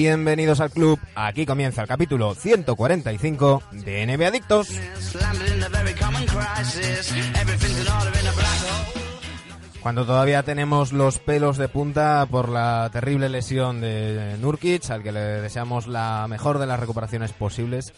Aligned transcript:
Bienvenidos 0.00 0.60
al 0.60 0.70
club. 0.70 0.98
Aquí 1.14 1.44
comienza 1.44 1.82
el 1.82 1.86
capítulo 1.86 2.34
145 2.34 3.62
de 3.84 4.06
NBA 4.06 4.28
Adictos. 4.28 4.68
Cuando 9.82 10.06
todavía 10.06 10.42
tenemos 10.42 10.94
los 10.94 11.18
pelos 11.18 11.58
de 11.58 11.68
punta 11.68 12.26
por 12.30 12.48
la 12.48 12.88
terrible 12.90 13.28
lesión 13.28 13.82
de 13.82 14.38
Nurkic, 14.40 14.88
al 14.88 15.02
que 15.02 15.12
le 15.12 15.20
deseamos 15.20 15.86
la 15.86 16.26
mejor 16.30 16.58
de 16.58 16.66
las 16.66 16.80
recuperaciones 16.80 17.34
posibles. 17.34 17.92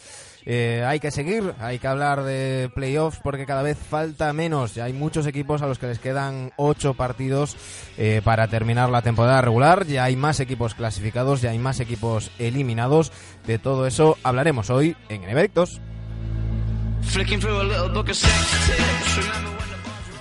Eh, 0.45 0.85
hay 0.87 1.01
que 1.01 1.11
seguir, 1.11 1.55
hay 1.61 1.79
que 1.79 1.87
hablar 1.87 2.25
de 2.25 2.71
playoffs 2.75 3.21
porque 3.23 3.47
cada 3.47 3.63
vez 3.63 3.79
falta 3.79 4.33
menos. 4.33 4.75
Ya 4.75 4.85
hay 4.85 4.93
muchos 4.93 5.27
equipos 5.27 5.63
a 5.63 5.67
los 5.67 5.79
que 5.79 5.87
les 5.87 5.99
quedan 5.99 6.53
ocho 6.57 6.95
partidos 6.95 7.57
eh, 7.97 8.21
para 8.25 8.49
terminar 8.49 8.91
la 8.91 9.03
temporada 9.03 9.41
regular. 9.41 9.87
Ya 9.87 10.05
hay 10.05 10.17
más 10.17 10.41
equipos 10.41 10.75
clasificados, 10.75 11.43
ya 11.43 11.51
hay 11.51 11.59
más 11.59 11.81
equipos 11.81 12.31
eliminados. 12.39 13.13
De 13.47 13.59
todo 13.59 13.87
eso 13.87 14.19
hablaremos 14.23 14.71
hoy 14.71 14.97
en 15.09 15.25
Evectos. 15.25 15.81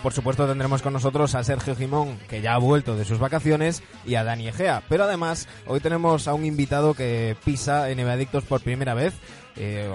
Por 0.03 0.13
supuesto 0.13 0.47
tendremos 0.47 0.81
con 0.81 0.94
nosotros 0.94 1.35
a 1.35 1.44
Sergio 1.44 1.75
Jimón, 1.75 2.17
que 2.27 2.41
ya 2.41 2.55
ha 2.55 2.58
vuelto 2.58 2.95
de 2.95 3.05
sus 3.05 3.19
vacaciones, 3.19 3.83
y 4.03 4.16
a 4.16 4.23
Dani 4.23 4.47
Egea. 4.47 4.81
Pero 4.89 5.03
además, 5.03 5.47
hoy 5.67 5.80
tenemos 5.80 6.27
a 6.27 6.33
un 6.33 6.44
invitado 6.44 6.95
que 6.95 7.35
pisa 7.45 7.88
en 7.91 7.99
Adictos 7.99 8.44
por 8.44 8.61
primera 8.61 8.95
vez. 8.95 9.13
Eh, 9.55 9.91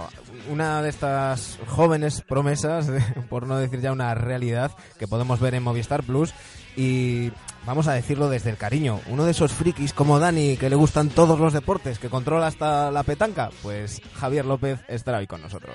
una 0.50 0.82
de 0.82 0.90
estas 0.90 1.58
jóvenes 1.66 2.22
promesas, 2.22 2.90
por 3.28 3.46
no 3.46 3.58
decir 3.58 3.80
ya 3.80 3.92
una 3.92 4.14
realidad, 4.14 4.72
que 4.98 5.08
podemos 5.08 5.40
ver 5.40 5.54
en 5.54 5.62
Movistar 5.62 6.02
Plus. 6.02 6.32
Y 6.76 7.32
vamos 7.64 7.88
a 7.88 7.94
decirlo 7.94 8.28
desde 8.28 8.50
el 8.50 8.58
cariño, 8.58 9.00
uno 9.06 9.24
de 9.24 9.30
esos 9.30 9.52
frikis 9.52 9.94
como 9.94 10.18
Dani, 10.18 10.58
que 10.58 10.68
le 10.68 10.76
gustan 10.76 11.08
todos 11.08 11.40
los 11.40 11.54
deportes, 11.54 11.98
que 11.98 12.10
controla 12.10 12.48
hasta 12.48 12.90
la 12.90 13.02
petanca, 13.02 13.50
pues 13.62 14.02
Javier 14.14 14.44
López 14.44 14.80
estará 14.88 15.18
hoy 15.18 15.26
con 15.26 15.40
nosotros. 15.40 15.74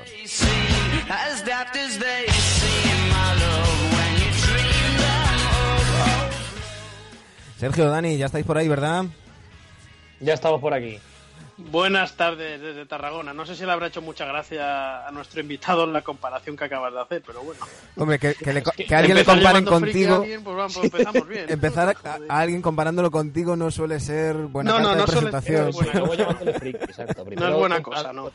Sergio, 7.58 7.90
Dani, 7.90 8.18
ya 8.18 8.28
estáis 8.28 8.46
por 8.46 8.58
ahí, 8.58 8.68
¿verdad? 8.68 9.06
Ya 10.20 10.34
estamos 10.34 10.62
por 10.62 10.74
aquí. 10.74 11.00
Buenas 11.70 12.16
tardes 12.16 12.62
desde 12.62 12.86
Tarragona. 12.86 13.34
No 13.34 13.46
sé 13.46 13.56
si 13.56 13.66
le 13.66 13.72
habrá 13.72 13.88
hecho 13.88 14.02
mucha 14.02 14.26
gracia 14.26 15.08
a 15.08 15.12
nuestro 15.12 15.42
invitado 15.42 15.84
en 15.84 15.94
la 15.94 16.02
comparación 16.02 16.56
que 16.56 16.66
acabas 16.66 16.94
de 16.94 17.02
hacer, 17.02 17.24
pero 17.26 17.42
bueno. 17.44 17.62
Hombre, 17.96 18.20
que, 18.20 18.36
alguien 18.96 19.18
le 19.18 19.26
comparen 19.26 19.66
contigo. 19.66 20.26
pues 20.44 20.78
empezamos 20.78 21.28
bien. 21.28 21.46
Empezar 21.50 21.96
a, 22.04 22.40
alguien 22.40 22.62
comparándolo 22.62 23.12
contigo 23.12 23.56
no 23.56 23.72
suele 23.72 24.00
ser 24.00 24.36
buena 24.36 24.72
no, 24.72 24.80
no, 24.80 24.96
no 24.96 25.06
presentación. 25.06 25.74
Suele 25.74 25.94
no 27.36 27.48
es 27.48 27.56
buena 27.56 27.82
cosa, 27.82 28.14
¿no? 28.14 28.32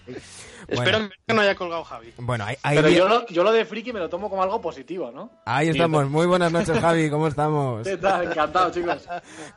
Espero 0.69 1.09
que 1.27 1.35
no 1.35 1.41
haya 1.41 1.55
colgado 1.55 1.85
Javi. 1.85 2.13
Bueno, 2.19 2.47
Pero 2.63 2.89
yo 2.89 3.09
lo, 3.09 3.27
yo 3.29 3.43
lo, 3.43 3.53
de 3.53 3.65
friki 3.65 3.93
me 3.93 4.01
lo 4.01 4.09
tomo 4.09 4.29
como 4.29 4.43
algo 4.43 4.61
positivo, 4.61 5.11
¿no? 5.11 5.31
Ahí 5.45 5.69
estamos. 5.69 6.09
Muy 6.09 6.27
buenas 6.27 6.53
noches, 6.53 6.79
Javi. 6.79 7.11
¿Cómo 7.11 7.29
estamos? 7.29 7.87
¿Qué 7.87 7.97
tal? 7.97 8.27
Encantado, 8.27 8.71
chicos. 8.71 9.07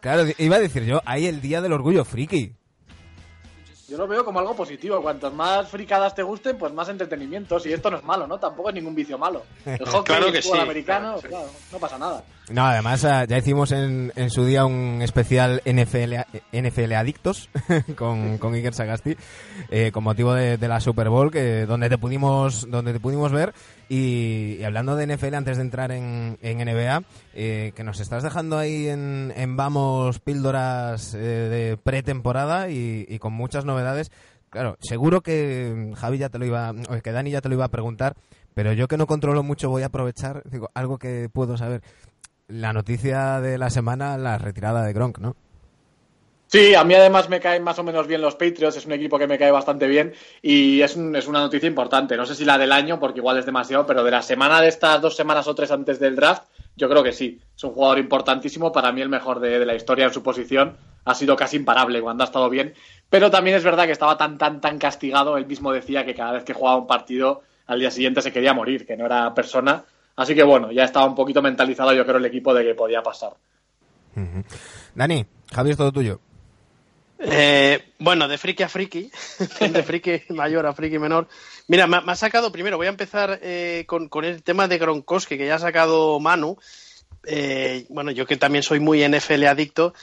Claro, 0.02 0.24
iba 0.38 0.56
a 0.56 0.60
decir 0.60 0.86
yo, 0.86 1.02
hay 1.06 1.28
el 1.28 1.42
Día 1.42 1.62
del 1.62 1.74
Orgullo 1.74 2.06
Friki. 2.06 2.56
Yo 3.90 3.98
lo 3.98 4.08
veo 4.08 4.24
como 4.24 4.40
algo 4.40 4.56
positivo. 4.56 5.02
Cuantos 5.02 5.34
más 5.34 5.68
fricadas 5.68 6.14
te 6.14 6.22
gusten, 6.22 6.58
pues 6.58 6.72
más 6.74 6.90
entretenimiento. 6.90 7.58
Y 7.66 7.74
esto 7.74 7.90
no 7.90 7.98
es 7.98 8.04
malo, 8.04 8.28
¿no? 8.28 8.40
Tampoco 8.40 8.70
es 8.70 8.76
ningún 8.76 8.94
vicio 8.94 9.18
malo. 9.18 9.44
El 9.66 9.78
hockey, 9.86 10.16
claro 10.16 10.32
que 10.32 10.40
el 10.40 10.60
americano, 10.60 11.16
no 11.72 11.80
pasa 11.80 11.98
nada. 11.98 12.24
No, 12.52 12.66
además 12.66 13.04
eh, 13.04 13.26
ya 13.28 13.38
hicimos 13.38 13.72
en, 13.72 14.12
en 14.16 14.32
su 14.32 14.44
día 14.44 14.66
un 14.66 15.02
especial 15.04 15.62
NFL, 15.66 16.16
NFL 16.52 16.94
Adictos 16.94 17.50
con, 17.96 18.40
con 18.40 18.74
Sagasti 18.74 19.16
eh, 19.70 19.92
con 19.92 20.04
motivo 20.04 20.34
de, 20.34 20.58
la 20.68 20.80
Super 20.80 21.10
Bowl 21.10 21.32
que 21.32 21.68
donde 21.68 21.90
te 21.90 21.98
pudimos 22.00 22.70
donde 22.70 22.94
te 22.94 23.00
pudimos 23.00 23.32
ver. 23.32 23.54
Y, 23.88 24.64
hablando 24.64 24.96
de 24.96 25.16
NFL 25.16 25.36
antes 25.36 25.58
de 25.58 25.64
entrar 25.64 25.92
en, 25.92 26.38
NBA 26.42 27.04
eh, 27.34 27.72
que 27.76 27.84
nos 27.84 28.00
estás 28.00 28.24
dejando 28.24 28.58
ahí 28.58 28.88
en, 28.88 29.56
vamos 29.56 30.20
píldoras 30.20 31.12
de 31.12 31.78
pretemporada 31.84 32.70
y, 32.70 33.18
con 33.20 33.34
muchas 33.34 33.66
novedades. 33.66 34.12
Claro 34.50 34.78
seguro 34.82 35.22
que 35.22 35.94
Javi 35.96 36.18
ya 36.18 36.30
te 36.30 36.40
lo 36.40 36.46
iba 36.46 36.74
que 37.04 37.12
Dani 37.12 37.30
ya 37.30 37.42
te 37.42 37.50
lo 37.50 37.56
iba 37.56 37.66
a 37.66 37.70
preguntar 37.70 38.16
pero 38.56 38.74
yo 38.74 38.88
que 38.88 38.98
no 38.98 39.06
controlo 39.06 39.44
mucho 39.44 39.70
voy 39.70 39.84
a 39.84 39.88
aprovechar 39.88 40.42
digo 40.50 40.72
algo 40.74 40.98
que 40.98 41.30
puedo 41.32 41.56
saber 41.56 41.84
la 42.50 42.74
noticia 42.74 43.40
de 43.40 43.58
la 43.58 43.70
semana, 43.70 44.18
la 44.18 44.38
retirada 44.38 44.84
de 44.84 44.94
Gronk, 44.94 45.20
¿no? 45.20 45.36
Sí, 46.48 46.74
a 46.74 46.84
mí 46.84 46.96
además 46.96 47.30
me 47.30 47.40
caen 47.40 47.62
más 47.62 47.78
o 47.78 47.84
menos 47.84 48.08
bien 48.08 48.22
los 48.22 48.34
Patriots, 48.34 48.76
es 48.76 48.88
un 48.88 48.94
equipo 48.94 49.20
que 49.20 49.28
me 49.28 49.38
cae 49.38 49.52
bastante 49.52 49.88
bien 49.88 50.14
y 50.42 50.82
es, 50.82 50.98
es, 50.98 51.28
una 51.28 51.42
noticia 51.42 51.68
importante. 51.68 52.18
No 52.18 52.26
sé 52.26 52.34
si 52.34 52.44
la 52.44 52.58
del 52.58 52.72
año, 52.72 53.00
porque 53.00 53.20
igual 53.20 53.38
es 53.38 53.46
demasiado, 53.46 53.86
pero 53.86 54.04
de 54.04 54.10
la 54.10 54.24
semana 54.24 54.60
de 54.60 54.68
estas 54.68 55.00
dos 55.00 55.16
semanas 55.16 55.48
o 55.48 55.54
tres 55.54 55.70
antes 55.70 56.00
del 56.00 56.16
draft, 56.16 56.46
yo 56.76 56.90
creo 56.90 57.04
que 57.04 57.12
sí. 57.12 57.40
Es 57.56 57.64
un 57.64 57.74
jugador 57.74 58.00
importantísimo, 58.00 58.72
para 58.72 58.92
mí 58.92 59.00
el 59.02 59.10
mejor 59.10 59.40
de, 59.40 59.60
de 59.60 59.66
la 59.66 59.76
historia 59.76 60.06
en 60.06 60.14
su 60.14 60.24
posición. 60.24 60.76
Ha 61.06 61.14
sido 61.14 61.36
casi 61.36 61.58
imparable 61.58 62.02
cuando 62.02 62.24
ha 62.24 62.26
estado 62.26 62.50
bien, 62.50 62.74
pero 63.12 63.30
también 63.30 63.56
es 63.56 63.64
verdad 63.64 63.86
que 63.86 63.92
estaba 63.92 64.18
tan, 64.18 64.40
tan, 64.40 64.60
tan 64.60 64.80
castigado. 64.80 65.38
Él 65.38 65.46
mismo 65.46 65.72
decía 65.72 66.04
que 66.04 66.16
cada 66.16 66.32
vez 66.32 66.46
que 66.46 66.54
jugaba 66.54 66.78
un 66.78 66.88
partido, 66.88 67.44
al 67.68 67.80
día 67.80 67.92
siguiente 67.92 68.24
se 68.24 68.34
quería 68.34 68.56
morir, 68.56 68.88
que 68.88 68.98
no 68.98 69.06
era 69.06 69.36
persona 69.36 69.84
Así 70.20 70.36
que 70.36 70.44
bueno, 70.44 70.70
ya 70.70 70.84
estaba 70.84 71.06
un 71.06 71.16
poquito 71.16 71.42
mentalizado 71.42 71.94
yo 71.94 72.06
creo 72.06 72.18
el 72.18 72.26
equipo 72.26 72.54
de 72.54 72.66
que 72.66 72.76
podía 72.76 73.02
pasar. 73.02 73.32
Dani, 74.94 75.26
Javier, 75.50 75.78
todo 75.78 75.94
tuyo. 75.94 76.20
Eh, 77.20 77.94
bueno, 78.00 78.28
de 78.28 78.38
friki 78.38 78.64
a 78.64 78.68
friki, 78.68 79.10
de 79.62 79.82
friki 79.82 80.34
mayor 80.34 80.66
a 80.66 80.74
friki 80.74 81.00
menor. 81.00 81.30
Mira, 81.70 81.88
me, 81.88 82.02
ha 82.06 82.16
sacado 82.16 82.52
primero, 82.52 82.76
voy 82.76 82.88
a 82.88 82.90
empezar 82.90 83.40
eh, 83.42 83.86
con, 83.88 84.10
el 84.26 84.44
tema 84.44 84.68
de 84.68 84.78
Gronkowski, 84.78 85.38
que 85.38 85.48
ya 85.48 85.56
ha 85.56 85.60
sacado 85.60 86.20
Manu. 86.20 86.58
Eh, 87.24 87.86
bueno, 87.88 88.12
yo 88.12 88.26
que 88.26 88.36
también 88.36 88.64
soy 88.64 88.82
muy 88.82 89.08
NFL 89.08 89.46
adicto, 89.46 89.94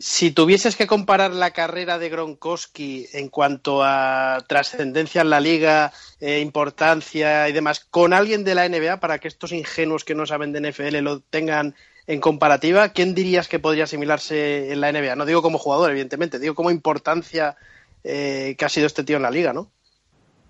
si 0.00 0.30
tuvieses 0.30 0.76
que 0.76 0.86
comparar 0.86 1.32
la 1.32 1.50
carrera 1.50 1.98
de 1.98 2.08
Gronkowski 2.08 3.06
en 3.12 3.28
cuanto 3.28 3.82
a 3.84 4.42
trascendencia 4.48 5.20
en 5.20 5.28
la 5.28 5.40
liga, 5.40 5.92
eh, 6.20 6.40
importancia 6.40 7.46
y 7.50 7.52
demás, 7.52 7.80
con 7.80 8.14
alguien 8.14 8.42
de 8.42 8.54
la 8.54 8.66
NBA, 8.66 8.98
para 8.98 9.18
que 9.18 9.28
estos 9.28 9.52
ingenuos 9.52 10.04
que 10.04 10.14
no 10.14 10.24
saben 10.24 10.52
de 10.52 10.72
NFL 10.72 10.96
lo 11.02 11.20
tengan 11.20 11.74
en 12.06 12.18
comparativa, 12.18 12.88
¿quién 12.88 13.14
dirías 13.14 13.46
que 13.46 13.58
podría 13.58 13.84
asimilarse 13.84 14.72
en 14.72 14.80
la 14.80 14.90
NBA? 14.90 15.16
No 15.16 15.26
digo 15.26 15.42
como 15.42 15.58
jugador, 15.58 15.90
evidentemente, 15.90 16.38
digo 16.38 16.54
como 16.54 16.70
importancia 16.70 17.56
eh, 18.02 18.56
que 18.58 18.64
ha 18.64 18.70
sido 18.70 18.86
este 18.86 19.04
tío 19.04 19.18
en 19.18 19.22
la 19.22 19.30
liga, 19.30 19.52
¿no? 19.52 19.70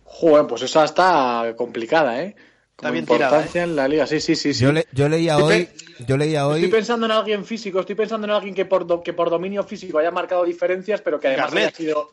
Joder, 0.05 0.47
pues 0.47 0.63
esa 0.63 0.85
está 0.85 1.55
complicada, 1.57 2.23
¿eh? 2.23 2.37
Está 2.81 2.91
bien 2.91 3.05
importancia 3.05 3.61
¿eh? 3.61 3.65
en 3.65 3.77
la 3.77 3.87
liga, 3.87 4.07
sí, 4.07 4.21
sí, 4.21 4.35
sí. 4.35 4.55
Yo, 4.55 5.09
leía 5.11 5.37
hoy, 5.37 5.69
yo 6.07 6.17
leía 6.17 6.47
hoy... 6.47 6.65
Estoy 6.65 6.79
pensando 6.79 7.05
en 7.05 7.13
alguien 7.13 7.45
físico, 7.45 7.81
estoy 7.81 7.95
pensando 7.95 8.27
en 8.27 8.31
alguien 8.31 8.55
que 8.55 8.65
por, 8.65 9.03
que 9.03 9.13
por 9.13 9.29
dominio 9.29 9.63
físico 9.65 9.99
haya 9.99 10.11
marcado 10.11 10.45
diferencias, 10.45 11.03
pero 11.03 11.21
que 11.21 11.29
además 11.29 11.53
haya 11.55 11.71
sido... 11.73 12.11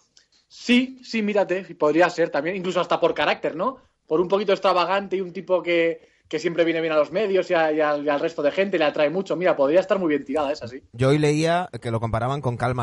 Sí, 0.50 1.00
sí, 1.06 1.22
mírate, 1.22 1.64
podría 1.76 2.10
ser 2.10 2.32
también, 2.32 2.58
incluso 2.58 2.82
hasta 2.82 3.00
por 3.00 3.14
carácter, 3.14 3.56
¿no? 3.56 3.78
Por 4.06 4.20
un 4.20 4.28
poquito 4.28 4.52
extravagante 4.52 5.16
y 5.16 5.22
un 5.22 5.32
tipo 5.32 5.64
que, 5.64 6.02
siempre 6.38 6.66
viene 6.66 6.82
bien 6.82 6.92
a 6.92 6.98
los 6.98 7.14
medios 7.14 7.50
y, 7.50 7.54
al, 7.54 8.20
resto 8.20 8.42
de 8.42 8.52
gente, 8.52 8.78
le 8.78 8.84
atrae 8.84 9.10
mucho. 9.10 9.38
Mira, 9.38 9.56
podría 9.56 9.80
estar 9.80 9.98
muy 9.98 10.10
bien 10.10 10.26
tirada 10.26 10.52
esa, 10.52 10.68
sí. 10.68 10.84
Yo 10.92 11.10
hoy 11.10 11.18
leía 11.18 11.70
que 11.82 11.92
lo 11.92 12.02
comparaban 12.02 12.42
con 12.42 12.58
Cal 12.58 12.76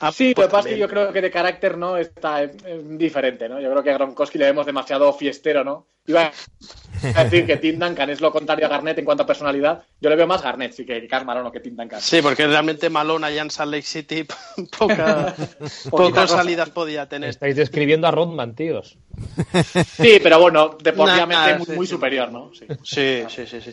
Ah, 0.00 0.12
sí, 0.12 0.34
lo 0.36 0.42
que 0.42 0.48
pasa 0.48 0.68
es 0.68 0.74
que 0.74 0.80
yo 0.80 0.88
creo 0.88 1.12
que 1.12 1.20
de 1.20 1.30
carácter 1.30 1.76
no 1.76 1.96
está 1.96 2.46
diferente, 2.46 3.48
¿no? 3.48 3.60
Yo 3.60 3.70
creo 3.70 3.82
que 3.82 3.90
a 3.90 3.94
Gronkowski 3.94 4.38
le 4.38 4.44
vemos 4.44 4.66
demasiado 4.66 5.12
fiestero, 5.12 5.64
¿no? 5.64 5.86
Iba 6.06 6.32
a 7.14 7.24
decir 7.24 7.44
que 7.44 7.58
Tim 7.58 7.78
Duncan 7.78 8.08
es 8.08 8.22
lo 8.22 8.32
contrario 8.32 8.64
a 8.64 8.70
Garnett 8.70 8.98
en 8.98 9.04
cuanto 9.04 9.24
a 9.24 9.26
personalidad. 9.26 9.82
Yo 10.00 10.08
le 10.08 10.16
veo 10.16 10.26
más 10.26 10.42
Garnett, 10.42 10.72
sí, 10.72 10.86
que 10.86 11.06
Carl 11.06 11.26
Malone 11.26 11.48
o 11.48 11.52
que 11.52 11.60
Tim 11.60 11.76
Duncan. 11.76 12.00
Sí, 12.00 12.22
porque 12.22 12.46
realmente 12.46 12.88
Malone 12.88 13.26
allá 13.26 13.42
en 13.42 13.50
Salt 13.50 13.72
Lake 13.72 13.82
City 13.82 14.26
poca, 14.78 15.34
pocas 15.90 16.30
salidas 16.30 16.70
podía 16.70 17.06
tener. 17.10 17.28
Estáis 17.28 17.56
describiendo 17.56 18.06
a 18.06 18.10
Rodman, 18.10 18.54
tíos. 18.54 18.96
Sí, 19.96 20.18
pero 20.22 20.40
bueno, 20.40 20.78
deportivamente 20.82 21.74
muy, 21.74 21.86
superior, 21.86 22.32
¿no? 22.32 22.52
Sí. 22.54 22.66
sí. 23.28 23.46
sí, 23.46 23.60
sí, 23.60 23.70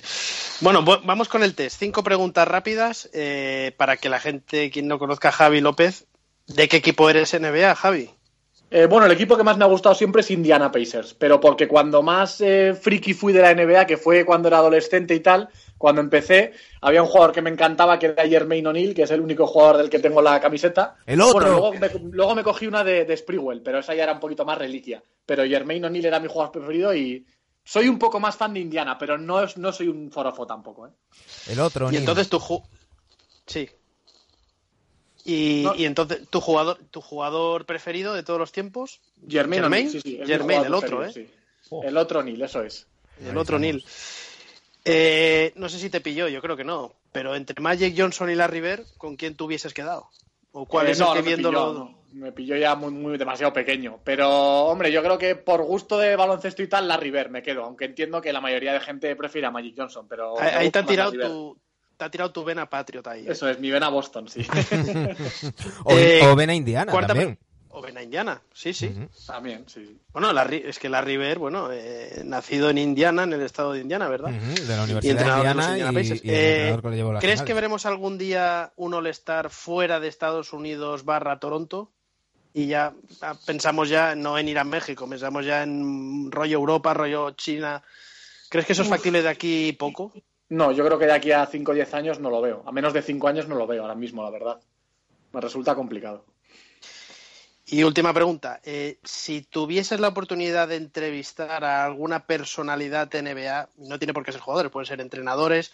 Bueno, 0.59 0.83
vamos 0.83 1.29
con 1.29 1.41
el 1.43 1.55
test. 1.55 1.79
Cinco 1.79 2.03
preguntas 2.03 2.47
rápidas 2.47 3.09
eh, 3.13 3.73
para 3.77 3.95
que 3.95 4.09
la 4.09 4.19
gente, 4.19 4.71
quien 4.71 4.87
no 4.87 4.99
conozca 4.99 5.29
a 5.29 5.31
Javi 5.31 5.61
López, 5.61 6.05
¿De 6.47 6.67
qué 6.67 6.77
equipo 6.77 7.09
eres 7.09 7.33
NBA, 7.33 7.75
Javi? 7.75 8.09
Eh, 8.71 8.87
bueno, 8.87 9.05
el 9.05 9.11
equipo 9.11 9.37
que 9.37 9.43
más 9.43 9.57
me 9.57 9.63
ha 9.63 9.67
gustado 9.67 9.95
siempre 9.95 10.21
es 10.21 10.31
Indiana 10.31 10.71
Pacers, 10.71 11.13
pero 11.13 11.39
porque 11.39 11.67
cuando 11.67 12.01
más 12.01 12.41
eh, 12.41 12.73
friki 12.73 13.13
fui 13.13 13.31
de 13.31 13.41
la 13.41 13.53
NBA, 13.53 13.85
que 13.85 13.97
fue 13.97 14.25
cuando 14.25 14.47
era 14.47 14.57
adolescente 14.57 15.13
y 15.13 15.19
tal, 15.19 15.49
cuando 15.77 16.01
empecé, 16.01 16.53
había 16.81 17.03
un 17.03 17.07
jugador 17.07 17.31
que 17.31 17.41
me 17.41 17.51
encantaba, 17.51 17.99
que 17.99 18.07
era 18.07 18.27
Jermaine 18.27 18.67
O'Neal, 18.67 18.93
que 18.93 19.03
es 19.03 19.11
el 19.11 19.21
único 19.21 19.45
jugador 19.45 19.77
del 19.77 19.89
que 19.89 19.99
tengo 19.99 20.21
la 20.21 20.39
camiseta. 20.39 20.95
El 21.05 21.21
otro. 21.21 21.39
Bueno, 21.39 21.89
luego 22.11 22.35
me, 22.35 22.43
cogí 22.43 22.65
una 22.65 22.83
de, 22.83 23.05
de 23.05 23.17
Sprewell, 23.17 23.61
pero 23.61 23.79
esa 23.79 23.93
ya 23.93 24.03
era 24.03 24.13
un 24.13 24.19
poquito 24.19 24.45
más 24.45 24.57
reliquia. 24.57 25.03
Pero 25.25 25.45
Jermaine 25.45 25.85
O'Neal 25.85 26.05
era 26.05 26.19
mi 26.19 26.27
jugador 26.27 26.51
preferido 26.51 26.95
y 26.95 27.25
soy 27.63 27.87
un 27.87 27.99
poco 27.99 28.19
más 28.19 28.35
fan 28.35 28.53
de 28.53 28.59
Indiana, 28.59 28.97
pero 28.97 29.17
no, 29.17 29.41
no 29.55 29.71
soy 29.71 29.87
un 29.87 30.11
forofo 30.11 30.45
tampoco. 30.45 30.87
¿eh? 30.87 30.91
El 31.47 31.59
otro, 31.59 31.91
Y 31.91 31.97
entonces 31.97 32.29
tu... 32.29 32.41
Sí, 33.45 33.69
Y, 35.27 35.63
No. 35.65 35.75
y 35.75 35.85
entonces, 35.85 36.27
¿tu 36.29 36.39
jugador, 36.39 36.77
¿tu 36.91 37.01
jugador 37.01 37.65
preferido 37.65 38.13
de 38.13 38.21
todos 38.23 38.39
los 38.39 38.51
tiempos? 38.51 39.01
Germain, 39.27 39.61
Germain, 39.63 39.87
O'Neill, 39.87 39.89
sí, 39.91 40.01
sí, 40.01 40.13
es 40.15 40.19
mi 40.21 40.25
Germain, 40.27 40.59
jugador 40.59 40.67
el 40.67 40.73
otro, 40.75 40.97
preferido, 40.99 41.29
¿eh? 41.31 41.35
sí. 41.61 41.69
Oh. 41.71 41.83
El 41.83 41.97
otro 41.97 42.21
Neil, 42.23 42.41
eso 42.43 42.61
es. 42.61 42.85
El 43.19 43.31
Ahí 43.31 43.37
otro. 43.37 43.57
Neil. 43.59 43.83
Eh, 44.83 45.51
no 45.55 45.67
sé 45.67 45.79
si 45.79 45.89
te 45.89 45.99
pilló, 46.01 46.27
yo 46.27 46.41
creo 46.41 46.55
que 46.55 46.63
no. 46.63 46.93
Pero 47.11 47.35
entre 47.35 47.59
Magic 47.61 47.95
Johnson 47.97 48.29
y 48.29 48.35
Larry 48.35 48.61
Bird, 48.61 48.85
¿con 48.97 49.15
quién 49.15 49.35
te 49.35 49.43
hubieses 49.43 49.73
quedado? 49.73 50.09
¿O 50.51 50.65
cuál 50.65 50.87
Eh, 50.87 50.91
es 50.91 50.99
no, 50.99 51.07
el 51.07 51.13
que 51.13 51.19
no 51.19 51.23
me 51.23 51.27
viéndolo? 51.35 51.59
pilló, 51.71 51.73
no. 51.79 52.05
Me 52.13 52.31
pilló 52.31 52.55
ya 52.55 52.75
muy, 52.75 52.91
muy 52.91 53.17
demasiado 53.17 53.51
pequeño. 53.51 53.99
Pero, 54.05 54.29
hombre, 54.67 54.89
yo 54.91 55.01
creo 55.03 55.17
que 55.17 55.35
por 55.35 55.63
gusto 55.63 55.97
de 55.97 56.15
baloncesto 56.15 56.61
y 56.63 56.67
tal, 56.67 56.87
la 56.87 56.95
River 56.97 57.29
me 57.29 57.41
quedo. 57.43 57.63
Aunque 57.65 57.85
entiendo 57.85 58.21
que 58.21 58.31
la 58.31 58.39
mayoría 58.39 58.71
de 58.71 58.79
gente 58.79 59.13
prefiere 59.17 59.47
a 59.47 59.51
Magic 59.51 59.73
Johnson. 59.75 60.07
Pero 60.07 60.39
Ahí, 60.39 60.65
me 60.67 60.71
te, 60.71 60.79
gusta 60.79 60.79
ha 60.79 60.81
más 60.83 60.89
tirado 60.91 61.11
tu, 61.11 61.57
te 61.97 62.05
ha 62.05 62.09
tirado 62.11 62.31
tu 62.31 62.43
vena 62.43 62.69
Patriot 62.69 63.05
ahí. 63.07 63.27
¿eh? 63.27 63.31
Eso 63.31 63.49
es, 63.49 63.59
mi 63.59 63.71
ven 63.71 63.83
a 63.83 63.89
Boston, 63.89 64.27
sí. 64.27 64.45
O, 65.85 65.91
Eh, 65.97 66.21
o 66.23 66.35
ven 66.35 66.49
a 66.49 66.55
Indiana 66.55 66.91
cuarta 66.91 67.09
también. 67.09 67.37
O 67.69 67.81
ven 67.81 67.97
a 67.97 68.03
Indiana, 68.03 68.41
sí, 68.53 68.73
sí. 68.73 68.95
También, 69.27 69.65
sí. 69.67 69.99
Bueno, 70.13 70.31
es 70.49 70.79
que 70.79 70.87
Larry 70.87 71.17
Bird, 71.17 71.39
bueno, 71.39 71.69
eh, 71.73 72.21
nacido 72.23 72.69
en 72.69 72.77
Indiana, 72.77 73.23
en 73.23 73.33
el 73.33 73.41
estado 73.41 73.73
de 73.73 73.81
Indiana, 73.81 74.07
¿verdad? 74.07 74.29
De 74.31 74.65
la 74.65 74.77
Y 74.77 74.83
Universidad 74.83 75.01
de 75.01 75.09
entrenador 75.09 75.43
de 75.43 75.49
Indiana 75.51 75.71
Indiana 75.71 75.91
y, 75.91 75.95
Pacers. 75.95 76.23
y 76.23 76.29
el 76.29 76.35
Eh, 76.35 76.69
entrenador 76.69 76.81
que 76.91 76.95
llevó 76.95 77.19
¿Crees 77.19 77.41
que 77.41 77.53
veremos 77.53 77.85
algún 77.85 78.17
día 78.17 78.71
un 78.77 78.93
All-Star 78.93 79.49
fuera 79.49 79.99
de 79.99 80.07
Estados 80.07 80.53
Unidos 80.53 81.03
barra 81.03 81.39
Toronto? 81.39 81.91
Y 82.53 82.67
ya 82.67 82.93
ah, 83.21 83.35
pensamos 83.45 83.89
ya 83.89 84.15
no 84.15 84.37
en 84.37 84.47
ir 84.47 84.57
a 84.57 84.63
México, 84.63 85.09
pensamos 85.09 85.45
ya 85.45 85.63
en 85.63 86.31
rollo 86.31 86.57
Europa, 86.57 86.93
rollo 86.93 87.31
China. 87.31 87.83
¿Crees 88.47 88.65
que 88.65 88.71
eso 88.71 88.83
es 88.83 88.87
factible 88.87 89.21
de 89.21 89.27
aquí 89.27 89.73
poco? 89.73 90.13
No, 90.49 90.71
yo 90.71 90.85
creo 90.85 90.99
que 90.99 91.05
de 91.05 91.13
aquí 91.13 91.31
a 91.31 91.45
5 91.45 91.71
o 91.71 91.75
10 91.75 91.93
años 91.93 92.19
no 92.19 92.29
lo 92.29 92.41
veo. 92.41 92.63
A 92.65 92.71
menos 92.71 92.93
de 92.93 93.01
5 93.01 93.27
años 93.27 93.47
no 93.47 93.55
lo 93.55 93.65
veo 93.65 93.81
ahora 93.81 93.95
mismo, 93.95 94.23
la 94.23 94.29
verdad. 94.29 94.59
Me 95.33 95.41
resulta 95.41 95.75
complicado. 95.75 96.25
Y 97.67 97.81
última 97.81 98.13
pregunta, 98.13 98.61
eh, 98.63 98.99
si 99.03 99.41
tuvieses 99.41 99.99
la 99.99 100.09
oportunidad 100.09 100.67
de 100.67 100.75
entrevistar 100.75 101.63
a 101.63 101.83
alguna 101.83 102.27
personalidad 102.27 103.07
de 103.07 103.23
NBA, 103.23 103.69
no 103.77 103.97
tiene 103.97 104.13
por 104.13 104.23
qué 104.23 104.31
ser 104.31 104.41
jugadores, 104.41 104.71
pueden 104.71 104.85
ser 104.85 105.01
entrenadores, 105.01 105.73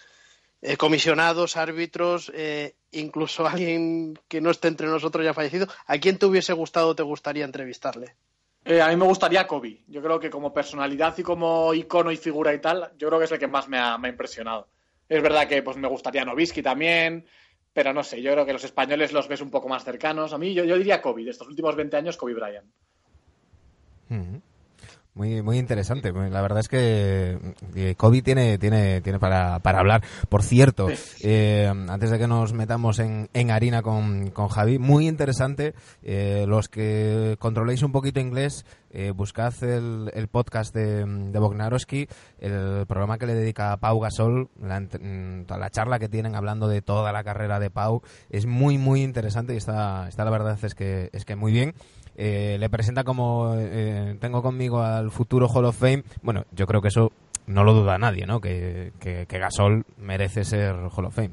eh, 0.62 0.78
comisionados, 0.78 1.58
árbitros, 1.58 2.32
eh, 2.34 2.76
incluso 2.92 3.46
alguien 3.48 4.18
que 4.30 4.40
no 4.40 4.52
esté 4.52 4.70
entre 4.70 4.88
nosotros 4.88 5.26
ya 5.26 5.34
fallecido, 5.34 5.68
¿a 5.86 5.98
quién 5.98 6.18
te 6.18 6.28
hubiese 6.28 6.54
gustado 6.54 6.90
o 6.90 6.96
te 6.96 7.04
gustaría 7.04 7.44
entrevistarle? 7.44 8.16
Eh, 8.72 8.82
a 8.82 8.88
mí 8.88 8.96
me 8.96 9.04
gustaría 9.04 9.46
Kobe. 9.46 9.84
Yo 9.88 10.02
creo 10.02 10.18
que 10.18 10.30
como 10.30 10.54
personalidad 10.54 11.18
y 11.18 11.24
como 11.24 11.74
icono 11.74 12.10
y 12.10 12.16
figura 12.16 12.54
y 12.54 12.60
tal, 12.60 12.94
yo 12.98 13.10
creo 13.10 13.20
que 13.20 13.26
es 13.26 13.32
el 13.34 13.38
que 13.38 13.50
más 13.50 13.68
me 13.68 13.78
ha, 13.78 13.98
me 13.98 14.08
ha 14.08 14.12
impresionado. 14.12 14.70
Es 15.10 15.22
verdad 15.22 15.46
que 15.46 15.62
pues 15.62 15.76
me 15.76 15.90
gustaría 15.90 16.24
Novisky 16.24 16.62
también, 16.62 17.26
pero 17.74 17.94
no 17.94 18.02
sé, 18.02 18.22
yo 18.22 18.32
creo 18.32 18.46
que 18.46 18.54
los 18.54 18.64
españoles 18.64 19.12
los 19.12 19.28
ves 19.28 19.42
un 19.42 19.52
poco 19.52 19.68
más 19.68 19.84
cercanos. 19.84 20.32
A 20.32 20.38
mí 20.38 20.54
yo, 20.54 20.64
yo 20.64 20.78
diría 20.78 21.02
Kobe, 21.02 21.26
de 21.26 21.32
estos 21.32 21.50
últimos 21.50 21.76
20 21.76 21.98
años, 21.98 22.16
Kobe 22.16 22.34
Bryant. 22.34 22.72
Muy, 25.14 25.42
muy 25.42 25.58
interesante. 25.58 26.14
La 26.14 26.42
verdad 26.42 26.60
es 26.62 26.70
que 26.70 27.38
eh, 27.76 27.96
Kobe 27.98 28.22
tiene, 28.22 28.58
tiene, 28.58 29.02
tiene 29.02 29.20
para, 29.20 29.60
para 29.60 29.80
hablar. 29.80 30.02
Por 30.30 30.42
cierto, 30.42 30.88
eh, 31.22 31.68
antes 31.90 32.12
de 32.12 32.18
que 32.18 32.28
nos 32.28 32.54
metamos 32.54 32.98
en, 33.00 33.30
en 33.34 33.52
harina 33.52 33.82
con, 33.82 34.30
con 34.32 34.48
Javi, 34.48 34.80
muy 34.80 35.10
interesante. 35.10 35.74
eh, 36.02 36.46
los 36.48 36.70
que 36.70 37.36
controléis 37.40 37.84
un 37.84 37.92
poquito 37.92 38.22
inglés, 38.22 38.66
eh, 38.90 39.12
buscad 39.12 39.54
el, 39.64 40.12
el 40.14 40.30
podcast 40.30 40.74
de, 40.74 41.04
de 41.06 41.40
Bognarowski, 41.40 42.08
el 42.40 42.86
programa 42.88 43.18
que 43.18 43.26
le 43.28 43.34
dedica 43.36 43.74
a 43.74 43.78
Pau 43.82 44.00
Gasol, 44.00 44.50
la, 44.62 44.80
mm, 44.80 45.44
la 45.50 45.70
charla 45.72 46.00
que 46.00 46.08
tienen 46.08 46.36
hablando 46.36 46.70
de 46.70 46.82
toda 46.82 47.12
la 47.12 47.26
carrera 47.26 47.60
de 47.60 47.70
Pau. 47.70 48.02
Es 48.30 48.46
muy, 48.46 48.78
muy 48.78 49.04
interesante 49.04 49.54
y 49.56 49.58
está, 49.58 50.08
está 50.08 50.24
la 50.24 50.32
verdad 50.32 50.58
es 50.64 50.74
que, 50.74 51.10
es 51.12 51.26
que 51.26 51.36
muy 51.36 51.52
bien. 51.52 51.74
Eh, 52.16 52.58
le 52.60 52.70
presenta 52.70 53.04
como 53.04 53.56
eh, 53.58 54.18
tengo 54.20 54.42
conmigo 54.42 54.82
al 54.82 55.12
futuro 55.12 55.48
Hall 55.48 55.66
of 55.66 55.78
Fame. 55.78 56.04
Bueno, 56.22 56.46
yo 56.52 56.68
creo 56.68 56.82
que 56.82 56.90
eso 56.90 57.12
no 57.48 57.64
lo 57.64 57.74
duda 57.74 57.98
nadie, 57.98 58.26
¿no? 58.26 58.42
Que, 58.42 58.94
que, 59.00 59.26
que 59.28 59.40
Gasol 59.40 59.86
merece 59.98 60.44
ser 60.44 60.76
Hall 60.76 61.06
of 61.06 61.16
Fame. 61.16 61.32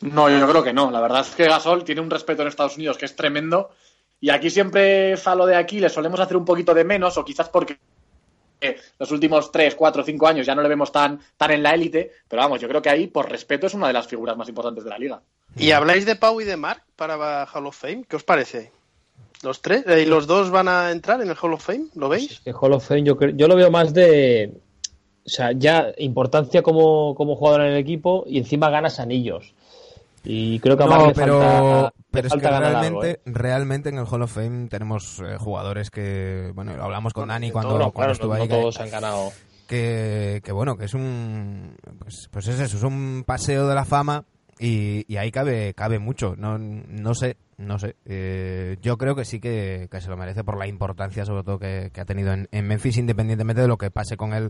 No, 0.00 0.30
yo 0.30 0.48
creo 0.48 0.62
que 0.62 0.72
no. 0.72 0.90
La 0.90 1.00
verdad 1.00 1.20
es 1.20 1.34
que 1.34 1.44
Gasol 1.44 1.84
tiene 1.84 2.00
un 2.00 2.10
respeto 2.10 2.42
en 2.42 2.48
Estados 2.48 2.76
Unidos 2.76 2.96
que 2.96 3.04
es 3.04 3.14
tremendo. 3.14 3.70
Y 4.20 4.30
aquí 4.30 4.50
siempre 4.50 5.16
falo 5.16 5.46
de 5.46 5.56
aquí, 5.56 5.80
le 5.80 5.88
solemos 5.88 6.20
hacer 6.20 6.36
un 6.36 6.44
poquito 6.44 6.74
de 6.74 6.84
menos, 6.84 7.16
o 7.16 7.24
quizás 7.24 7.48
porque 7.48 7.78
eh, 8.60 8.76
los 8.98 9.10
últimos 9.10 9.50
3, 9.50 9.74
4, 9.74 10.02
5 10.04 10.26
años 10.26 10.46
ya 10.46 10.54
no 10.54 10.62
le 10.62 10.68
vemos 10.68 10.92
tan, 10.92 11.20
tan 11.36 11.50
en 11.50 11.62
la 11.62 11.72
élite. 11.72 12.12
Pero 12.28 12.42
vamos, 12.42 12.60
yo 12.60 12.68
creo 12.68 12.82
que 12.82 12.90
ahí, 12.90 13.06
por 13.06 13.30
respeto, 13.30 13.66
es 13.66 13.74
una 13.74 13.86
de 13.86 13.94
las 13.94 14.06
figuras 14.06 14.36
más 14.36 14.48
importantes 14.48 14.84
de 14.84 14.90
la 14.90 14.98
liga. 14.98 15.22
¿Y 15.56 15.70
habláis 15.72 16.06
de 16.06 16.16
Pau 16.16 16.40
y 16.40 16.44
de 16.44 16.56
Mark 16.56 16.82
para 16.96 17.46
Hall 17.46 17.66
of 17.66 17.76
Fame? 17.76 18.04
¿Qué 18.08 18.16
os 18.16 18.24
parece? 18.24 18.72
¿Los 19.42 19.62
tres? 19.62 19.84
¿Y 19.86 20.04
los 20.06 20.26
dos 20.26 20.50
van 20.50 20.68
a 20.68 20.90
entrar 20.90 21.20
en 21.22 21.30
el 21.30 21.36
Hall 21.40 21.54
of 21.54 21.64
Fame? 21.64 21.86
¿Lo 21.94 22.08
veis? 22.08 22.40
Que 22.44 22.52
Hall 22.52 22.72
of 22.74 22.86
Fame 22.86 23.04
yo, 23.04 23.16
creo- 23.16 23.34
yo 23.34 23.48
lo 23.48 23.56
veo 23.56 23.70
más 23.70 23.94
de. 23.94 24.52
O 25.24 25.28
sea, 25.28 25.52
ya 25.52 25.88
importancia 25.98 26.62
como, 26.62 27.14
como 27.14 27.36
jugador 27.36 27.62
en 27.62 27.68
el 27.72 27.76
equipo 27.78 28.24
y 28.26 28.38
encima 28.38 28.68
ganas 28.70 29.00
anillos. 29.00 29.54
Y 30.24 30.58
creo 30.60 30.76
que 30.76 30.82
a 30.82 30.86
No, 30.86 31.06
le 31.06 31.14
pero, 31.14 31.40
falta, 31.40 31.82
le 31.84 31.90
pero 32.10 32.26
es 32.28 32.34
que 32.34 32.40
falta 32.40 32.56
algo, 32.58 32.68
realmente, 32.80 33.10
¿eh? 33.10 33.20
realmente 33.24 33.88
en 33.88 33.98
el 33.98 34.04
Hall 34.10 34.22
of 34.22 34.32
Fame 34.34 34.68
tenemos 34.68 35.18
eh, 35.20 35.36
jugadores 35.38 35.90
que, 35.90 36.50
bueno, 36.54 36.76
lo 36.76 36.84
hablamos 36.84 37.14
con 37.14 37.28
Dani 37.28 37.50
cuando, 37.50 37.78
No, 37.78 37.78
no, 37.86 37.92
cuando 37.92 37.94
claro, 37.94 38.12
estuvo 38.12 38.28
no, 38.28 38.34
ahí. 38.34 38.48
no 38.48 38.54
que- 38.54 38.60
todos 38.60 38.80
han 38.80 38.90
ganado. 38.90 39.32
que, 39.66 40.42
que 40.44 40.52
bueno, 40.52 40.76
que 40.76 40.84
es 40.86 40.94
un 40.94 41.74
pues, 41.98 42.28
pues 42.30 42.48
es 42.48 42.60
eso, 42.60 42.76
es 42.76 42.82
un 42.82 43.22
paseo 43.26 43.66
de 43.68 43.74
la 43.74 43.84
fama 43.86 44.24
y, 44.58 45.10
y 45.10 45.16
ahí 45.16 45.30
cabe 45.30 45.72
cabe 45.74 45.98
mucho. 45.98 46.34
No, 46.36 46.58
no 46.58 47.14
sé, 47.14 47.36
no 47.60 47.78
sé. 47.78 47.96
Eh, 48.06 48.76
yo 48.82 48.96
creo 48.98 49.14
que 49.14 49.24
sí 49.24 49.38
que, 49.40 49.88
que 49.90 50.00
se 50.00 50.08
lo 50.08 50.16
merece 50.16 50.42
por 50.44 50.56
la 50.58 50.66
importancia 50.66 51.24
sobre 51.24 51.44
todo 51.44 51.58
que, 51.58 51.90
que 51.92 52.00
ha 52.00 52.04
tenido 52.04 52.32
en, 52.32 52.48
en 52.50 52.66
Memphis, 52.66 52.96
independientemente 52.96 53.62
de 53.62 53.68
lo 53.68 53.78
que 53.78 53.90
pase 53.90 54.16
con 54.16 54.32
él 54.32 54.48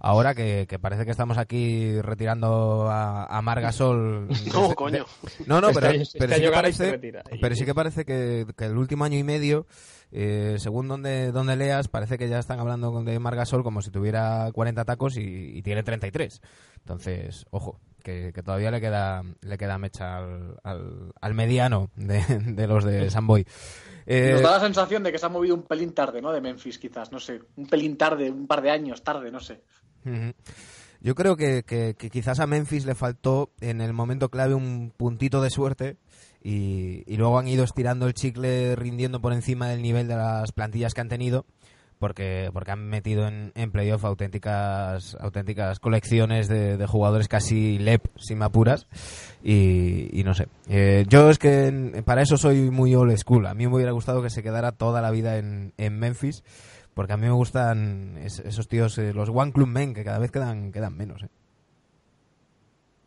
ahora, 0.00 0.34
que, 0.34 0.66
que 0.68 0.78
parece 0.78 1.04
que 1.04 1.10
estamos 1.10 1.38
aquí 1.38 2.00
retirando 2.00 2.88
a, 2.90 3.24
a 3.26 3.42
Mar 3.42 3.60
Gasol. 3.60 4.28
No, 4.52 4.74
coño. 4.74 5.04
de- 5.38 5.44
no, 5.46 5.60
no, 5.60 5.70
pero, 5.72 5.88
pero 6.18 6.34
sí 6.34 6.40
que 6.40 6.50
parece, 6.50 6.98
pero 7.40 7.54
sí 7.56 7.64
que 7.64 7.74
parece 7.74 8.04
que, 8.04 8.46
que 8.56 8.64
el 8.66 8.76
último 8.76 9.04
año 9.04 9.18
y 9.18 9.24
medio, 9.24 9.66
eh, 10.12 10.56
según 10.58 10.88
donde, 10.88 11.32
donde 11.32 11.56
leas, 11.56 11.88
parece 11.88 12.16
que 12.18 12.28
ya 12.28 12.38
están 12.38 12.60
hablando 12.60 13.02
de 13.02 13.18
Margasol 13.18 13.62
como 13.64 13.82
si 13.82 13.90
tuviera 13.90 14.50
40 14.52 14.84
tacos 14.84 15.16
y, 15.16 15.56
y 15.56 15.62
tiene 15.62 15.82
33. 15.82 16.40
Entonces, 16.78 17.46
ojo, 17.50 17.80
que, 18.02 18.32
que 18.34 18.42
todavía 18.42 18.70
le 18.70 18.80
queda 18.80 19.22
le 19.40 19.58
queda 19.58 19.78
mecha 19.78 20.18
al, 20.18 20.56
al, 20.64 21.12
al 21.20 21.34
mediano 21.34 21.90
de, 21.96 22.20
de 22.46 22.66
los 22.66 22.84
de 22.84 23.10
Samboy. 23.10 23.46
Eh, 24.04 24.30
Nos 24.32 24.42
da 24.42 24.50
la 24.50 24.60
sensación 24.60 25.04
de 25.04 25.12
que 25.12 25.18
se 25.18 25.26
ha 25.26 25.28
movido 25.28 25.54
un 25.54 25.62
pelín 25.62 25.92
tarde, 25.94 26.20
¿no? 26.20 26.32
De 26.32 26.40
Memphis, 26.40 26.76
quizás, 26.80 27.12
no 27.12 27.20
sé. 27.20 27.40
Un 27.54 27.66
pelín 27.68 27.96
tarde, 27.96 28.28
un 28.32 28.48
par 28.48 28.60
de 28.60 28.68
años 28.72 29.04
tarde, 29.04 29.30
no 29.30 29.38
sé. 29.38 29.62
Yo 31.00 31.14
creo 31.14 31.36
que, 31.36 31.62
que- 31.64 31.94
que 31.96 32.10
quizás 32.10 32.40
a 32.40 32.46
Memphis 32.48 32.84
le 32.84 32.94
faltó 32.96 33.52
en 33.60 33.80
el 33.80 33.92
momento 33.92 34.28
clave 34.28 34.54
un 34.54 34.92
puntito 34.96 35.40
de 35.40 35.50
suerte 35.50 35.96
y, 36.42 37.04
y 37.06 37.16
luego 37.16 37.38
han 37.38 37.46
ido 37.46 37.62
estirando 37.62 38.06
el 38.08 38.14
chicle 38.14 38.74
rindiendo 38.76 39.20
por 39.20 39.32
encima 39.32 39.68
del 39.68 39.82
nivel 39.82 40.08
de 40.08 40.16
las 40.16 40.50
plantillas 40.52 40.94
que 40.94 41.00
han 41.00 41.08
tenido 41.08 41.46
porque 42.02 42.50
porque 42.52 42.72
han 42.72 42.86
metido 42.88 43.26
en, 43.26 43.52
en 43.54 43.70
playoff 43.72 44.04
auténticas 44.04 45.16
auténticas 45.20 45.78
colecciones 45.78 46.48
de, 46.48 46.76
de 46.76 46.86
jugadores 46.86 47.28
casi 47.28 47.78
lep 47.78 48.04
si 48.18 48.34
me 48.34 48.44
apuras 48.44 48.86
y, 49.42 50.22
no 50.24 50.34
sé 50.34 50.48
Eh, 50.68 51.06
yo 51.08 51.30
es 51.30 51.38
que 51.38 52.02
para 52.04 52.20
eso 52.22 52.36
soy 52.36 52.70
muy 52.70 52.94
old 52.94 53.16
school 53.16 53.46
a 53.46 53.54
mí 53.54 53.66
me 53.66 53.74
hubiera 53.76 53.92
gustado 53.92 54.20
que 54.22 54.30
se 54.30 54.42
quedara 54.42 54.72
toda 54.72 55.00
la 55.00 55.10
vida 55.10 55.38
en, 55.38 55.72
en 55.78 55.98
Memphis 55.98 56.42
porque 56.94 57.14
a 57.14 57.16
mí 57.16 57.26
me 57.26 57.32
gustan 57.32 58.18
es- 58.18 58.40
esos 58.40 58.68
tíos, 58.68 58.98
eh, 58.98 59.14
los 59.14 59.30
One 59.30 59.52
Club 59.52 59.68
Men, 59.68 59.94
que 59.94 60.04
cada 60.04 60.18
vez 60.18 60.30
quedan, 60.30 60.72
quedan 60.72 60.94
menos. 60.94 61.22
eh. 61.22 61.28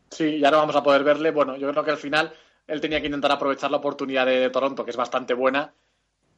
Sí, 0.09 0.37
y 0.37 0.45
ahora 0.45 0.57
vamos 0.57 0.75
a 0.75 0.81
poder 0.83 1.03
verle. 1.03 1.31
Bueno, 1.31 1.55
yo 1.57 1.69
creo 1.71 1.83
que 1.83 1.91
al 1.91 1.97
final 1.97 2.31
él 2.67 2.81
tenía 2.81 2.99
que 2.99 3.07
intentar 3.07 3.31
aprovechar 3.31 3.69
la 3.69 3.77
oportunidad 3.77 4.25
de 4.25 4.49
Toronto, 4.49 4.83
que 4.85 4.91
es 4.91 4.97
bastante 4.97 5.33
buena. 5.35 5.73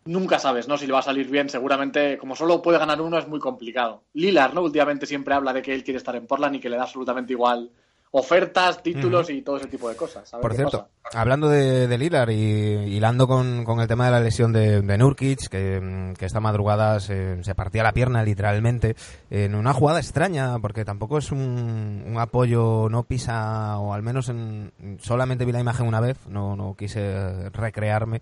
Nunca 0.06 0.40
sabes, 0.40 0.68
¿no? 0.68 0.78
Si 0.78 0.88
le 0.88 0.94
va 0.94 1.00
a 1.00 1.04
salir 1.04 1.30
bien. 1.30 1.50
Seguramente, 1.50 2.18
como 2.18 2.36
solo 2.36 2.62
puede 2.62 2.80
ganar 2.80 3.02
uno, 3.02 3.18
es 3.18 3.28
muy 3.28 3.40
complicado. 3.40 4.04
Lillard, 4.14 4.54
¿no? 4.54 4.62
Últimamente 4.62 5.06
siempre 5.06 5.34
habla 5.34 5.54
de 5.54 5.62
que 5.62 5.74
él 5.74 5.84
quiere 5.84 5.98
estar 5.98 6.16
en 6.16 6.28
Portland 6.28 6.56
y 6.56 6.60
que 6.60 6.70
le 6.70 6.78
da 6.78 6.84
absolutamente 6.84 7.34
igual 7.34 7.70
ofertas, 8.12 8.82
títulos 8.82 9.30
y 9.30 9.42
todo 9.42 9.58
ese 9.58 9.68
tipo 9.68 9.90
de 9.90 9.96
cosas. 9.96 10.32
Por 10.42 10.54
cierto, 10.54 10.88
pasa. 11.04 11.20
hablando 11.20 11.50
de, 11.50 11.88
de 11.88 11.98
Lillard 11.98 12.30
y 12.30 12.96
hilando 12.96 13.28
con, 13.28 13.64
con 13.64 13.80
el 13.80 13.88
tema 13.88 14.06
de 14.06 14.12
la 14.12 14.20
lesión 14.20 14.54
de, 14.54 14.82
de 14.82 14.98
Nurkic, 14.98 15.50
que, 15.50 16.14
que 16.18 16.26
esta 16.26 16.40
madrugada 16.40 17.00
se, 17.00 17.44
se 17.44 17.56
partía 17.56 17.84
la 17.84 17.92
pierna 17.92 18.24
literalmente, 18.24 18.96
en 19.30 19.56
una 19.56 19.74
jugada 19.74 20.00
extraña, 20.00 20.58
porque 20.60 20.86
tampoco 20.86 21.18
es 21.18 21.32
un, 21.32 22.04
un 22.08 22.18
apoyo, 22.18 22.88
no 22.90 23.04
pisa, 23.04 23.78
o 23.78 23.94
al 23.94 24.04
menos 24.04 24.30
en, 24.30 24.72
solamente 25.00 25.46
vi 25.46 25.52
la 25.52 25.60
imagen 25.60 25.88
una 25.88 26.00
vez, 26.00 26.18
no, 26.28 26.56
no 26.56 26.76
quise 26.76 27.50
recrearme, 27.50 28.22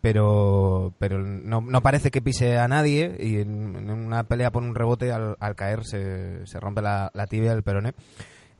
pero 0.00 0.94
pero 0.98 1.18
no, 1.18 1.60
no 1.60 1.80
parece 1.82 2.10
que 2.10 2.22
pise 2.22 2.58
a 2.58 2.68
nadie 2.68 3.16
y 3.18 3.40
en, 3.40 3.90
una 3.90 4.24
pelea 4.24 4.50
por 4.50 4.62
un 4.62 4.74
rebote 4.74 5.12
al, 5.12 5.36
caer 5.56 5.84
se, 5.84 6.46
se 6.46 6.60
rompe 6.60 6.82
la, 6.82 7.10
tibia 7.28 7.50
del 7.54 7.62
peroné. 7.62 7.94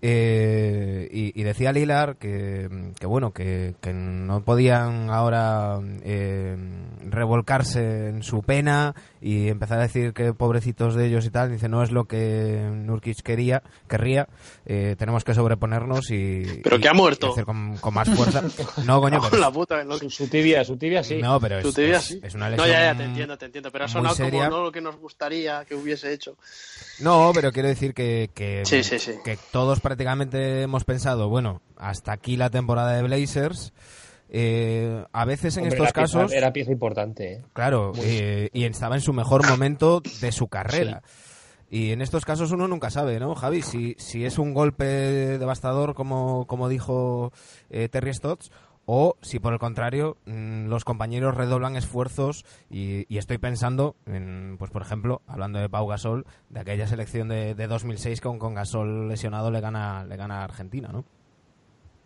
Eh, 0.00 1.09
y, 1.11 1.42
decía 1.42 1.73
Lilar 1.73 2.18
que, 2.18 2.68
bueno, 3.02 3.33
que, 3.33 3.75
no 3.92 4.45
podían 4.45 5.11
ahora 5.11 5.80
eh, 6.04 6.57
revolcarse 7.04 8.09
en 8.09 8.23
su 8.23 8.42
pena 8.42 8.95
y 9.21 9.49
empezar 9.49 9.79
a 9.79 9.83
decir 9.83 10.13
que 10.13 10.33
pobrecitos 10.33 10.95
de 10.95 11.07
ellos 11.07 11.25
y 11.27 11.31
tal. 11.31 11.51
Dice, 11.51 11.69
no 11.69 11.83
es 11.83 11.91
lo 11.91 12.05
que 12.05 12.69
Nurkic 12.73 13.23
quería, 13.23 13.63
querría. 13.89 14.29
Eh, 14.67 14.97
tenemos 14.99 15.25
que 15.25 15.35
sobreponernos 15.35 16.11
y. 16.11 16.61
Pero 16.63 16.79
que 16.79 16.89
ha 16.89 16.95
muerto. 16.95 17.33
hacer 17.33 17.45
con, 17.45 17.79
más 17.93 18.09
fuerza. 18.09 18.43
No, 18.85 19.01
coño, 19.01 19.21
pero. 19.23 19.39
la 19.39 19.51
puta, 19.51 19.85
su, 20.09 20.29
tibia, 20.29 20.65
su 20.65 20.77
tibia 20.77 21.03
sí. 21.03 21.17
No, 21.17 21.41
pero 21.41 21.59
es, 21.59 21.67
es, 21.67 22.35
una 22.35 22.51
lesión. 22.51 22.67
No, 22.69 22.73
ya, 22.73 22.93
ya, 22.93 22.97
te 22.97 23.05
entiendo, 23.05 23.37
te 23.37 23.47
entiendo. 23.47 23.71
Pero 23.71 23.85
ha 23.85 23.89
sonado 23.89 24.17
como 24.17 24.49
no 24.49 24.63
lo 24.65 24.73
que 24.73 24.81
nos 24.81 24.97
gustaría 24.97 25.65
que 25.65 25.75
hubiese 25.75 26.13
hecho. 26.13 26.37
No, 27.01 27.33
pero 27.35 27.53
quiero 27.53 27.69
decir 27.69 27.95
que, 27.95 28.31
que, 28.35 28.63
que 29.25 29.39
todos 29.51 29.81
prácticamente 29.81 30.63
hemos 30.63 30.85
pensado, 30.85 31.29
bueno, 31.29 31.63
hasta 31.77 32.13
aquí 32.13 32.37
la 32.37 32.51
temporada 32.51 32.93
de 32.93 33.03
Blazers. 33.03 33.73
Eh, 34.29 35.05
a 35.13 35.25
veces 35.25 35.57
en 35.57 35.67
estos 35.67 35.93
casos. 35.93 36.33
era 36.33 36.53
pieza 36.53 36.73
importante. 36.73 37.33
¿eh? 37.33 37.43
Claro, 37.53 37.93
eh, 38.03 38.51
y 38.53 38.65
estaba 38.65 38.95
en 38.95 39.01
su 39.01 39.13
mejor 39.13 39.47
momento 39.49 40.03
de 40.21 40.33
su 40.33 40.49
carrera. 40.49 41.03
Y 41.71 41.93
en 41.93 42.01
estos 42.01 42.25
casos 42.25 42.51
uno 42.51 42.67
nunca 42.67 42.89
sabe, 42.89 43.21
¿no, 43.21 43.35
Javi? 43.35 43.61
Si, 43.61 43.95
si 43.99 44.25
es 44.25 44.39
un 44.39 44.55
golpe 44.55 44.85
devastador, 44.85 45.95
como, 45.95 46.47
como 46.47 46.69
dijo 46.69 47.31
Terry 47.69 48.15
Stotts, 48.15 48.51
o 48.91 49.17
si 49.21 49.39
por 49.39 49.53
el 49.53 49.59
contrario 49.59 50.17
mm, 50.25 50.69
los 50.69 50.87
compañeros 50.87 51.35
redoblan 51.35 51.77
esfuerzos 51.77 52.47
y, 52.71 53.19
estoy 53.19 53.37
pensando 53.37 53.97
en, 54.07 54.57
pues 54.59 54.71
por 54.71 54.81
ejemplo, 54.81 55.21
hablando 55.27 55.59
de 55.59 55.69
Pau 55.69 55.87
Gasol, 55.87 56.25
de 56.49 56.61
aquella 56.61 56.87
selección 56.87 57.29
de, 57.29 57.55
de 57.55 57.67
2006 57.67 58.23
con, 58.23 58.39
con 58.39 58.55
Gasol 58.55 59.09
lesionado 59.09 59.51
le 59.51 59.61
gana, 59.61 60.07
le 60.07 60.17
gana 60.17 60.41
a 60.41 60.45
Argentina, 60.45 60.89
¿no? 60.91 61.05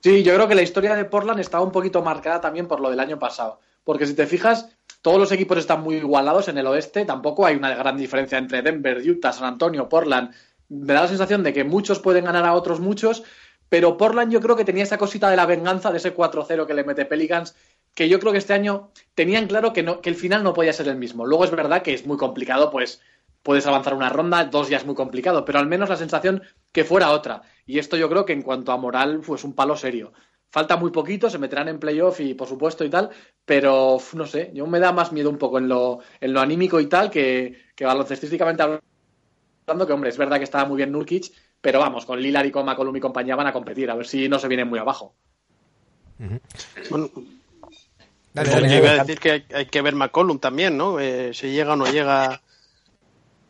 Sí, 0.03 0.25
yo 0.25 0.35
creo 0.35 0.49
que 0.49 0.57
la 0.57 0.63
historia 0.63 0.97
de 0.97 1.05
Portland 1.05 1.39
estaba 1.39 1.63
un 1.63 1.71
poquito 1.71 2.03
marcada 2.03 2.41
también 2.41 2.67
por 2.67 2.81
lo 2.81 2.91
del 2.91 2.99
año 2.99 3.21
pasado, 3.21 3.61
porque 3.85 4.05
si 4.05 4.15
te 4.15 4.27
fijas, 4.27 4.69
todos 5.01 5.17
los 5.17 5.31
equipos 5.31 5.59
están 5.59 5.83
muy 5.83 5.95
igualados 5.97 6.49
en 6.49 6.59
el 6.59 6.67
oeste, 6.67 7.05
tampoco 7.05 7.47
hay 7.47 7.55
una 7.55 7.73
gran 7.77 7.97
diferencia 7.97 8.37
entre 8.37 8.63
Denver, 8.63 8.99
Utah, 8.99 9.33
San 9.33 9.47
Antonio, 9.47 9.89
Portland. 9.89 10.35
Me 10.69 10.93
da 10.93 11.03
la 11.03 11.09
sensación 11.09 11.45
de 11.45 11.53
que 11.53 11.63
muchos 11.63 12.01
pueden 12.01 12.25
ganar 12.25 12.45
a 12.45 12.55
otros 12.55 12.81
muchos, 12.81 13.23
pero 13.69 13.97
Portland 13.97 14.33
yo 14.33 14.41
creo 14.41 14.57
que 14.57 14.65
tenía 14.65 14.83
esa 14.83 14.99
cosita 14.99 15.31
de 15.31 15.37
la 15.37 15.47
venganza 15.47 15.93
de 15.93 15.99
ese 15.99 16.13
4-0 16.17 16.67
que 16.67 16.75
le 16.75 16.83
mete 16.83 17.05
Pelicans, 17.05 17.55
que 17.95 18.09
yo 18.09 18.19
creo 18.19 18.33
que 18.33 18.39
este 18.39 18.55
año 18.55 18.91
tenían 19.15 19.47
claro 19.47 19.73
que, 19.73 19.85
no, 19.85 20.01
que 20.01 20.11
el 20.11 20.17
final 20.17 20.43
no 20.43 20.53
podía 20.53 20.73
ser 20.73 20.89
el 20.89 20.97
mismo. 20.97 21.27
Luego 21.27 21.45
es 21.45 21.53
verdad 21.53 21.83
que 21.83 21.95
es 21.95 22.07
muy 22.07 22.17
complicado, 22.17 22.73
pues 22.73 23.01
puedes 23.43 23.67
avanzar 23.67 23.95
una 23.95 24.09
ronda, 24.09 24.45
dos 24.45 24.69
ya 24.69 24.77
es 24.77 24.87
muy 24.87 24.95
complicado, 24.95 25.45
pero 25.45 25.59
al 25.59 25.67
menos 25.67 25.89
la 25.89 25.97
sensación 25.97 26.43
que 26.73 26.85
fuera 26.85 27.11
otra. 27.11 27.43
Y 27.67 27.79
esto 27.79 27.97
yo 27.97 28.09
creo 28.09 28.25
que 28.25 28.33
en 28.33 28.43
cuanto 28.43 28.73
a 28.73 28.77
moral, 28.77 29.21
pues 29.25 29.45
un 29.45 29.55
palo 29.55 29.77
serio. 29.77 30.13
Falta 30.51 30.77
muy 30.77 30.91
poquito, 30.91 31.31
se 31.31 31.39
meterán 31.39 31.69
en 31.69 31.79
playoff 31.79 32.21
y 32.21 32.35
por 32.35 32.47
supuesto 32.47 32.85
y 32.85 32.91
tal, 32.91 33.11
pero 33.45 33.99
no 34.13 34.27
sé, 34.27 34.51
yo 34.53 34.67
me 34.67 34.81
da 34.81 34.93
más 34.93 35.11
miedo 35.11 35.31
un 35.31 35.39
poco 35.39 35.59
en 35.59 35.69
lo, 35.69 36.01
en 36.21 36.33
lo 36.33 36.41
anímico 36.41 36.79
y 36.79 36.87
tal 36.87 37.11
que, 37.11 37.71
que 37.75 37.87
baloncestísticamente 37.87 38.63
hablando, 38.63 39.87
que 39.87 39.93
hombre, 39.93 40.11
es 40.11 40.19
verdad 40.19 40.37
que 40.37 40.45
estaba 40.45 40.67
muy 40.67 40.77
bien 40.77 40.93
Nurkic, 40.93 41.33
pero 41.61 41.79
vamos, 41.79 42.05
con 42.05 42.21
Lillard 42.21 42.47
y 42.47 42.51
con 42.51 42.67
McCollum 42.67 42.97
y 42.97 43.01
compañía 43.01 43.35
van 43.35 43.47
a 43.47 43.53
competir, 43.53 43.91
a 43.91 43.95
ver 43.95 44.07
si 44.07 44.29
no 44.29 44.39
se 44.39 44.49
vienen 44.49 44.69
muy 44.69 44.79
abajo. 44.79 45.15
Bueno, 46.91 47.09
iba 48.35 48.91
a 48.91 49.05
decir 49.05 49.19
que 49.19 49.45
hay, 49.55 49.67
que 49.67 49.83
ver 49.83 49.95
McCollum 49.95 50.39
también, 50.39 50.77
¿no? 50.77 51.01
Eh, 51.01 51.33
si 51.33 51.51
llega 51.51 51.73
o 51.73 51.77
no 51.77 51.87
llega. 51.87 52.43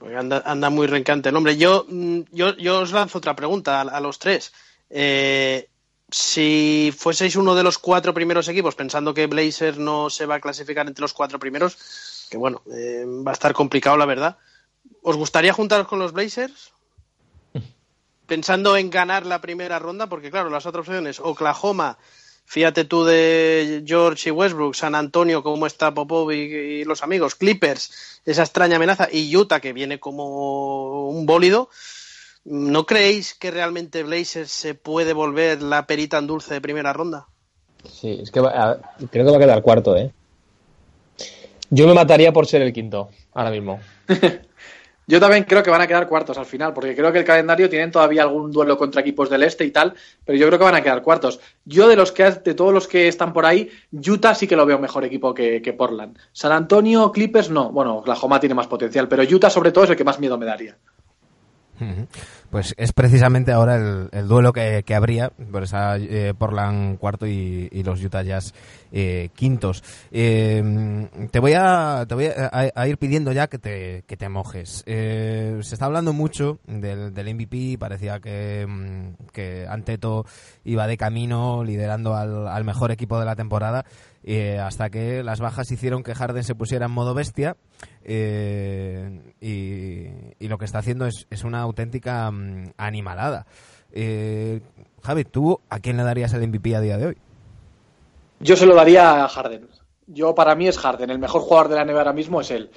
Porque 0.02 0.16
anda, 0.16 0.68
muy 0.71 0.88
rencante 0.88 1.28
el 1.28 1.37
hombre. 1.37 1.56
Yo, 1.56 1.87
mm, 1.88 2.23
yo, 2.32 2.56
yo 2.56 2.80
os 2.80 2.90
lanzo 2.90 3.18
otra 3.18 3.37
pregunta 3.37 3.82
a, 3.82 4.00
los 4.00 4.18
tres. 4.18 4.52
Eh, 4.90 5.68
si 6.11 6.92
fueseis 6.99 7.37
uno 7.37 7.54
de 7.54 7.62
los 7.62 7.78
cuatro 7.78 8.12
primeros 8.12 8.49
equipos, 8.49 8.75
pensando 8.75 9.14
que 9.14 9.28
Blazer 9.28 9.78
no 9.78 10.11
se 10.11 10.26
va 10.26 10.35
a 10.35 10.40
clasificar 10.40 10.88
entre 10.88 11.02
los 11.02 11.12
cuatro 11.12 11.38
primeros, 11.38 12.26
que 12.28 12.37
bueno, 12.37 12.62
eh, 12.75 13.04
va 13.06 13.30
a 13.30 13.35
estar 13.35 13.52
complicado 13.52 13.97
la 13.97 14.06
verdad, 14.06 14.38
¿os 15.02 15.16
gustaría 15.16 15.52
juntaros 15.52 15.87
con 15.87 16.00
los 16.00 16.12
Blazers? 16.12 16.73
pensando 18.26 18.76
en 18.76 18.90
ganar 18.90 19.25
la 19.25 19.40
primera 19.40 19.78
ronda, 19.78 20.09
porque 20.09 20.32
claro, 20.32 20.50
las 20.50 20.66
otras 20.66 20.88
opciones, 20.88 21.21
Oklahoma, 21.21 21.97
fíjate 22.44 22.84
tú 22.84 23.04
de 23.04 23.82
George 23.87 24.28
y 24.28 24.32
Westbrook, 24.32 24.75
San 24.75 24.94
Antonio, 24.94 25.42
cómo 25.42 25.66
está 25.66 25.92
Popov 25.94 26.30
y, 26.32 26.84
los 26.84 27.02
amigos, 27.02 27.34
Clippers, 27.34 28.20
esa 28.25 28.42
extraña 28.42 28.76
amenaza, 28.76 29.08
y 29.11 29.34
Utah, 29.37 29.61
que 29.61 29.72
viene 29.72 29.99
como 29.99 31.08
un 31.08 31.26
bólido. 31.26 31.68
¿No 32.44 32.87
creéis 32.87 33.34
que 33.34 33.50
realmente 33.50 34.02
Blazers 34.02 34.50
se 34.50 34.75
puede 34.75 35.12
volver 35.12 35.62
la 35.62 35.87
perita 35.87 36.18
en 36.18 36.26
dulce 36.26 36.54
de 36.54 36.61
primera 36.61 36.92
ronda? 36.92 37.26
Sí, 37.88 38.20
es 38.22 38.30
que 38.30 38.40
creo 38.40 39.25
que 39.25 39.30
va 39.30 39.37
a 39.37 39.40
quedar 39.40 39.62
cuarto, 39.62 39.96
¿eh? 39.96 40.12
Yo 41.70 41.87
me 41.87 41.94
mataría 41.94 42.32
por 42.32 42.46
ser 42.46 42.62
el 42.62 42.72
quinto, 42.72 43.11
ahora 43.32 43.50
mismo. 43.50 43.80
Yo 45.06 45.18
también 45.18 45.44
creo 45.44 45.62
que 45.62 45.71
van 45.71 45.80
a 45.80 45.87
quedar 45.87 46.06
cuartos 46.06 46.38
al 46.38 46.47
final, 46.47 46.73
porque 46.73 46.94
creo 46.94 47.12
que 47.12 47.18
el 47.18 47.25
calendario 47.25 47.68
tienen 47.68 47.90
todavía 47.90 48.23
algún 48.23 48.52
duelo 48.52 48.78
contra 48.78 49.00
equipos 49.00 49.28
del 49.28 49.42
este 49.42 49.64
y 49.64 49.71
tal, 49.71 49.94
pero 50.25 50.38
yo 50.38 50.47
creo 50.47 50.59
que 50.59 50.64
van 50.64 50.76
a 50.76 50.82
quedar 50.82 51.02
cuartos. 51.02 51.40
Yo 51.64 51.88
de 51.88 51.97
los 51.97 52.12
que 52.12 52.30
de 52.30 52.54
todos 52.54 52.73
los 52.73 52.87
que 52.87 53.09
están 53.09 53.32
por 53.32 53.44
ahí, 53.44 53.68
Utah 53.92 54.35
sí 54.35 54.47
que 54.47 54.56
lo 54.56 54.64
veo 54.64 54.78
mejor 54.78 55.04
equipo 55.04 55.35
que, 55.35 55.75
Portland. 55.76 56.16
San 56.32 56.52
Antonio, 56.52 57.11
Clippers 57.11 57.50
no. 57.50 57.73
Bueno, 57.73 57.97
Oklahoma 57.97 58.38
tiene 58.38 58.54
más 58.54 58.68
potencial, 58.68 59.09
pero 59.09 59.23
Utah 59.23 59.50
sobre 59.50 59.73
todo 59.73 59.85
es 59.85 59.90
el 59.90 59.97
que 59.97 60.04
más 60.04 60.21
miedo 60.21 60.38
me 60.38 60.47
daría. 60.47 60.76
Pues 62.50 62.75
es 62.76 62.92
precisamente 62.92 63.50
ahora 63.50 64.09
el, 64.12 64.28
duelo 64.28 64.52
que, 64.52 64.85
habría 64.94 65.30
por 65.30 65.64
esa 65.64 65.97
eh, 65.97 66.32
Portland 66.37 66.99
cuarto 66.99 67.26
y, 67.26 67.82
los 67.82 68.04
Utah 68.04 68.23
Jazz 68.23 68.54
eh, 68.92 69.30
quintos. 69.34 69.82
Eh, 70.11 71.08
te 71.30 71.40
voy 71.40 71.54
a 71.56 72.04
te 72.06 72.14
voy 72.14 72.26
a, 72.26 72.87
ir 72.87 72.99
pidiendo 72.99 73.32
ya 73.32 73.49
que 73.49 73.58
te, 73.58 74.04
que 74.06 74.16
te 74.16 74.28
mojes. 74.28 74.84
se 74.87 75.58
está 75.61 75.87
hablando 75.87 76.12
mucho 76.12 76.61
del, 76.66 77.34
MVP, 77.34 77.78
parecía 77.78 78.20
que, 78.20 78.66
mm, 78.68 79.26
que 79.32 79.66
Anteto 79.66 80.26
iba 80.64 80.87
de 80.87 80.96
camino 80.96 81.64
liderando 81.64 82.14
al, 82.14 82.64
mejor 82.64 82.92
equipo 82.92 83.18
de 83.18 83.25
la 83.25 83.34
temporada. 83.37 83.84
hasta 84.61 84.90
que 84.90 85.22
las 85.22 85.40
bajas 85.40 85.70
hicieron 85.72 86.02
que 86.02 86.14
Harden 86.14 86.44
se 86.44 86.54
pusiera 86.54 86.87
en 86.87 86.92
modo 86.92 87.14
bestia 87.14 87.56
y, 88.06 88.12
y, 90.38 90.49
lo 90.49 90.58
que 90.58 90.64
está 90.64 90.78
haciendo 90.78 91.06
es, 91.06 91.26
es 91.30 91.44
una 91.44 91.61
auténtica 91.61 92.30
mm, 92.30 92.72
animalada. 92.76 93.46
Eh, 93.92 94.61
Javi, 95.02 95.25
¿tú 95.25 95.61
a 95.68 95.80
quién 95.80 95.96
le 95.96 96.02
darías 96.02 96.32
el 96.32 96.49
MVP 96.49 96.75
a 96.75 96.80
día 96.80 96.96
de 96.96 97.06
hoy? 97.06 97.18
Yo 98.42 98.56
se 98.56 98.66
lo 98.66 98.75
daría 98.75 99.25
a 99.25 99.28
Harden. 99.28 99.68
Yo 100.08 100.34
para 100.34 100.56
mí 100.56 100.66
es 100.66 100.76
Harden. 100.76 101.11
El 101.11 101.20
mejor 101.20 101.42
jugador 101.42 101.68
de 101.68 101.76
la 101.76 101.84
NBA 101.84 101.99
ahora 101.99 102.12
mismo 102.12 102.40
es 102.40 102.50
él. 102.50 102.70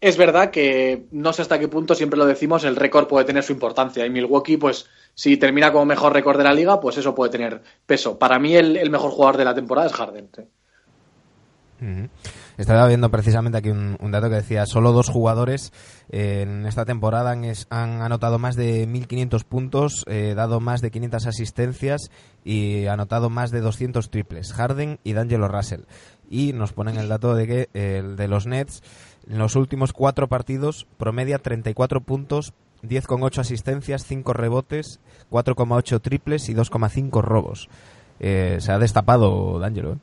Es 0.00 0.16
verdad 0.16 0.50
que 0.50 1.04
no 1.10 1.34
sé 1.34 1.42
hasta 1.42 1.58
qué 1.58 1.68
punto, 1.68 1.94
siempre 1.94 2.18
lo 2.18 2.24
decimos, 2.24 2.64
el 2.64 2.74
récord 2.74 3.06
puede 3.06 3.26
tener 3.26 3.42
su 3.42 3.52
importancia. 3.52 4.06
Y 4.06 4.10
Milwaukee, 4.10 4.56
pues, 4.56 4.88
si 5.14 5.36
termina 5.36 5.72
como 5.72 5.84
mejor 5.84 6.14
récord 6.14 6.38
de 6.38 6.44
la 6.44 6.54
liga, 6.54 6.80
pues 6.80 6.96
eso 6.96 7.14
puede 7.14 7.30
tener 7.30 7.60
peso. 7.84 8.18
Para 8.18 8.38
mí 8.38 8.56
el, 8.56 8.90
mejor 8.90 9.10
jugador 9.10 9.36
de 9.36 9.44
la 9.44 9.54
temporada 9.54 9.88
es 9.88 9.92
Harden. 9.92 10.30
Estaba 12.60 12.86
viendo 12.86 13.10
precisamente 13.10 13.56
aquí 13.56 13.70
un, 13.70 13.96
dato 14.10 14.28
que 14.28 14.34
decía, 14.34 14.66
solo 14.66 14.92
dos 14.92 15.08
jugadores 15.08 15.72
eh, 16.10 16.42
en 16.42 16.66
esta 16.66 16.84
temporada 16.84 17.30
han, 17.30 18.02
anotado 18.02 18.38
más 18.38 18.54
de 18.54 18.86
1.500 18.86 19.44
puntos, 19.44 20.04
eh, 20.06 20.34
dado 20.36 20.60
más 20.60 20.82
de 20.82 20.90
500 20.90 21.26
asistencias 21.26 22.10
y 22.44 22.84
anotado 22.84 23.30
más 23.30 23.50
de 23.50 23.62
200 23.62 24.10
triples, 24.10 24.52
Harden 24.52 24.98
y 25.04 25.14
D'Angelo 25.14 25.48
Russell. 25.48 25.84
Y 26.28 26.52
nos 26.52 26.74
ponen 26.74 26.98
el 26.98 27.08
dato 27.08 27.34
de 27.34 27.46
que 27.46 27.68
el 27.72 28.16
de 28.16 28.28
los 28.28 28.46
Nets, 28.46 28.82
en 29.26 29.38
los 29.38 29.56
últimos 29.56 29.94
cuatro 29.94 30.28
partidos, 30.28 30.86
promedia 30.98 31.38
34 31.38 32.02
puntos 32.02 32.52
10,8 32.82 33.38
asistencias, 33.38 34.04
5 34.04 34.34
rebotes, 34.34 35.00
4,8 35.30 35.98
triples 36.02 36.50
y 36.50 36.54
2,5 36.54 37.22
robos. 37.22 37.70
Eh, 38.18 38.58
se 38.60 38.70
ha 38.70 38.78
destapado 38.78 39.58
D'Angelo. 39.58 39.96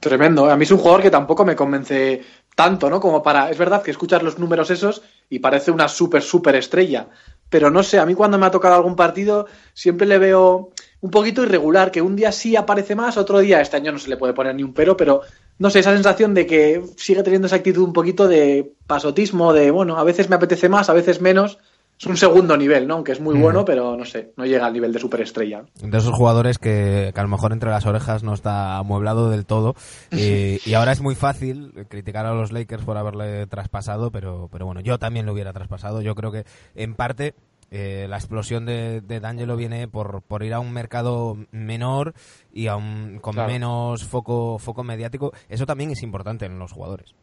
Tremendo. 0.00 0.50
A 0.50 0.56
mí 0.56 0.64
es 0.64 0.70
un 0.70 0.78
jugador 0.78 1.02
que 1.02 1.10
tampoco 1.10 1.44
me 1.44 1.56
convence 1.56 2.22
tanto, 2.54 2.88
¿no? 2.88 3.00
Como 3.00 3.22
para. 3.22 3.50
Es 3.50 3.58
verdad 3.58 3.82
que 3.82 3.90
escuchas 3.90 4.22
los 4.22 4.38
números 4.38 4.70
esos 4.70 5.02
y 5.28 5.40
parece 5.40 5.70
una 5.70 5.88
súper, 5.88 6.22
súper 6.22 6.54
estrella. 6.56 7.08
Pero 7.50 7.70
no 7.70 7.82
sé, 7.82 7.98
a 7.98 8.06
mí 8.06 8.14
cuando 8.14 8.38
me 8.38 8.46
ha 8.46 8.50
tocado 8.50 8.74
algún 8.74 8.94
partido 8.94 9.46
siempre 9.74 10.06
le 10.06 10.18
veo 10.18 10.70
un 11.00 11.10
poquito 11.10 11.42
irregular, 11.42 11.90
que 11.90 12.02
un 12.02 12.16
día 12.16 12.32
sí 12.32 12.56
aparece 12.56 12.94
más, 12.94 13.16
otro 13.16 13.38
día 13.38 13.60
este 13.60 13.76
año 13.76 13.92
no 13.92 13.98
se 13.98 14.10
le 14.10 14.16
puede 14.16 14.34
poner 14.34 14.54
ni 14.54 14.64
un 14.64 14.74
pero, 14.74 14.96
pero 14.96 15.22
no 15.58 15.70
sé, 15.70 15.78
esa 15.78 15.94
sensación 15.94 16.34
de 16.34 16.46
que 16.46 16.82
sigue 16.96 17.22
teniendo 17.22 17.46
esa 17.46 17.56
actitud 17.56 17.84
un 17.84 17.92
poquito 17.92 18.26
de 18.28 18.74
pasotismo, 18.86 19.52
de 19.52 19.70
bueno, 19.70 19.96
a 19.96 20.04
veces 20.04 20.28
me 20.28 20.36
apetece 20.36 20.68
más, 20.68 20.90
a 20.90 20.94
veces 20.94 21.20
menos, 21.20 21.58
es 22.00 22.06
un 22.06 22.16
segundo 22.16 22.56
nivel, 22.56 22.86
¿no? 22.86 22.94
Aunque 22.94 23.12
es 23.12 23.20
muy 23.20 23.36
bueno, 23.36 23.64
pero 23.64 23.96
no 23.96 24.04
sé, 24.04 24.32
no 24.36 24.46
llega 24.46 24.66
al 24.66 24.72
nivel 24.72 24.92
de 24.92 25.00
superestrella. 25.00 25.64
De 25.82 25.98
esos 25.98 26.14
jugadores 26.14 26.58
que, 26.58 27.12
a 27.14 27.22
lo 27.22 27.28
mejor 27.28 27.52
entre 27.52 27.70
las 27.70 27.86
orejas 27.86 28.22
no 28.22 28.34
está 28.34 28.76
amueblado 28.78 29.30
del 29.30 29.46
todo. 29.46 29.74
y 30.12 30.74
ahora 30.74 30.92
es 30.92 31.00
muy 31.00 31.16
fácil 31.16 31.72
criticar 31.88 32.24
a 32.26 32.34
los 32.34 32.52
Lakers 32.52 32.84
por 32.84 32.96
haberle 32.96 33.46
traspasado, 33.48 34.12
pero, 34.12 34.48
pero 34.52 34.64
bueno, 34.66 34.80
yo 34.80 34.98
también 34.98 35.26
lo 35.26 35.32
hubiera 35.32 35.52
traspasado. 35.52 36.00
Yo 36.00 36.14
creo 36.14 36.30
que 36.30 36.44
en 36.76 36.94
parte 36.94 37.34
eh, 37.72 38.06
la 38.08 38.16
explosión 38.16 38.64
de, 38.64 39.00
de 39.00 39.18
D'Angelo 39.18 39.56
viene 39.56 39.88
por, 39.88 40.22
por 40.22 40.44
ir 40.44 40.54
a 40.54 40.60
un 40.60 40.72
mercado 40.72 41.36
menor 41.50 42.14
y 42.52 42.68
a 42.68 42.76
un, 42.76 43.18
con 43.20 43.34
Claro. 43.34 43.50
menos 43.50 44.04
foco, 44.04 44.58
foco 44.60 44.84
mediático. 44.84 45.32
Eso 45.48 45.66
también 45.66 45.90
es 45.90 46.02
importante 46.04 46.46
en 46.46 46.60
los 46.60 46.70
jugadores. 46.72 47.14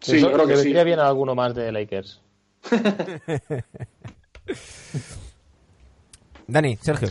Sí, 0.00 0.16
Eso 0.16 0.26
yo 0.28 0.32
creo 0.32 0.46
que 0.46 0.52
le 0.54 0.58
sí. 0.58 0.64
vendría 0.64 0.84
bien 0.84 0.98
a 0.98 1.06
alguno 1.06 1.34
más 1.36 1.54
de 1.54 1.70
Lakers. 1.72 2.22
Dani, 6.46 6.76
Sergio. 6.76 7.08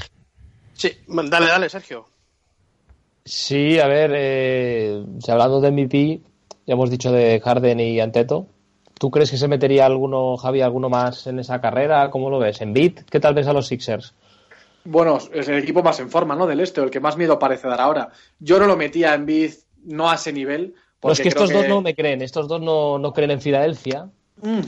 Sí, 0.73 0.91
dale, 1.07 1.47
dale, 1.47 1.69
Sergio. 1.69 2.07
Sí, 3.23 3.79
a 3.79 3.87
ver, 3.87 4.11
eh, 4.13 5.03
si 5.19 5.31
hablando 5.31 5.59
de 5.59 5.71
MVP, 5.71 6.21
ya 6.65 6.73
hemos 6.73 6.89
dicho 6.89 7.11
de 7.11 7.39
Harden 7.39 7.79
y 7.79 7.99
Anteto. 7.99 8.47
¿Tú 8.97 9.11
crees 9.11 9.31
que 9.31 9.37
se 9.37 9.47
metería 9.47 9.85
alguno, 9.85 10.37
Javi, 10.37 10.61
alguno 10.61 10.89
más 10.89 11.27
en 11.27 11.39
esa 11.39 11.59
carrera? 11.59 12.09
¿Cómo 12.11 12.29
lo 12.29 12.39
ves? 12.39 12.61
¿En 12.61 12.73
beat? 12.73 13.03
¿Qué 13.09 13.19
tal 13.19 13.33
ves 13.33 13.47
a 13.47 13.53
los 13.53 13.67
Sixers? 13.67 14.13
Bueno, 14.85 15.17
es 15.33 15.47
el 15.47 15.57
equipo 15.57 15.81
más 15.81 15.99
en 15.99 16.09
forma, 16.09 16.35
¿no? 16.35 16.45
Del 16.45 16.59
este, 16.59 16.79
o 16.79 16.83
el 16.83 16.91
que 16.91 16.99
más 16.99 17.17
miedo 17.17 17.39
parece 17.39 17.67
dar 17.67 17.81
ahora. 17.81 18.09
Yo 18.39 18.59
no 18.59 18.67
lo 18.67 18.77
metía 18.77 19.13
en 19.15 19.25
Biz, 19.25 19.65
no 19.83 20.09
a 20.09 20.15
ese 20.15 20.31
nivel. 20.31 20.75
No, 21.03 21.11
es 21.11 21.17
porque 21.17 21.23
que 21.23 21.31
creo 21.31 21.43
estos 21.43 21.61
dos 21.61 21.67
no 21.67 21.81
me 21.81 21.95
creen, 21.95 22.21
estos 22.21 22.47
dos 22.47 22.61
no, 22.61 22.99
no 22.99 23.11
creen 23.11 23.31
en 23.31 23.41
Filadelfia. 23.41 24.09
Mm. 24.41 24.59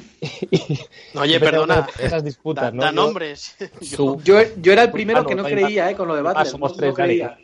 Oye, 1.19 1.39
perdona. 1.39 1.87
Esas 1.99 2.23
disputas, 2.23 2.65
Da, 2.65 2.71
¿no? 2.71 2.81
da 2.83 2.89
Yo- 2.89 2.95
nombres. 2.95 3.55
Yo, 3.81 4.17
yo 4.23 4.71
era 4.73 4.83
el 4.83 4.91
primero 4.91 5.25
que 5.25 5.35
no 5.35 5.43
creía. 5.43 5.89
¿eh? 5.91 5.95
Con 5.95 6.07
lo 6.07 6.15
de 6.15 6.21
Ah, 6.21 6.23
Butler. 6.33 6.45
somos 6.47 6.71
no- 6.71 6.77
tres, 6.77 6.91
no 6.91 6.97
Dani. 6.97 7.07
creía. 7.19 7.37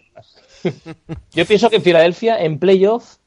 Yo 1.34 1.46
pienso 1.46 1.70
que 1.70 1.82
Filadelfia 1.82 2.38
en 2.42 2.60
playoff 2.60 3.18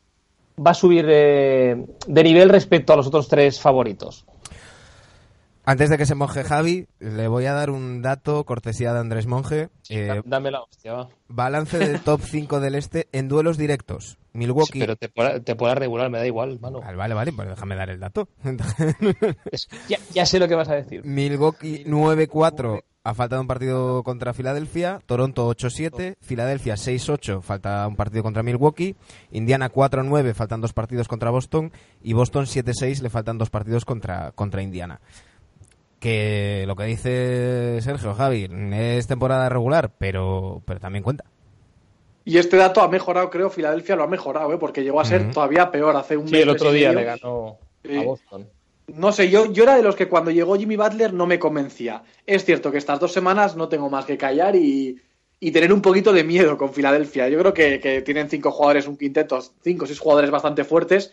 va 0.65 0.71
a 0.71 0.75
subir 0.75 1.05
eh, 1.09 1.85
de 2.07 2.23
nivel 2.25 2.49
respecto 2.49 2.93
a 2.93 2.97
los 2.97 3.07
otros 3.09 3.29
tres 3.29 3.61
favoritos. 3.61 4.25
Antes 5.69 5.91
de 5.91 5.99
que 5.99 6.07
se 6.07 6.15
moje 6.15 6.45
Javi, 6.45 6.87
le 7.00 7.26
voy 7.26 7.45
a 7.47 7.53
dar 7.53 7.71
un 7.71 8.00
dato, 8.00 8.45
cortesía 8.45 8.93
de 8.95 9.00
Andrés 9.00 9.26
Monge. 9.26 9.69
Eh, 9.88 10.23
Dame 10.25 10.53
la 10.53 10.62
hostia, 10.62 10.93
va. 10.93 11.09
balance 11.26 11.76
del 11.79 12.00
top 12.00 12.21
5 12.23 12.61
del 12.61 12.76
este 12.76 13.09
en 13.11 13.26
duelos 13.29 13.59
directos. 13.59 14.17
Milwaukee. 14.37 14.78
Pero 14.78 14.97
te 14.97 15.09
pueda, 15.09 15.40
te 15.40 15.57
pueda 15.57 15.75
regular, 15.75 16.11
me 16.11 16.19
da 16.19 16.26
igual, 16.26 16.61
mano. 16.61 16.81
Vale, 16.81 16.97
vale, 16.97 17.14
vale, 17.14 17.33
pues 17.33 17.49
déjame 17.49 17.76
dar 17.76 17.90
el 17.90 18.00
dato. 18.00 18.28
Ya, 19.88 19.99
ya 20.12 20.26
sé 20.26 20.38
lo 20.38 20.49
que 20.49 20.55
vas 20.55 20.69
a 20.69 20.75
decir. 20.75 21.05
Milwaukee 21.05 21.85
9-4 21.87 22.83
a 23.07 23.14
falta 23.14 23.37
de 23.37 23.40
un 23.43 23.47
partido 23.47 24.02
contra 24.02 24.35
Filadelfia, 24.35 25.00
Toronto 25.07 25.49
8-7, 25.49 26.16
Filadelfia 26.21 26.75
6-8, 26.75 27.40
falta 27.40 27.87
un 27.87 27.95
partido 27.95 28.25
contra 28.25 28.43
Milwaukee, 28.43 28.97
Indiana 29.31 29.71
4-9, 29.71 30.35
faltan 30.35 30.61
dos 30.61 30.73
partidos 30.73 31.07
contra 31.07 31.31
Boston 31.31 31.71
y 32.02 32.14
Boston 32.14 32.47
7-6, 32.47 33.02
le 33.02 33.09
faltan 33.09 33.38
dos 33.38 33.49
partidos 33.49 33.85
contra, 33.85 34.33
contra 34.33 34.61
Indiana. 34.61 35.00
Que 36.00 36.64
lo 36.66 36.75
que 36.75 36.83
dice 36.83 37.78
Sergio 37.81 38.12
Javi 38.12 38.49
es 38.73 39.07
temporada 39.07 39.49
regular, 39.49 39.93
pero, 39.97 40.64
pero 40.66 40.81
también 40.81 41.05
cuenta. 41.05 41.26
Y 42.26 42.38
este 42.38 42.56
dato 42.56 42.83
ha 42.83 42.88
mejorado, 42.88 43.30
creo, 43.30 43.49
Filadelfia 43.50 43.95
lo 43.95 44.02
ha 44.02 44.09
mejorado, 44.09 44.52
¿eh? 44.52 44.59
Porque 44.59 44.83
llegó 44.83 45.00
a 45.00 45.04
ser 45.04 45.30
todavía 45.30 45.71
peor 45.71 45.95
hace 45.97 46.16
un 46.16 46.26
Sí, 46.26 46.33
mes. 46.33 46.42
el 46.42 46.49
otro 46.50 46.73
día 46.73 46.92
le 46.92 47.04
ganó 47.04 47.56
Sí. 47.85 47.97
a 47.97 48.02
Boston. 48.02 48.49
No 48.88 49.12
sé, 49.12 49.30
yo, 49.30 49.52
yo 49.52 49.62
era 49.62 49.76
de 49.76 49.83
los 49.85 49.95
que 49.95 50.09
cuando 50.09 50.33
llegó 50.33 50.56
Jimmy 50.56 50.75
Butler 50.76 51.12
no 51.14 51.26
me 51.26 51.38
convencía. 51.38 52.02
Es 52.26 52.45
cierto 52.45 52.73
que 52.73 52.78
estas 52.78 52.99
dos 52.99 53.12
semanas 53.12 53.54
no 53.56 53.68
tengo 53.68 53.88
más 53.90 54.06
que 54.06 54.18
callar 54.18 54.56
y, 54.56 55.00
y 55.38 55.50
tener 55.52 55.73
un 55.73 55.80
poquito 55.80 56.12
de 56.12 56.25
miedo 56.25 56.59
con 56.59 56.73
Filadelfia. 56.75 57.28
Yo 57.28 57.38
creo 57.38 57.54
que, 57.54 57.78
que 57.78 58.02
tienen 58.02 58.28
cinco 58.28 58.50
jugadores, 58.50 58.88
un 58.88 58.97
quinteto, 58.97 59.40
cinco 59.62 59.85
o 59.85 59.87
seis 59.87 60.00
jugadores 60.00 60.30
bastante 60.32 60.65
fuertes, 60.65 61.12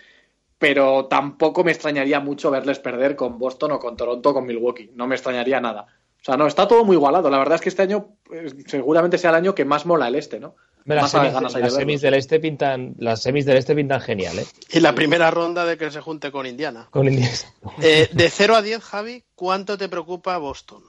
pero 0.58 1.06
tampoco 1.06 1.64
me 1.64 1.72
extrañaría 1.72 2.20
mucho 2.20 2.50
verles 2.50 2.80
perder 2.80 3.16
con 3.16 3.38
Boston 3.38 3.74
o 3.74 3.80
con 3.80 3.96
Toronto 3.98 4.32
o 4.32 4.34
con 4.34 4.48
Milwaukee. 4.48 4.90
No 4.96 5.06
me 5.06 5.14
extrañaría 5.14 5.60
nada. 5.62 5.86
O 6.22 6.26
sea, 6.26 6.38
no, 6.38 6.48
está 6.48 6.68
todo 6.68 6.86
muy 6.86 6.96
igualado. 6.96 7.30
La 7.30 7.38
verdad 7.38 7.56
es 7.56 7.62
que 7.62 7.70
este 7.70 7.82
año 7.84 8.16
pues, 8.24 8.56
seguramente 8.66 9.18
sea 9.20 9.30
el 9.32 9.36
año 9.36 9.54
que 9.54 9.66
más 9.66 9.86
mola 9.86 10.08
el 10.08 10.16
este, 10.16 10.40
¿no? 10.40 10.56
Las 10.86 11.12
semis, 11.12 11.34
ganas 11.34 11.56
hay 11.56 11.62
de 11.62 11.68
las 11.68 11.76
semis 11.76 12.02
verlo. 12.02 12.12
del 12.12 12.20
este 12.20 12.40
pintan, 12.40 12.96
las 12.98 13.22
semis 13.22 13.46
del 13.46 13.58
este 13.58 13.76
pintan 13.76 14.02
genial, 14.02 14.40
¿eh? 14.40 14.46
Y 14.72 14.80
la 14.80 14.94
primera 14.94 15.32
ronda 15.32 15.66
de 15.66 15.78
que 15.78 15.90
se 15.92 16.02
junte 16.02 16.32
con 16.32 16.46
Indiana. 16.46 16.88
Con 16.92 17.08
Indies. 17.08 17.48
Eh, 17.82 18.10
de 18.12 18.30
0 18.30 18.56
a 18.56 18.62
10, 18.62 18.84
Javi, 18.84 19.24
¿cuánto 19.36 19.78
te 19.78 19.90
preocupa 19.90 20.38
Boston? 20.38 20.84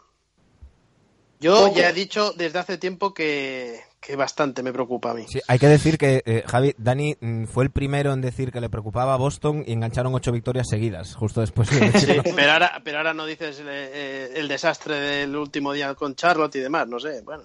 Yo 1.40 1.74
ya 1.74 1.90
he 1.90 1.92
dicho 1.92 2.32
desde 2.32 2.58
hace 2.58 2.78
tiempo 2.78 3.12
que, 3.12 3.80
que 4.04 4.16
bastante 4.16 4.62
me 4.62 4.72
preocupa 4.72 5.10
a 5.10 5.14
mí. 5.14 5.24
Sí, 5.28 5.40
hay 5.48 5.58
que 5.58 5.66
decir 5.66 5.96
que, 5.96 6.22
eh, 6.26 6.44
Javi, 6.46 6.74
Dani 6.76 7.16
mm, 7.18 7.44
fue 7.44 7.64
el 7.64 7.70
primero 7.70 8.12
en 8.12 8.20
decir 8.20 8.52
que 8.52 8.60
le 8.60 8.68
preocupaba 8.68 9.14
a 9.14 9.16
Boston 9.16 9.64
y 9.66 9.72
engancharon 9.72 10.14
ocho 10.14 10.30
victorias 10.30 10.68
seguidas, 10.68 11.14
justo 11.14 11.40
después 11.40 11.70
de 11.70 11.92
Sí, 11.98 12.20
pero, 12.36 12.52
ahora, 12.52 12.82
pero 12.84 12.98
ahora 12.98 13.14
no 13.14 13.24
dices 13.24 13.62
eh, 13.64 14.32
el 14.36 14.46
desastre 14.46 14.96
del 14.96 15.34
último 15.36 15.72
día 15.72 15.94
con 15.94 16.14
Charlotte 16.14 16.56
y 16.56 16.60
demás, 16.60 16.86
no 16.86 17.00
sé. 17.00 17.22
Bueno, 17.22 17.44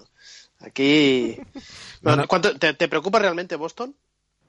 aquí. 0.60 1.36
No, 2.02 2.12
Bueno, 2.12 2.22
no. 2.22 2.28
¿cuánto- 2.28 2.58
te, 2.58 2.72
te 2.72 2.88
preocupa 2.88 3.18
realmente 3.18 3.56
Boston? 3.56 3.94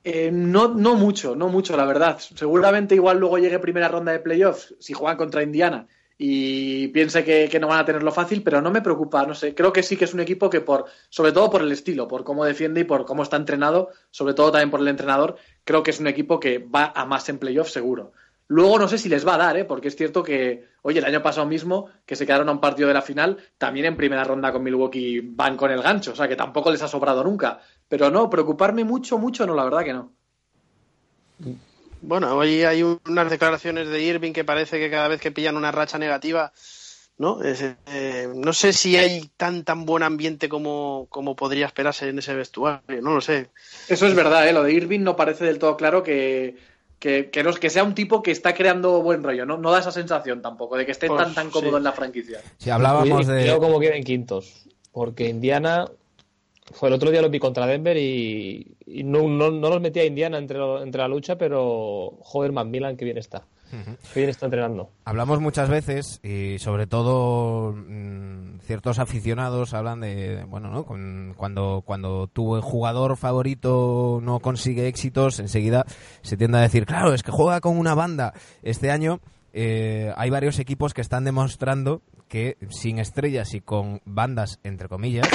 Eh, 0.03 0.31
no, 0.31 0.69
no 0.69 0.95
mucho, 0.95 1.35
no 1.35 1.49
mucho, 1.49 1.75
la 1.75 1.85
verdad. 1.85 2.17
Seguramente 2.19 2.95
igual 2.95 3.19
luego 3.19 3.37
llegue 3.37 3.59
primera 3.59 3.89
ronda 3.89 4.13
de 4.13 4.19
playoffs 4.19 4.73
si 4.79 4.93
juegan 4.93 5.17
contra 5.17 5.43
Indiana 5.43 5.85
y 6.17 6.87
piense 6.89 7.23
que, 7.25 7.49
que 7.49 7.59
no 7.59 7.67
van 7.67 7.79
a 7.79 7.85
tenerlo 7.85 8.11
fácil, 8.11 8.41
pero 8.41 8.61
no 8.61 8.71
me 8.71 8.81
preocupa, 8.81 9.25
no 9.25 9.35
sé. 9.35 9.53
Creo 9.53 9.73
que 9.73 9.83
sí 9.83 9.97
que 9.97 10.05
es 10.05 10.13
un 10.13 10.21
equipo 10.21 10.49
que 10.49 10.61
por, 10.61 10.85
sobre 11.09 11.31
todo 11.33 11.49
por 11.49 11.61
el 11.61 11.71
estilo, 11.71 12.07
por 12.07 12.23
cómo 12.23 12.45
defiende 12.45 12.81
y 12.81 12.83
por 12.85 13.05
cómo 13.05 13.21
está 13.23 13.35
entrenado, 13.37 13.89
sobre 14.11 14.33
todo 14.33 14.51
también 14.51 14.71
por 14.71 14.79
el 14.79 14.87
entrenador, 14.87 15.35
creo 15.65 15.83
que 15.83 15.91
es 15.91 15.99
un 15.99 16.07
equipo 16.07 16.39
que 16.39 16.59
va 16.59 16.93
a 16.95 17.05
más 17.05 17.27
en 17.29 17.37
playoffs 17.37 17.73
seguro. 17.73 18.13
Luego 18.53 18.77
no 18.77 18.89
sé 18.89 18.97
si 18.97 19.07
les 19.07 19.25
va 19.25 19.35
a 19.35 19.37
dar, 19.37 19.55
¿eh? 19.55 19.63
porque 19.63 19.87
es 19.87 19.95
cierto 19.95 20.21
que, 20.21 20.65
oye, 20.81 20.99
el 20.99 21.05
año 21.05 21.23
pasado 21.23 21.47
mismo, 21.47 21.89
que 22.05 22.17
se 22.17 22.25
quedaron 22.25 22.49
a 22.49 22.51
un 22.51 22.59
partido 22.59 22.89
de 22.89 22.93
la 22.93 23.01
final, 23.01 23.37
también 23.57 23.85
en 23.85 23.95
primera 23.95 24.25
ronda 24.25 24.51
con 24.51 24.61
Milwaukee 24.61 25.21
van 25.23 25.55
con 25.55 25.71
el 25.71 25.81
gancho, 25.81 26.11
o 26.11 26.15
sea 26.17 26.27
que 26.27 26.35
tampoco 26.35 26.69
les 26.69 26.81
ha 26.81 26.89
sobrado 26.89 27.23
nunca. 27.23 27.61
Pero 27.87 28.11
no, 28.11 28.29
preocuparme 28.29 28.83
mucho, 28.83 29.17
mucho, 29.17 29.47
no, 29.47 29.55
la 29.55 29.63
verdad 29.63 29.85
que 29.85 29.93
no. 29.93 30.11
Bueno, 32.01 32.35
hoy 32.35 32.63
hay 32.63 32.83
un- 32.83 32.99
unas 33.07 33.29
declaraciones 33.29 33.87
de 33.87 34.01
Irving 34.03 34.33
que 34.33 34.43
parece 34.43 34.79
que 34.79 34.91
cada 34.91 35.07
vez 35.07 35.21
que 35.21 35.31
pillan 35.31 35.55
una 35.55 35.71
racha 35.71 35.97
negativa, 35.97 36.51
¿no? 37.17 37.41
Es, 37.43 37.63
eh, 37.85 38.27
no 38.35 38.51
sé 38.51 38.73
si 38.73 38.97
hay 38.97 39.31
tan 39.37 39.63
tan 39.63 39.85
buen 39.85 40.03
ambiente 40.03 40.49
como, 40.49 41.07
como 41.09 41.37
podría 41.37 41.67
esperarse 41.67 42.09
en 42.09 42.19
ese 42.19 42.33
vestuario, 42.35 43.01
no 43.01 43.13
lo 43.13 43.21
sé. 43.21 43.49
Eso 43.87 44.07
es 44.07 44.13
verdad, 44.13 44.45
¿eh? 44.49 44.51
lo 44.51 44.63
de 44.63 44.73
Irving 44.73 45.01
no 45.01 45.15
parece 45.15 45.45
del 45.45 45.57
todo 45.57 45.77
claro 45.77 46.03
que, 46.03 46.57
que, 47.01 47.31
que, 47.31 47.43
no, 47.43 47.51
que 47.53 47.69
sea 47.71 47.83
un 47.83 47.95
tipo 47.95 48.21
que 48.21 48.29
está 48.29 48.53
creando 48.53 49.01
buen 49.01 49.23
rollo, 49.23 49.45
¿no? 49.45 49.57
No 49.57 49.71
da 49.71 49.79
esa 49.79 49.91
sensación 49.91 50.41
tampoco, 50.41 50.77
de 50.77 50.85
que 50.85 50.91
esté 50.91 51.07
Pues, 51.07 51.21
tan 51.21 51.33
tan 51.33 51.49
cómodo 51.49 51.71
sí. 51.71 51.77
en 51.77 51.83
la 51.83 51.91
franquicia. 51.93 52.39
Si 52.59 52.69
hablábamos 52.69 53.25
de... 53.25 53.57
como 53.57 53.79
queden 53.79 54.03
quintos. 54.03 54.67
Porque 54.93 55.27
Indiana. 55.27 55.89
Fue 56.73 56.87
el 56.87 56.93
otro 56.95 57.11
día 57.11 57.21
lo 57.21 57.29
vi 57.29 57.39
contra 57.39 57.65
Denver 57.65 57.97
y, 57.97 58.77
y 58.85 59.03
no, 59.03 59.27
no, 59.27 59.51
no 59.51 59.69
los 59.69 59.81
metía 59.81 60.03
a 60.03 60.05
Indiana 60.05 60.37
entre, 60.37 60.57
lo- 60.57 60.81
entre 60.81 60.99
la 61.01 61.07
lucha, 61.09 61.37
pero 61.37 62.17
joder, 62.21 62.53
Macmillan, 62.53 62.95
que 62.95 63.03
bien 63.03 63.17
está. 63.17 63.45
Bien 64.15 64.29
está 64.29 64.45
entrenando. 64.45 64.89
Hablamos 65.05 65.39
muchas 65.39 65.69
veces 65.69 66.19
y 66.23 66.59
sobre 66.59 66.87
todo 66.87 67.73
mm, 67.73 68.59
ciertos 68.61 68.99
aficionados 68.99 69.73
hablan 69.73 70.01
de, 70.01 70.43
bueno, 70.47 70.69
¿no? 70.69 70.85
Con- 70.85 71.33
cuando, 71.37 71.83
cuando 71.85 72.27
tu 72.27 72.61
jugador 72.61 73.17
favorito 73.17 74.19
no 74.21 74.39
consigue 74.39 74.87
éxitos, 74.87 75.39
enseguida 75.39 75.85
se 76.21 76.37
tiende 76.37 76.57
a 76.57 76.61
decir, 76.61 76.85
claro, 76.85 77.13
es 77.13 77.23
que 77.23 77.31
juega 77.31 77.61
con 77.61 77.77
una 77.77 77.93
banda. 77.95 78.33
Este 78.63 78.91
año 78.91 79.19
eh, 79.53 80.13
hay 80.15 80.29
varios 80.29 80.59
equipos 80.59 80.93
que 80.93 81.01
están 81.01 81.23
demostrando 81.23 82.01
que 82.27 82.57
sin 82.69 82.99
estrellas 82.99 83.53
y 83.53 83.59
con 83.61 83.99
bandas, 84.05 84.59
entre 84.63 84.87
comillas, 84.87 85.27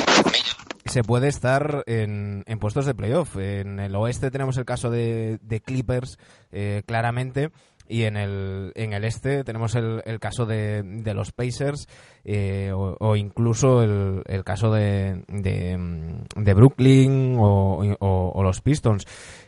se 0.87 1.03
puede 1.03 1.29
estar 1.29 1.83
en, 1.87 2.43
en 2.47 2.59
puestos 2.59 2.87
de 2.87 2.95
playoff. 2.95 3.37
En 3.37 3.81
el 3.81 3.95
oeste 3.97 4.31
tenemos 4.31 4.57
el 4.57 4.65
caso 4.65 4.89
de, 4.89 5.39
de 5.43 5.61
Clippers, 5.61 6.19
eh, 6.53 6.83
claramente. 6.87 7.51
Y 7.89 8.03
en 8.03 8.17
el, 8.17 8.73
en 8.75 8.93
el 8.93 9.05
este 9.05 9.45
tenemos 9.45 9.75
el, 9.75 10.03
el 10.07 10.19
caso 10.19 10.45
de, 10.47 10.83
de 10.83 11.15
los 11.15 11.33
Pacers 11.33 11.89
eh, 12.25 12.73
o, 12.75 13.17
incluso 13.17 13.83
el, 13.83 14.23
el 14.27 14.43
caso 14.45 14.73
de, 14.73 15.23
de, 15.29 16.55
Brooklyn 16.55 17.37
o, 17.39 17.83
o- 18.01 18.43
los 18.43 18.61
Pistons. 18.61 19.05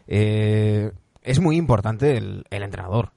Eh, 0.06 0.90
es 1.22 1.40
muy 1.40 1.56
importante 1.56 2.16
el, 2.16 2.44
el 2.50 2.62
entrenador. 2.62 3.10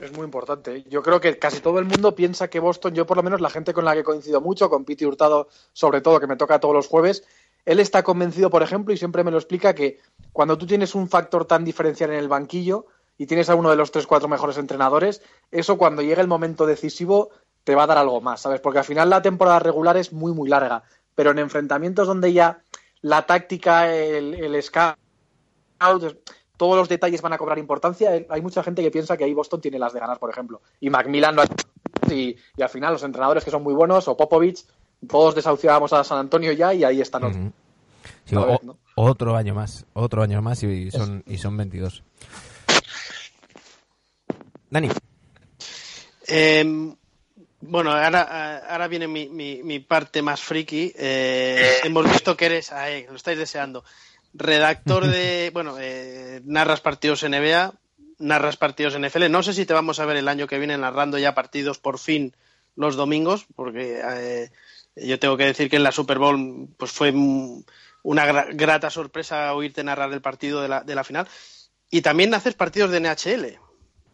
Es 0.00 0.12
muy 0.12 0.24
importante. 0.24 0.84
Yo 0.90 1.02
creo 1.02 1.20
que 1.20 1.38
casi 1.38 1.60
todo 1.60 1.78
el 1.78 1.84
mundo 1.86 2.14
piensa 2.14 2.48
que 2.48 2.60
Boston, 2.60 2.94
yo 2.94 3.06
por 3.06 3.16
lo 3.16 3.22
menos 3.22 3.40
la 3.40 3.48
gente 3.50 3.72
con 3.72 3.84
la 3.84 3.94
que 3.94 4.04
coincido 4.04 4.40
mucho, 4.40 4.68
con 4.68 4.84
Piti 4.84 5.06
Hurtado 5.06 5.48
sobre 5.72 6.00
todo, 6.00 6.20
que 6.20 6.26
me 6.26 6.36
toca 6.36 6.58
todos 6.60 6.74
los 6.74 6.88
jueves, 6.88 7.24
él 7.64 7.80
está 7.80 8.02
convencido, 8.02 8.50
por 8.50 8.62
ejemplo, 8.62 8.92
y 8.92 8.98
siempre 8.98 9.24
me 9.24 9.30
lo 9.30 9.38
explica, 9.38 9.74
que 9.74 9.98
cuando 10.32 10.58
tú 10.58 10.66
tienes 10.66 10.94
un 10.94 11.08
factor 11.08 11.46
tan 11.46 11.64
diferencial 11.64 12.10
en 12.10 12.18
el 12.18 12.28
banquillo 12.28 12.86
y 13.16 13.26
tienes 13.26 13.48
a 13.48 13.54
uno 13.54 13.70
de 13.70 13.76
los 13.76 13.90
tres, 13.90 14.06
cuatro 14.06 14.28
mejores 14.28 14.58
entrenadores, 14.58 15.22
eso 15.50 15.78
cuando 15.78 16.02
llegue 16.02 16.20
el 16.20 16.28
momento 16.28 16.66
decisivo 16.66 17.30
te 17.62 17.74
va 17.74 17.84
a 17.84 17.86
dar 17.86 17.98
algo 17.98 18.20
más, 18.20 18.42
¿sabes? 18.42 18.60
Porque 18.60 18.80
al 18.80 18.84
final 18.84 19.10
la 19.10 19.22
temporada 19.22 19.58
regular 19.58 19.96
es 19.96 20.12
muy, 20.12 20.32
muy 20.32 20.48
larga, 20.48 20.82
pero 21.14 21.30
en 21.30 21.38
enfrentamientos 21.38 22.06
donde 22.06 22.32
ya 22.32 22.62
la 23.00 23.26
táctica, 23.26 23.94
el, 23.94 24.34
el 24.34 24.62
scout, 24.62 24.96
todo 25.78 26.12
todos 26.56 26.76
los 26.76 26.88
detalles 26.88 27.20
van 27.20 27.32
a 27.32 27.38
cobrar 27.38 27.58
importancia. 27.58 28.10
Hay 28.28 28.40
mucha 28.40 28.62
gente 28.62 28.82
que 28.82 28.90
piensa 28.90 29.16
que 29.16 29.24
ahí 29.24 29.34
Boston 29.34 29.60
tiene 29.60 29.78
las 29.78 29.92
de 29.92 30.00
ganar, 30.00 30.18
por 30.18 30.30
ejemplo. 30.30 30.60
Y 30.80 30.88
Macmillan 30.88 31.34
no 31.34 31.42
ha 31.42 31.46
y, 32.12 32.36
y 32.56 32.62
al 32.62 32.68
final 32.68 32.92
los 32.92 33.02
entrenadores 33.02 33.44
que 33.44 33.50
son 33.50 33.62
muy 33.62 33.74
buenos, 33.74 34.08
o 34.08 34.16
Popovich, 34.16 34.64
todos 35.08 35.34
desahuciábamos 35.34 35.92
a 35.92 36.04
San 36.04 36.18
Antonio 36.18 36.52
ya 36.52 36.72
y 36.72 36.84
ahí 36.84 37.00
están. 37.00 37.24
Uh 37.24 37.52
sí, 38.24 38.36
ver, 38.36 38.64
¿no? 38.64 38.78
Otro 38.94 39.36
año 39.36 39.54
más, 39.54 39.86
otro 39.92 40.22
año 40.22 40.40
más 40.42 40.62
y 40.62 40.90
son, 40.90 41.22
y 41.26 41.38
son 41.38 41.56
22. 41.56 42.02
Dani. 44.74 44.90
Eh, 46.26 46.64
bueno, 47.60 47.92
ahora, 47.92 48.58
ahora 48.68 48.88
viene 48.88 49.06
mi, 49.06 49.28
mi, 49.28 49.62
mi 49.62 49.78
parte 49.78 50.20
más 50.20 50.40
friki. 50.40 50.92
Eh, 50.96 51.78
hemos 51.84 52.10
visto 52.10 52.36
que 52.36 52.46
eres, 52.46 52.72
ahí, 52.72 53.06
lo 53.08 53.14
estáis 53.14 53.38
deseando, 53.38 53.84
redactor 54.32 55.06
de, 55.06 55.50
bueno, 55.54 55.76
eh, 55.78 56.40
narras 56.44 56.80
partidos 56.80 57.22
NBA, 57.22 57.72
narras 58.18 58.56
partidos 58.56 58.98
NFL. 58.98 59.30
No 59.30 59.44
sé 59.44 59.54
si 59.54 59.64
te 59.64 59.74
vamos 59.74 60.00
a 60.00 60.06
ver 60.06 60.16
el 60.16 60.26
año 60.26 60.48
que 60.48 60.58
viene 60.58 60.76
narrando 60.76 61.18
ya 61.18 61.36
partidos 61.36 61.78
por 61.78 62.00
fin 62.00 62.34
los 62.74 62.96
domingos, 62.96 63.46
porque 63.54 64.02
eh, 64.04 64.50
yo 64.96 65.20
tengo 65.20 65.36
que 65.36 65.44
decir 65.44 65.70
que 65.70 65.76
en 65.76 65.84
la 65.84 65.92
Super 65.92 66.18
Bowl 66.18 66.68
pues 66.76 66.90
fue 66.90 67.14
una 68.02 68.26
grata 68.42 68.90
sorpresa 68.90 69.54
oírte 69.54 69.84
narrar 69.84 70.12
el 70.12 70.20
partido 70.20 70.60
de 70.62 70.66
la, 70.66 70.82
de 70.82 70.96
la 70.96 71.04
final. 71.04 71.28
Y 71.92 72.02
también 72.02 72.34
haces 72.34 72.54
partidos 72.54 72.90
de 72.90 72.98
NHL. 72.98 73.63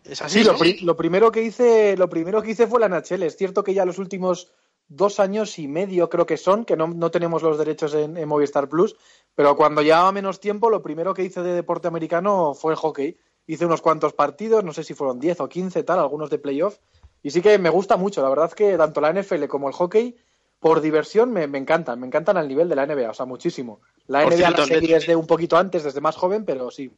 Es 0.05 0.23
así. 0.23 0.41
Sí, 0.41 0.45
lo, 0.45 0.57
pri 0.57 0.79
lo, 0.81 0.97
primero 0.97 1.31
que 1.31 1.43
hice, 1.43 1.97
lo 1.97 2.09
primero 2.09 2.43
que 2.43 2.51
hice 2.51 2.67
fue 2.67 2.81
la 2.81 2.89
NHL. 2.89 3.23
Es 3.23 3.37
cierto 3.37 3.63
que 3.63 3.75
ya 3.75 3.85
los 3.85 3.99
últimos 3.99 4.53
dos 4.89 5.21
años 5.21 5.59
y 5.59 5.69
medio 5.69 6.09
creo 6.11 6.27
que 6.27 6.37
son, 6.37 6.65
que 6.65 6.77
no, 6.77 6.89
no 6.89 7.11
tenemos 7.11 7.43
los 7.43 7.59
derechos 7.59 7.95
en, 7.95 8.17
en, 8.17 8.29
Movistar 8.29 8.69
Plus, 8.69 8.97
pero 9.35 9.57
cuando 9.57 9.83
llevaba 9.83 10.11
menos 10.11 10.41
tiempo, 10.41 10.69
lo 10.69 10.83
primero 10.83 11.15
que 11.15 11.23
hice 11.23 11.43
de 11.43 11.55
deporte 11.55 11.89
americano 11.89 12.55
fue 12.55 12.73
el 12.73 12.79
hockey. 12.79 13.17
Hice 13.47 13.67
unos 13.67 13.81
cuantos 13.81 14.13
partidos, 14.13 14.65
no 14.65 14.73
sé 14.73 14.85
si 14.85 14.95
fueron 14.95 15.19
10 15.19 15.41
o 15.41 15.49
15, 15.49 15.83
tal, 15.85 15.99
algunos 15.99 16.31
de 16.31 16.39
playoff. 16.39 16.79
Y 17.23 17.31
sí 17.31 17.41
que 17.41 17.59
me 17.59 17.71
gusta 17.71 17.97
mucho, 17.97 18.23
la 18.23 18.29
verdad 18.29 18.47
es 18.49 18.55
que 18.55 18.77
tanto 18.77 19.01
la 19.01 19.13
NFL 19.13 19.47
como 19.47 19.69
el 19.69 19.75
hockey, 19.75 20.17
por 20.59 20.81
diversión, 20.81 21.33
me, 21.33 21.47
me 21.47 21.59
encantan, 21.59 22.01
me 22.01 22.07
encantan 22.07 22.37
al 22.37 22.49
nivel 22.49 22.69
de 22.69 22.77
la 22.77 22.87
NBA, 22.87 23.11
o 23.11 23.15
sea, 23.15 23.27
muchísimo. 23.27 23.81
La 24.07 24.23
por 24.23 24.33
NBA 24.33 24.39
cierto, 24.39 24.61
la 24.63 24.67
seguí 24.67 24.87
desde 24.89 25.17
un 25.17 25.27
poquito 25.27 25.57
antes, 25.57 25.85
desde 25.85 26.01
más 26.01 26.17
joven, 26.17 26.45
pero 26.45 26.71
sí. 26.71 26.91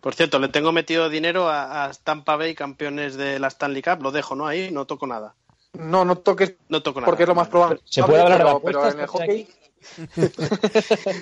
Por 0.00 0.14
cierto, 0.14 0.38
le 0.38 0.48
tengo 0.48 0.72
metido 0.72 1.08
dinero 1.10 1.48
a, 1.48 1.84
a 1.84 1.92
Tampa 1.92 2.36
Bay, 2.36 2.54
campeones 2.54 3.16
de 3.16 3.38
la 3.38 3.48
Stanley 3.48 3.82
Cup. 3.82 4.02
Lo 4.02 4.10
dejo, 4.10 4.34
¿no? 4.34 4.46
Ahí 4.46 4.70
no 4.70 4.86
toco 4.86 5.06
nada. 5.06 5.34
No, 5.74 6.04
no 6.04 6.16
toques. 6.16 6.54
No 6.68 6.82
toco 6.82 7.00
nada. 7.00 7.06
Porque 7.06 7.24
es 7.24 7.28
lo 7.28 7.34
más 7.34 7.48
probable. 7.48 7.80
Se 7.84 8.02
puede 8.02 8.22
hablar 8.22 8.38
pero, 8.38 8.54
de 8.54 8.60
pero 8.64 8.90
en 8.90 9.00
el 9.00 9.06
hockey. 9.06 9.48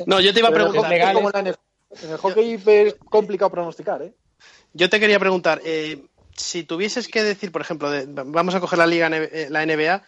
no, 0.06 0.20
yo 0.20 0.32
te 0.32 0.40
iba 0.40 0.48
a 0.48 0.52
preguntar. 0.52 0.92
En 0.92 1.08
el, 1.08 1.14
como 1.14 1.30
en, 1.30 1.46
en 1.46 2.10
el 2.10 2.16
hockey 2.18 2.62
es 2.64 2.94
complicado 3.10 3.50
pronosticar, 3.50 4.02
¿eh? 4.02 4.14
Yo 4.72 4.88
te 4.88 5.00
quería 5.00 5.18
preguntar, 5.18 5.60
eh, 5.64 6.04
si 6.36 6.62
tuvieses 6.62 7.08
que 7.08 7.22
decir, 7.22 7.50
por 7.50 7.62
ejemplo, 7.62 7.90
de, 7.90 8.06
vamos 8.06 8.54
a 8.54 8.60
coger 8.60 8.78
la 8.78 8.86
liga, 8.86 9.08
la 9.08 9.66
NBA, 9.66 10.04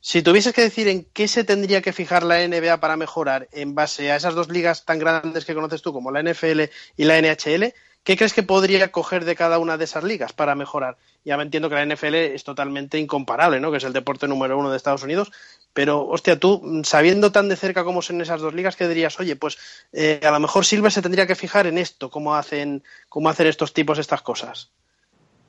si 0.00 0.22
tuvieses 0.22 0.52
que 0.52 0.62
decir 0.62 0.86
en 0.88 1.04
qué 1.04 1.26
se 1.26 1.44
tendría 1.44 1.80
que 1.80 1.92
fijar 1.92 2.22
la 2.22 2.46
NBA 2.46 2.78
para 2.78 2.96
mejorar 2.96 3.48
en 3.52 3.74
base 3.74 4.12
a 4.12 4.16
esas 4.16 4.34
dos 4.34 4.50
ligas 4.50 4.84
tan 4.84 4.98
grandes 4.98 5.44
que 5.44 5.54
conoces 5.54 5.82
tú, 5.82 5.92
como 5.92 6.10
la 6.10 6.22
NFL 6.22 6.64
y 6.96 7.04
la 7.04 7.20
NHL, 7.20 7.72
¿qué 8.04 8.16
crees 8.16 8.32
que 8.32 8.42
podría 8.42 8.92
coger 8.92 9.24
de 9.24 9.34
cada 9.34 9.58
una 9.58 9.76
de 9.76 9.84
esas 9.84 10.04
ligas 10.04 10.32
para 10.32 10.54
mejorar? 10.54 10.96
Ya 11.24 11.36
me 11.36 11.42
entiendo 11.42 11.68
que 11.68 11.74
la 11.74 11.84
NFL 11.84 12.14
es 12.14 12.44
totalmente 12.44 12.98
incomparable, 12.98 13.58
¿no? 13.58 13.70
Que 13.70 13.78
es 13.78 13.84
el 13.84 13.92
deporte 13.92 14.28
número 14.28 14.58
uno 14.58 14.70
de 14.70 14.76
Estados 14.76 15.02
Unidos. 15.02 15.32
Pero, 15.72 16.06
hostia, 16.06 16.38
tú, 16.38 16.82
sabiendo 16.84 17.32
tan 17.32 17.48
de 17.48 17.56
cerca 17.56 17.82
cómo 17.82 18.02
son 18.02 18.20
esas 18.20 18.40
dos 18.40 18.54
ligas, 18.54 18.76
¿qué 18.76 18.86
dirías? 18.86 19.18
Oye, 19.18 19.34
pues 19.34 19.58
eh, 19.92 20.20
a 20.22 20.30
lo 20.30 20.38
mejor 20.38 20.64
Silver 20.64 20.92
se 20.92 21.02
tendría 21.02 21.26
que 21.26 21.34
fijar 21.34 21.66
en 21.66 21.78
esto, 21.78 22.10
cómo 22.10 22.36
hacen, 22.36 22.84
cómo 23.08 23.28
hacen 23.28 23.48
estos 23.48 23.72
tipos 23.72 23.98
estas 23.98 24.22
cosas. 24.22 24.70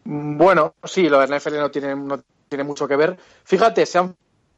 Bueno, 0.05 0.73
sí, 0.83 1.09
la 1.09 1.27
NFL 1.27 1.57
no 1.57 1.69
tiene, 1.69 1.95
no 1.95 2.23
tiene 2.47 2.63
mucho 2.63 2.87
que 2.87 2.95
ver. 2.95 3.17
Fíjate, 3.43 3.85
se 3.85 3.99
han 3.99 4.15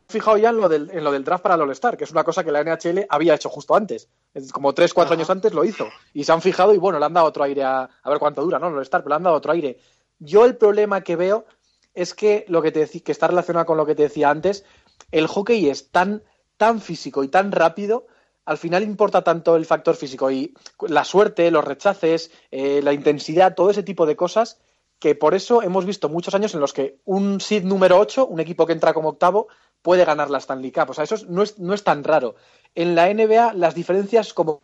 fijado 0.08 0.38
ya 0.38 0.50
en 0.50 0.58
lo 0.58 0.70
del, 0.70 0.90
en 0.92 1.04
lo 1.04 1.12
del 1.12 1.24
draft 1.24 1.44
para 1.44 1.56
el 1.56 1.62
All-Star, 1.62 1.98
que 1.98 2.06
es 2.06 2.12
una 2.12 2.24
cosa 2.24 2.44
que 2.44 2.52
la 2.52 2.64
NHL 2.64 3.06
había 3.10 3.36
hecho 3.36 3.50
justo 3.50 3.76
antes. 3.76 4.08
Como 4.52 4.74
tres, 4.74 4.94
cuatro 4.94 5.14
Ajá. 5.14 5.20
años 5.20 5.30
antes 5.30 5.54
lo 5.54 5.66
hizo. 5.66 5.88
Y 6.14 6.24
se 6.24 6.32
han 6.32 6.42
fijado 6.42 6.74
y 6.74 6.78
bueno, 6.78 7.00
le 7.00 7.06
han 7.06 7.14
dado 7.14 7.28
otro 7.28 7.44
aire 7.44 7.64
a, 7.64 7.90
a 8.02 8.10
ver 8.10 8.20
cuánto 8.20 8.42
dura, 8.42 8.60
¿no? 8.60 8.68
El 8.68 8.76
All-Star, 8.76 9.02
pero 9.02 9.10
le 9.10 9.16
han 9.16 9.24
dado 9.24 9.36
otro 9.36 9.52
aire. 9.52 9.80
Yo 10.20 10.46
el 10.46 10.56
problema 10.56 11.02
que 11.02 11.16
veo 11.16 11.46
es 11.94 12.14
que 12.14 12.46
lo 12.48 12.62
que 12.62 12.72
te 12.72 12.80
decía, 12.80 13.02
que 13.04 13.12
está 13.12 13.28
relacionado 13.28 13.66
con 13.66 13.78
lo 13.78 13.86
que 13.86 13.96
te 13.96 14.04
decía 14.04 14.30
antes, 14.30 14.64
el 15.12 15.28
hockey 15.28 15.70
es 15.70 15.90
tan, 15.90 16.24
tan 16.58 16.80
físico 16.80 17.24
y 17.24 17.28
tan 17.28 17.52
rápido, 17.52 18.08
al 18.46 18.58
final 18.58 18.84
importa 18.84 19.24
tanto 19.24 19.56
el 19.56 19.66
factor 19.66 19.96
físico 19.96 20.32
y 20.32 20.54
la 20.88 21.04
suerte, 21.04 21.52
los 21.52 21.66
rechaces, 21.66 22.32
eh, 22.52 22.82
la 22.82 22.94
intensidad, 22.94 23.56
todo 23.56 23.70
ese 23.72 23.84
tipo 23.84 24.06
de 24.06 24.16
cosas, 24.16 24.60
que 25.00 25.16
por 25.16 25.36
eso 25.36 25.62
hemos 25.62 25.86
visto 25.86 26.10
muchos 26.10 26.34
años 26.34 26.54
en 26.54 26.62
los 26.62 26.74
que 26.74 26.98
un 27.06 27.40
seed 27.42 27.64
número 27.64 28.00
8, 28.00 28.26
un 28.26 28.40
equipo 28.40 28.66
que 28.66 28.74
entra 28.74 28.94
como 28.94 29.10
octavo, 29.10 29.48
puede 29.88 30.04
ganar 30.04 30.30
la 30.30 30.40
Stanley 30.40 30.74
Cup. 30.74 30.90
O 30.90 30.94
sea, 30.94 31.06
eso 31.06 31.16
es, 31.16 31.30
no, 31.30 31.42
es, 31.42 31.60
no 31.60 31.74
es 31.74 31.82
tan 31.82 32.04
raro. 32.04 32.36
En 32.76 32.94
la 32.94 33.08
NBA 33.08 33.54
las 33.54 33.74
diferencias 33.74 34.34
como 34.34 34.60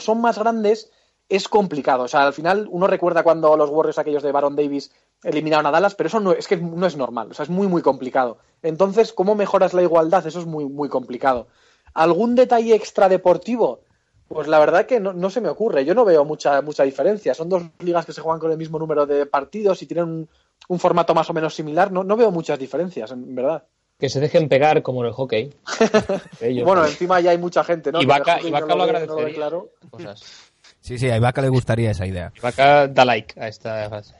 son 0.00 0.20
más 0.20 0.40
grandes 0.40 0.90
es 1.28 1.48
complicado. 1.48 2.02
O 2.02 2.08
sea, 2.08 2.26
al 2.26 2.32
final 2.32 2.66
uno 2.68 2.88
recuerda 2.88 3.22
cuando 3.22 3.56
los 3.56 3.70
Warriors 3.70 4.00
aquellos 4.00 4.24
de 4.24 4.32
Baron 4.32 4.56
Davis 4.56 4.90
eliminaron 5.22 5.66
a 5.66 5.70
Dallas, 5.70 5.94
pero 5.94 6.08
eso 6.08 6.18
no 6.18 6.32
es 6.32 6.48
que 6.48 6.56
no 6.56 6.84
es 6.84 6.96
normal. 6.96 7.28
O 7.30 7.34
sea, 7.34 7.44
es 7.44 7.48
muy, 7.48 7.68
muy 7.68 7.80
complicado. 7.80 8.38
Entonces, 8.60 9.12
¿cómo 9.12 9.36
mejoras 9.36 9.72
la 9.72 9.82
igualdad? 9.82 10.26
Eso 10.26 10.40
es 10.40 10.46
muy, 10.46 10.64
muy 10.64 10.88
complicado. 10.88 11.46
¿Algún 11.92 12.34
detalle 12.34 12.74
extradeportivo? 12.74 13.82
Pues 14.26 14.48
la 14.48 14.58
verdad 14.58 14.86
que 14.86 14.98
no, 14.98 15.12
no, 15.12 15.30
se 15.30 15.42
me 15.42 15.48
ocurre. 15.48 15.84
Yo 15.84 15.94
no 15.94 16.04
veo 16.04 16.24
mucha, 16.24 16.60
mucha 16.60 16.82
diferencia. 16.82 17.34
Son 17.34 17.48
dos 17.48 17.62
ligas 17.78 18.04
que 18.04 18.12
se 18.12 18.20
juegan 18.20 18.40
con 18.40 18.50
el 18.50 18.58
mismo 18.58 18.80
número 18.80 19.06
de 19.06 19.26
partidos 19.26 19.80
y 19.82 19.86
tienen 19.86 20.06
un, 20.06 20.28
un 20.66 20.78
formato 20.80 21.14
más 21.14 21.30
o 21.30 21.34
menos 21.34 21.54
similar. 21.54 21.92
No, 21.92 22.02
no 22.02 22.16
veo 22.16 22.32
muchas 22.32 22.58
diferencias, 22.58 23.12
en 23.12 23.32
verdad. 23.32 23.62
Que 23.98 24.08
se 24.08 24.20
dejen 24.20 24.48
pegar 24.48 24.82
como 24.82 25.02
en 25.02 25.08
el 25.08 25.12
hockey. 25.12 25.54
Ellos, 26.40 26.64
bueno, 26.64 26.84
encima 26.84 27.20
ya 27.20 27.30
hay 27.30 27.38
mucha 27.38 27.62
gente, 27.64 27.92
¿no? 27.92 28.02
Y 28.02 28.06
Vaca, 28.06 28.40
y 28.42 28.50
Vaca 28.50 28.66
no 28.66 28.76
lo 28.76 28.82
agradecería. 28.82 29.28
No 29.28 29.34
claro. 29.34 29.70
Cosas. 29.90 30.52
Sí, 30.84 30.98
sí, 30.98 31.10
a 31.10 31.16
Ibaka 31.16 31.40
le 31.40 31.48
gustaría 31.48 31.90
esa 31.90 32.06
idea. 32.06 32.30
Ibaka 32.36 32.88
da 32.88 33.04
like 33.06 33.40
a 33.40 33.48
esta 33.48 33.88
fase. 33.88 34.14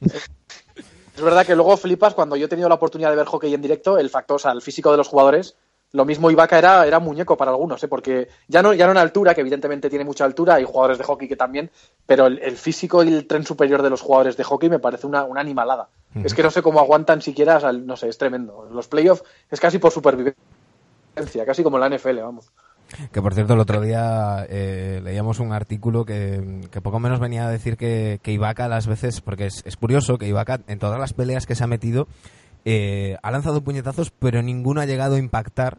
es 0.00 1.22
verdad 1.22 1.44
que 1.44 1.54
luego 1.54 1.76
flipas 1.76 2.14
cuando 2.14 2.34
yo 2.34 2.46
he 2.46 2.48
tenido 2.48 2.68
la 2.68 2.76
oportunidad 2.76 3.10
de 3.10 3.16
ver 3.16 3.26
hockey 3.26 3.52
en 3.52 3.60
directo, 3.60 3.98
el 3.98 4.08
factor, 4.08 4.36
o 4.36 4.38
sea, 4.38 4.52
el 4.52 4.62
físico 4.62 4.90
de 4.90 4.96
los 4.96 5.08
jugadores. 5.08 5.54
Lo 5.92 6.04
mismo 6.04 6.30
Ibaka 6.30 6.58
era, 6.58 6.86
era 6.86 6.98
muñeco 6.98 7.36
para 7.36 7.50
algunos, 7.50 7.82
¿eh? 7.82 7.88
porque 7.88 8.28
ya 8.46 8.62
no, 8.62 8.74
ya 8.74 8.84
no 8.84 8.92
en 8.92 8.98
altura, 8.98 9.34
que 9.34 9.40
evidentemente 9.40 9.88
tiene 9.88 10.04
mucha 10.04 10.24
altura, 10.24 10.56
hay 10.56 10.64
jugadores 10.64 10.98
de 10.98 11.04
hockey 11.04 11.28
que 11.28 11.36
también, 11.36 11.70
pero 12.04 12.26
el, 12.26 12.38
el 12.40 12.56
físico 12.56 13.02
y 13.02 13.08
el 13.08 13.26
tren 13.26 13.44
superior 13.44 13.82
de 13.82 13.88
los 13.88 14.02
jugadores 14.02 14.36
de 14.36 14.44
hockey 14.44 14.68
me 14.68 14.78
parece 14.78 15.06
una, 15.06 15.24
una 15.24 15.40
animalada. 15.40 15.88
Uh 16.14 16.18
-huh. 16.18 16.26
Es 16.26 16.34
que 16.34 16.42
no 16.42 16.50
sé 16.50 16.60
cómo 16.60 16.80
aguantan 16.80 17.22
siquiera, 17.22 17.56
o 17.56 17.60
sea, 17.60 17.72
no 17.72 17.96
sé, 17.96 18.08
es 18.08 18.18
tremendo. 18.18 18.68
Los 18.70 18.86
playoffs 18.88 19.24
es 19.50 19.60
casi 19.60 19.78
por 19.78 19.90
supervivencia, 19.90 20.36
casi 21.46 21.62
como 21.62 21.78
la 21.78 21.88
NFL, 21.88 22.18
vamos. 22.20 22.50
Que 23.12 23.20
por 23.20 23.34
cierto, 23.34 23.52
el 23.54 23.60
otro 23.60 23.80
día 23.80 24.46
eh, 24.48 25.00
leíamos 25.04 25.40
un 25.40 25.52
artículo 25.52 26.04
que, 26.04 26.62
que, 26.70 26.80
poco 26.80 27.00
menos 27.00 27.20
venía 27.20 27.46
a 27.46 27.50
decir 27.50 27.76
que, 27.76 28.18
que 28.22 28.32
Ibaka 28.32 28.66
las 28.66 28.86
veces, 28.86 29.20
porque 29.20 29.46
es, 29.46 29.62
es, 29.66 29.76
curioso 29.76 30.16
que 30.16 30.26
Ibaka 30.26 30.60
en 30.68 30.78
todas 30.78 30.98
las 30.98 31.12
peleas 31.12 31.44
que 31.46 31.54
se 31.54 31.64
ha 31.64 31.66
metido 31.66 32.08
eh, 32.64 33.16
ha 33.22 33.30
lanzado 33.30 33.62
puñetazos, 33.62 34.10
pero 34.10 34.42
ninguno 34.42 34.80
ha 34.80 34.86
llegado 34.86 35.16
a 35.16 35.18
impactar. 35.18 35.78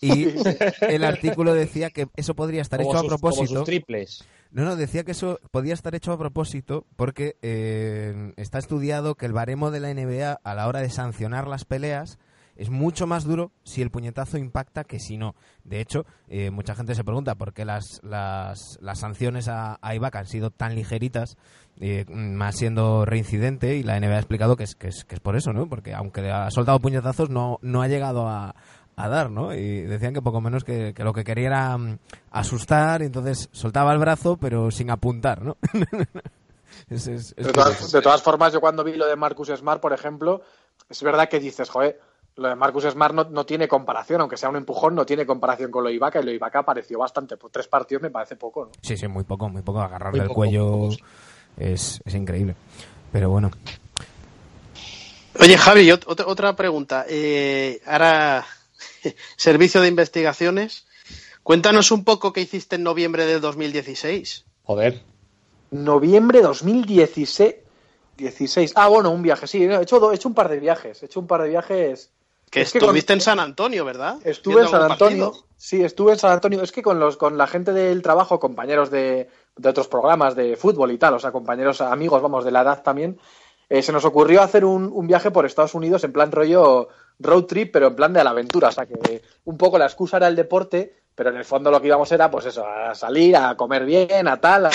Y 0.00 0.28
el 0.80 1.04
artículo 1.04 1.54
decía 1.54 1.90
que 1.90 2.08
eso 2.16 2.34
podría 2.34 2.62
estar 2.62 2.80
como 2.80 2.92
hecho 2.92 2.98
sus, 2.98 3.06
a 3.06 3.08
propósito. 3.08 3.46
Como 3.46 3.58
sus 3.60 3.64
triples. 3.64 4.24
No, 4.52 4.64
no, 4.64 4.76
decía 4.76 5.04
que 5.04 5.12
eso 5.12 5.38
podía 5.52 5.74
estar 5.74 5.94
hecho 5.94 6.12
a 6.12 6.18
propósito 6.18 6.84
porque 6.96 7.36
eh, 7.42 8.32
está 8.36 8.58
estudiado 8.58 9.14
que 9.14 9.26
el 9.26 9.32
baremo 9.32 9.70
de 9.70 9.80
la 9.80 9.94
NBA 9.94 10.40
a 10.42 10.54
la 10.54 10.66
hora 10.66 10.80
de 10.80 10.90
sancionar 10.90 11.46
las 11.46 11.64
peleas 11.64 12.18
es 12.60 12.68
mucho 12.68 13.06
más 13.06 13.24
duro 13.24 13.52
si 13.64 13.80
el 13.80 13.90
puñetazo 13.90 14.36
impacta 14.36 14.84
que 14.84 15.00
si 15.00 15.16
no. 15.16 15.34
De 15.64 15.80
hecho, 15.80 16.04
eh, 16.28 16.50
mucha 16.50 16.74
gente 16.74 16.94
se 16.94 17.04
pregunta 17.04 17.34
por 17.34 17.54
qué 17.54 17.64
las, 17.64 18.00
las, 18.02 18.76
las 18.82 19.00
sanciones 19.00 19.48
a, 19.48 19.78
a, 19.80 19.94
Ibaka 19.94 20.18
han 20.18 20.26
sido 20.26 20.50
tan 20.50 20.74
ligeritas, 20.74 21.38
eh, 21.80 22.04
más 22.10 22.56
siendo 22.56 23.06
reincidente, 23.06 23.76
y 23.76 23.82
la 23.82 23.98
NBA 23.98 24.14
ha 24.14 24.18
explicado 24.18 24.56
que 24.56 24.64
es, 24.64 24.74
que 24.74 24.88
es, 24.88 25.06
que 25.06 25.14
es 25.14 25.20
por 25.22 25.36
eso, 25.36 25.54
¿no? 25.54 25.70
Porque 25.70 25.94
aunque 25.94 26.30
ha 26.30 26.50
soltado 26.50 26.80
puñetazos, 26.80 27.30
no, 27.30 27.58
no 27.62 27.80
ha 27.80 27.88
llegado 27.88 28.28
a, 28.28 28.54
a 28.94 29.08
dar, 29.08 29.30
¿no? 29.30 29.54
Y 29.54 29.80
decían 29.80 30.12
que 30.12 30.20
poco 30.20 30.42
menos 30.42 30.62
que, 30.62 30.92
que 30.92 31.02
lo 31.02 31.14
que 31.14 31.24
quería 31.24 31.46
era 31.46 31.76
um, 31.76 31.96
asustar, 32.30 33.00
y 33.00 33.06
entonces 33.06 33.48
soltaba 33.52 33.94
el 33.94 33.98
brazo, 33.98 34.36
pero 34.36 34.70
sin 34.70 34.90
apuntar, 34.90 35.40
¿no? 35.42 35.56
es, 36.90 37.06
es, 37.06 37.34
de, 37.36 37.52
todas, 37.52 37.90
de, 37.90 38.02
todas, 38.02 38.22
formas, 38.22 38.52
yo 38.52 38.60
cuando 38.60 38.84
vi 38.84 38.96
lo 38.96 39.06
de 39.06 39.16
Marcus 39.16 39.48
Smart, 39.48 39.80
por 39.80 39.94
ejemplo, 39.94 40.42
es 40.90 41.02
verdad 41.02 41.26
que 41.30 41.40
dices, 41.40 41.70
joder, 41.70 41.98
lo 42.36 42.48
de 42.48 42.54
Marcus 42.54 42.84
Smart 42.84 43.14
no, 43.14 43.24
no, 43.24 43.44
tiene 43.44 43.68
comparación, 43.68 44.20
aunque 44.20 44.36
sea 44.36 44.48
un 44.48 44.56
empujón, 44.56 44.94
no 44.94 45.04
tiene 45.04 45.26
comparación 45.26 45.70
con 45.70 45.84
lo 45.84 45.88
de 45.88 45.96
Ibaka, 45.96 46.20
y 46.20 46.22
lo 46.22 46.30
de 46.30 46.36
Ibaka 46.36 46.60
apareció 46.60 46.98
bastante, 46.98 47.36
por 47.36 47.50
tres 47.50 47.68
partidos 47.68 48.02
me 48.02 48.10
parece 48.10 48.36
poco, 48.36 48.66
¿no? 48.66 48.70
Sí, 48.80 48.96
sí, 48.96 49.06
muy 49.08 49.24
poco, 49.24 49.48
muy 49.48 49.62
poco, 49.62 49.80
agarrarle 49.80 50.22
el 50.22 50.28
cuello 50.28 50.88
es, 51.56 52.00
es, 52.04 52.14
increíble, 52.14 52.54
pero 53.12 53.30
bueno. 53.30 53.50
Oye, 55.38 55.56
Javi, 55.58 55.90
otra, 55.90 56.26
otra 56.26 56.56
pregunta, 56.56 57.04
eh, 57.08 57.80
ahora, 57.86 58.46
servicio 59.36 59.80
de 59.80 59.88
investigaciones, 59.88 60.86
cuéntanos 61.42 61.90
un 61.90 62.04
poco 62.04 62.32
qué 62.32 62.40
hiciste 62.40 62.76
en 62.76 62.84
noviembre 62.84 63.26
del 63.26 63.40
2016. 63.40 64.44
Joder. 64.64 65.02
noviembre 65.70 66.42
2016. 66.42 67.54
16. 68.20 68.72
Ah, 68.76 68.88
bueno, 68.88 69.10
un 69.10 69.22
viaje, 69.22 69.46
sí. 69.46 69.64
He 69.64 69.82
hecho, 69.82 70.12
he 70.12 70.14
hecho 70.14 70.28
un 70.28 70.34
par 70.34 70.48
de 70.48 70.60
viajes. 70.60 71.02
He 71.02 71.06
hecho 71.06 71.20
un 71.20 71.26
par 71.26 71.42
de 71.42 71.48
viajes. 71.48 72.10
Que 72.50 72.62
estuviste 72.62 73.12
en 73.12 73.20
San 73.20 73.38
Antonio, 73.38 73.84
¿verdad? 73.84 74.18
Estuve 74.24 74.62
en 74.62 74.68
San 74.68 74.82
Antonio. 74.90 75.32
Sí, 75.56 75.82
estuve 75.84 76.12
en 76.12 76.18
San 76.18 76.32
Antonio. 76.32 76.62
Es 76.62 76.72
que 76.72 76.82
con 76.82 76.98
los 76.98 77.16
con 77.16 77.38
la 77.38 77.46
gente 77.46 77.72
del 77.72 78.02
trabajo, 78.02 78.40
compañeros 78.40 78.90
de, 78.90 79.28
de 79.56 79.68
otros 79.68 79.86
programas 79.86 80.34
de 80.34 80.56
fútbol 80.56 80.90
y 80.90 80.98
tal, 80.98 81.14
o 81.14 81.18
sea, 81.20 81.30
compañeros, 81.30 81.80
amigos, 81.80 82.20
vamos, 82.20 82.44
de 82.44 82.50
la 82.50 82.62
edad 82.62 82.82
también, 82.82 83.20
eh, 83.68 83.82
se 83.82 83.92
nos 83.92 84.04
ocurrió 84.04 84.42
hacer 84.42 84.64
un, 84.64 84.90
un, 84.92 85.06
viaje 85.06 85.30
por 85.30 85.46
Estados 85.46 85.74
Unidos 85.74 86.02
en 86.02 86.12
plan 86.12 86.32
rollo 86.32 86.88
road 87.20 87.44
trip, 87.44 87.72
pero 87.72 87.88
en 87.88 87.94
plan 87.94 88.12
de 88.12 88.24
la 88.24 88.30
aventura. 88.30 88.68
O 88.68 88.72
sea, 88.72 88.86
que 88.86 89.22
un 89.44 89.56
poco 89.56 89.78
la 89.78 89.86
excusa 89.86 90.16
era 90.16 90.26
el 90.26 90.34
deporte, 90.34 90.92
pero 91.14 91.30
en 91.30 91.36
el 91.36 91.44
fondo 91.44 91.70
lo 91.70 91.80
que 91.80 91.86
íbamos 91.86 92.10
era, 92.10 92.30
pues 92.32 92.46
eso, 92.46 92.66
a 92.66 92.96
salir, 92.96 93.36
a 93.36 93.56
comer 93.56 93.84
bien, 93.84 94.26
a 94.26 94.40
tal, 94.40 94.66
a, 94.66 94.70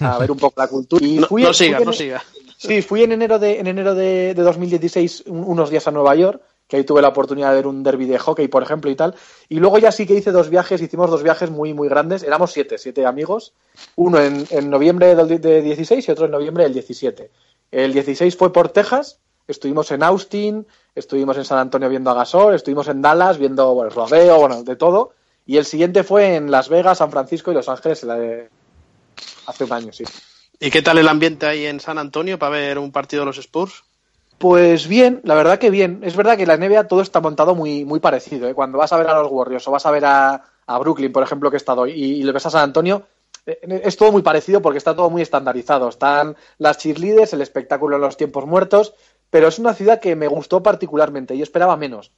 a 0.00 0.18
ver 0.18 0.30
un 0.30 0.38
poco 0.38 0.60
la 0.60 0.68
cultura. 0.68 1.04
Y 1.04 1.18
fui, 1.18 1.42
no, 1.42 1.48
no 1.48 1.54
siga, 1.54 1.80
no 1.80 1.92
siga. 1.92 2.22
Sí, 2.56 2.80
fui 2.80 3.02
en 3.02 3.10
enero 3.10 3.40
de, 3.40 3.58
en 3.58 3.66
enero 3.66 3.96
de, 3.96 4.34
de 4.34 4.42
2016 4.42 5.24
unos 5.26 5.68
días 5.68 5.88
a 5.88 5.90
Nueva 5.90 6.14
York 6.14 6.40
que 6.72 6.78
ahí 6.78 6.84
tuve 6.84 7.02
la 7.02 7.08
oportunidad 7.08 7.50
de 7.50 7.56
ver 7.56 7.66
un 7.66 7.82
derby 7.82 8.06
de 8.06 8.18
hockey, 8.18 8.48
por 8.48 8.62
ejemplo, 8.62 8.90
y 8.90 8.96
tal. 8.96 9.14
Y 9.50 9.56
luego 9.56 9.76
ya 9.76 9.92
sí 9.92 10.06
que 10.06 10.14
hice 10.14 10.32
dos 10.32 10.48
viajes, 10.48 10.80
hicimos 10.80 11.10
dos 11.10 11.22
viajes 11.22 11.50
muy, 11.50 11.74
muy 11.74 11.86
grandes. 11.86 12.22
Éramos 12.22 12.50
siete, 12.50 12.78
siete 12.78 13.04
amigos. 13.04 13.52
Uno 13.94 14.18
en, 14.18 14.46
en 14.48 14.70
noviembre 14.70 15.14
del 15.14 15.38
de 15.38 15.60
16 15.60 16.08
y 16.08 16.10
otro 16.10 16.24
en 16.24 16.30
noviembre 16.30 16.64
del 16.64 16.72
17. 16.72 17.30
El 17.72 17.92
16 17.92 18.34
fue 18.38 18.54
por 18.54 18.70
Texas, 18.70 19.18
estuvimos 19.46 19.90
en 19.90 20.02
Austin, 20.02 20.66
estuvimos 20.94 21.36
en 21.36 21.44
San 21.44 21.58
Antonio 21.58 21.90
viendo 21.90 22.08
a 22.08 22.14
Gasol, 22.14 22.54
estuvimos 22.54 22.88
en 22.88 23.02
Dallas 23.02 23.36
viendo 23.36 23.74
bueno, 23.74 23.90
rodeo, 23.90 24.38
bueno, 24.38 24.62
de 24.62 24.76
todo. 24.76 25.12
Y 25.44 25.58
el 25.58 25.66
siguiente 25.66 26.04
fue 26.04 26.36
en 26.36 26.50
Las 26.50 26.70
Vegas, 26.70 26.96
San 26.96 27.10
Francisco 27.10 27.50
y 27.50 27.54
Los 27.54 27.68
Ángeles 27.68 28.06
hace 29.46 29.64
un 29.64 29.72
año, 29.74 29.92
sí. 29.92 30.04
¿Y 30.58 30.70
qué 30.70 30.80
tal 30.80 30.96
el 30.96 31.08
ambiente 31.08 31.44
ahí 31.44 31.66
en 31.66 31.80
San 31.80 31.98
Antonio 31.98 32.38
para 32.38 32.56
ver 32.56 32.78
un 32.78 32.92
partido 32.92 33.24
de 33.24 33.26
los 33.26 33.36
Spurs? 33.36 33.84
Pues 34.42 34.88
bien, 34.88 35.20
la 35.22 35.36
verdad 35.36 35.60
que 35.60 35.70
bien. 35.70 36.00
Es 36.02 36.16
verdad 36.16 36.36
que 36.36 36.42
en 36.42 36.48
la 36.48 36.56
NBA 36.56 36.88
todo 36.88 37.00
está 37.00 37.20
montado 37.20 37.54
muy, 37.54 37.84
muy 37.84 38.00
parecido. 38.00 38.48
¿eh? 38.48 38.54
Cuando 38.54 38.76
vas 38.76 38.92
a 38.92 38.96
ver 38.96 39.06
a 39.06 39.22
los 39.22 39.30
Warriors 39.30 39.68
o 39.68 39.70
vas 39.70 39.86
a 39.86 39.92
ver 39.92 40.04
a, 40.04 40.42
a 40.66 40.78
Brooklyn, 40.80 41.12
por 41.12 41.22
ejemplo, 41.22 41.48
que 41.48 41.54
he 41.54 41.58
estado, 41.58 41.86
y, 41.86 41.92
y 41.92 42.22
le 42.24 42.32
ves 42.32 42.46
a 42.46 42.50
San 42.50 42.64
Antonio, 42.64 43.06
eh, 43.46 43.82
es 43.84 43.96
todo 43.96 44.10
muy 44.10 44.22
parecido 44.22 44.60
porque 44.60 44.78
está 44.78 44.96
todo 44.96 45.10
muy 45.10 45.22
estandarizado. 45.22 45.88
Están 45.88 46.34
las 46.58 46.78
cheerleaders, 46.78 47.32
el 47.34 47.40
espectáculo 47.40 47.94
en 47.94 48.02
los 48.02 48.16
tiempos 48.16 48.44
muertos, 48.44 48.94
pero 49.30 49.46
es 49.46 49.60
una 49.60 49.74
ciudad 49.74 50.00
que 50.00 50.16
me 50.16 50.26
gustó 50.26 50.60
particularmente 50.60 51.36
y 51.36 51.42
esperaba 51.42 51.76
menos. 51.76 52.10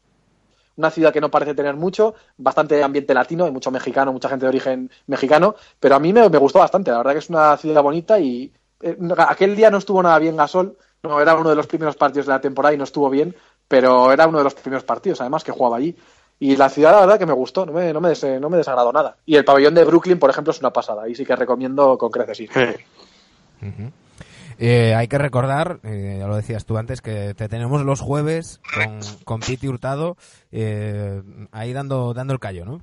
Una 0.78 0.90
ciudad 0.90 1.12
que 1.12 1.20
no 1.20 1.30
parece 1.30 1.54
tener 1.54 1.76
mucho, 1.76 2.14
bastante 2.38 2.82
ambiente 2.82 3.12
latino, 3.12 3.44
hay 3.44 3.50
mucho 3.50 3.70
mexicano, 3.70 4.14
mucha 4.14 4.30
gente 4.30 4.46
de 4.46 4.48
origen 4.48 4.90
mexicano, 5.08 5.56
pero 5.78 5.96
a 5.96 6.00
mí 6.00 6.14
me, 6.14 6.26
gustó 6.28 6.60
bastante. 6.60 6.90
La 6.90 6.96
verdad 6.96 7.12
que 7.12 7.18
es 7.18 7.28
una 7.28 7.54
ciudad 7.58 7.82
bonita 7.82 8.18
y 8.18 8.50
eh, 8.80 8.96
aquel 9.18 9.54
día 9.56 9.68
no 9.68 9.76
estuvo 9.76 10.02
nada 10.02 10.18
bien 10.18 10.38
Gasol, 10.38 10.78
no 11.04 11.20
era 11.20 11.36
uno 11.36 11.50
de 11.50 11.56
los 11.56 11.66
primeros 11.66 11.96
partidos 11.96 12.26
de 12.26 12.32
la 12.32 12.40
temporada 12.40 12.74
y 12.74 12.78
no 12.78 12.84
estuvo 12.84 13.08
bien, 13.10 13.34
pero 13.68 14.12
era 14.12 14.26
uno 14.26 14.38
de 14.38 14.44
los 14.44 14.54
primeros 14.54 14.84
partidos, 14.84 15.20
además, 15.20 15.44
que 15.44 15.52
jugaba 15.52 15.76
allí. 15.76 15.96
Y 16.40 16.56
la 16.56 16.68
ciudad, 16.68 16.92
la 16.92 17.00
verdad, 17.00 17.18
que 17.18 17.26
me 17.26 17.32
gustó, 17.32 17.64
no 17.64 17.72
me, 17.72 17.92
no 17.92 18.00
me, 18.00 18.08
des, 18.08 18.24
no 18.40 18.50
me 18.50 18.56
desagradó 18.56 18.92
nada. 18.92 19.16
Y 19.24 19.36
el 19.36 19.44
pabellón 19.44 19.74
de 19.74 19.84
Brooklyn, 19.84 20.18
por 20.18 20.30
ejemplo, 20.30 20.50
es 20.50 20.58
una 20.58 20.72
pasada. 20.72 21.04
Ahí 21.04 21.14
sí 21.14 21.24
que 21.24 21.36
recomiendo 21.36 21.96
con 21.96 22.10
creces 22.10 22.40
ir. 22.40 22.50
Uh 23.62 23.66
-huh. 23.66 23.92
eh, 24.58 24.94
hay 24.94 25.08
que 25.08 25.16
recordar, 25.16 25.78
eh, 25.84 26.16
ya 26.18 26.26
lo 26.26 26.36
decías 26.36 26.66
tú 26.66 26.76
antes, 26.76 27.00
que 27.00 27.34
te 27.34 27.48
tenemos 27.48 27.82
los 27.82 28.00
jueves 28.00 28.60
con, 28.74 29.00
con 29.24 29.40
Piti 29.40 29.68
Hurtado 29.68 30.16
eh, 30.50 31.22
ahí 31.52 31.72
dando, 31.72 32.12
dando 32.14 32.32
el 32.32 32.40
callo, 32.40 32.64
¿no? 32.64 32.82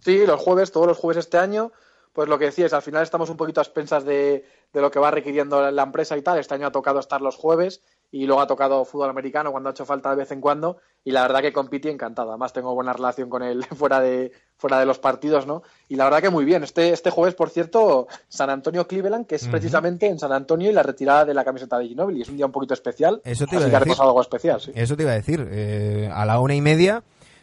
Sí, 0.00 0.26
los 0.26 0.40
jueves, 0.40 0.72
todos 0.72 0.86
los 0.88 0.98
jueves 0.98 1.18
este 1.18 1.38
año 1.38 1.70
pues 2.12 2.28
lo 2.28 2.38
que 2.38 2.46
decías, 2.46 2.72
al 2.72 2.82
final 2.82 3.02
estamos 3.02 3.30
un 3.30 3.36
poquito 3.36 3.60
a 3.60 3.64
expensas 3.64 4.04
de, 4.04 4.44
de, 4.72 4.80
lo 4.80 4.90
que 4.90 4.98
va 4.98 5.10
requiriendo 5.10 5.70
la 5.70 5.82
empresa 5.82 6.16
y 6.16 6.22
tal. 6.22 6.38
Este 6.38 6.54
año 6.54 6.66
ha 6.66 6.72
tocado 6.72 7.00
estar 7.00 7.20
los 7.22 7.36
jueves 7.36 7.82
y 8.10 8.26
luego 8.26 8.42
ha 8.42 8.46
tocado 8.46 8.84
fútbol 8.84 9.08
americano 9.08 9.50
cuando 9.50 9.70
ha 9.70 9.72
hecho 9.72 9.86
falta 9.86 10.10
de 10.10 10.16
vez 10.16 10.30
en 10.32 10.42
cuando 10.42 10.76
y 11.04 11.10
la 11.12 11.22
verdad 11.22 11.40
que 11.40 11.52
con 11.52 11.68
Piti 11.68 11.88
encantado. 11.88 12.28
Además 12.28 12.52
tengo 12.52 12.74
buena 12.74 12.92
relación 12.92 13.30
con 13.30 13.42
él 13.42 13.64
fuera 13.76 14.00
de, 14.00 14.32
fuera 14.58 14.78
de 14.78 14.84
los 14.84 14.98
partidos, 14.98 15.46
¿no? 15.46 15.62
Y 15.88 15.96
la 15.96 16.04
verdad 16.04 16.20
que 16.20 16.28
muy 16.28 16.44
bien. 16.44 16.62
Este, 16.62 16.90
este 16.90 17.10
jueves, 17.10 17.34
por 17.34 17.48
cierto, 17.48 18.08
San 18.28 18.50
Antonio 18.50 18.86
Cleveland, 18.86 19.26
que 19.26 19.36
es 19.36 19.44
uh 19.44 19.46
-huh. 19.46 19.50
precisamente 19.52 20.06
en 20.06 20.18
San 20.18 20.32
Antonio 20.32 20.70
y 20.70 20.74
la 20.74 20.82
retirada 20.82 21.24
de 21.24 21.32
la 21.32 21.44
camiseta 21.44 21.78
de 21.78 21.88
Ginobili. 21.88 22.20
Es 22.20 22.28
un 22.28 22.36
día 22.36 22.46
un 22.46 22.52
poquito 22.52 22.74
especial. 22.74 23.22
Eso 23.24 23.46
te 23.46 23.56
iba 23.56 23.64
así 23.64 23.74
a 23.74 23.78
que 23.78 23.84
decir. 23.86 24.02
algo 24.02 24.20
especial, 24.20 24.60
sí. 24.60 24.72
Eso 24.74 24.96
te 24.96 25.04
iba 25.04 25.12
a 25.12 25.14
decir. 25.14 25.48
Eh, 25.50 26.10
a 26.12 26.26
la 26.26 26.38
una 26.40 26.54
y 26.54 26.60
media 26.60 27.02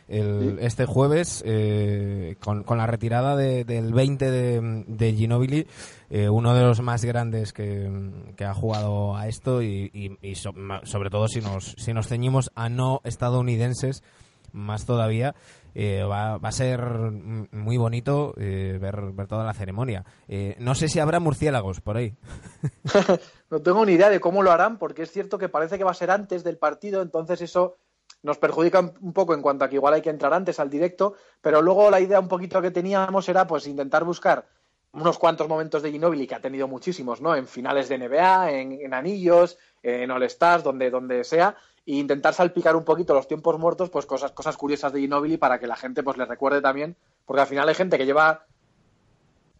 el, 0.10 0.58
sí. 0.60 0.66
este 0.66 0.86
jueves 0.86 1.44
eh, 1.46 2.36
con, 2.40 2.64
con, 2.64 2.78
la 2.78 2.88
retirada 2.88 3.36
de, 3.36 3.64
del 3.64 3.94
20 3.94 4.32
de, 4.32 4.84
de 4.88 5.14
Ginobili, 5.14 5.68
eh, 6.10 6.30
uno 6.30 6.54
de 6.54 6.62
los 6.64 6.82
más 6.82 7.06
grandes 7.06 7.54
que, 7.54 7.90
que 8.36 8.46
ha 8.46 8.54
jugado 8.54 9.16
a 9.16 9.28
esto 9.28 9.62
y, 9.62 9.90
y, 9.94 10.18
y 10.28 10.36
so, 10.36 10.54
sobre 10.84 11.10
todo 11.10 11.28
si 11.28 11.42
nos, 11.42 11.76
si 11.78 11.94
nos 11.94 12.08
ceñimos 12.08 12.52
a 12.56 12.70
no 12.70 13.02
estadounidenses, 13.04 14.04
más 14.52 14.86
todavía. 14.86 15.36
Eh, 15.76 16.04
va, 16.04 16.38
va, 16.38 16.50
a 16.50 16.52
ser 16.52 16.82
muy 16.82 17.78
bonito 17.78 18.34
eh, 18.38 18.78
ver, 18.82 19.12
ver, 19.14 19.28
toda 19.28 19.46
la 19.46 19.54
ceremonia. 19.54 20.04
Eh, 20.28 20.56
no 20.60 20.76
sé 20.76 20.88
si 20.88 21.00
habrá 21.00 21.20
murciélagos 21.20 21.80
por 21.80 21.98
ahí. 21.98 22.16
no 23.50 23.62
tengo 23.62 23.86
ni 23.86 23.94
idea 23.94 24.10
de 24.10 24.20
cómo 24.20 24.42
lo 24.42 24.52
harán, 24.52 24.78
porque 24.80 25.04
es 25.04 25.12
cierto 25.12 25.38
que 25.38 25.50
parece 25.50 25.78
que 25.78 25.84
va 25.84 25.92
a 25.92 25.96
ser 25.96 26.12
antes 26.12 26.44
del 26.44 26.58
partido, 26.58 27.02
entonces 27.02 27.42
eso 27.42 27.78
nos 28.24 28.38
perjudica 28.38 28.80
un 28.80 29.14
poco 29.14 29.34
en 29.34 29.42
cuanto 29.42 29.66
a 29.66 29.70
que 29.70 29.76
igual 29.76 29.94
hay 29.94 30.02
que 30.02 30.10
entrar 30.10 30.34
antes 30.34 30.60
al 30.60 30.70
directo, 30.70 31.16
pero 31.42 31.62
luego 31.62 31.90
la 31.90 32.00
idea 32.00 32.20
un 32.20 32.28
poquito 32.28 32.62
que 32.62 32.72
teníamos 32.72 33.30
era 33.30 33.48
pues 33.48 33.68
intentar 33.68 34.04
buscar 34.04 34.46
unos 34.92 35.18
cuantos 35.18 35.48
momentos 35.48 35.84
de 35.84 35.92
Ginobili, 35.92 36.28
que 36.28 36.36
ha 36.36 36.42
tenido 36.42 36.68
muchísimos, 36.68 37.22
¿no? 37.22 37.36
En 37.36 37.48
finales 37.48 37.90
de 37.90 37.98
NBA, 38.00 38.52
en, 38.52 38.94
anillos, 38.94 39.58
en 39.84 40.10
All 40.10 40.24
Stars, 40.24 40.64
donde, 40.64 40.90
donde 40.90 41.24
sea, 41.24 41.56
e 41.86 41.94
intentar 41.94 42.34
salpicar 42.34 42.76
un 42.76 42.84
poquito 42.84 43.14
los 43.14 43.28
tiempos 43.28 43.58
muertos, 43.60 43.90
pues 43.90 44.06
cosas, 44.06 44.32
cosas 44.32 44.58
curiosas 44.58 44.92
de 44.92 45.02
Ginobili 45.02 45.38
para 45.38 45.60
que 45.60 45.68
la 45.68 45.76
gente 45.76 46.04
pues 46.04 46.18
le 46.18 46.26
recuerde 46.26 46.62
también, 46.62 46.96
porque 47.26 47.42
al 47.42 47.48
final 47.48 47.70
hay 47.70 47.76
gente 47.76 47.98
que 47.98 48.06
lleva 48.06 48.46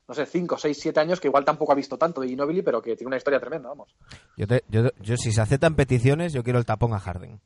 no 0.08 0.16
sé, 0.16 0.26
5, 0.26 0.58
6, 0.58 0.78
7 0.82 1.00
años 1.00 1.20
que 1.20 1.28
igual 1.28 1.46
tampoco 1.46 1.72
ha 1.72 1.76
visto 1.76 1.96
tanto 1.96 2.20
de 2.20 2.30
Ginobili, 2.30 2.64
pero 2.64 2.82
que 2.82 2.96
tiene 2.96 3.10
una 3.10 3.18
historia 3.18 3.40
tremenda, 3.40 3.70
vamos. 3.70 3.96
Yo, 4.36 4.48
te, 4.48 4.64
yo, 4.68 4.90
yo 5.00 5.16
si 5.18 5.32
se 5.32 5.40
aceptan 5.40 5.76
peticiones, 5.76 6.34
yo 6.34 6.44
quiero 6.44 6.58
el 6.58 6.66
tapón 6.66 6.96
a 6.96 7.00
Harden. 7.00 7.40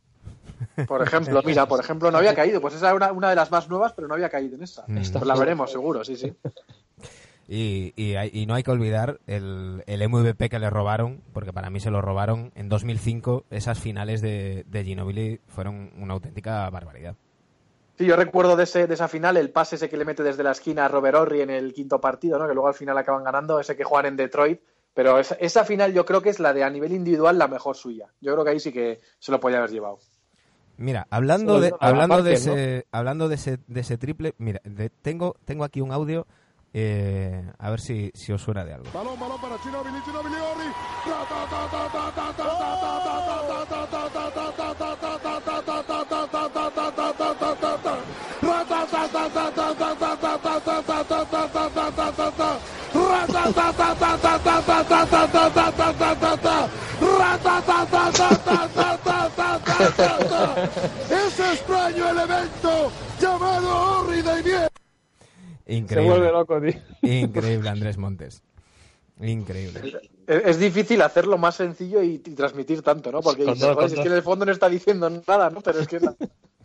Por 0.88 1.02
ejemplo, 1.02 1.42
mira, 1.46 1.68
por 1.68 1.80
ejemplo, 1.80 2.12
no 2.12 2.18
había 2.18 2.36
caído. 2.36 2.62
Pues 2.62 2.74
esa 2.74 2.88
era 2.88 2.96
una, 2.96 3.12
una 3.12 3.30
de 3.30 3.36
las 3.36 3.52
más 3.52 3.70
nuevas, 3.70 3.94
pero 3.94 4.08
no 4.08 4.16
había 4.16 4.30
caído 4.30 4.56
en 4.56 4.64
esa. 4.64 4.84
Mm. 4.88 4.96
Pues 4.96 5.26
la 5.26 5.36
veremos, 5.36 5.72
seguro, 5.72 6.04
sí, 6.04 6.16
sí. 6.16 6.34
Y, 7.48 7.94
y, 7.98 8.16
y, 8.32 8.46
no 8.46 8.56
hay 8.56 8.64
que 8.64 8.72
olvidar 8.72 9.20
el, 9.28 9.84
el, 9.86 10.10
MVP 10.10 10.48
que 10.48 10.60
le 10.60 10.70
robaron, 10.70 11.22
porque 11.34 11.52
para 11.52 11.70
mí 11.70 11.82
se 11.82 11.92
lo 11.92 12.02
robaron 12.02 12.52
en 12.56 12.70
2005. 12.70 13.46
Esas 13.50 13.78
finales 13.80 14.22
de, 14.22 14.64
de 14.68 14.84
Ginobili 14.84 15.42
fueron 15.48 15.92
una 15.98 16.14
auténtica 16.14 16.70
barbaridad. 16.70 17.16
Sí, 17.98 18.06
yo 18.06 18.16
recuerdo 18.16 18.56
de, 18.56 18.64
ese, 18.64 18.88
de 18.88 18.94
esa 18.94 19.08
final 19.08 19.38
el 19.38 19.52
pase 19.52 19.76
ese 19.76 19.90
que 19.90 19.98
le 19.98 20.06
mete 20.06 20.24
desde 20.24 20.42
la 20.42 20.52
esquina 20.52 20.86
a 20.86 20.88
Robert 20.88 21.16
Horry 21.16 21.42
en 21.42 21.50
el 21.50 21.74
quinto 21.74 22.00
partido, 22.02 22.40
¿no? 22.40 22.48
que 22.48 22.54
luego 22.54 22.70
al 22.70 22.74
final 22.74 22.98
acaban 22.98 23.24
ganando, 23.24 23.60
ese 23.60 23.76
que 23.76 23.84
juegan 23.84 24.08
en 24.08 24.18
Detroit. 24.18 24.62
Pero 24.94 25.20
esa, 25.20 25.36
esa 25.36 25.66
final 25.66 25.94
yo 25.94 26.06
creo 26.06 26.22
que 26.22 26.30
es 26.30 26.40
la 26.40 26.54
de 26.54 26.64
a 26.64 26.70
nivel 26.70 26.94
individual 26.94 27.38
la 27.38 27.48
mejor 27.48 27.76
suya. 27.76 28.08
Yo 28.22 28.34
creo 28.34 28.46
que 28.46 28.52
ahí 28.52 28.60
sí 28.60 28.72
que 28.72 29.00
se 29.20 29.32
lo 29.32 29.40
podía 29.40 29.58
haber 29.58 29.72
llevado. 29.72 30.00
Mira, 30.78 31.08
hablando 31.10 31.60
de, 31.60 31.74
hablando 31.80 32.16
parte, 32.16 32.30
de 32.30 32.36
ese, 32.36 32.78
¿no? 32.78 32.98
hablando 32.98 33.30
de 33.30 33.36
ese, 33.36 33.60
de 33.68 33.80
ese 33.82 33.98
triple, 33.98 34.34
mira, 34.38 34.60
de, 34.64 34.90
tengo, 34.90 35.36
tengo 35.46 35.64
aquí 35.64 35.82
un 35.82 35.92
audio, 35.92 36.26
eh, 36.74 37.44
a 37.60 37.70
ver 37.70 37.80
si, 37.80 38.12
si 38.16 38.32
os 38.32 38.42
suena 38.42 38.66
de 38.66 38.74
algo. 38.74 38.90
Balón, 38.94 39.20
balón 39.20 39.40
para 39.40 39.58
Ginobili, 39.60 40.02
Ginobili, 40.02 40.36
Orri. 40.36 40.72
Ese 61.10 61.54
extraño 61.54 62.10
elemento 62.10 62.92
llamado 63.20 64.02
Orri 64.02 64.22
de 64.22 64.70
Increíble. 65.66 65.88
Se 65.88 66.02
vuelve 66.02 66.32
loco, 66.32 66.62
tío. 66.62 66.74
Increíble, 67.02 67.70
Andrés 67.70 67.98
Montes. 67.98 68.44
Increíble. 69.22 70.00
Es, 70.28 70.44
es, 70.46 70.60
difícil 70.60 71.02
hacerlo 71.02 71.38
más 71.38 71.56
sencillo 71.56 72.02
y, 72.02 72.16
y 72.16 72.20
transmitir 72.20 72.82
tanto, 72.82 73.12
¿no? 73.12 73.22
Porque 73.22 73.46
dices, 73.46 73.64
es 73.86 73.94
que 73.94 74.08
en 74.08 74.14
el 74.14 74.24
fondo 74.24 74.46
no 74.46 74.52
está 74.52 74.68
diciendo 74.68 75.10
nada, 75.10 75.50
¿no? 75.50 75.62
Pero 75.62 75.80
es 75.80 75.88
que 75.88 76.00
la... 76.00 76.16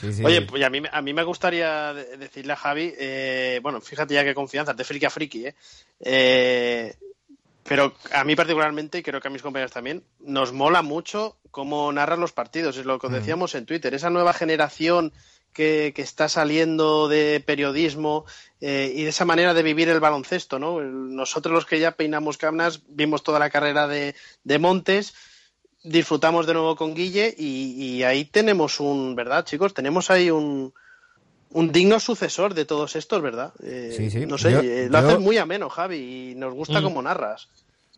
Sí, 0.00 0.12
sí. 0.12 0.24
Oye, 0.24 0.42
pues 0.42 0.62
a 0.64 0.68
mí, 0.68 0.82
a 0.90 1.00
mí 1.00 1.14
me 1.14 1.22
gustaría 1.22 1.94
decirle 1.94 2.52
a 2.52 2.56
Javi, 2.56 2.92
eh, 2.98 3.60
bueno, 3.62 3.80
fíjate 3.80 4.14
ya 4.14 4.24
qué 4.24 4.34
confianza, 4.34 4.74
de 4.74 4.82
friki 4.82 5.06
a 5.06 5.10
friki, 5.10 5.46
¿eh? 5.46 5.54
eh 6.00 6.94
pero 7.68 7.94
a 8.12 8.24
mí 8.24 8.36
particularmente, 8.36 8.98
y 8.98 9.02
creo 9.02 9.20
que 9.20 9.28
a 9.28 9.30
mis 9.30 9.42
compañeros 9.42 9.72
también, 9.72 10.04
nos 10.20 10.52
mola 10.52 10.82
mucho 10.82 11.36
cómo 11.50 11.90
narran 11.92 12.20
los 12.20 12.32
partidos. 12.32 12.76
Es 12.76 12.84
lo 12.84 12.98
que 12.98 13.08
decíamos 13.08 13.54
en 13.54 13.66
Twitter. 13.66 13.94
Esa 13.94 14.10
nueva 14.10 14.32
generación 14.32 15.12
que, 15.56 15.94
está 15.96 16.28
saliendo 16.28 17.08
de 17.08 17.42
periodismo 17.44 18.26
eh, 18.60 18.92
y 18.94 19.04
de 19.04 19.08
esa 19.08 19.24
manera 19.24 19.54
de 19.54 19.62
vivir 19.62 19.88
el 19.88 20.00
baloncesto, 20.00 20.58
¿no? 20.58 20.80
Nosotros 20.82 21.54
los 21.54 21.64
que 21.64 21.80
ya 21.80 21.92
peinamos 21.92 22.36
canas 22.36 22.82
vimos 22.88 23.22
toda 23.22 23.38
la 23.38 23.48
carrera 23.48 23.88
de, 23.88 24.14
Montes, 24.60 25.14
disfrutamos 25.82 26.46
de 26.46 26.52
nuevo 26.52 26.76
con 26.76 26.94
Guille 26.94 27.34
y, 27.38 28.02
ahí 28.02 28.26
tenemos 28.26 28.80
un, 28.80 29.16
¿verdad, 29.16 29.46
chicos? 29.46 29.72
Tenemos 29.72 30.10
ahí 30.10 30.30
un, 30.30 30.74
un 31.50 31.72
digno 31.72 32.00
sucesor 32.00 32.54
de 32.54 32.64
todos 32.64 32.96
estos, 32.96 33.22
¿verdad? 33.22 33.52
Eh, 33.62 33.92
sí, 33.96 34.10
sí. 34.10 34.26
No 34.26 34.38
sé, 34.38 34.88
lo 34.88 34.98
haces 34.98 35.18
muy 35.18 35.38
ameno, 35.38 35.68
Javi, 35.68 36.32
y 36.32 36.34
nos 36.34 36.54
gusta 36.54 36.80
mm. 36.80 36.84
como 36.84 37.02
narras. 37.02 37.48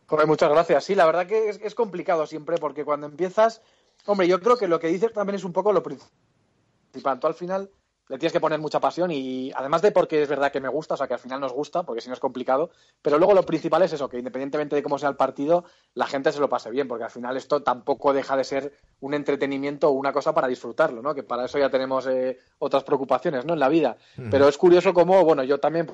Pues 0.06 0.26
muchas 0.26 0.50
gracias. 0.50 0.84
Sí, 0.84 0.94
la 0.94 1.06
verdad 1.06 1.26
que 1.26 1.48
es, 1.50 1.60
es, 1.62 1.74
complicado 1.74 2.26
siempre 2.26 2.56
porque 2.56 2.84
cuando 2.84 3.06
empiezas, 3.06 3.60
hombre, 4.06 4.26
yo 4.26 4.40
creo 4.40 4.56
que 4.56 4.68
lo 4.68 4.80
que 4.80 4.88
dices 4.88 5.12
también 5.12 5.36
es 5.36 5.44
un 5.44 5.52
poco 5.52 5.72
lo 5.72 5.82
principal. 5.82 7.20
Tú 7.20 7.26
al 7.26 7.34
final 7.34 7.70
le 8.08 8.18
tienes 8.18 8.32
que 8.32 8.40
poner 8.40 8.58
mucha 8.58 8.80
pasión 8.80 9.10
y 9.10 9.52
además 9.54 9.82
de 9.82 9.92
porque 9.92 10.22
es 10.22 10.28
verdad 10.28 10.50
que 10.50 10.60
me 10.60 10.68
gusta, 10.68 10.94
o 10.94 10.96
sea 10.96 11.06
que 11.06 11.14
al 11.14 11.20
final 11.20 11.40
nos 11.40 11.52
gusta, 11.52 11.82
porque 11.82 12.00
si 12.00 12.08
no 12.08 12.14
es 12.14 12.20
complicado, 12.20 12.70
pero 13.02 13.18
luego 13.18 13.34
lo 13.34 13.44
principal 13.44 13.82
es 13.82 13.92
eso, 13.92 14.08
que 14.08 14.18
independientemente 14.18 14.76
de 14.76 14.82
cómo 14.82 14.98
sea 14.98 15.08
el 15.08 15.16
partido, 15.16 15.64
la 15.94 16.06
gente 16.06 16.32
se 16.32 16.40
lo 16.40 16.48
pase 16.48 16.70
bien, 16.70 16.88
porque 16.88 17.04
al 17.04 17.10
final 17.10 17.36
esto 17.36 17.62
tampoco 17.62 18.12
deja 18.12 18.36
de 18.36 18.44
ser 18.44 18.72
un 19.00 19.14
entretenimiento 19.14 19.88
o 19.88 19.92
una 19.92 20.12
cosa 20.12 20.34
para 20.34 20.48
disfrutarlo, 20.48 21.02
¿no? 21.02 21.14
Que 21.14 21.22
para 21.22 21.44
eso 21.44 21.58
ya 21.58 21.70
tenemos 21.70 22.06
eh, 22.06 22.38
otras 22.58 22.84
preocupaciones, 22.84 23.44
¿no? 23.44 23.54
En 23.54 23.60
la 23.60 23.68
vida. 23.68 23.96
Pero 24.30 24.48
es 24.48 24.58
curioso 24.58 24.94
cómo, 24.94 25.24
bueno, 25.24 25.44
yo 25.44 25.58
también 25.58 25.90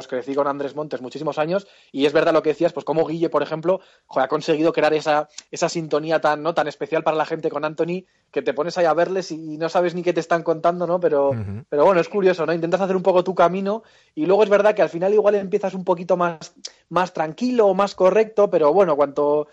pues 0.00 0.08
crecí 0.08 0.34
con 0.34 0.46
Andrés 0.46 0.74
Montes 0.74 1.02
muchísimos 1.02 1.38
años 1.38 1.66
y 1.92 2.06
es 2.06 2.14
verdad 2.14 2.32
lo 2.32 2.42
que 2.42 2.50
decías, 2.50 2.72
pues 2.72 2.86
como 2.86 3.06
Guille, 3.06 3.28
por 3.28 3.42
ejemplo, 3.42 3.80
ha 4.08 4.28
conseguido 4.28 4.72
crear 4.72 4.94
esa, 4.94 5.28
esa 5.50 5.68
sintonía 5.68 6.22
tan, 6.22 6.42
¿no? 6.42 6.54
tan 6.54 6.68
especial 6.68 7.02
para 7.02 7.18
la 7.18 7.26
gente 7.26 7.50
con 7.50 7.66
Anthony 7.66 8.04
que 8.30 8.40
te 8.40 8.54
pones 8.54 8.78
ahí 8.78 8.86
a 8.86 8.94
verles 8.94 9.30
y 9.30 9.58
no 9.58 9.68
sabes 9.68 9.94
ni 9.94 10.02
qué 10.02 10.14
te 10.14 10.20
están 10.20 10.42
contando, 10.42 10.86
¿no? 10.86 11.00
Pero, 11.00 11.32
pero 11.68 11.84
bueno, 11.84 12.00
es 12.00 12.08
curioso, 12.08 12.46
¿no? 12.46 12.54
Intentas 12.54 12.80
hacer 12.80 12.96
un 12.96 13.02
poco 13.02 13.22
tu 13.22 13.34
camino 13.34 13.82
y 14.14 14.24
luego 14.24 14.42
es 14.42 14.48
verdad 14.48 14.74
que 14.74 14.80
al 14.80 14.88
final 14.88 15.12
igual 15.12 15.34
empiezas 15.34 15.74
un 15.74 15.84
poquito 15.84 16.16
más, 16.16 16.54
más 16.88 17.12
tranquilo 17.12 17.66
o 17.66 17.74
más 17.74 17.94
correcto, 17.94 18.48
pero 18.48 18.72
bueno, 18.72 18.96
cuanto, 18.96 19.48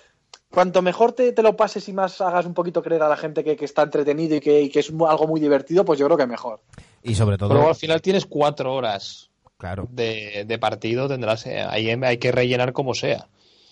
cuanto 0.50 0.82
mejor 0.82 1.12
te, 1.12 1.34
te, 1.34 1.44
lo 1.44 1.58
pases 1.58 1.90
y 1.90 1.94
más 1.94 2.22
hagas 2.22 2.46
un 2.46 2.54
poquito 2.54 2.82
creer 2.82 3.04
a 3.04 3.10
la 3.10 3.18
gente 3.18 3.44
que, 3.44 3.58
que 3.58 3.66
está 3.66 3.82
entretenido 3.82 4.38
y 4.38 4.40
que, 4.40 4.62
y 4.62 4.70
que, 4.70 4.80
es 4.80 4.92
algo 4.92 5.28
muy 5.28 5.42
divertido, 5.42 5.84
pues 5.84 6.00
yo 6.00 6.06
creo 6.06 6.18
que 6.18 6.26
mejor. 6.26 6.62
Y 7.04 7.16
sobre 7.16 7.38
todo. 7.38 7.50
Pero 7.50 7.68
al 7.68 7.76
final 7.76 8.02
tienes 8.02 8.26
cuatro 8.26 8.74
horas 8.74 9.27
claro. 9.58 9.88
de, 9.90 10.58
partido, 10.60 11.08
tendrás 11.08 11.46
eh, 11.46 11.62
ahí 11.62 11.90
hay 11.90 12.18
que 12.18 12.32
rellenar 12.32 12.74
como 12.74 12.94
sea. 12.94 13.28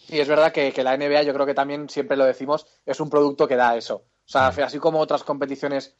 Y 0.07 0.19
es 0.19 0.27
verdad 0.27 0.51
que, 0.51 0.71
la 0.83 0.97
NBA, 0.97 1.23
yo 1.23 1.33
creo 1.33 1.45
que 1.45 1.53
también 1.53 1.89
siempre 1.89 2.17
lo 2.17 2.25
decimos, 2.25 2.67
es 2.85 2.99
un 2.99 3.09
producto 3.09 3.47
que 3.47 3.55
da 3.55 3.75
eso. 3.75 3.95
O 3.95 4.27
sea, 4.27 4.47
así 4.47 4.79
como 4.79 4.99
otras 4.99 5.23
competiciones, 5.23 5.95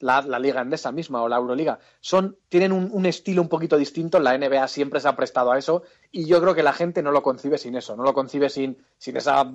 la, 0.00 0.22
Liga 0.38 0.60
Endesa 0.60 0.92
misma 0.92 1.22
o 1.22 1.28
la 1.28 1.36
Euroliga, 1.36 1.78
son, 2.00 2.36
tienen 2.48 2.72
un, 2.72 2.90
un, 2.92 3.06
estilo 3.06 3.42
un 3.42 3.48
poquito 3.48 3.76
distinto. 3.76 4.18
La 4.18 4.36
NBA 4.36 4.68
siempre 4.68 5.00
se 5.00 5.08
ha 5.08 5.16
prestado 5.16 5.52
a 5.52 5.58
eso 5.58 5.82
y 6.12 6.26
yo 6.26 6.40
creo 6.40 6.54
que 6.54 6.62
la 6.62 6.72
gente 6.72 7.02
no 7.02 7.10
lo 7.10 7.22
concibe 7.22 7.58
sin 7.58 7.76
eso, 7.76 7.96
no 7.96 8.02
lo 8.02 8.14
concibe 8.14 8.48
sin, 8.48 8.78
sin 8.98 9.16
esa 9.16 9.50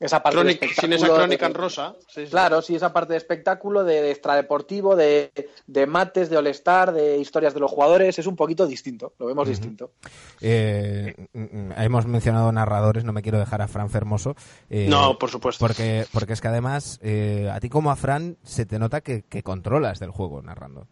esa 0.00 0.22
parte 0.22 0.44
de 0.44 0.68
sin 0.80 0.92
esa 0.92 1.08
crónica 1.08 1.46
en 1.46 1.54
rosa. 1.54 1.94
Claro, 2.30 2.62
sí, 2.62 2.74
esa 2.74 2.92
parte 2.92 3.14
de 3.14 3.18
espectáculo, 3.18 3.84
de, 3.84 4.10
extradeportivo, 4.10 4.96
de, 4.96 5.32
de, 5.66 5.86
mates, 5.86 6.30
de 6.30 6.36
all 6.36 6.44
de 6.44 7.18
historias 7.18 7.54
de 7.54 7.60
los 7.60 7.70
jugadores, 7.70 8.18
es 8.18 8.26
un 8.26 8.36
poquito 8.36 8.66
distinto, 8.66 9.14
lo 9.18 9.26
vemos 9.26 9.48
distinto. 9.48 9.92
Eh, 10.40 11.14
mm, 11.32 11.72
hemos 11.76 12.06
mencionado 12.06 12.50
narradores, 12.52 13.04
no 13.04 13.12
me 13.12 13.22
quiero 13.22 13.38
dejar 13.38 13.62
a 13.62 13.68
Fran 13.68 13.90
Fermoso. 13.90 14.34
Eh, 14.70 14.86
no, 14.88 15.18
por 15.18 15.30
supuesto. 15.30 15.64
Porque, 15.64 16.06
porque 16.12 16.32
es 16.32 16.40
que 16.40 16.48
además, 16.48 16.98
eh, 17.02 17.50
a 17.52 17.60
ti 17.60 17.68
como 17.68 17.90
a 17.90 17.96
Fran, 17.96 18.38
se 18.42 18.66
te 18.66 18.78
nota 18.78 19.00
que, 19.00 19.22
que 19.22 19.42
controlas 19.42 19.98
del 19.98 20.10
juego 20.10 20.42
narrando. 20.42 20.86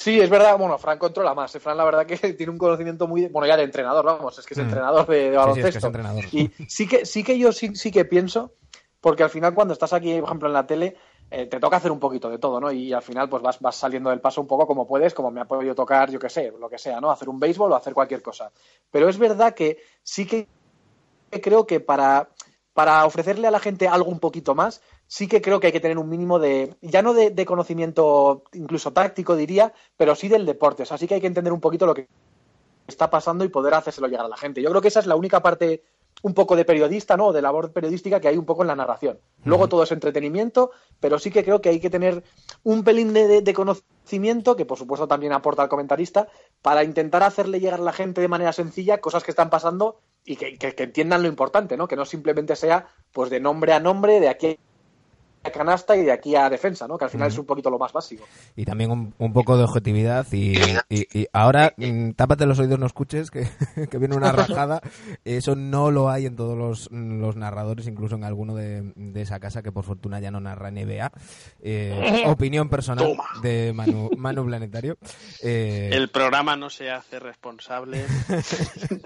Sí, 0.00 0.18
es 0.18 0.30
verdad, 0.30 0.56
bueno, 0.56 0.78
Fran 0.78 0.98
controla 0.98 1.34
más. 1.34 1.52
Fran, 1.52 1.76
la 1.76 1.84
verdad 1.84 2.06
que 2.06 2.16
tiene 2.32 2.50
un 2.50 2.56
conocimiento 2.56 3.06
muy, 3.06 3.26
bueno, 3.26 3.46
ya 3.46 3.58
de 3.58 3.64
entrenador, 3.64 4.02
vamos, 4.02 4.38
es 4.38 4.46
que 4.46 4.54
es 4.54 4.58
mm. 4.58 4.62
entrenador 4.62 5.06
de, 5.06 5.30
baloncesto. 5.36 5.92
Y 6.32 6.50
sí 6.68 6.88
que, 6.88 7.04
sí 7.04 7.22
que 7.22 7.38
yo 7.38 7.52
sí, 7.52 7.76
sí 7.76 7.90
que 7.90 8.06
pienso, 8.06 8.54
porque 9.02 9.24
al 9.24 9.28
final 9.28 9.52
cuando 9.52 9.74
estás 9.74 9.92
aquí, 9.92 10.18
por 10.18 10.30
ejemplo, 10.30 10.48
en 10.48 10.54
la 10.54 10.66
tele, 10.66 10.96
eh, 11.30 11.44
te 11.44 11.60
toca 11.60 11.76
hacer 11.76 11.92
un 11.92 12.00
poquito 12.00 12.30
de 12.30 12.38
todo, 12.38 12.58
¿no? 12.60 12.72
Y 12.72 12.94
al 12.94 13.02
final, 13.02 13.28
pues 13.28 13.42
vas, 13.42 13.60
vas 13.60 13.76
saliendo 13.76 14.08
del 14.08 14.22
paso 14.22 14.40
un 14.40 14.46
poco 14.46 14.66
como 14.66 14.86
puedes, 14.86 15.12
como 15.12 15.30
me 15.30 15.42
ha 15.42 15.44
podido 15.44 15.74
tocar, 15.74 16.10
yo 16.10 16.18
qué 16.18 16.30
sé, 16.30 16.50
lo 16.58 16.70
que 16.70 16.78
sea, 16.78 16.98
¿no? 16.98 17.10
Hacer 17.10 17.28
un 17.28 17.38
béisbol 17.38 17.70
o 17.70 17.76
hacer 17.76 17.92
cualquier 17.92 18.22
cosa. 18.22 18.50
Pero 18.90 19.06
es 19.06 19.18
verdad 19.18 19.52
que 19.52 19.82
sí 20.02 20.24
que 20.24 20.48
creo 21.42 21.66
que 21.66 21.78
para, 21.78 22.30
para 22.72 23.04
ofrecerle 23.04 23.48
a 23.48 23.50
la 23.50 23.60
gente 23.60 23.86
algo 23.86 24.10
un 24.10 24.18
poquito 24.18 24.54
más, 24.54 24.80
sí 25.10 25.26
que 25.26 25.42
creo 25.42 25.58
que 25.58 25.66
hay 25.66 25.72
que 25.72 25.80
tener 25.80 25.98
un 25.98 26.08
mínimo 26.08 26.38
de, 26.38 26.76
ya 26.82 27.02
no 27.02 27.14
de, 27.14 27.44
conocimiento 27.44 28.44
incluso 28.52 28.92
táctico 28.92 29.34
diría, 29.34 29.74
pero 29.96 30.14
sí 30.14 30.28
del 30.28 30.46
deporte. 30.46 30.84
O 30.84 30.86
sea, 30.86 30.98
sí 30.98 31.08
que 31.08 31.14
hay 31.14 31.20
que 31.20 31.26
entender 31.26 31.52
un 31.52 31.60
poquito 31.60 31.84
lo 31.84 31.94
que 31.94 32.06
está 32.86 33.10
pasando 33.10 33.44
y 33.44 33.48
poder 33.48 33.74
hacérselo 33.74 34.06
llegar 34.06 34.26
a 34.26 34.28
la 34.28 34.36
gente. 34.36 34.62
Yo 34.62 34.70
creo 34.70 34.80
que 34.80 34.86
esa 34.86 35.00
es 35.00 35.06
la 35.06 35.16
única 35.16 35.42
parte 35.42 35.82
un 36.22 36.32
poco 36.32 36.54
de 36.54 36.64
periodista, 36.64 37.16
¿no? 37.16 37.32
De 37.32 37.42
labor 37.42 37.72
periodística 37.72 38.20
que 38.20 38.28
hay 38.28 38.36
un 38.36 38.44
poco 38.44 38.62
en 38.62 38.68
la 38.68 38.76
narración. 38.76 39.18
Luego 39.42 39.68
todo 39.68 39.82
es 39.82 39.90
entretenimiento, 39.90 40.70
pero 41.00 41.18
sí 41.18 41.32
que 41.32 41.42
creo 41.42 41.60
que 41.60 41.70
hay 41.70 41.80
que 41.80 41.90
tener 41.90 42.22
un 42.62 42.84
pelín 42.84 43.12
de, 43.12 43.52
conocimiento, 43.52 44.54
que 44.54 44.64
por 44.64 44.78
supuesto 44.78 45.08
también 45.08 45.32
aporta 45.32 45.62
al 45.62 45.68
comentarista, 45.68 46.28
para 46.62 46.84
intentar 46.84 47.24
hacerle 47.24 47.58
llegar 47.58 47.80
a 47.80 47.82
la 47.82 47.92
gente 47.92 48.20
de 48.20 48.28
manera 48.28 48.52
sencilla 48.52 49.00
cosas 49.00 49.24
que 49.24 49.32
están 49.32 49.50
pasando 49.50 49.98
y 50.24 50.36
que, 50.36 50.56
que 50.56 50.82
entiendan 50.84 51.22
lo 51.22 51.28
importante, 51.28 51.76
¿no? 51.76 51.88
Que 51.88 51.96
no 51.96 52.04
simplemente 52.04 52.54
sea 52.54 52.86
pues 53.12 53.28
de 53.28 53.40
nombre 53.40 53.72
a 53.72 53.80
nombre, 53.80 54.20
de 54.20 54.28
aquí 54.28 54.58
a 55.42 55.50
canasta 55.50 55.96
y 55.96 56.02
de 56.02 56.12
aquí 56.12 56.36
a 56.36 56.50
defensa, 56.50 56.86
¿no? 56.86 56.98
Que 56.98 57.04
al 57.04 57.10
final 57.10 57.28
es 57.28 57.38
un 57.38 57.46
poquito 57.46 57.70
lo 57.70 57.78
más 57.78 57.92
básico. 57.92 58.24
Y 58.56 58.64
también 58.64 59.14
un, 59.16 59.32
poco 59.32 59.56
de 59.56 59.64
objetividad 59.64 60.26
y, 60.32 60.54
y, 60.88 61.26
ahora 61.32 61.72
mm, 61.76 62.10
tápate 62.10 62.44
los 62.44 62.58
oídos, 62.58 62.78
no 62.78 62.86
escuches, 62.86 63.30
que, 63.30 63.48
viene 63.98 64.16
una 64.16 64.32
rajada. 64.32 64.80
Eso 65.24 65.56
no 65.56 65.90
lo 65.90 66.10
hay 66.10 66.26
en 66.26 66.36
todos 66.36 66.58
los, 66.58 66.90
narradores, 66.90 67.86
incluso 67.86 68.16
en 68.16 68.24
alguno 68.24 68.54
de, 68.54 68.92
esa 69.14 69.40
casa 69.40 69.62
que 69.62 69.72
por 69.72 69.84
fortuna 69.84 70.20
ya 70.20 70.30
no 70.30 70.40
narra 70.40 70.70
NBA. 70.70 71.12
Eh, 71.62 72.24
opinión 72.26 72.68
personal 72.68 73.16
de 73.42 73.72
Manu, 73.74 74.10
Manu 74.16 74.44
Planetario. 74.44 74.98
Eh, 75.42 75.90
El 75.92 76.10
programa 76.10 76.56
no 76.56 76.68
se 76.68 76.90
hace 76.90 77.18
responsable 77.18 78.04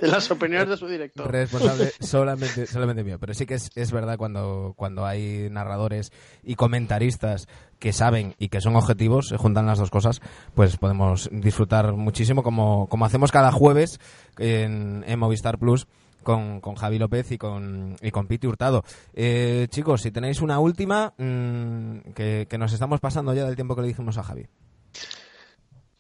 de 0.00 0.08
las 0.08 0.30
opiniones 0.30 0.68
de 0.68 0.76
su 0.76 0.88
director. 0.88 1.30
Responsable 1.30 1.92
solamente, 2.00 2.66
solamente 2.66 3.04
mío, 3.04 3.18
pero 3.20 3.34
sí 3.34 3.46
que 3.46 3.54
es, 3.54 3.70
es 3.74 3.92
verdad 3.92 4.16
cuando, 4.16 4.74
cuando 4.76 5.06
hay 5.06 5.48
narradores 5.50 6.12
y 6.42 6.54
comentaristas 6.54 7.48
que 7.78 7.92
saben 7.92 8.34
y 8.38 8.48
que 8.48 8.60
son 8.60 8.76
objetivos, 8.76 9.28
se 9.28 9.36
juntan 9.36 9.66
las 9.66 9.78
dos 9.78 9.90
cosas, 9.90 10.20
pues 10.54 10.76
podemos 10.76 11.28
disfrutar 11.32 11.92
muchísimo 11.92 12.42
como, 12.42 12.88
como 12.88 13.04
hacemos 13.04 13.30
cada 13.30 13.52
jueves 13.52 14.00
en, 14.38 15.04
Movistar 15.18 15.58
Plus. 15.58 15.86
Con, 16.22 16.62
con, 16.62 16.74
Javi 16.74 16.98
López 16.98 17.32
y 17.32 17.36
con, 17.36 17.96
y 18.00 18.10
con 18.10 18.26
Piti 18.26 18.46
Hurtado. 18.46 18.82
Eh, 19.12 19.66
chicos, 19.68 20.00
si 20.00 20.10
tenéis 20.10 20.40
una 20.40 20.58
última, 20.58 21.12
mm, 21.18 22.12
que, 22.14 22.48
nos 22.58 22.72
estamos 22.72 22.98
pasando 22.98 23.34
ya 23.34 23.44
del 23.44 23.56
tiempo 23.56 23.76
que 23.76 23.82
le 23.82 23.88
dijimos 23.88 24.16
a 24.16 24.22
Javi. 24.22 24.46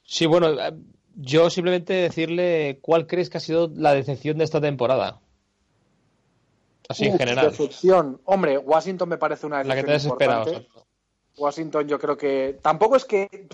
Sí, 0.02 0.24
bueno, 0.24 0.48
eh, 0.48 0.72
yo 1.14 1.50
simplemente 1.50 1.92
decirle 1.92 2.78
cuál 2.80 3.06
crees 3.06 3.28
que 3.28 3.36
ha 3.36 3.40
sido 3.40 3.70
la 3.76 3.92
decepción 3.92 4.38
de 4.38 4.44
esta 4.44 4.62
temporada. 4.62 5.20
Así 6.88 7.06
en 7.06 7.18
general. 7.18 7.50
Decepción. 7.50 8.20
Hombre, 8.24 8.58
Washington 8.58 9.08
me 9.08 9.18
parece 9.18 9.46
una. 9.46 9.62
La 9.64 9.74
que 9.74 9.84
te. 9.84 10.68
Washington, 11.36 11.88
yo 11.88 11.98
creo 11.98 12.16
que. 12.16 12.58
Tampoco 12.62 12.96
es 12.96 13.04
que. 13.04 13.48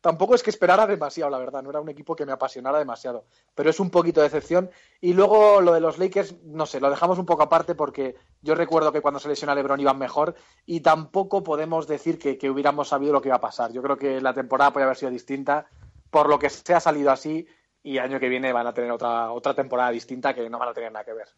Tampoco 0.00 0.34
es 0.34 0.42
que 0.42 0.50
esperara 0.50 0.86
demasiado, 0.86 1.30
la 1.30 1.38
verdad. 1.38 1.62
No 1.62 1.70
era 1.70 1.80
un 1.80 1.88
equipo 1.88 2.14
que 2.14 2.26
me 2.26 2.32
apasionara 2.32 2.78
demasiado. 2.78 3.24
Pero 3.54 3.70
es 3.70 3.80
un 3.80 3.88
poquito 3.88 4.20
de 4.20 4.26
decepción. 4.26 4.70
Y 5.00 5.14
luego 5.14 5.62
lo 5.62 5.72
de 5.72 5.80
los 5.80 5.96
Lakers, 5.96 6.34
no 6.44 6.66
sé, 6.66 6.78
lo 6.78 6.90
dejamos 6.90 7.18
un 7.18 7.24
poco 7.24 7.42
aparte 7.42 7.74
porque 7.74 8.14
yo 8.42 8.54
recuerdo 8.54 8.92
que 8.92 9.00
cuando 9.00 9.18
se 9.18 9.28
lesiona 9.28 9.54
LeBron 9.54 9.80
iban 9.80 9.96
mejor. 9.96 10.34
Y 10.66 10.80
tampoco 10.80 11.42
podemos 11.42 11.86
decir 11.86 12.18
que, 12.18 12.36
que 12.36 12.50
hubiéramos 12.50 12.88
sabido 12.88 13.14
lo 13.14 13.22
que 13.22 13.28
iba 13.28 13.36
a 13.36 13.40
pasar. 13.40 13.72
Yo 13.72 13.80
creo 13.80 13.96
que 13.96 14.20
la 14.20 14.34
temporada 14.34 14.74
podría 14.74 14.84
haber 14.84 14.98
sido 14.98 15.10
distinta. 15.10 15.64
Por 16.10 16.28
lo 16.28 16.38
que 16.38 16.50
se 16.50 16.74
ha 16.74 16.80
salido 16.80 17.10
así, 17.10 17.46
y 17.84 17.98
año 17.98 18.18
que 18.18 18.30
viene 18.30 18.52
van 18.52 18.66
a 18.66 18.72
tener 18.72 18.90
otra 18.90 19.30
otra 19.30 19.54
temporada 19.54 19.90
distinta 19.90 20.34
que 20.34 20.48
no 20.48 20.58
van 20.58 20.70
a 20.70 20.72
tener 20.72 20.90
nada 20.90 21.04
que 21.04 21.12
ver. 21.12 21.28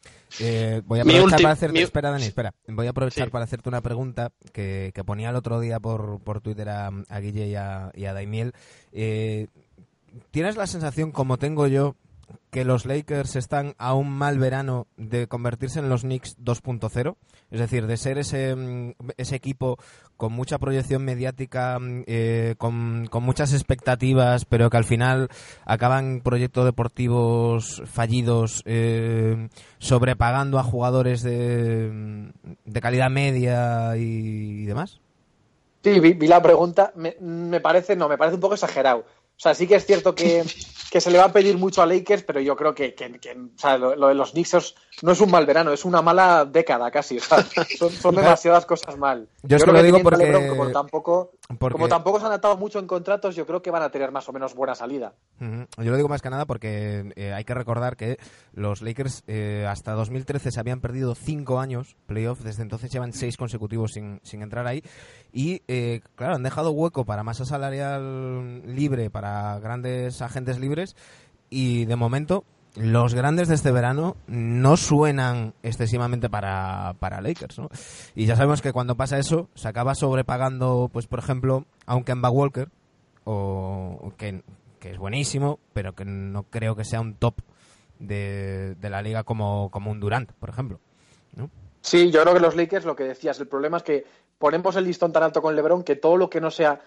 Eh, 0.41 0.81
voy 0.87 1.01
a 1.01 1.03
aprovechar 1.03 1.43
para 1.43 1.53
hacerte, 1.53 1.83
espera 1.83 2.11
Dani, 2.11 2.25
espera, 2.25 2.55
voy 2.69 2.87
a 2.87 2.91
aprovechar 2.91 3.31
para 3.31 3.45
hacerte 3.45 3.69
una 3.69 3.83
pregunta 3.83 4.31
que, 4.53 4.93
que, 4.95 5.05
ponía 5.05 5.31
el 5.31 5.37
otro 5.37 5.59
día 5.59 5.81
por, 5.81 6.21
por 6.21 6.41
Twitter 6.41 6.69
a, 6.69 6.87
a 7.09 7.21
Guille 7.21 7.49
y 7.49 7.57
a, 7.57 7.91
y 7.95 8.07
a 8.07 8.15
Daimiel. 8.15 8.53
Eh, 8.93 9.49
¿Tienes 10.31 10.57
la 10.57 10.67
sensación, 10.67 11.11
como 11.11 11.37
tengo 11.37 11.67
yo, 11.67 11.97
que 12.51 12.65
los 12.65 12.87
Lakers 12.87 13.37
están 13.37 13.75
a 13.79 13.95
un 13.95 14.11
mal 14.11 14.39
verano 14.39 14.87
de 14.97 15.27
convertirse 15.27 15.79
en 15.79 15.89
los 15.89 16.03
Knicks 16.03 16.39
2.0, 16.39 17.17
es 17.51 17.61
decir, 17.61 17.87
de 17.87 17.97
ser 17.97 18.19
ese, 18.19 18.57
mm, 18.57 18.93
ese 19.17 19.37
equipo 19.37 19.79
con 20.17 20.33
mucha 20.33 20.59
proyección 20.59 21.05
mediática, 21.05 21.79
mm, 21.79 22.05
eh, 22.07 22.55
con, 22.59 23.09
muchas 23.23 23.53
expectativas, 23.53 24.45
pero 24.45 24.71
que 24.71 24.77
al 24.77 24.85
final 24.85 25.29
acaban 25.65 26.21
proyectos 26.23 26.65
deportivos 26.65 27.83
fallidos, 27.87 28.63
eh, 28.65 29.49
sobrepagando 29.79 30.59
a 30.59 30.63
jugadores 30.63 31.23
de, 31.23 31.91
mm, 31.93 32.31
de 32.65 32.81
calidad 32.81 33.11
media 33.11 33.97
y 33.97 34.65
demás. 34.65 35.01
Sí, 35.87 36.01
vi, 36.01 36.15
la 36.27 36.43
pregunta. 36.43 36.93
Me 36.97 37.61
parece, 37.61 37.95
no, 37.95 38.09
me 38.09 38.19
parece 38.19 38.35
un 38.35 38.41
poco 38.41 38.55
exagerado. 38.55 39.05
O 39.37 39.41
sea, 39.41 39.55
sí 39.55 39.67
que 39.67 39.75
es 39.77 39.85
cierto 39.85 40.15
que, 40.15 40.43
que 40.91 41.01
se 41.01 41.11
le 41.11 41.19
va 41.19 41.25
a 41.25 41.33
pedir 41.33 41.59
mucho 41.59 41.83
a 41.83 41.87
Lakers, 41.87 42.23
pero 42.23 42.41
yo 42.41 42.57
creo 42.57 42.75
que, 42.75 42.95
que- 42.95 43.19
que, 43.21 43.37
lo, 43.79 43.95
lo 43.95 44.09
de 44.09 44.15
los 44.15 44.31
Knicks 44.33 44.75
no 45.03 45.13
es 45.13 45.21
un 45.21 45.31
mal 45.31 45.45
verano, 45.47 45.73
es 45.73 45.85
una 45.85 46.01
mala 46.03 46.45
década 46.45 46.91
casi. 46.91 47.19
o 47.19 47.21
sea, 47.21 47.39
son, 47.79 47.91
son 47.91 48.15
demasiadas 48.15 48.65
cosas 48.67 48.97
mal. 48.97 49.29
Yo 49.43 49.57
es 49.57 49.63
que 49.63 49.71
creo 49.71 49.81
lo 49.81 49.83
digo 49.83 49.99
porque- 50.03 50.25
LeBron, 50.25 50.49
como 50.49 50.71
tampoco, 50.71 51.33
porque- 51.59 51.73
como 51.75 51.89
tampoco 51.89 52.19
se 52.21 52.27
han 52.27 52.33
atado 52.33 52.57
mucho 52.57 52.79
en 52.79 52.87
contratos, 52.87 53.37
yo 53.37 53.47
creo 53.47 53.61
que 53.63 53.71
van 53.71 53.83
a 53.83 53.91
tener 53.91 54.11
más 54.11 54.29
o 54.29 54.33
menos 54.33 54.55
buena 54.55 54.75
salida. 54.75 55.13
Yo 55.39 55.91
lo 55.91 55.97
digo 55.97 56.09
más 56.09 56.23
que 56.23 56.31
nada 56.31 56.47
porque 56.47 57.13
eh, 57.17 57.33
hay 57.33 57.45
que 57.45 57.55
recordar 57.55 57.97
que 57.97 58.17
los 58.53 58.81
Lakers 58.83 59.23
eh, 59.27 59.67
hasta 59.69 59.93
2013 59.93 60.51
se 60.51 60.61
habían 60.61 60.81
perdido 60.81 61.15
cinco 61.15 61.61
años 61.61 61.97
playoff, 62.07 62.41
desde 62.41 62.63
entonces 62.63 62.91
llevan 62.91 63.13
seis 63.13 63.37
consecutivos 63.37 63.93
sin, 63.93 64.21
sin 64.23 64.43
entrar 64.43 64.67
ahí 64.67 64.83
y 65.33 65.63
eh, 65.69 66.01
claro, 66.15 66.35
han 66.37 66.43
dejado 66.43 66.71
hueco 66.71 67.05
para 67.05 67.23
masa 67.23 67.45
salarial 67.45 68.63
libre, 68.75 69.11
para 69.11 69.59
grandes 69.59 70.23
agentes 70.23 70.59
libres 70.59 70.97
y 71.51 71.85
de 71.85 71.97
momento 71.97 72.45
los 72.77 73.15
grandes 73.15 73.49
de 73.49 73.55
este 73.55 73.73
verano 73.73 74.17
no 74.27 74.77
suenan 74.77 75.55
excesivamente 75.63 76.29
para, 76.29 76.95
para 76.99 77.21
Lakers, 77.21 77.59
¿no? 77.59 77.69
Y 78.15 78.27
ya 78.27 78.37
sabemos 78.37 78.63
que 78.63 78.73
cuando 78.73 78.97
pasa 78.97 79.19
eso 79.19 79.49
se 79.55 79.69
acaba 79.69 79.95
sobrepagando, 79.95 80.91
pues 80.93 81.07
por 81.07 81.19
ejemplo, 81.19 81.65
a 81.87 81.97
un 81.97 82.05
Kemba 82.05 82.31
Walker 82.31 82.69
o 83.25 84.13
que, 84.17 84.43
que 84.79 84.91
es 84.91 84.99
buenísimo, 84.99 85.59
pero 85.73 85.95
que 85.95 86.05
no 86.05 86.45
creo 86.45 86.77
que 86.77 86.85
sea 86.85 87.01
un 87.01 87.15
top 87.15 87.41
de, 87.99 88.75
de 88.77 88.91
la 88.91 89.03
liga 89.03 89.25
como, 89.25 89.71
como 89.71 89.91
un 89.91 90.01
Durant, 90.01 90.33
por 90.33 90.49
ejemplo. 90.51 90.81
Sí, 91.81 92.11
yo 92.11 92.23
creo 92.23 92.35
que 92.35 92.41
los 92.41 92.57
Lakers, 92.57 92.85
lo 92.85 92.97
que 92.97 93.05
decías, 93.05 93.39
el 93.39 93.47
problema 93.47 93.77
es 93.77 93.83
que 93.85 94.05
ponemos 94.39 94.75
el 94.75 94.85
listón 94.85 95.13
tan 95.13 95.23
alto 95.23 95.41
con 95.41 95.55
LeBron 95.55 95.85
que 95.85 95.95
todo 95.95 96.17
lo 96.17 96.29
que 96.29 96.41
no 96.41 96.51
sea 96.51 96.81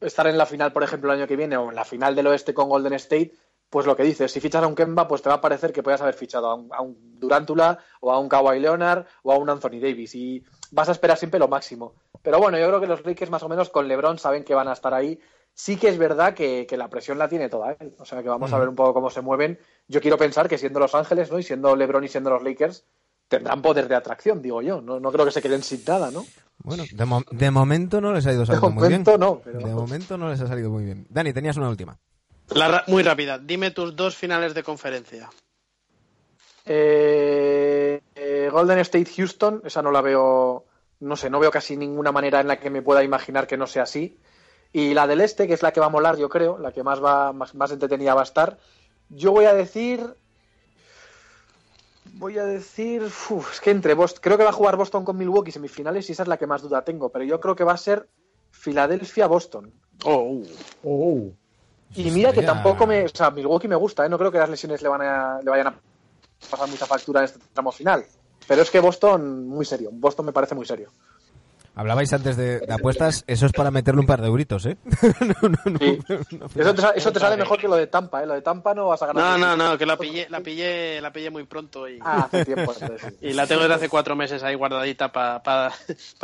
estar 0.00 0.26
en 0.26 0.38
la 0.38 0.46
final, 0.46 0.72
por 0.72 0.82
ejemplo, 0.82 1.10
el 1.12 1.18
año 1.18 1.26
que 1.26 1.36
viene 1.36 1.56
o 1.56 1.70
en 1.70 1.74
la 1.74 1.84
final 1.84 2.14
del 2.14 2.28
oeste 2.28 2.54
con 2.54 2.68
Golden 2.68 2.92
State, 2.94 3.32
pues 3.70 3.84
lo 3.86 3.96
que 3.96 4.04
dices, 4.04 4.30
si 4.32 4.40
fichas 4.40 4.62
a 4.62 4.66
un 4.66 4.74
Kemba, 4.74 5.08
pues 5.08 5.22
te 5.22 5.28
va 5.28 5.36
a 5.36 5.40
parecer 5.40 5.72
que 5.72 5.82
puedas 5.82 6.00
haber 6.00 6.14
fichado 6.14 6.46
a 6.48 6.54
un, 6.54 6.68
a 6.72 6.80
un 6.82 6.96
Durantula 7.18 7.78
o 8.00 8.12
a 8.12 8.18
un 8.18 8.28
Kawhi 8.28 8.60
Leonard 8.60 9.04
o 9.22 9.32
a 9.32 9.36
un 9.38 9.50
Anthony 9.50 9.80
Davis 9.80 10.14
y 10.14 10.42
vas 10.70 10.88
a 10.88 10.92
esperar 10.92 11.18
siempre 11.18 11.40
lo 11.40 11.48
máximo. 11.48 11.94
Pero 12.22 12.38
bueno, 12.38 12.58
yo 12.58 12.66
creo 12.68 12.80
que 12.80 12.86
los 12.86 13.04
Lakers 13.04 13.30
más 13.30 13.42
o 13.42 13.48
menos 13.48 13.68
con 13.70 13.88
LeBron 13.88 14.18
saben 14.18 14.44
que 14.44 14.54
van 14.54 14.68
a 14.68 14.72
estar 14.72 14.94
ahí. 14.94 15.18
Sí 15.52 15.76
que 15.76 15.88
es 15.88 15.96
verdad 15.98 16.34
que, 16.34 16.66
que 16.68 16.76
la 16.76 16.88
presión 16.90 17.18
la 17.18 17.28
tiene 17.28 17.48
toda 17.48 17.76
él. 17.80 17.94
O 17.98 18.04
sea 18.04 18.22
que 18.22 18.28
vamos 18.28 18.52
a 18.52 18.58
ver 18.58 18.68
un 18.68 18.74
poco 18.76 18.92
cómo 18.94 19.10
se 19.10 19.20
mueven. 19.22 19.58
Yo 19.88 20.00
quiero 20.00 20.18
pensar 20.18 20.48
que 20.48 20.58
siendo 20.58 20.78
Los 20.80 20.94
Ángeles, 20.94 21.30
¿no? 21.32 21.38
Y 21.38 21.42
siendo 21.42 21.74
LeBron 21.74 22.04
y 22.04 22.08
siendo 22.08 22.30
los 22.30 22.42
Lakers, 22.42 22.84
tendrán 23.28 23.62
poder 23.62 23.88
de 23.88 23.94
atracción, 23.94 24.42
digo 24.42 24.60
yo. 24.62 24.80
No, 24.82 25.00
no 25.00 25.10
creo 25.12 25.24
que 25.24 25.30
se 25.30 25.40
queden 25.42 25.62
sin 25.62 25.82
nada, 25.86 26.10
¿no? 26.10 26.24
Bueno, 26.58 26.84
de, 26.92 27.04
mo- 27.04 27.22
de 27.30 27.50
momento 27.50 28.00
no 28.00 28.12
les 28.12 28.26
ha 28.26 28.32
ido 28.32 28.44
saliendo 28.44 28.70
muy 28.70 28.88
bien. 28.88 29.00
momento 29.02 29.18
no, 29.18 29.40
pero- 29.42 29.58
De 29.58 29.74
momento 29.74 30.18
no 30.18 30.28
les 30.28 30.40
ha 30.40 30.46
salido 30.46 30.70
muy 30.70 30.84
bien. 30.84 31.06
Dani, 31.08 31.32
tenías 31.32 31.56
una 31.56 31.68
última. 31.70 31.98
La 32.50 32.68
ra- 32.68 32.84
muy 32.86 33.02
rápida. 33.02 33.38
Dime 33.38 33.70
tus 33.70 33.94
dos 33.96 34.16
finales 34.16 34.54
de 34.54 34.62
conferencia. 34.62 35.28
Eh, 36.64 38.00
eh, 38.14 38.48
Golden 38.52 38.78
State 38.80 39.10
Houston, 39.16 39.62
esa 39.64 39.82
no 39.82 39.90
la 39.92 40.00
veo, 40.00 40.64
no 41.00 41.16
sé, 41.16 41.30
no 41.30 41.38
veo 41.38 41.50
casi 41.50 41.76
ninguna 41.76 42.12
manera 42.12 42.40
en 42.40 42.48
la 42.48 42.58
que 42.58 42.70
me 42.70 42.82
pueda 42.82 43.04
imaginar 43.04 43.46
que 43.46 43.56
no 43.56 43.66
sea 43.66 43.84
así. 43.84 44.18
Y 44.72 44.94
la 44.94 45.06
del 45.06 45.20
este, 45.20 45.46
que 45.46 45.54
es 45.54 45.62
la 45.62 45.72
que 45.72 45.80
va 45.80 45.86
a 45.86 45.90
molar, 45.90 46.16
yo 46.16 46.28
creo, 46.28 46.58
la 46.58 46.72
que 46.72 46.82
más 46.82 47.02
va, 47.02 47.32
más, 47.32 47.54
más 47.54 47.70
entretenida 47.70 48.14
va 48.14 48.20
a 48.22 48.24
estar. 48.24 48.58
Yo 49.08 49.32
voy 49.32 49.44
a 49.44 49.54
decir. 49.54 50.04
Voy 52.14 52.38
a 52.38 52.44
decir. 52.44 53.02
uf, 53.30 53.52
es 53.52 53.60
que 53.60 53.70
entre 53.70 53.94
Boston. 53.94 54.20
Creo 54.22 54.36
que 54.38 54.44
va 54.44 54.50
a 54.50 54.54
jugar 54.54 54.76
Boston 54.76 55.04
con 55.04 55.16
Milwaukee 55.16 55.52
semifinales 55.52 56.08
y 56.08 56.12
esa 56.12 56.22
es 56.24 56.28
la 56.28 56.36
que 56.36 56.46
más 56.46 56.62
duda 56.62 56.82
tengo. 56.84 57.10
Pero 57.10 57.24
yo 57.24 57.40
creo 57.40 57.54
que 57.54 57.64
va 57.64 57.72
a 57.74 57.76
ser 57.78 58.08
Filadelfia-Boston. 58.50 59.72
Oh, 60.04 60.42
Oh. 60.82 61.30
Y 61.94 62.10
mira 62.10 62.32
que 62.32 62.42
tampoco 62.42 62.86
me. 62.86 63.04
O 63.04 63.08
sea, 63.08 63.30
Milwaukee 63.30 63.68
me 63.68 63.76
gusta, 63.76 64.04
¿eh? 64.04 64.08
No 64.08 64.18
creo 64.18 64.30
que 64.30 64.38
las 64.38 64.50
lesiones 64.50 64.82
le, 64.82 64.88
van 64.88 65.02
a, 65.02 65.40
le 65.42 65.50
vayan 65.50 65.68
a 65.68 65.74
pasar 66.50 66.68
mucha 66.68 66.86
factura 66.86 67.20
en 67.20 67.24
este 67.24 67.40
tramo 67.52 67.72
final. 67.72 68.04
Pero 68.46 68.62
es 68.62 68.70
que 68.70 68.80
Boston, 68.80 69.48
muy 69.48 69.64
serio. 69.64 69.90
Boston 69.92 70.26
me 70.26 70.32
parece 70.32 70.54
muy 70.54 70.66
serio. 70.66 70.90
Hablabais 71.76 72.10
antes 72.14 72.36
de, 72.38 72.60
de 72.60 72.72
apuestas, 72.72 73.22
eso 73.26 73.44
es 73.44 73.52
para 73.52 73.70
meterle 73.70 74.00
un 74.00 74.06
par 74.06 74.22
de 74.22 74.28
euritos, 74.28 74.64
¿eh? 74.64 74.78
no, 75.20 75.48
no, 75.48 75.58
no, 75.66 75.78
Sí. 75.78 75.98
no, 76.38 76.46
Eso 76.56 76.74
te, 76.74 76.98
eso 76.98 77.12
te 77.12 77.20
sale 77.20 77.36
mejor 77.36 77.58
que 77.60 77.68
lo 77.68 77.76
de 77.76 77.86
Tampa, 77.86 78.22
¿eh? 78.22 78.26
Lo 78.26 78.32
de 78.32 78.40
Tampa 78.40 78.72
no 78.74 78.88
vas 78.88 79.02
a 79.02 79.06
ganar. 79.08 79.38
No, 79.38 79.56
no, 79.56 79.56
no, 79.72 79.76
que 79.76 79.84
la 79.84 79.98
pillé, 79.98 80.26
la 80.30 80.40
pillé, 80.40 81.00
la 81.02 81.12
pillé 81.12 81.28
muy 81.30 81.44
pronto 81.44 81.86
y, 81.86 81.98
Ah, 82.02 82.24
hace 82.32 82.46
tiempo. 82.46 82.72
entonces 82.80 83.12
sí. 83.20 83.26
y 83.28 83.32
la 83.34 83.46
tengo 83.46 83.60
desde 83.62 83.74
hace 83.74 83.88
cuatro 83.90 84.16
meses 84.16 84.42
ahí 84.42 84.54
guardadita 84.54 85.12
para 85.12 85.72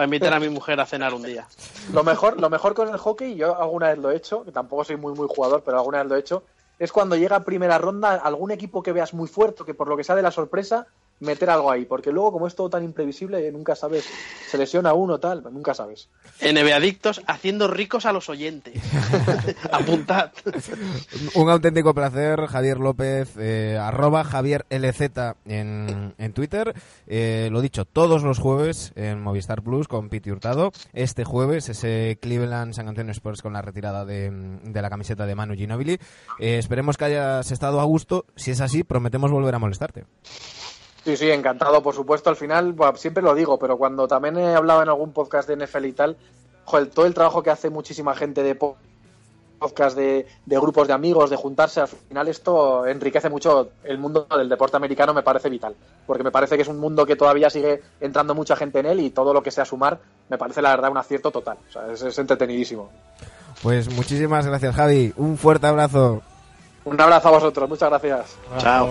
invitar 0.05 0.33
a 0.33 0.41
mi 0.41 0.49
mujer 0.49 0.81
a 0.81 0.87
cenar 0.87 1.13
un 1.13 1.23
día. 1.23 1.47
Lo 1.93 2.03
mejor, 2.03 2.41
lo 2.41 2.49
mejor 2.49 2.73
con 2.75 2.89
el 2.89 2.97
hockey, 2.97 3.35
yo 3.35 3.61
alguna 3.61 3.89
vez 3.91 3.99
lo 3.99 4.11
he 4.11 4.17
hecho, 4.17 4.45
que 4.45 4.53
tampoco 4.53 4.85
soy 4.85 4.97
muy 4.97 5.13
muy 5.15 5.27
jugador, 5.29 5.63
pero 5.65 5.77
alguna 5.79 5.99
vez 5.99 6.07
lo 6.09 6.17
he 6.17 6.21
hecho, 6.21 6.45
es 6.79 6.91
cuando 6.93 7.15
llega 7.15 7.37
a 7.37 7.45
primera 7.45 7.77
ronda 7.79 8.15
algún 8.17 8.51
equipo 8.53 8.83
que 8.83 8.93
veas 8.93 9.13
muy 9.13 9.29
fuerte, 9.29 9.65
que 9.65 9.75
por 9.75 9.87
lo 9.87 9.97
que 9.99 10.03
sea 10.05 10.17
de 10.17 10.23
la 10.23 10.31
sorpresa, 10.31 10.87
meter 11.23 11.51
algo 11.51 11.71
ahí. 11.71 11.85
Porque 11.85 12.13
luego, 12.13 12.33
como 12.33 12.47
es 12.47 12.55
todo 12.55 12.69
tan 12.69 12.85
imprevisible, 12.85 13.47
eh, 13.47 13.53
nunca 13.53 13.75
sabes, 13.75 14.09
se 14.49 14.59
lesiona 14.59 14.93
uno 14.93 15.19
tal, 15.19 15.43
nunca 15.53 15.75
sabes. 15.75 16.09
NBA 16.41 16.77
Adictos 16.77 17.23
haciendo 17.27 17.69
ricos 17.69 18.07
a 18.07 18.13
los 18.13 18.29
oyentes. 18.29 18.75
Apuntad. 19.73 20.33
Un 21.35 21.51
auténtico 21.51 21.95
placer, 21.95 22.47
Javier 22.47 22.79
López, 22.79 23.37
eh, 23.39 23.79
arroba 23.81 24.25
Javier 24.25 24.67
LZ 24.71 25.37
en, 25.47 26.15
en 26.19 26.33
Twitter. 26.33 26.75
Eh, 27.07 27.49
lo 27.51 27.61
dicho, 27.61 27.85
todos 27.85 28.23
los 28.23 28.39
jueves 28.39 28.93
en 28.97 29.23
Movistar 29.23 29.63
Plus 29.63 29.89
con 29.89 30.09
Piti 30.09 30.31
Hurtado. 30.31 30.73
Este 30.93 31.25
jueves 31.25 31.69
ese 31.69 32.19
Cleveland 32.21 32.75
San 32.75 32.89
Antonio 32.89 33.13
Spurs 33.13 33.43
con 33.43 33.53
la 33.53 33.63
retirada 33.63 34.05
de, 34.05 34.31
de 34.31 34.83
la 34.83 34.91
camiseta 34.91 35.27
de 35.27 35.35
Manu 35.35 35.55
Ginobili. 35.55 35.99
Eh, 36.39 36.59
esperemos 36.59 36.97
que 36.97 37.05
hayas 37.05 37.51
estado 37.51 37.81
a 37.81 37.85
gusto. 37.85 38.27
Si 38.37 38.51
es 38.51 38.61
así, 38.61 38.85
prometemos 38.85 39.31
volver 39.31 39.55
a 39.55 39.59
molestarte. 39.59 40.05
Sí, 41.05 41.17
sí, 41.17 41.31
encantado, 41.31 41.83
por 41.83 41.95
supuesto. 41.95 42.31
Al 42.31 42.37
final, 42.37 42.73
buah, 42.73 42.95
siempre 42.97 43.23
lo 43.23 43.35
digo, 43.35 43.59
pero 43.59 43.77
cuando 43.77 44.07
también 44.07 44.37
he 44.39 44.55
hablado 44.55 44.83
en 44.83 44.89
algún 44.89 45.13
podcast 45.13 45.49
de 45.49 45.57
NFL 45.67 45.85
y 45.87 45.93
tal, 45.93 46.17
joder, 46.65 46.89
todo 46.91 47.07
el 47.07 47.15
trabajo 47.15 47.43
que 47.43 47.51
hace 47.51 47.71
muchísima 47.71 48.15
gente 48.15 48.43
de 48.45 48.55
po- 48.55 48.77
podcast, 49.59 49.97
de, 49.97 50.27
de 50.47 50.57
grupos 50.59 50.87
de 50.89 50.93
amigos, 50.95 51.31
de 51.31 51.37
juntarse, 51.37 51.81
al 51.81 51.89
final 51.89 52.27
esto 52.29 52.85
enriquece 52.87 53.31
mucho 53.31 53.71
el 53.85 53.99
mundo 53.99 54.27
del 54.37 54.49
deporte 54.49 54.77
americano, 54.77 55.13
me 55.15 55.23
parece 55.23 55.49
vital. 55.49 55.75
Porque 56.07 56.23
me 56.25 56.31
parece 56.33 56.57
que 56.57 56.63
es 56.63 56.69
un 56.69 56.79
mundo 56.79 57.05
que 57.07 57.17
todavía 57.17 57.49
sigue 57.51 57.81
entrando 58.01 58.35
mucha 58.35 58.55
gente 58.57 58.79
en 58.81 58.87
él 58.87 59.01
y 59.01 59.11
todo 59.11 59.33
lo 59.35 59.43
que 59.43 59.51
sea 59.51 59.65
sumar, 59.65 59.99
me 60.29 60.39
parece 60.39 60.63
la 60.63 60.71
verdad 60.71 60.91
un 60.91 60.99
acierto 60.99 61.31
total. 61.33 61.59
O 61.69 61.73
sea, 61.73 61.91
es, 61.93 62.03
es 62.03 62.19
entretenidísimo. 62.19 62.91
Pues 63.63 63.89
muchísimas 63.93 64.47
gracias, 64.47 64.75
Javi. 64.75 65.13
Un 65.17 65.37
fuerte 65.37 65.67
abrazo. 65.67 66.23
Un 66.85 67.01
abrazo 67.01 67.29
a 67.29 67.31
vosotros, 67.33 67.69
muchas 67.69 67.89
gracias. 67.91 68.37
Chao. 68.59 68.91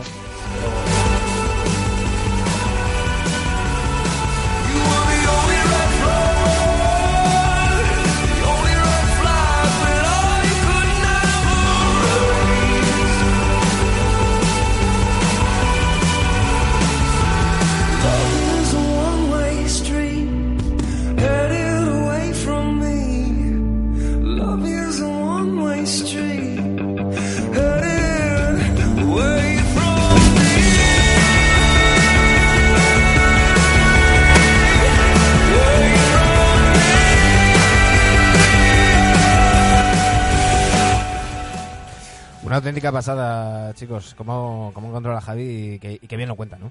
Una 42.52 42.58
auténtica 42.58 42.91
pasada, 42.91 43.74
chicos. 43.76 44.14
¿Cómo, 44.18 44.72
cómo 44.74 44.91
controla 44.91 45.20
a 45.20 45.22
Javi 45.22 45.76
y 45.76 45.80
que, 45.80 45.93
y 45.93 45.99
que 46.06 46.18
bien 46.18 46.28
lo 46.28 46.36
cuenta, 46.36 46.58
¿no? 46.58 46.70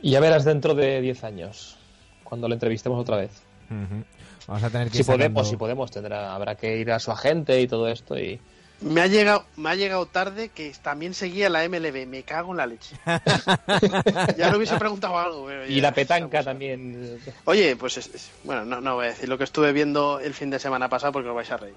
Y 0.00 0.10
ya 0.10 0.18
verás 0.18 0.44
dentro 0.44 0.74
de 0.74 1.00
10 1.00 1.22
años, 1.22 1.76
cuando 2.24 2.48
le 2.48 2.54
entrevistemos 2.54 2.98
otra 3.00 3.18
vez. 3.18 3.30
Ujú. 3.70 4.02
Vamos 4.48 4.64
a 4.64 4.70
tener 4.70 4.90
que 4.90 4.96
Si 4.96 5.04
sacando- 5.04 5.18
podemos, 5.26 5.48
si 5.48 5.56
podemos, 5.56 5.90
tendrá, 5.92 6.34
habrá 6.34 6.56
que 6.56 6.76
ir 6.76 6.90
a 6.90 6.98
su 6.98 7.12
agente 7.12 7.60
y 7.60 7.68
todo 7.68 7.86
esto. 7.86 8.18
y 8.18 8.40
Me 8.80 9.02
ha 9.02 9.06
llegado, 9.06 9.44
me 9.54 9.70
ha 9.70 9.74
llegado 9.76 10.06
tarde 10.06 10.48
que 10.48 10.72
también 10.82 11.14
seguía 11.14 11.48
la 11.48 11.62
MLB. 11.62 12.04
Me 12.08 12.24
cago 12.24 12.50
en 12.50 12.56
la 12.56 12.66
leche. 12.66 12.96
ya 14.36 14.50
le 14.50 14.56
hubiese 14.56 14.76
preguntado 14.76 15.20
algo. 15.20 15.46
pero 15.46 15.68
Y 15.68 15.76
ya 15.76 15.82
la 15.82 15.94
petanca 15.94 16.42
también. 16.42 17.16
Oye, 17.44 17.76
pues 17.76 17.96
es- 17.96 18.12
es- 18.12 18.30
bueno, 18.42 18.64
no, 18.64 18.80
no 18.80 18.96
voy 18.96 19.06
a 19.06 19.10
decir 19.10 19.28
lo 19.28 19.38
que 19.38 19.44
estuve 19.44 19.72
viendo 19.72 20.18
el 20.18 20.34
fin 20.34 20.50
de 20.50 20.58
semana 20.58 20.88
pasado 20.88 21.12
porque 21.12 21.28
os 21.28 21.34
vais 21.36 21.50
a 21.52 21.58
reír. 21.58 21.76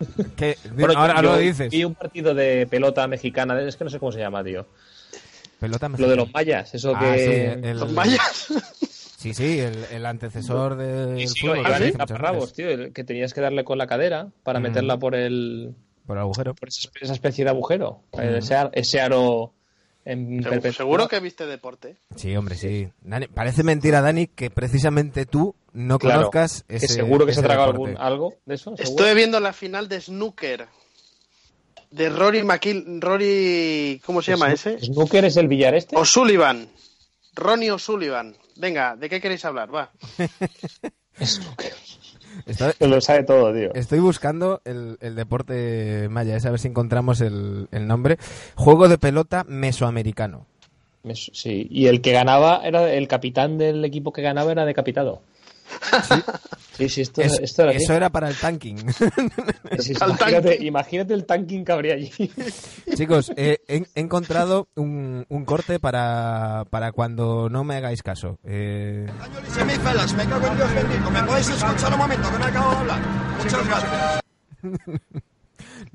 Que- 0.36 0.56
Bueno, 0.74 0.94
ahora 0.98 1.16
yo 1.16 1.22
lo 1.22 1.36
dices. 1.38 1.70
Vi 1.70 1.84
un 1.84 1.94
partido 1.94 2.34
de 2.34 2.66
pelota 2.66 3.06
mexicana, 3.06 3.60
es 3.62 3.76
que 3.76 3.84
no 3.84 3.90
sé 3.90 3.98
cómo 3.98 4.12
se 4.12 4.18
llama, 4.20 4.42
tío. 4.42 4.66
Pelota 5.58 5.88
Lo 5.90 6.08
de 6.08 6.16
los 6.16 6.32
mayas, 6.32 6.74
eso 6.74 6.94
Ah, 6.96 7.00
que. 7.14 7.18
sí, 7.60 7.66
el- 7.68 7.78
Los 7.78 7.92
mayas. 7.92 8.46
Sí, 9.18 9.34
sí, 9.34 9.58
el, 9.60 9.84
el 9.92 10.06
antecesor 10.06 10.76
del 10.76 11.20
Y 11.20 11.28
sí, 11.28 11.40
fútbol. 11.46 11.62
taparrabos, 11.98 12.40
veces, 12.40 12.56
tío, 12.56 12.70
el 12.70 12.92
que 12.94 13.04
tenías 13.04 13.34
que 13.34 13.42
darle 13.42 13.64
con 13.64 13.76
la 13.76 13.86
cadera 13.86 14.28
para 14.42 14.58
Mm. 14.58 14.62
meterla 14.62 14.96
por 14.98 15.14
el 15.14 15.74
Por 16.06 16.16
el 16.16 16.22
agujero. 16.22 16.54
por 16.54 16.70
esa, 16.70 17.12
especie 17.12 17.44
de 17.44 17.50
agujero, 17.50 18.00
Mm. 18.14 18.20
ese, 18.20 18.54
ar- 18.54 18.70
ese 18.72 18.98
aro 19.02 19.52
en 20.06 20.42
Seguro, 20.72 21.06
que 21.08 21.20
viste 21.20 21.44
deporte. 21.44 21.96
Sí, 22.16 22.34
hombre, 22.34 22.54
sí. 22.54 22.88
Dani- 23.04 23.28
parece 23.28 23.62
mentira, 23.62 24.00
Dani, 24.00 24.26
que 24.28 24.48
precisamente 24.48 25.26
tú 25.26 25.54
no 25.72 25.98
Claro, 25.98 26.18
conozcas 26.30 26.64
que 26.68 26.76
ese 26.76 26.88
seguro 26.88 27.26
que 27.26 27.32
se 27.32 27.40
ha 27.40 27.42
tragado 27.42 27.70
algún, 27.70 27.96
algo 27.98 28.34
de 28.46 28.54
eso. 28.54 28.76
seguro. 28.76 28.82
Estoy 28.82 29.14
viendo 29.14 29.40
la 29.40 29.52
final 29.52 29.88
de 29.88 30.00
snooker 30.00 30.66
de 31.90 32.08
Rory 32.08 32.42
McIl 32.42 33.00
Rory 33.00 34.00
¿cómo 34.04 34.22
se 34.22 34.32
llama 34.32 34.52
ese? 34.52 34.78
¿Snooker 34.78 35.24
es 35.24 35.36
el 35.36 35.48
billar 35.48 35.74
este? 35.74 35.96
O'Sullivan. 35.96 36.68
Ronnie 37.34 37.70
O'Sullivan. 37.70 38.36
Venga, 38.56 38.96
¿de 38.96 39.08
qué 39.08 39.20
queréis 39.20 39.44
hablar? 39.44 39.74
Va. 39.74 39.90
Snooker. 41.20 41.72
Lo 42.80 43.00
sabe 43.00 43.24
todo, 43.24 43.52
tío. 43.52 43.74
estoy 43.74 43.98
buscando 43.98 44.62
el, 44.64 44.96
el 45.00 45.14
deporte 45.14 46.08
maya, 46.08 46.36
es 46.36 46.46
a 46.46 46.50
ver 46.50 46.60
si 46.60 46.68
encontramos 46.68 47.20
el, 47.20 47.68
el 47.72 47.86
nombre. 47.86 48.18
Juego 48.54 48.88
de 48.88 48.98
pelota 48.98 49.44
mesoamericano. 49.48 50.46
Sí, 51.14 51.66
y 51.70 51.86
el 51.86 52.00
que 52.02 52.12
ganaba 52.12 52.60
era 52.64 52.92
el 52.92 53.08
capitán 53.08 53.58
del 53.58 53.84
equipo 53.84 54.12
que 54.12 54.22
ganaba 54.22 54.52
era 54.52 54.64
decapitado. 54.64 55.22
Sí, 56.76 56.88
sí, 56.88 57.00
esto, 57.02 57.20
Es- 57.20 57.38
esto 57.40 57.62
era 57.64 57.72
eso 57.72 57.92
era 57.92 58.08
para 58.10 58.28
el 58.28 58.36
tanking. 58.36 58.76
Sí, 59.80 59.94
sí, 59.94 59.94
Al 60.00 60.10
imagínate, 60.10 60.48
tanking. 60.50 60.66
imagínate 60.66 61.14
el 61.14 61.24
tanking 61.26 61.64
que 61.64 61.72
habría 61.72 61.94
allí. 61.94 62.10
Chicos, 62.96 63.32
eh, 63.36 63.58
he, 63.68 63.82
he 63.94 64.00
encontrado 64.00 64.68
un, 64.76 65.24
un 65.28 65.44
corte 65.44 65.78
para, 65.78 66.64
para 66.70 66.92
cuando 66.92 67.48
no 67.48 67.64
me 67.64 67.76
hagáis 67.76 68.02
caso. 68.02 68.38
Eh, 68.44 69.06
Español 69.08 69.42
y 69.46 69.50
semifelas, 69.50 70.14
me 70.14 70.24
cago 70.26 70.46
en 70.46 70.56
Dios 70.56 70.74
bendito. 70.74 71.10
¿Me 71.10 71.22
podéis 71.24 71.48
escuchar 71.50 71.92
un 71.92 71.98
momento 71.98 72.30
que 72.32 72.38
no 72.38 72.44
acabo 72.44 72.70
de 72.70 72.76
hablar? 72.76 73.00
Muchas 73.42 73.66
gracias. 73.66 74.20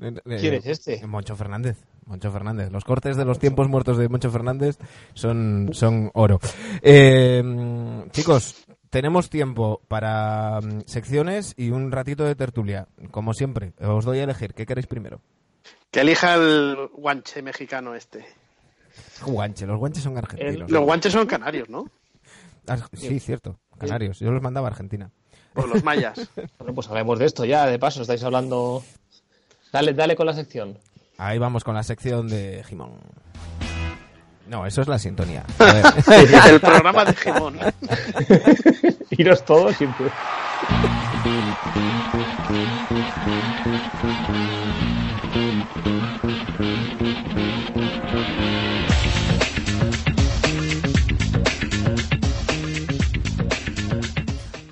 eh, 0.00 0.38
¿Quién 0.40 0.54
es 0.54 0.66
este? 0.66 1.06
Moncho 1.06 1.36
Fernández. 1.36 1.76
Moncho 2.06 2.30
Fernández. 2.30 2.70
Los 2.70 2.84
cortes 2.84 3.16
de 3.16 3.24
los 3.24 3.38
tiempos 3.38 3.68
muertos 3.68 3.98
de 3.98 4.08
Moncho 4.08 4.30
Fernández 4.30 4.78
son, 5.14 5.70
son 5.72 6.10
oro. 6.14 6.38
Eh, 6.82 7.42
chicos, 8.12 8.54
tenemos 8.90 9.30
tiempo 9.30 9.80
para 9.88 10.60
mm, 10.60 10.82
secciones 10.86 11.54
y 11.56 11.70
un 11.70 11.92
ratito 11.92 12.24
de 12.24 12.34
tertulia. 12.34 12.88
Como 13.10 13.34
siempre, 13.34 13.72
os 13.80 14.04
doy 14.04 14.18
a 14.18 14.24
elegir. 14.24 14.54
¿Qué 14.54 14.66
queréis 14.66 14.86
primero? 14.86 15.20
Que 15.90 16.00
elija 16.00 16.34
el 16.34 16.88
guanche 16.92 17.42
mexicano 17.42 17.94
este. 17.94 18.26
Guanche. 19.24 19.66
Los 19.66 19.78
guanches 19.78 20.02
son 20.02 20.16
argentinos. 20.18 20.70
Los 20.70 20.84
guanches 20.84 21.12
son 21.12 21.26
canarios, 21.26 21.68
¿no? 21.68 21.90
Ah, 22.66 22.78
sí, 22.92 23.20
cierto. 23.20 23.58
Canarios. 23.78 24.18
Yo 24.18 24.30
los 24.30 24.42
mandaba 24.42 24.68
a 24.68 24.70
Argentina. 24.70 25.10
O 25.54 25.66
los 25.66 25.82
mayas. 25.84 26.28
Bueno, 26.58 26.74
pues 26.74 26.88
hablemos 26.88 27.18
de 27.18 27.26
esto 27.26 27.44
ya, 27.44 27.66
de 27.66 27.78
paso, 27.78 28.02
estáis 28.02 28.22
hablando... 28.24 28.82
Dale, 29.72 29.92
dale 29.92 30.16
con 30.16 30.26
la 30.26 30.32
sección. 30.32 30.78
Ahí 31.18 31.38
vamos 31.38 31.64
con 31.64 31.74
la 31.74 31.82
sección 31.82 32.28
de 32.28 32.64
Jimón. 32.64 32.98
No, 34.48 34.64
eso 34.64 34.82
es 34.82 34.88
la 34.88 34.98
sintonía. 34.98 35.44
El 36.48 36.60
programa 36.60 37.04
de 37.04 37.14
Gemón. 37.14 37.58
Iros 39.10 39.44
todos 39.44 39.76
siempre. 39.76 40.06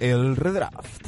el 0.05 0.37
redraft. 0.37 1.03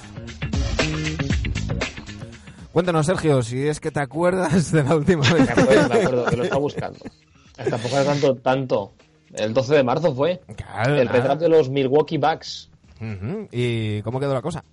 Cuéntanos, 2.72 3.06
Sergio, 3.06 3.42
si 3.42 3.66
es 3.68 3.80
que 3.80 3.90
te 3.90 4.00
acuerdas 4.00 4.72
de 4.72 4.82
la 4.82 4.96
última 4.96 5.22
vez. 5.32 5.46
Me 5.46 5.62
acuerdo, 5.62 5.88
me 5.88 5.94
acuerdo, 6.00 6.24
que 6.26 6.36
lo 6.36 6.44
está 6.44 6.56
buscando. 6.56 6.98
Tampoco 7.56 7.96
era 7.96 8.04
tanto, 8.04 8.34
tanto. 8.36 8.92
El 9.34 9.52
12 9.54 9.74
de 9.74 9.82
marzo 9.82 10.14
fue. 10.14 10.40
Claro, 10.56 10.96
El 10.96 11.08
retrato 11.08 11.44
de 11.44 11.48
los 11.48 11.68
Milwaukee 11.68 12.18
Bucks. 12.18 12.70
¿Y 13.52 14.00
cómo 14.02 14.20
quedó 14.20 14.34
la 14.34 14.42
cosa? 14.42 14.64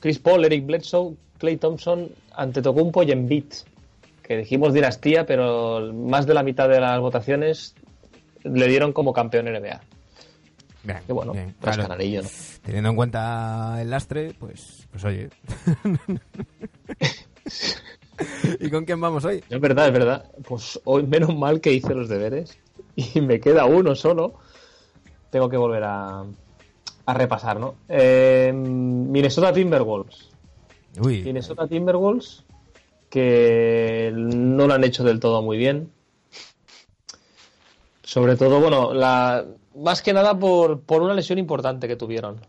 Chris 0.00 0.18
Paul, 0.18 0.44
Eric 0.44 0.66
Bledsoe, 0.66 1.14
Clay 1.38 1.56
Thompson, 1.56 2.10
Antetokounmpo 2.34 3.02
y 3.02 3.12
Embiid. 3.12 3.44
Que 4.22 4.36
dijimos 4.38 4.72
dinastía, 4.72 5.26
pero 5.26 5.92
más 5.92 6.26
de 6.26 6.34
la 6.34 6.42
mitad 6.42 6.68
de 6.68 6.80
las 6.80 6.98
votaciones 7.00 7.74
le 8.42 8.68
dieron 8.68 8.92
como 8.92 9.12
campeón 9.12 9.46
NBA. 9.46 9.80
Bien, 10.82 10.98
Que 11.06 11.12
bueno, 11.12 11.32
bien, 11.32 11.54
claro. 11.60 11.82
canalillo, 11.82 12.22
¿no? 12.22 12.28
Teniendo 12.62 12.90
en 12.90 12.96
cuenta 12.96 13.78
el 13.80 13.90
lastre, 13.90 14.34
pues, 14.38 14.86
pues 14.90 15.04
oye. 15.04 15.30
¿Y 18.60 18.70
con 18.70 18.84
quién 18.84 19.00
vamos 19.00 19.24
hoy? 19.24 19.42
Es 19.48 19.60
verdad, 19.60 19.86
es 19.86 19.92
verdad. 19.92 20.30
Pues 20.46 20.80
hoy 20.84 21.04
menos 21.06 21.34
mal 21.36 21.60
que 21.60 21.72
hice 21.72 21.94
los 21.94 22.08
deberes 22.08 22.58
y 22.96 23.20
me 23.20 23.40
queda 23.40 23.64
uno 23.66 23.94
solo. 23.94 24.34
Tengo 25.30 25.48
que 25.48 25.56
volver 25.56 25.84
a, 25.84 26.24
a 27.06 27.14
repasar, 27.14 27.58
¿no? 27.58 27.74
Eh, 27.88 28.52
Minnesota 28.54 29.52
Timberwolves. 29.52 30.28
Uy, 31.00 31.22
Minnesota 31.22 31.66
Timberwolves 31.66 32.44
que 33.10 34.12
no 34.14 34.66
lo 34.66 34.74
han 34.74 34.82
hecho 34.84 35.04
del 35.04 35.20
todo 35.20 35.40
muy 35.42 35.56
bien. 35.56 35.90
Sobre 38.02 38.36
todo, 38.36 38.60
bueno, 38.60 38.92
la, 38.92 39.44
más 39.76 40.02
que 40.02 40.12
nada 40.12 40.38
por, 40.38 40.80
por 40.80 41.02
una 41.02 41.14
lesión 41.14 41.38
importante 41.38 41.88
que 41.88 41.96
tuvieron. 41.96 42.40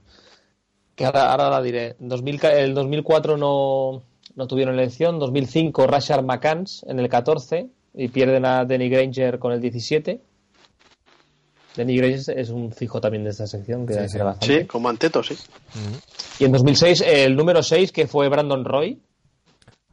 Que 0.95 1.05
ahora, 1.05 1.31
ahora 1.31 1.49
la 1.49 1.61
diré. 1.61 1.95
En 1.99 2.09
2000 2.09 2.39
ca- 2.39 2.53
el 2.57 2.73
2004 2.73 3.37
no, 3.37 4.03
no 4.35 4.47
tuvieron 4.47 4.75
elección. 4.75 5.19
2005 5.19 5.87
Rashard 5.87 6.23
McCanns 6.25 6.83
en 6.87 6.99
el 6.99 7.09
14 7.09 7.67
y 7.93 8.07
pierden 8.09 8.45
a 8.45 8.65
Denny 8.65 8.89
Granger 8.89 9.39
con 9.39 9.51
el 9.53 9.61
17. 9.61 10.21
Denny 11.75 11.97
Granger 11.97 12.37
es 12.39 12.49
un 12.49 12.71
fijo 12.71 13.01
también 13.01 13.23
de 13.25 13.31
esta 13.31 13.47
sección. 13.47 13.85
Que 13.85 13.93
Sí, 13.93 14.09
sí. 14.09 14.17
bastante. 14.19 14.59
Sí, 14.61 14.65
como 14.67 14.89
Anteto, 14.89 15.21
sí. 15.23 15.35
Y 16.39 16.45
en 16.45 16.51
2006 16.51 17.01
el 17.05 17.35
número 17.35 17.61
6 17.63 17.91
que 17.91 18.07
fue 18.07 18.29
Brandon 18.29 18.63
Roy. 18.63 19.01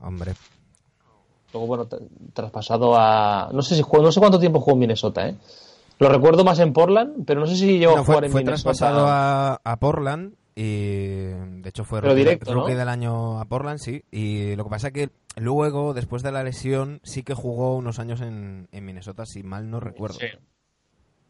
hombre. 0.01 0.32
Luego, 1.53 1.66
bueno, 1.66 1.86
tra- 1.88 2.01
traspasado 2.32 2.95
a. 2.97 3.51
No 3.53 3.61
sé 3.62 3.74
si 3.76 3.82
jugó, 3.82 4.03
no 4.03 4.11
sé 4.11 4.20
cuánto 4.20 4.38
tiempo 4.40 4.61
jugó 4.61 4.72
en 4.72 4.78
Minnesota, 4.80 5.28
¿eh? 5.28 5.34
Lo 5.99 6.09
recuerdo 6.09 6.45
más 6.45 6.59
en 6.61 6.72
Portland, 6.72 7.24
pero 7.26 7.40
no 7.40 7.47
sé 7.47 7.57
si 7.57 7.78
llegó 7.78 7.95
No, 7.95 8.01
a 8.01 8.05
jugar 8.05 8.18
fue, 8.20 8.26
en 8.26 8.32
fue 8.32 8.40
Minnesota. 8.43 8.70
traspasado 8.72 9.07
a, 9.07 9.61
a 9.62 9.76
Portland 9.78 10.34
y 10.55 11.26
de 11.62 11.68
hecho 11.68 11.84
fue 11.84 12.00
rookie, 12.00 12.14
directo, 12.16 12.53
rookie 12.55 12.72
¿no? 12.72 12.78
del 12.78 12.88
año 12.88 13.40
a 13.40 13.44
Portland, 13.46 13.78
sí. 13.78 14.05
Y 14.11 14.55
lo 14.57 14.64
que 14.64 14.70
pasa 14.70 14.88
es 14.88 14.92
que 14.92 15.11
luego, 15.36 15.94
después 15.94 16.22
de 16.22 16.32
la 16.32 16.42
lesión, 16.42 17.00
sí 17.05 17.22
que 17.22 17.34
jugó 17.34 17.76
unos 17.76 17.98
años 17.98 18.20
en, 18.20 18.68
en 18.72 18.84
Minnesota, 18.84 19.26
si 19.26 19.42
mal 19.42 19.70
no 19.70 19.80
recuerdo. 19.80 20.18
Sí. 20.18 20.26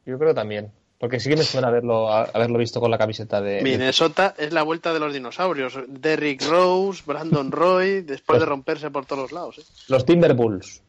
Yo 0.06 0.18
creo 0.18 0.34
también. 0.34 0.72
Porque 0.98 1.18
sí 1.18 1.28
que 1.28 1.36
me 1.36 1.42
suena 1.42 1.66
haberlo, 1.66 2.08
a- 2.12 2.24
haberlo 2.32 2.58
visto 2.58 2.80
con 2.80 2.88
la 2.90 2.96
camiseta 2.98 3.40
de. 3.40 3.60
Minnesota 3.62 4.34
es 4.38 4.52
la 4.52 4.62
vuelta 4.62 4.92
de 4.92 5.00
los 5.00 5.12
dinosaurios. 5.12 5.76
Derrick 5.88 6.42
Rose, 6.48 7.02
Brandon 7.04 7.50
Roy, 7.50 8.02
después 8.02 8.38
de 8.38 8.46
romperse 8.46 8.88
por 8.90 9.04
todos 9.04 9.22
los 9.22 9.32
lados. 9.32 9.58
¿eh? 9.58 9.62
Los 9.88 10.04
Timberwolves. 10.06 10.80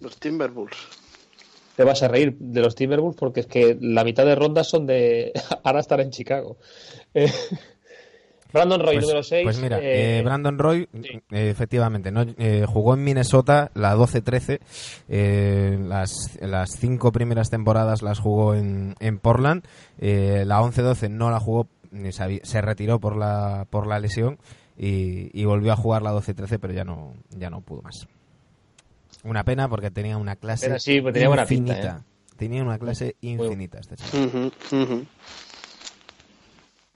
Los 0.00 0.18
Timberwolves. 0.18 0.78
Te 1.76 1.84
vas 1.84 2.02
a 2.02 2.08
reír 2.08 2.34
de 2.38 2.60
los 2.62 2.74
Timberwolves 2.74 3.18
porque 3.20 3.40
es 3.40 3.46
que 3.46 3.76
la 3.80 4.04
mitad 4.04 4.24
de 4.24 4.34
rondas 4.36 4.68
son 4.70 4.86
de. 4.86 5.32
Ahora 5.64 5.80
estar 5.80 6.00
en 6.00 6.10
Chicago. 6.12 6.56
Eh, 7.12 7.30
Brandon 8.52 8.80
Roy, 8.80 8.94
Pues, 8.94 9.04
número 9.06 9.22
6. 9.22 9.42
pues 9.44 9.58
mira, 9.60 9.78
eh, 9.82 10.22
Brandon 10.24 10.58
Roy, 10.58 10.88
eh, 10.92 11.50
efectivamente, 11.50 12.10
no, 12.10 12.22
eh, 12.38 12.64
jugó 12.66 12.94
en 12.94 13.04
Minnesota 13.04 13.70
la 13.74 13.94
12-13. 13.96 14.60
eh, 15.08 15.78
las, 15.80 16.38
las 16.40 16.70
cinco 16.78 17.12
primeras 17.12 17.50
temporadas 17.50 18.02
las 18.02 18.18
jugó 18.18 18.54
en, 18.54 18.94
en 19.00 19.18
Portland. 19.18 19.64
eh, 19.98 20.44
la 20.46 20.60
11-12 20.60 21.10
no 21.10 21.30
la 21.30 21.40
jugó, 21.40 21.68
se 22.42 22.60
retiró 22.60 22.98
por 23.00 23.16
la, 23.16 23.66
por 23.70 23.86
la 23.86 23.98
lesión 23.98 24.38
y, 24.76 25.30
y 25.38 25.44
volvió 25.44 25.72
a 25.72 25.76
jugar 25.76 26.02
la 26.02 26.12
12-13, 26.12 26.58
pero 26.60 26.72
ya 26.72 26.84
no, 26.84 27.14
ya 27.30 27.50
no 27.50 27.60
pudo 27.60 27.82
más. 27.82 28.06
Una 29.24 29.44
pena 29.44 29.68
porque 29.68 29.90
tenía 29.90 30.16
una 30.16 30.36
clase 30.36 30.68
Pero 30.68 30.78
sí, 30.78 31.00
pues 31.00 31.12
tenía 31.12 31.28
buena 31.28 31.44
pinta, 31.46 31.72
infinita. 31.74 32.04
Tenía 32.36 32.62
una 32.62 32.78
clase 32.78 33.16
infinita 33.20 33.78
este 33.80 33.96
chaval. 33.96 34.26
Ujú, 34.28 34.82
ujú. 34.82 35.06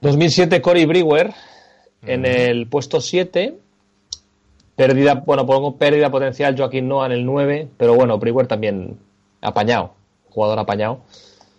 2007 0.03 0.61
Corey 0.61 0.85
Brewer 0.85 1.33
en 2.05 2.25
el 2.25 2.67
puesto 2.67 2.99
7. 2.99 3.57
Pérdida, 4.75 5.23
bueno, 5.25 5.45
pongo 5.45 5.77
pérdida 5.77 6.11
potencial 6.11 6.57
Joaquín 6.57 6.89
Noah 6.89 7.05
en 7.05 7.13
el 7.13 7.25
9, 7.25 7.69
pero 7.77 7.95
bueno, 7.95 8.17
Brewer 8.17 8.47
también 8.47 8.97
apañado, 9.41 9.93
jugador 10.29 10.59
apañado. 10.59 11.01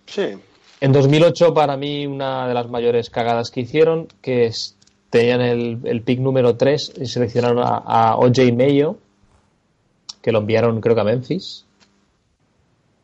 Sí. 0.05 0.35
En 0.81 0.93
2008 0.93 1.55
para 1.55 1.79
mí 1.79 2.07
una 2.07 2.47
de 2.47 2.53
las 2.53 2.69
mayores 2.69 3.09
cagadas 3.09 3.51
que 3.51 3.61
hicieron, 3.61 4.09
que 4.21 4.45
es, 4.45 4.77
tenían 5.09 5.41
el, 5.41 5.79
el 5.85 6.03
pick 6.03 6.21
número 6.21 6.57
3 6.57 6.95
y 7.01 7.07
seleccionaron 7.07 7.61
a, 7.61 7.79
a 7.79 8.17
OJ 8.17 8.53
Mayo, 8.55 8.99
que 10.21 10.33
lo 10.33 10.41
enviaron 10.41 10.83
creo 10.83 10.95
que 10.95 11.01
a 11.01 11.05
Memphis. 11.05 11.65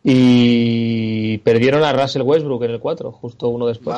Y 0.05 1.39
perdieron 1.39 1.83
a 1.83 1.95
Russell 1.95 2.23
Westbrook 2.23 2.65
en 2.65 2.73
el 2.73 2.81
4, 2.81 3.11
justo 3.13 3.49
uno 3.49 3.67
después. 3.67 3.97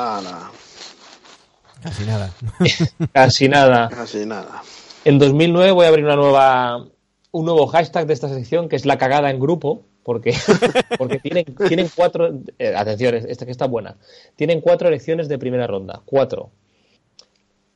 Casi 1.83 2.05
nada. 2.05 2.31
Casi 3.13 3.49
nada. 3.49 3.89
Casi 3.89 4.25
nada. 4.25 4.63
En 5.05 5.19
2009 5.19 5.71
voy 5.71 5.85
a 5.85 5.89
abrir 5.89 6.05
una 6.05 6.15
nueva, 6.15 6.87
un 7.31 7.45
nuevo 7.45 7.67
hashtag 7.67 8.07
de 8.07 8.13
esta 8.13 8.29
sección 8.29 8.69
que 8.69 8.75
es 8.75 8.85
la 8.85 8.97
cagada 8.97 9.29
en 9.29 9.39
grupo, 9.39 9.83
porque, 10.03 10.33
porque 10.97 11.19
tienen, 11.19 11.45
tienen 11.67 11.89
cuatro, 11.93 12.39
eh, 12.57 12.73
atención, 12.75 13.15
esta 13.15 13.45
que 13.45 13.51
está 13.51 13.67
buena, 13.67 13.97
tienen 14.35 14.61
cuatro 14.61 14.87
elecciones 14.87 15.27
de 15.27 15.37
primera 15.37 15.67
ronda, 15.67 16.01
cuatro. 16.05 16.51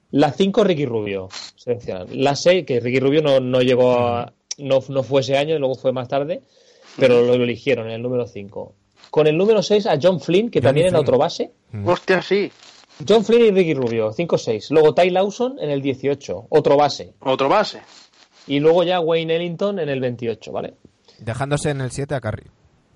La 0.09 0.31
5 0.31 0.63
Ricky 0.63 0.85
Rubio, 0.85 1.27
seleccionan. 1.57 2.07
La 2.11 2.35
6, 2.35 2.65
que 2.65 2.79
Ricky 2.79 3.01
Rubio 3.01 3.21
no, 3.21 3.41
no 3.41 3.61
llegó 3.61 3.91
a, 3.91 4.31
no, 4.57 4.79
no 4.87 5.03
fue 5.03 5.19
ese 5.19 5.37
año, 5.37 5.59
luego 5.59 5.75
fue 5.75 5.91
más 5.91 6.07
tarde, 6.07 6.41
pero 6.97 7.23
lo 7.23 7.33
eligieron 7.33 7.87
en 7.87 7.93
el 7.93 8.01
número 8.01 8.25
5. 8.25 8.73
Con 9.09 9.27
el 9.27 9.37
número 9.37 9.61
6 9.61 9.85
a 9.85 9.99
John 10.01 10.21
Flynn, 10.21 10.49
que 10.49 10.61
también 10.61 10.87
era 10.87 10.97
Flynn. 10.97 11.03
otro 11.03 11.17
base. 11.17 11.51
Hostia, 11.85 12.21
sí. 12.21 12.51
John 13.07 13.23
Flynn 13.25 13.45
y 13.45 13.51
Ricky 13.51 13.73
Rubio, 13.73 14.11
5-6. 14.13 14.71
Luego 14.71 14.93
Ty 14.93 15.09
Lawson 15.09 15.57
en 15.59 15.69
el 15.69 15.81
18, 15.81 16.47
otro 16.49 16.77
base. 16.77 17.13
Otro 17.19 17.47
base. 17.49 17.81
Y 18.47 18.59
luego 18.59 18.83
ya 18.83 18.99
Wayne 18.99 19.35
Ellington 19.35 19.79
en 19.79 19.89
el 19.89 19.99
28, 19.99 20.51
¿vale? 20.51 20.75
Dejándose 21.19 21.69
en 21.71 21.81
el 21.81 21.91
7 21.91 22.15
a 22.15 22.21
Curry. 22.21 22.43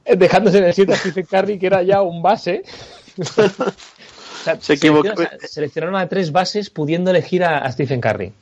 Eh, 0.05 0.15
Dejándose 0.15 0.57
en 0.59 0.63
el 0.65 0.73
7 0.73 0.93
a 0.93 0.95
Stephen 0.95 1.25
Curry, 1.25 1.59
que 1.59 1.67
era 1.67 1.83
ya 1.83 2.01
un 2.01 2.21
base. 2.21 2.63
O 3.19 3.23
sea, 4.43 4.59
Se 4.59 4.73
a- 4.73 5.47
Seleccionaron 5.47 5.95
a 5.95 6.07
tres 6.07 6.31
bases 6.31 6.69
pudiendo 6.69 7.11
elegir 7.11 7.43
a, 7.43 7.59
a 7.59 7.71
Stephen 7.71 8.01
Curry. 8.01 8.33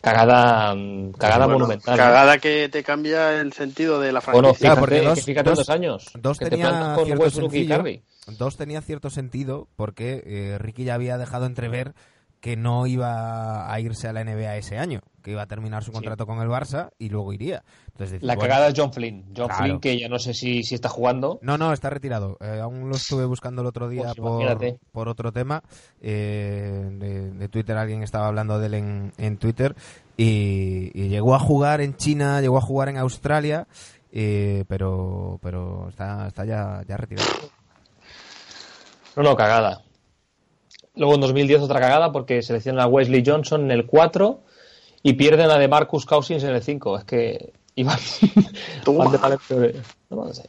Cagada, 0.00 0.74
mm, 0.74 1.12
cagada 1.12 1.44
Bueno, 1.46 1.58
monumental. 1.60 1.96
¿no? 1.96 2.02
Cagada 2.02 2.38
que 2.38 2.68
te 2.70 2.82
cambia 2.82 3.38
el 3.40 3.52
sentido 3.52 4.00
de 4.00 4.12
la 4.12 4.20
Bueno, 4.20 4.54
franquicia. 4.54 4.54
fíjate, 4.54 4.64
Claro, 4.66 4.80
porque 4.80 5.00
que 5.00 5.06
dos- 5.06 5.24
fíjate 5.24 5.48
en 5.50 5.54
dos- 5.56 5.66
dos 5.66 5.70
años. 5.70 6.06
Dos 6.18 6.38
que 6.38 6.44
te 6.46 6.50
tenía 6.52 6.68
plantas 6.70 6.98
con 6.98 7.18
Westbrook 7.18 7.52
y 7.54 7.56
sencillo, 7.58 7.76
Curry. 7.76 8.02
Dos 8.26 8.56
tenía 8.56 8.80
cierto 8.82 9.10
sentido 9.10 9.68
porque 9.76 10.22
eh, 10.26 10.58
Ricky 10.58 10.84
ya 10.84 10.94
había 10.94 11.18
dejado 11.18 11.46
entrever 11.46 11.94
que 12.40 12.56
no 12.56 12.86
iba 12.86 13.70
a 13.70 13.80
irse 13.80 14.08
a 14.08 14.14
la 14.14 14.24
NBA 14.24 14.56
ese 14.56 14.78
año, 14.78 15.00
que 15.22 15.30
iba 15.32 15.42
a 15.42 15.46
terminar 15.46 15.84
su 15.84 15.92
contrato 15.92 16.26
con 16.26 16.38
el 16.40 16.48
Barça 16.48 16.88
y 16.98 17.10
luego 17.10 17.34
iría. 17.34 17.62
Entonces, 17.88 18.22
La 18.22 18.34
bueno, 18.34 18.48
cagada 18.48 18.68
es 18.68 18.74
John 18.74 18.94
Flynn. 18.94 19.24
John 19.36 19.48
Claro. 19.48 19.62
Flynn, 19.64 19.80
que 19.80 19.98
ya 19.98 20.08
no 20.08 20.18
sé 20.18 20.32
si, 20.32 20.62
si 20.62 20.74
está 20.74 20.88
jugando. 20.88 21.38
No, 21.42 21.58
no, 21.58 21.70
está 21.74 21.90
retirado. 21.90 22.38
Eh, 22.40 22.58
aún 22.62 22.88
lo 22.88 22.96
estuve 22.96 23.26
buscando 23.26 23.60
el 23.60 23.66
otro 23.68 23.90
día 23.90 24.14
Pues 24.16 24.16
por, 24.16 24.78
por 24.90 25.08
otro 25.10 25.32
tema. 25.32 25.62
Eh, 26.00 26.88
de, 26.92 27.30
de 27.30 27.48
Twitter, 27.50 27.76
alguien 27.76 28.02
estaba 28.02 28.26
hablando 28.28 28.58
de 28.58 28.66
él 28.68 28.74
en, 28.74 29.12
en 29.18 29.36
Twitter. 29.36 29.76
Y, 30.16 30.90
y 30.94 31.08
llegó 31.08 31.34
a 31.34 31.38
jugar 31.40 31.82
en 31.82 31.94
China, 31.96 32.40
llegó 32.40 32.56
a 32.56 32.62
jugar 32.62 32.88
en 32.88 32.96
Australia. 32.96 33.66
eh, 34.12 34.64
pero 34.66 35.38
pero 35.42 35.90
está, 35.90 36.26
está 36.26 36.46
ya, 36.46 36.82
ya 36.88 36.96
retirado. 36.96 37.28
No, 39.16 39.22
no, 39.22 39.36
cagada. 39.36 39.82
Luego 40.96 41.14
en 41.14 41.20
2010 41.20 41.62
otra 41.62 41.80
cagada 41.80 42.12
porque 42.12 42.42
seleccionan 42.42 42.82
a 42.82 42.86
Wesley 42.86 43.22
Johnson 43.24 43.62
en 43.62 43.70
el 43.70 43.86
4 43.86 44.40
y 45.02 45.14
pierden 45.14 45.50
a 45.50 45.58
de 45.58 45.68
Marcus 45.68 46.04
Cousins 46.06 46.42
en 46.44 46.50
el 46.50 46.62
5. 46.62 46.98
Es 46.98 47.04
que 47.04 47.52
iban, 47.76 47.96
van 48.86 49.12
de 49.12 49.18
mal 49.18 49.32
en 49.32 49.38
peor. 49.48 49.72
No, 50.10 50.24
no 50.26 50.34
sé. 50.34 50.42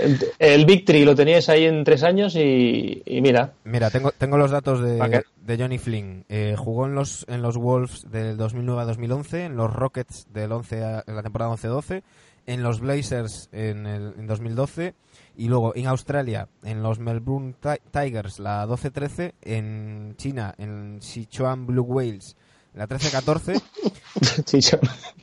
el, 0.00 0.18
el 0.38 0.64
Victory 0.64 1.04
lo 1.04 1.14
teníais 1.14 1.48
ahí 1.50 1.64
en 1.66 1.84
tres 1.84 2.02
años 2.02 2.34
y, 2.36 3.02
y 3.04 3.20
mira, 3.20 3.52
Mira, 3.64 3.90
tengo, 3.90 4.10
tengo 4.12 4.38
los 4.38 4.50
datos 4.50 4.80
¿Pa' 4.98 5.08
de, 5.08 5.24
de 5.42 5.58
Johnny 5.58 5.76
Flynn. 5.78 6.24
Eh, 6.30 6.54
jugó 6.58 6.86
en 6.86 6.94
los, 6.94 7.26
en 7.28 7.42
los 7.42 7.56
Wolves 7.58 8.10
del 8.10 8.36
2009 8.38 8.80
a 8.80 8.84
2011, 8.86 9.44
en 9.44 9.56
los 9.56 9.70
Rockets 9.72 10.26
del 10.32 10.50
11 10.52 10.82
a- 10.84 11.04
en 11.06 11.14
la 11.16 11.22
temporada 11.22 11.52
11-12, 11.52 12.02
en 12.46 12.62
los 12.62 12.80
Blazers 12.80 13.50
en, 13.52 13.86
el, 13.86 14.14
en 14.18 14.26
2012 14.26 14.94
y 15.36 15.48
luego 15.48 15.74
en 15.74 15.86
Australia 15.86 16.48
en 16.62 16.82
los 16.82 16.98
Melbourne 16.98 17.54
Ti- 17.60 17.80
Tigers 17.90 18.38
la 18.38 18.66
12-13, 18.66 19.34
en 19.42 20.14
China 20.16 20.54
en 20.58 21.00
Sichuan 21.02 21.66
Blue 21.66 21.82
Whales 21.82 22.36
la 22.74 22.88
13-14 22.88 23.62
Chicho. 24.44 24.78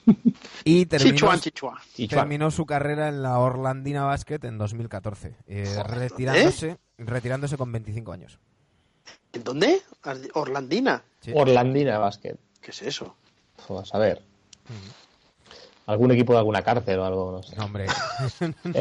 y 0.64 0.86
terminó, 0.86 1.16
Chichuan, 1.38 1.40
chichuan. 1.94 2.20
Terminó 2.22 2.52
su 2.52 2.66
carrera 2.66 3.10
en 3.10 3.22
la 3.24 3.40
Orlandina 3.40 4.04
Basket 4.06 4.40
en 4.44 4.58
2014, 4.58 5.36
eh, 5.48 5.84
retirándose, 5.86 6.78
retirándose 6.98 7.58
con 7.58 7.72
25 7.72 8.12
años. 8.12 8.40
¿En 9.34 9.44
dónde? 9.44 9.82
Orlandina. 10.34 11.04
Sí. 11.22 11.32
Orlandina 11.36 11.98
Basket. 12.00 12.36
¿Qué 12.62 12.72
es 12.72 12.82
eso? 12.82 13.16
Pues 13.68 13.94
a 13.94 13.98
ver. 13.98 14.22
Algún 15.88 16.12
equipo 16.12 16.34
de 16.34 16.40
alguna 16.40 16.62
cárcel 16.62 17.00
o 17.00 17.06
algo, 17.06 17.32
no 17.32 17.44
sé. 17.44 17.56
No, 17.56 17.66
hombre, 17.66 17.88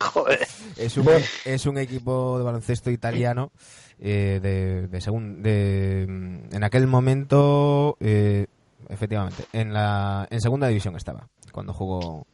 Joder. 0.00 0.46
Es 0.76 0.96
un, 0.96 1.06
es 1.44 1.66
un 1.66 1.78
equipo 1.78 2.38
de 2.38 2.44
baloncesto 2.44 2.90
italiano 2.90 3.50
eh, 3.98 4.40
de, 4.42 4.86
de, 4.88 5.00
segun- 5.00 5.42
de, 5.42 6.06
mm, 6.08 6.54
en 6.54 6.64
aquel 6.64 6.86
momento 6.86 7.96
eh, 8.00 8.46
efectivamente 8.88 9.44
en 9.52 9.72
la 9.74 10.26
en 10.30 10.40
segunda 10.40 10.68
división 10.68 10.96
estaba 10.96 11.28
cuando 11.52 11.72
jugó 11.74 12.26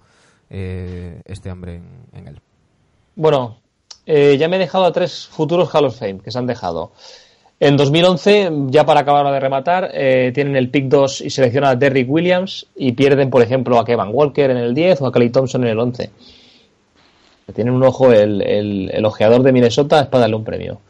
eh, 0.48 1.20
este 1.24 1.50
hombre 1.50 1.76
en, 1.76 2.06
en 2.12 2.28
él 2.28 2.40
Bueno, 3.16 3.58
eh, 4.06 4.36
ya 4.38 4.48
me 4.48 4.56
he 4.56 4.60
dejado 4.60 4.84
a 4.84 4.92
tres 4.92 5.26
futuros 5.26 5.68
Hall 5.74 5.86
of 5.86 5.98
Fame 5.98 6.20
que 6.20 6.30
se 6.30 6.38
han 6.38 6.46
dejado. 6.46 6.92
En 7.58 7.76
2011, 7.76 8.50
ya 8.66 8.84
para 8.84 9.00
acabar 9.00 9.32
de 9.32 9.40
rematar, 9.40 9.90
eh, 9.94 10.30
tienen 10.34 10.56
el 10.56 10.68
pick 10.68 10.88
2 10.88 11.22
y 11.22 11.30
seleccionan 11.30 11.70
a 11.70 11.74
Derrick 11.74 12.08
Williams 12.10 12.66
y 12.76 12.92
pierden, 12.92 13.30
por 13.30 13.40
ejemplo, 13.40 13.78
a 13.78 13.84
Kevin 13.84 14.10
Walker 14.10 14.50
en 14.50 14.58
el 14.58 14.74
10 14.74 15.00
o 15.00 15.06
a 15.06 15.12
Clay 15.12 15.30
Thompson 15.30 15.64
en 15.64 15.70
el 15.70 15.78
11. 15.78 16.10
Tienen 17.54 17.72
un 17.72 17.82
ojo, 17.84 18.12
el, 18.12 18.42
el, 18.42 18.90
el 18.92 19.04
ojeador 19.04 19.42
de 19.42 19.52
Minnesota 19.52 20.00
es 20.00 20.06
para 20.08 20.22
darle 20.22 20.36
un 20.36 20.44
premio. 20.44 20.80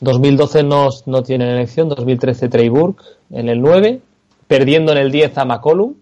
2012 0.00 0.62
no, 0.64 0.88
no 1.06 1.22
tienen 1.22 1.48
elección, 1.48 1.88
2013 1.88 2.48
Trey 2.48 2.68
Burke 2.68 3.04
en 3.30 3.48
el 3.48 3.60
9, 3.60 4.00
perdiendo 4.48 4.92
en 4.92 4.98
el 4.98 5.12
10 5.12 5.38
a 5.38 5.44
McCollum, 5.44 5.94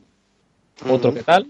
otro 0.88 1.12
que 1.12 1.22
tal. 1.22 1.46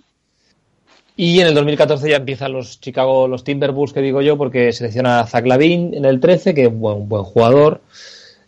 Y 1.16 1.39
en 1.41 1.47
el 1.47 1.55
2014 1.55 2.11
ya 2.11 2.16
empiezan 2.16 2.53
los 2.53 2.80
Chicago, 2.80 3.28
los 3.28 3.45
Timberwolves, 3.45 3.93
que 3.93 4.01
digo 4.01 4.20
yo, 4.20 4.37
porque 4.37 4.72
selecciona 4.72 5.20
a 5.20 5.26
Zach 5.26 5.47
Lavin 5.47 5.95
en 5.95 6.05
el 6.05 6.18
13, 6.18 6.55
que 6.55 6.64
es 6.64 6.74
buen, 6.74 7.09
buen 7.09 7.22
jugador. 7.22 7.80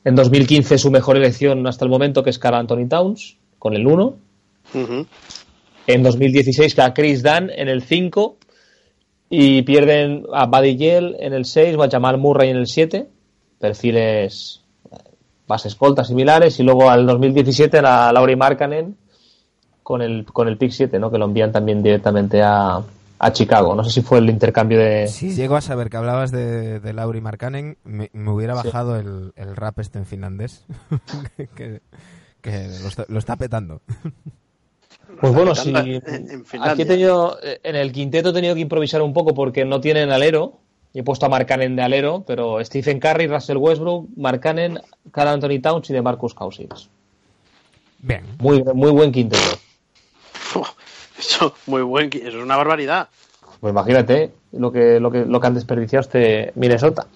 En 0.07 0.15
2015 0.15 0.79
su 0.79 0.93
mejor 0.93 1.17
elección 1.17 1.67
hasta 1.67 1.85
el 1.85 1.91
momento, 1.91 2.23
que 2.23 2.31
es 2.31 2.39
Carl 2.39 2.55
Anthony 2.55 2.87
Towns, 2.89 3.39
con 3.59 3.75
el 3.75 3.85
1. 3.85 4.17
Ujú. 4.75 5.07
En 5.89 6.03
2016 6.05 6.77
que 6.77 6.81
a 6.81 6.95
Chris 6.95 7.25
Dunn 7.25 7.51
en 7.51 7.67
el 7.67 7.83
5. 7.83 8.37
Y 9.31 9.63
pierden 9.63 10.23
a 10.33 10.47
Buddy 10.47 10.77
Yell 10.77 11.17
en 11.19 11.33
el 11.33 11.45
6 11.45 11.75
o 11.77 11.83
a 11.83 11.91
Jamal 11.91 12.19
Murray 12.19 12.51
en 12.51 12.57
el 12.57 12.69
7. 12.69 13.09
Perfiles 13.59 14.63
eh, 14.93 14.97
base 15.49 15.67
escoltas 15.67 16.07
similares. 16.07 16.61
Y 16.61 16.63
luego 16.63 16.89
al 16.89 17.05
2017 17.05 17.79
a 17.79 18.13
Laurie 18.13 18.37
Markkanen 18.37 18.97
con 19.83 20.03
el, 20.03 20.25
con 20.25 20.47
el 20.47 20.57
pick 20.57 20.71
7, 20.71 21.01
¿no? 21.01 21.11
que 21.11 21.19
lo 21.19 21.25
envían 21.25 21.51
también 21.51 21.83
directamente 21.83 22.41
a, 22.45 22.81
a 23.19 23.33
Chicago. 23.33 23.75
No 23.75 23.85
sé 23.85 23.91
si 23.91 24.03
fue 24.03 24.19
el 24.19 24.29
intercambio 24.29 24.79
de... 24.79 25.09
si 25.09 25.35
llego 25.35 25.57
a 25.57 25.61
saber 25.61 25.91
que 25.91 25.97
hablabas 25.97 26.31
de, 26.31 26.81
de 26.81 26.93
Lauri 26.93 27.21
Markkanen 27.21 27.79
me, 27.85 28.11
me 28.12 28.31
hubiera 28.31 28.55
bajado 28.55 28.97
el, 28.97 29.33
el 29.37 29.57
rap 29.57 29.79
este 29.79 29.99
en 29.99 30.07
finlandés 30.07 30.64
que, 31.55 31.81
que 32.41 32.69
lo, 32.83 32.89
está, 32.89 33.07
lo 33.09 33.19
está 33.19 33.37
petando 33.37 33.81
Pues 35.21 35.33
bueno, 35.33 35.53
Está 35.53 35.64
si 35.64 35.75
aquí 35.75 36.83
he 36.83 36.87
tenido, 36.87 37.39
eh, 37.43 37.61
en 37.62 37.77
el 37.77 37.93
quinteto 37.93 38.31
he 38.31 38.33
tenido 38.33 38.55
que 38.55 38.61
improvisar 38.61 39.03
un 39.03 39.12
poco 39.12 39.35
porque 39.35 39.64
no 39.64 39.81
tienen 39.81 40.11
alero. 40.11 40.59
Y 40.93 41.01
he 41.01 41.03
puesto 41.03 41.27
a 41.27 41.29
Markkanen 41.29 41.77
de 41.77 41.83
alero, 41.83 42.25
pero 42.27 42.64
Stephen 42.64 43.01
Curry, 43.01 43.27
Russell 43.27 43.59
Westbrook, 43.59 44.09
Markkanen, 44.17 44.81
Carl 45.12 45.29
Anthony 45.29 45.61
Towns 45.61 45.91
y 45.91 45.93
de 45.93 46.01
Marcus 46.01 46.33
Cousins. 46.33 46.89
bien 47.99 48.23
Muy, 48.39 48.64
muy 48.75 48.91
buen 48.93 49.12
quinteto. 49.12 49.59
Eso, 51.19 51.55
muy 51.67 51.83
buen. 51.83 52.11
Eso 52.12 52.29
es 52.29 52.35
una 52.35 52.57
barbaridad. 52.57 53.09
Pues 53.61 53.73
imagínate 53.73 54.33
lo 54.53 54.71
que, 54.71 55.01
lo 55.01 55.11
que, 55.11 55.25
lo 55.25 55.41
que 55.41 55.47
han 55.47 55.55
desperdiciado 55.55 56.03
este 56.03 56.53
Minnesota. 56.57 57.07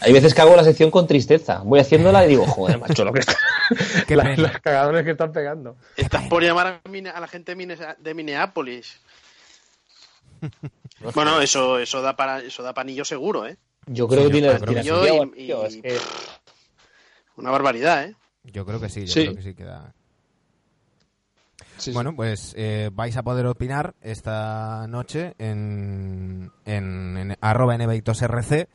Hay 0.00 0.12
veces 0.12 0.34
que 0.34 0.40
hago 0.40 0.56
la 0.56 0.64
sección 0.64 0.90
con 0.90 1.06
tristeza. 1.06 1.58
Voy 1.64 1.80
haciéndola 1.80 2.24
y 2.24 2.28
digo, 2.30 2.46
joder, 2.46 2.78
macho, 2.80 3.04
lo 3.04 3.12
que 3.12 3.20
está... 3.20 3.36
Qué 4.06 4.16
la- 4.16 4.24
pena. 4.24 4.42
las 4.44 4.60
cagadones 4.60 5.04
que 5.04 5.10
están 5.12 5.32
pegando. 5.32 5.76
Estás 5.96 6.28
por 6.28 6.42
llamar 6.42 6.80
a, 7.14 7.20
la 7.20 7.28
gente 7.28 7.54
de 7.98 8.14
Minneapolis. 8.14 9.00
Bueno, 11.14 11.40
eso, 11.40 11.80
eso 11.80 12.00
da 12.00 12.14
para 12.14 12.38
eso 12.42 12.62
da 12.62 12.74
panillo 12.74 13.04
seguro, 13.04 13.44
¿eh? 13.44 13.56
Yo 13.86 14.06
creo 14.06 14.20
Sí, 14.20 14.26
que 14.28 14.32
tiene, 14.40 14.54
tiene 14.60 14.82
Y- 15.36 15.42
y- 15.46 15.50
es 15.52 15.76
que- 15.78 15.98
Una 17.36 17.50
barbaridad, 17.50 18.04
¿eh? 18.04 18.14
yo 18.44 18.64
creo 18.64 18.80
que 18.80 18.88
sí 18.88 19.06
yo 19.06 19.12
Sí. 19.12 19.22
creo 19.24 19.34
que 19.34 19.42
sí 19.42 19.54
queda 19.54 19.92
Bueno, 21.92 22.14
pues 22.14 22.54
eh, 22.56 22.90
vais 22.92 23.16
a 23.16 23.22
poder 23.22 23.46
opinar 23.46 23.94
esta 24.00 24.86
noche 24.88 25.34
en, 25.38 26.50
en, 26.64 27.16
en 27.16 27.36
arroba 27.40 27.76
nbitosrc. 27.76 28.68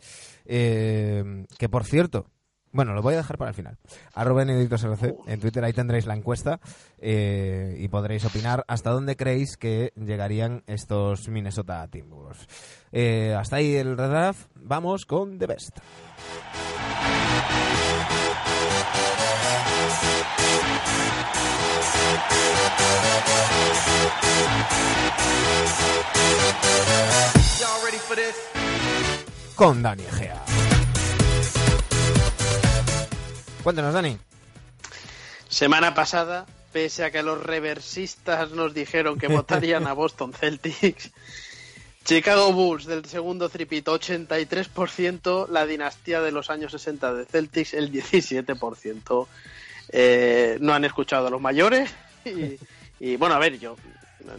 Eh, 0.45 1.45
que 1.57 1.69
por 1.69 1.83
cierto, 1.83 2.27
Bueno, 2.71 2.93
lo 2.93 3.01
voy 3.01 3.13
a 3.15 3.17
dejar 3.17 3.37
para 3.37 3.49
el 3.49 3.55
final. 3.55 3.77
Arroba 4.13 4.43
Benedictos 4.43 4.83
RC. 4.83 5.15
En 5.27 5.39
Twitter 5.39 5.63
ahí 5.63 5.73
tendréis 5.73 6.05
la 6.05 6.15
encuesta 6.15 6.59
eh, 6.99 7.75
y 7.79 7.87
podréis 7.87 8.25
opinar 8.25 8.63
hasta 8.67 8.91
dónde 8.91 9.15
creéis 9.15 9.57
que 9.57 9.93
llegarían 9.95 10.63
estos 10.67 11.27
Minnesota 11.29 11.87
Timberwolves. 11.87 12.47
Hasta 13.37 13.55
ahí 13.55 13.75
el 13.75 13.95
draft. 13.95 14.49
Vamos 14.55 15.05
con 15.05 15.39
The 15.39 15.47
Best. 15.47 15.79
Con 29.57 29.81
Dani 29.81 30.03
Egea. 30.03 30.45
Cuéntanos, 33.63 33.91
Dani. 33.91 34.15
Semana 35.49 35.95
pasada, 35.95 36.45
pese 36.71 37.03
a 37.03 37.09
que 37.09 37.23
los 37.23 37.41
reversistas 37.41 38.51
nos 38.51 38.75
dijeron 38.75 39.17
que 39.17 39.27
votarían 39.27 39.87
a 39.87 39.93
Boston 40.01 40.31
Celtics, 40.31 41.09
Chicago 42.05 42.53
Bulls 42.53 42.85
del 42.85 43.05
segundo 43.05 43.49
tripito 43.49 43.99
83%, 43.99 45.49
la 45.49 45.65
dinastía 45.65 46.21
de 46.21 46.31
los 46.31 46.51
años 46.51 46.71
60 46.73 47.15
de 47.15 47.25
Celtics 47.25 47.73
el 47.73 47.91
17%. 47.91 49.27
Eh, 49.89 50.57
no 50.59 50.73
han 50.73 50.85
escuchado 50.85 51.27
a 51.27 51.29
los 51.29 51.41
mayores 51.41 51.89
y, 52.25 52.57
y, 52.99 53.15
bueno, 53.15 53.35
a 53.35 53.39
ver, 53.39 53.57
yo 53.59 53.75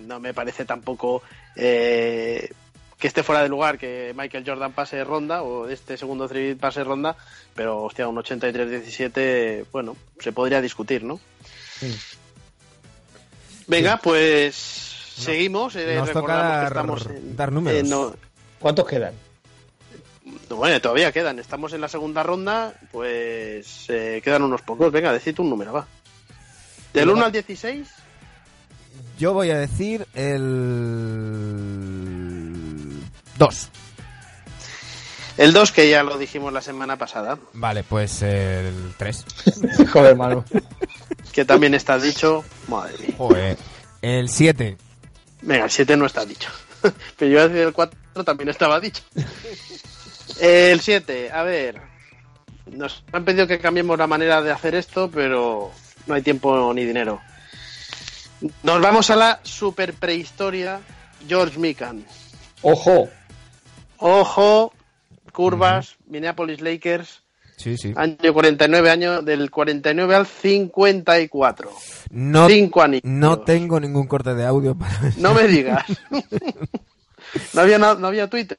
no 0.06 0.20
me 0.20 0.34
parece 0.34 0.64
tampoco 0.64 1.22
eh, 1.56 2.50
que 2.98 3.06
esté 3.06 3.22
fuera 3.22 3.42
de 3.42 3.48
lugar 3.48 3.78
que 3.78 4.12
Michael 4.16 4.44
Jordan 4.46 4.72
pase 4.72 5.02
ronda 5.04 5.42
o 5.42 5.68
este 5.68 5.96
segundo 5.96 6.28
tripit 6.28 6.58
pase 6.60 6.82
ronda, 6.84 7.16
pero 7.54 7.82
hostia, 7.84 8.08
un 8.08 8.16
83-17, 8.16 9.64
bueno, 9.72 9.96
se 10.20 10.32
podría 10.32 10.60
discutir, 10.60 11.04
¿no? 11.04 11.18
Venga, 13.66 13.98
pues 13.98 14.54
seguimos. 15.16 15.76
eh, 15.76 15.94
Nos 15.96 16.10
toca 16.12 16.20
recordamos 16.20 16.46
que 16.52 16.56
dar, 16.58 16.66
estamos 16.66 17.06
en- 17.06 17.36
dar 17.36 17.52
números. 17.52 17.80
en 17.80 17.88
no- 17.90 18.14
¿Cuántos 18.58 18.86
quedan? 18.86 19.14
No, 20.48 20.56
bueno, 20.56 20.80
todavía 20.80 21.12
quedan. 21.12 21.38
Estamos 21.38 21.72
en 21.72 21.80
la 21.80 21.88
segunda 21.88 22.22
ronda, 22.22 22.74
pues 22.92 23.86
eh, 23.88 24.20
quedan 24.24 24.42
unos 24.42 24.62
pocos. 24.62 24.90
Venga, 24.92 25.12
decid 25.12 25.38
un 25.40 25.50
número, 25.50 25.72
va. 25.72 25.86
Del 26.92 27.10
1 27.10 27.24
al 27.26 27.32
16, 27.32 27.88
Yo 29.18 29.32
voy 29.34 29.50
a 29.50 29.58
decir 29.58 30.06
el 31.38 33.02
2. 33.36 33.68
el 35.36 35.52
2 35.52 35.72
que 35.72 35.90
ya 35.90 36.02
lo 36.02 36.16
dijimos 36.18 36.52
la 36.52 36.62
semana 36.62 36.96
pasada, 36.96 37.38
Vale, 37.52 37.84
pues 37.84 38.22
el 38.22 38.94
3. 38.96 39.24
Joder, 39.92 40.16
Manu. 40.16 40.44
que 41.32 41.44
también 41.44 41.74
está 41.74 41.98
dicho. 41.98 42.42
Madre 42.68 42.94
mía. 42.98 43.14
Joder. 43.18 43.58
El 44.02 44.28
7. 44.28 44.76
Venga, 45.42 45.64
el 45.64 45.70
7 45.70 45.96
no 45.96 46.06
está 46.06 46.24
dicho. 46.24 46.50
Pero 46.82 46.92
yo 47.20 47.26
iba 47.26 47.42
a 47.42 47.48
decir 47.48 47.66
el 47.66 47.72
4 47.72 48.24
también 48.24 48.48
estaba 48.48 48.80
dicho. 48.80 49.02
El 50.40 50.80
7, 50.80 51.30
a 51.32 51.42
ver. 51.42 51.80
Nos 52.66 53.02
han 53.12 53.24
pedido 53.24 53.46
que 53.46 53.58
cambiemos 53.58 53.98
la 53.98 54.06
manera 54.06 54.42
de 54.42 54.50
hacer 54.50 54.74
esto, 54.74 55.10
pero 55.10 55.70
no 56.06 56.14
hay 56.14 56.22
tiempo 56.22 56.72
ni 56.74 56.84
dinero. 56.84 57.20
Nos 58.62 58.80
vamos 58.80 59.10
a 59.10 59.16
la 59.16 59.40
super 59.42 59.94
prehistoria 59.94 60.80
George 61.26 61.58
Mikan. 61.58 62.04
Ojo. 62.62 63.08
Ojo, 63.96 64.72
curvas, 65.32 65.96
Minneapolis 66.06 66.60
Lakers, 66.60 67.22
Sí, 67.56 67.76
sí. 67.76 67.92
año 67.96 68.32
49, 68.32 68.90
año 68.90 69.22
del 69.22 69.50
49 69.50 70.14
al 70.14 70.26
54. 70.26 71.70
No, 72.10 72.48
Cinco 72.48 72.84
no 73.02 73.40
tengo 73.40 73.80
ningún 73.80 74.06
corte 74.06 74.34
de 74.34 74.46
audio 74.46 74.76
para... 74.78 74.92
No 75.16 75.34
me 75.34 75.48
digas. 75.48 75.84
no, 77.54 77.60
había 77.60 77.78
no 77.78 78.06
había 78.06 78.30
Twitter. 78.30 78.58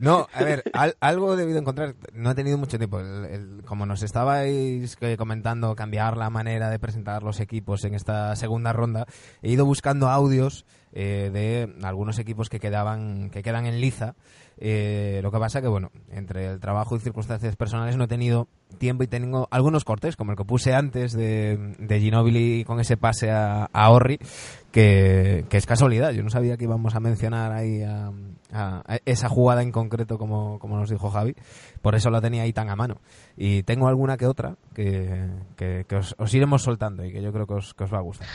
No, 0.00 0.26
a 0.32 0.42
ver, 0.42 0.64
al- 0.72 0.96
algo 1.00 1.34
he 1.34 1.36
debido 1.36 1.58
encontrar. 1.58 1.94
No 2.12 2.30
he 2.30 2.34
tenido 2.34 2.56
mucho 2.58 2.78
tiempo. 2.78 2.98
El- 3.00 3.24
el- 3.26 3.62
como 3.66 3.86
nos 3.86 4.02
estabais 4.02 4.96
eh, 5.00 5.16
comentando, 5.16 5.76
cambiar 5.76 6.16
la 6.16 6.30
manera 6.30 6.70
de 6.70 6.78
presentar 6.78 7.22
los 7.22 7.38
equipos 7.38 7.84
en 7.84 7.94
esta 7.94 8.34
segunda 8.36 8.72
ronda, 8.72 9.06
he 9.42 9.50
ido 9.50 9.64
buscando 9.66 10.08
audios 10.08 10.64
eh, 10.92 11.30
de 11.32 11.86
algunos 11.86 12.18
equipos 12.18 12.48
que 12.48 12.58
quedaban 12.58 13.30
que 13.30 13.42
quedan 13.42 13.66
en 13.66 13.80
liza. 13.80 14.14
Eh, 14.62 15.20
lo 15.22 15.32
que 15.32 15.38
pasa 15.38 15.62
que, 15.62 15.68
bueno, 15.68 15.90
entre 16.10 16.46
el 16.46 16.60
trabajo 16.60 16.94
y 16.94 17.00
circunstancias 17.00 17.56
personales 17.56 17.96
no 17.96 18.04
he 18.04 18.08
tenido 18.08 18.46
tiempo 18.78 19.02
y 19.02 19.06
tengo 19.06 19.48
algunos 19.50 19.84
cortes, 19.84 20.16
como 20.16 20.32
el 20.32 20.36
que 20.36 20.44
puse 20.44 20.74
antes 20.74 21.12
de, 21.14 21.74
de 21.78 22.00
Ginobili 22.00 22.64
con 22.66 22.78
ese 22.78 22.98
pase 22.98 23.30
a, 23.30 23.64
a 23.72 23.90
Orri, 23.90 24.18
que, 24.70 25.46
que 25.48 25.56
es 25.56 25.64
casualidad. 25.66 26.10
Yo 26.12 26.22
no 26.22 26.28
sabía 26.30 26.56
que 26.58 26.64
íbamos 26.64 26.94
a 26.94 27.00
mencionar 27.00 27.52
ahí 27.52 27.82
a, 27.82 28.10
a- 28.52 28.82
a 28.86 28.98
esa 29.06 29.28
jugada 29.30 29.62
en 29.62 29.72
concreto, 29.72 30.18
como, 30.18 30.58
como 30.58 30.76
nos 30.76 30.90
dijo 30.90 31.10
Javi. 31.10 31.34
Por 31.80 31.94
eso 31.94 32.10
la 32.10 32.20
tenía 32.20 32.42
ahí 32.42 32.52
tan 32.52 32.68
a 32.68 32.76
mano. 32.76 33.00
Y 33.38 33.62
tengo 33.62 33.88
alguna 33.88 34.18
que 34.18 34.26
otra 34.26 34.56
que, 34.74 35.26
que, 35.56 35.86
que 35.88 35.96
os, 35.96 36.14
os 36.18 36.34
iremos 36.34 36.62
soltando 36.62 37.02
y 37.04 37.12
que 37.12 37.22
yo 37.22 37.32
creo 37.32 37.46
que 37.46 37.54
os, 37.54 37.72
que 37.72 37.84
os 37.84 37.92
va 37.92 37.98
a 37.98 38.02
gustar. 38.02 38.28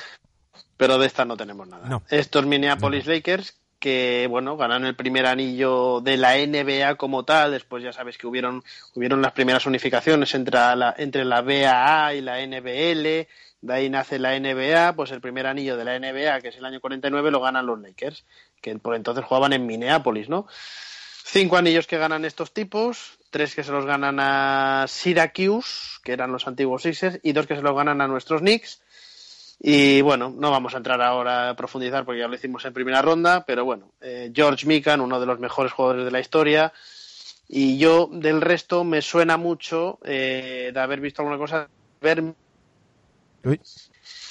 Pero 0.77 0.97
de 0.97 1.05
esta 1.05 1.23
no 1.23 1.37
tenemos 1.37 1.67
nada. 1.67 1.87
No. 1.87 2.01
Estos 2.09 2.45
Minneapolis 2.45 3.05
Lakers 3.05 3.61
que, 3.85 4.25
bueno, 4.27 4.57
ganaron 4.57 4.87
el 4.87 4.95
primer 4.95 5.27
anillo 5.27 6.01
de 6.01 6.17
la 6.17 6.37
NBA 6.37 6.95
como 6.95 7.23
tal. 7.23 7.51
Después 7.51 7.83
ya 7.83 7.93
sabes 7.93 8.17
que 8.17 8.25
hubieron, 8.25 8.63
hubieron 8.95 9.21
las 9.21 9.33
primeras 9.33 9.67
unificaciones 9.67 10.33
entre 10.33 10.55
la, 10.75 10.95
entre 10.97 11.23
la 11.23 11.43
BAA 11.43 12.15
y 12.15 12.21
la 12.21 12.43
NBL. 12.43 13.27
De 13.61 13.73
ahí 13.73 13.91
nace 13.91 14.17
la 14.17 14.39
NBA, 14.39 14.95
pues 14.95 15.11
el 15.11 15.21
primer 15.21 15.45
anillo 15.45 15.77
de 15.77 15.85
la 15.85 15.99
NBA, 15.99 16.41
que 16.41 16.47
es 16.47 16.57
el 16.57 16.65
año 16.65 16.81
49, 16.81 17.29
lo 17.29 17.41
ganan 17.41 17.67
los 17.67 17.79
Lakers, 17.79 18.25
que 18.59 18.75
por 18.79 18.95
entonces 18.95 19.23
jugaban 19.23 19.53
en 19.53 19.67
Minneapolis, 19.67 20.29
¿no? 20.29 20.47
Cinco 21.23 21.57
anillos 21.57 21.85
que 21.85 21.99
ganan 21.99 22.25
estos 22.25 22.53
tipos, 22.53 23.19
tres 23.29 23.53
que 23.53 23.63
se 23.63 23.71
los 23.71 23.85
ganan 23.85 24.19
a 24.19 24.85
Syracuse, 24.87 25.99
que 26.03 26.13
eran 26.13 26.31
los 26.31 26.47
antiguos 26.47 26.81
Sixers, 26.81 27.19
y 27.21 27.33
dos 27.33 27.45
que 27.45 27.55
se 27.55 27.61
los 27.61 27.75
ganan 27.75 28.01
a 28.01 28.07
nuestros 28.07 28.41
Knicks. 28.41 28.81
Y 29.67 29.99
bueno, 30.01 30.31
no 30.37 30.51
vamos 30.51 30.75
a 30.75 30.77
entrar 30.77 31.01
ahora 31.01 31.49
a 31.49 31.55
profundizar 31.55 32.05
porque 32.05 32.19
ya 32.19 32.27
lo 32.27 32.35
hicimos 32.35 32.63
en 32.65 32.73
primera 32.73 33.01
ronda, 33.01 33.47
pero 33.47 33.65
bueno, 33.65 33.93
eh, 33.99 34.31
George 34.31 34.67
Mikan, 34.67 35.01
uno 35.01 35.19
de 35.19 35.25
los 35.25 35.39
mejores 35.39 35.71
jugadores 35.71 36.05
de 36.05 36.11
la 36.11 36.19
historia, 36.19 36.71
y 37.47 37.79
yo 37.79 38.07
del 38.11 38.41
resto 38.41 38.83
me 38.83 39.01
suena 39.01 39.37
mucho 39.37 39.97
eh, 40.05 40.69
de 40.71 40.79
haber 40.79 40.99
visto 40.99 41.23
alguna 41.23 41.39
cosa, 41.39 41.67
ver 41.99 42.21
Uy, 43.43 43.59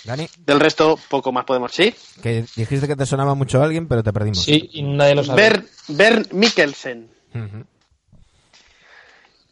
Dani, 0.04 0.28
del 0.38 0.60
resto 0.60 0.96
poco 1.10 1.32
más 1.32 1.44
podemos, 1.44 1.72
¿sí? 1.72 1.92
que 2.22 2.44
dijiste 2.54 2.86
que 2.86 2.94
te 2.94 3.04
sonaba 3.04 3.34
mucho 3.34 3.60
a 3.60 3.64
alguien, 3.64 3.88
pero 3.88 4.04
te 4.04 4.12
perdimos. 4.12 4.44
Sí, 4.44 4.70
y 4.72 4.84
nadie 4.84 5.16
lo 5.16 5.24
sabe. 5.24 5.42
Ver, 5.42 5.64
Bernd 5.88 6.32
Mikkelsen. 6.32 7.10
Ujú. 7.34 7.64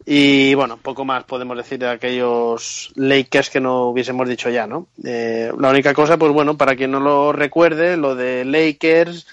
Y 0.05 0.55
bueno, 0.55 0.79
poco 0.79 1.05
más 1.05 1.25
podemos 1.25 1.57
decir 1.57 1.79
de 1.79 1.89
aquellos 1.89 2.93
Lakers 2.97 3.51
que 3.51 3.61
no 3.61 3.89
hubiésemos 3.89 4.29
dicho 4.29 4.51
ya, 4.51 4.67
¿no? 4.67 4.89
Eh, 5.05 5.53
la 5.59 5.71
única 5.71 5.95
cosa, 5.95 6.17
pues 6.17 6.33
bueno, 6.33 6.57
para 6.57 6.75
quien 6.75 6.91
no 6.91 7.01
lo 7.01 7.33
recuerde, 7.33 7.97
lo 7.97 8.15
de 8.15 8.45
Lakers 8.45 9.27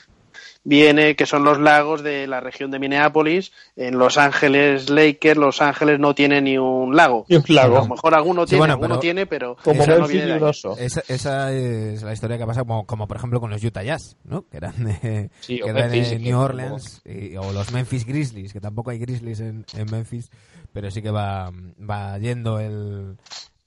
viene 0.69 1.15
que 1.15 1.25
son 1.25 1.43
los 1.43 1.59
lagos 1.59 2.03
de 2.03 2.27
la 2.27 2.39
región 2.39 2.69
de 2.69 2.77
Minneapolis. 2.77 3.51
En 3.75 3.97
Los 3.97 4.17
Ángeles 4.19 4.89
Lakers, 4.89 5.37
Los 5.37 5.61
Ángeles 5.61 5.99
no 5.99 6.13
tiene 6.13 6.41
ni 6.41 6.57
un 6.59 6.95
lago. 6.95 7.25
Ni 7.27 7.37
un 7.37 7.43
lago. 7.49 7.77
A 7.77 7.81
lo 7.81 7.87
mejor 7.87 8.13
alguno 8.13 8.43
Sí, 8.43 8.49
tiene, 8.51 8.59
bueno, 8.59 8.73
alguno 8.75 8.87
pero- 8.89 8.99
tiene, 8.99 9.25
pero 9.25 9.55
Como 9.63 9.81
esa 9.81 9.91
no 9.93 9.97
Memphis 10.01 10.11
viene 10.13 10.27
de 10.27 10.33
ahí. 10.33 10.39
Grosso. 10.39 10.77
Esa, 10.77 11.01
esa 11.07 11.51
es 11.51 12.03
la 12.03 12.13
historia 12.13 12.37
que 12.37 12.45
pasa 12.45 12.61
como, 12.61 12.85
como 12.85 13.07
por 13.07 13.17
ejemplo 13.17 13.39
con 13.41 13.49
los 13.49 13.63
Utah 13.63 13.83
Jazz, 13.83 14.15
¿no? 14.23 14.45
Que 14.47 14.57
eran 14.57 14.83
de, 14.83 15.31
Sí, 15.39 15.59
o 15.61 15.65
que 15.65 15.71
eran 15.71 15.89
Memphis, 15.89 16.09
de 16.11 16.17
que 16.17 16.23
New 16.23 16.39
Orleans 16.39 17.01
y- 17.05 17.35
o 17.35 17.51
los 17.51 17.71
Memphis 17.71 18.05
Grizzlies, 18.05 18.53
que 18.53 18.61
tampoco 18.61 18.91
hay 18.91 18.99
Grizzlies 18.99 19.39
en, 19.39 19.65
en 19.75 19.85
Memphis, 19.91 20.29
pero 20.71 20.91
sí 20.91 21.01
que 21.01 21.09
va, 21.09 21.51
va 21.89 22.17
yendo 22.19 22.59
el, 22.59 23.17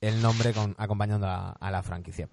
el 0.03 0.21
nombre 0.21 0.53
con, 0.53 0.75
acompañando 0.77 1.27
a, 1.27 1.53
a 1.53 1.71
la 1.71 1.83
franquicia. 1.83 2.29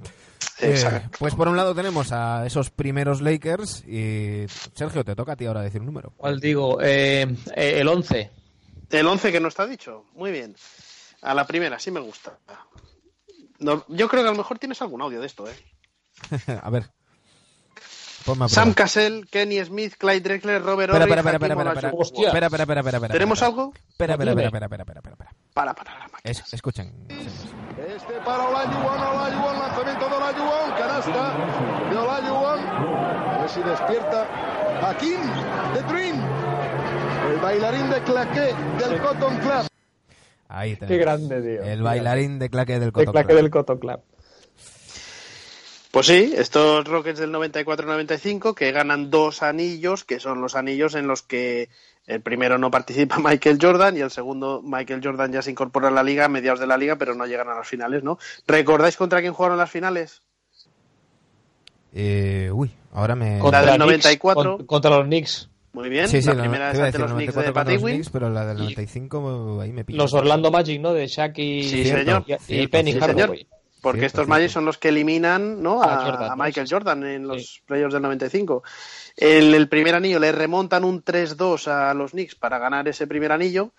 Eh, 0.59 1.01
pues 1.17 1.35
por 1.35 1.47
un 1.47 1.55
lado 1.55 1.73
tenemos 1.73 2.11
a 2.11 2.45
esos 2.45 2.69
primeros 2.71 3.21
Lakers 3.21 3.85
y 3.87 4.45
Sergio, 4.73 5.05
te 5.05 5.15
toca 5.15 5.33
a 5.33 5.35
ti 5.37 5.45
ahora 5.45 5.61
decir 5.61 5.79
un 5.79 5.85
número. 5.85 6.11
¿Cuál 6.17 6.39
digo? 6.39 6.81
Eh, 6.81 7.21
eh, 7.55 7.79
el 7.79 7.87
11. 7.87 8.31
El 8.89 9.07
11 9.07 9.31
que 9.31 9.39
no 9.39 9.47
está 9.47 9.67
dicho. 9.67 10.05
Muy 10.15 10.31
bien. 10.31 10.55
A 11.21 11.33
la 11.33 11.45
primera, 11.45 11.79
sí 11.79 11.91
me 11.91 11.99
gusta. 11.99 12.39
No, 13.59 13.85
yo 13.87 14.09
creo 14.09 14.23
que 14.23 14.29
a 14.29 14.31
lo 14.31 14.37
mejor 14.37 14.57
tienes 14.57 14.81
algún 14.81 15.01
audio 15.01 15.21
de 15.21 15.27
esto, 15.27 15.47
¿eh? 15.47 15.55
a 16.61 16.69
ver. 16.69 16.89
Sam. 18.47 18.73
Cassell, 18.73 19.25
Kenny 19.29 19.63
Smith, 19.65 19.95
Clyde 19.97 20.21
Drexler, 20.21 20.61
Robert 20.61 20.91
Horry, 20.93 21.03
espera, 21.03 21.21
espera, 21.21 21.35
espera, 21.37 21.53
espera, 21.53 21.71
espera, 21.71 21.89
espera, 21.89 22.45
espera, 22.47 22.79
espera, 22.79 22.97
espera, 22.97 23.13
¿Tenemos 23.13 23.41
algo? 23.41 23.73
Espera, 23.89 24.13
espera, 24.13 24.31
espera, 24.31 24.47
espera, 24.47 24.65
espera, 24.65 24.83
espera, 24.83 25.11
espera. 25.13 25.31
Para, 25.53 25.73
para 25.73 25.91
la 25.99 26.07
máquina. 26.07 26.19
Es- 26.23 26.53
escuchen. 26.53 26.93
Este 27.09 28.13
para 28.25 28.43
Olajuwon, 28.49 28.99
Olajuwon, 29.01 29.59
lanzamiento 29.59 30.09
de 30.09 30.15
Olajuwon, 30.15 30.71
canasta 30.77 31.89
de 31.89 31.97
Olajuwon. 31.97 32.59
A 32.67 33.37
ver 33.41 33.49
si 33.49 33.61
despierta. 33.63 34.27
Hakim, 34.81 35.19
de 35.73 35.81
Dream. 35.83 36.21
El 37.31 37.37
bailarín 37.39 37.89
de 37.89 38.01
claqué 38.03 38.53
del 38.79 39.01
Cotton 39.01 39.37
Club. 39.39 39.67
Ahí 40.47 40.71
Qué 40.77 40.85
tenemos. 40.87 40.99
grande, 41.05 41.41
tío. 41.41 41.63
El 41.63 41.77
Qué 41.77 41.83
bailarín 41.83 42.39
de 42.39 42.49
claque 42.49 42.79
del 42.79 42.91
claque 42.91 43.23
Club. 43.27 43.35
del 43.37 43.49
Coto 43.49 43.79
Club. 43.79 43.99
Pues 45.91 46.05
sí, 46.05 46.33
estos 46.37 46.85
Rockets 46.87 47.19
del 47.19 47.31
94-95 47.33 48.53
que 48.53 48.71
ganan 48.71 49.09
dos 49.09 49.41
anillos, 49.41 50.03
que 50.03 50.19
son 50.19 50.39
los 50.39 50.55
anillos 50.55 50.93
en 50.93 51.07
los 51.07 51.23
que 51.23 51.69
el 52.05 52.21
primero 52.21 52.57
no 52.59 52.69
participa 52.69 53.17
Michael 53.23 53.57
Jordan 53.59 53.97
y 53.97 54.01
el 54.01 54.11
segundo 54.11 54.61
Michael 54.63 55.01
Jordan 55.03 55.31
ya 55.31 55.41
se 55.41 55.49
incorpora 55.51 55.87
a 55.87 55.91
la 55.91 56.03
liga 56.03 56.25
a 56.25 56.29
mediados 56.29 56.59
de 56.59 56.67
la 56.67 56.77
liga, 56.77 56.95
pero 56.97 57.15
no 57.15 57.25
llegan 57.25 57.49
a 57.49 57.55
las 57.55 57.67
finales, 57.67 58.03
¿no? 58.03 58.19
¿Recordáis 58.45 58.97
contra 58.97 59.21
quién 59.21 59.33
jugaron 59.33 59.57
las 59.57 59.71
finales? 59.71 60.21
Eh, 61.93 62.51
uy, 62.53 62.71
ahora 62.93 63.15
me... 63.15 63.39
Contra- 63.39 63.61
del 63.61 63.69
Knicks, 63.75 63.85
94. 64.05 64.57
con- 64.57 64.65
contra 64.67 64.91
los 64.91 65.05
Knicks. 65.05 65.49
Muy 65.73 65.89
bien, 65.89 66.07
Sí, 66.07 66.21
sí, 66.21 66.27
la 66.27 66.39
primera 66.39 66.71
es 66.71 66.79
ante 66.79 66.97
los 66.99 67.11
Knicks 67.13 67.33
94 67.35 67.71
de 67.71 67.77
Win. 67.77 67.95
Knicks, 67.95 68.09
pero 68.11 68.29
la 68.29 68.45
del 68.45 68.57
95 68.57 69.59
ahí 69.61 69.71
me 69.71 69.83
pilla. 69.85 69.97
Los 69.97 70.13
Orlando 70.13 70.51
Magic, 70.51 70.81
¿no? 70.81 70.93
De 70.93 71.07
Shaq 71.07 71.37
y, 71.37 71.63
Sí, 71.63 71.83
Cierto. 71.83 71.99
señor. 72.05 72.23
y, 72.27 72.33
y 72.33 72.37
Cierto, 72.39 72.71
Penny 72.71 72.93
sí, 72.93 72.99
Hardaway. 72.99 73.47
Porque 73.81 74.05
estos. 74.05 74.27
Magic 74.27 74.49
son 74.49 74.65
los 74.65 74.77
que 74.77 74.89
eliminan 74.89 75.61
¿no? 75.61 75.81
A 75.81 75.93
a, 75.93 76.05
Jordan. 76.05 76.37
Michael 76.37 76.67
Sí. 76.67 76.73
Jordan 76.73 77.03
en 77.03 77.27
los 77.27 77.61
playoffs 77.65 77.93
del 77.93 78.01
95. 78.01 78.63
El, 79.15 79.53
el 79.53 79.69
primer 79.69 79.95
anillo 79.95 80.19
le 80.19 80.31
remontan 80.31 80.83
un 80.83 81.03
3-2 81.03 81.67
a 81.67 81.93
los 81.93 82.11
Knicks 82.11 82.35
para 82.35 82.59
ganar 82.59 82.87
ese 82.87 83.07
primer 83.07 83.31
anillo. 83.31 83.73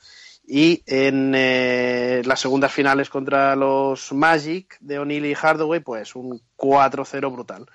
Y 0.47 0.83
en 0.87 1.33
eh, 1.37 2.23
las 2.25 2.41
segundas 2.41 2.73
finales 2.73 3.09
contra 3.09 3.55
los 3.55 4.13
Magic 4.13 4.77
de 4.81 4.99
O'Neill 4.99 5.27
y 5.27 5.35
Hardaway, 5.35 5.81
pues 5.81 6.17
un 6.17 6.41
4-0 6.57 7.33
brutal. 7.33 7.67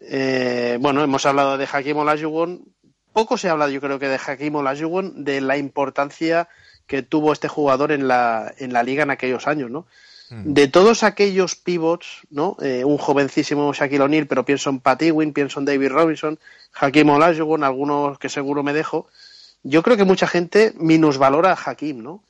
Eh, 0.00 0.76
bueno, 0.80 1.02
hemos 1.02 1.24
hablado 1.24 1.56
de 1.56 1.68
Hakim 1.70 1.96
Olajuwon. 1.96 2.64
Poco 3.12 3.38
se 3.38 3.48
ha 3.48 3.52
hablado, 3.52 3.70
yo 3.70 3.80
creo 3.80 3.98
que 3.98 4.08
de 4.08 4.18
Hakim 4.18 4.56
Olajuwon, 4.56 5.24
de 5.24 5.40
la 5.40 5.56
importancia 5.56 6.48
que 6.86 7.02
tuvo 7.02 7.32
este 7.32 7.48
jugador 7.48 7.92
en 7.92 8.08
la, 8.08 8.52
en 8.58 8.72
la 8.72 8.82
liga 8.82 9.04
en 9.04 9.10
aquellos 9.10 9.46
años, 9.46 9.70
¿no? 9.70 9.86
Mm. 10.30 10.52
De 10.54 10.68
todos 10.68 11.02
aquellos 11.02 11.54
pivots, 11.54 12.22
¿no? 12.30 12.56
Eh, 12.62 12.82
un 12.84 12.96
jovencísimo 12.98 13.72
Shaquille 13.74 14.02
O'Neal, 14.02 14.26
pero 14.26 14.44
pienso 14.44 14.70
en 14.70 14.80
Pat 14.80 15.02
Ewing, 15.02 15.32
pienso 15.32 15.60
en 15.60 15.66
David 15.66 15.88
Robinson, 15.90 16.38
Hakim 16.74 17.10
Olajuwon, 17.10 17.62
algunos 17.62 18.18
que 18.18 18.28
seguro 18.28 18.62
me 18.62 18.72
dejo. 18.72 19.06
Yo 19.62 19.82
creo 19.82 19.96
que 19.96 20.04
mucha 20.04 20.26
gente 20.26 20.72
minusvalora 20.78 21.52
a 21.52 21.58
Hakim, 21.70 22.02
¿no? 22.02 22.22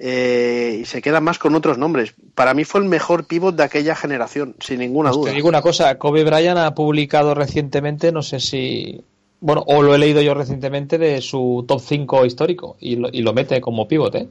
Eh, 0.00 0.80
y 0.82 0.84
se 0.84 1.02
queda 1.02 1.20
más 1.20 1.38
con 1.38 1.54
otros 1.56 1.76
nombres. 1.76 2.14
Para 2.34 2.54
mí 2.54 2.64
fue 2.64 2.80
el 2.80 2.86
mejor 2.86 3.26
pivot 3.26 3.56
de 3.56 3.64
aquella 3.64 3.96
generación, 3.96 4.54
sin 4.60 4.78
ninguna 4.78 5.10
Pues 5.10 5.18
duda. 5.20 5.30
te 5.30 5.34
digo 5.36 5.48
una 5.48 5.60
cosa, 5.62 5.98
Kobe 5.98 6.22
Bryant 6.24 6.58
ha 6.58 6.74
publicado 6.74 7.34
recientemente, 7.34 8.12
no 8.12 8.22
sé 8.22 8.38
si, 8.38 9.02
bueno, 9.40 9.64
o 9.66 9.82
lo 9.82 9.94
he 9.94 9.98
leído 9.98 10.20
yo 10.22 10.34
recientemente 10.34 10.98
de 10.98 11.20
su 11.20 11.64
top 11.66 11.80
5 11.80 12.26
histórico 12.26 12.76
y 12.78 12.94
lo, 12.96 13.08
y 13.10 13.22
lo 13.22 13.32
mete 13.32 13.60
como 13.60 13.88
pivote 13.88 14.28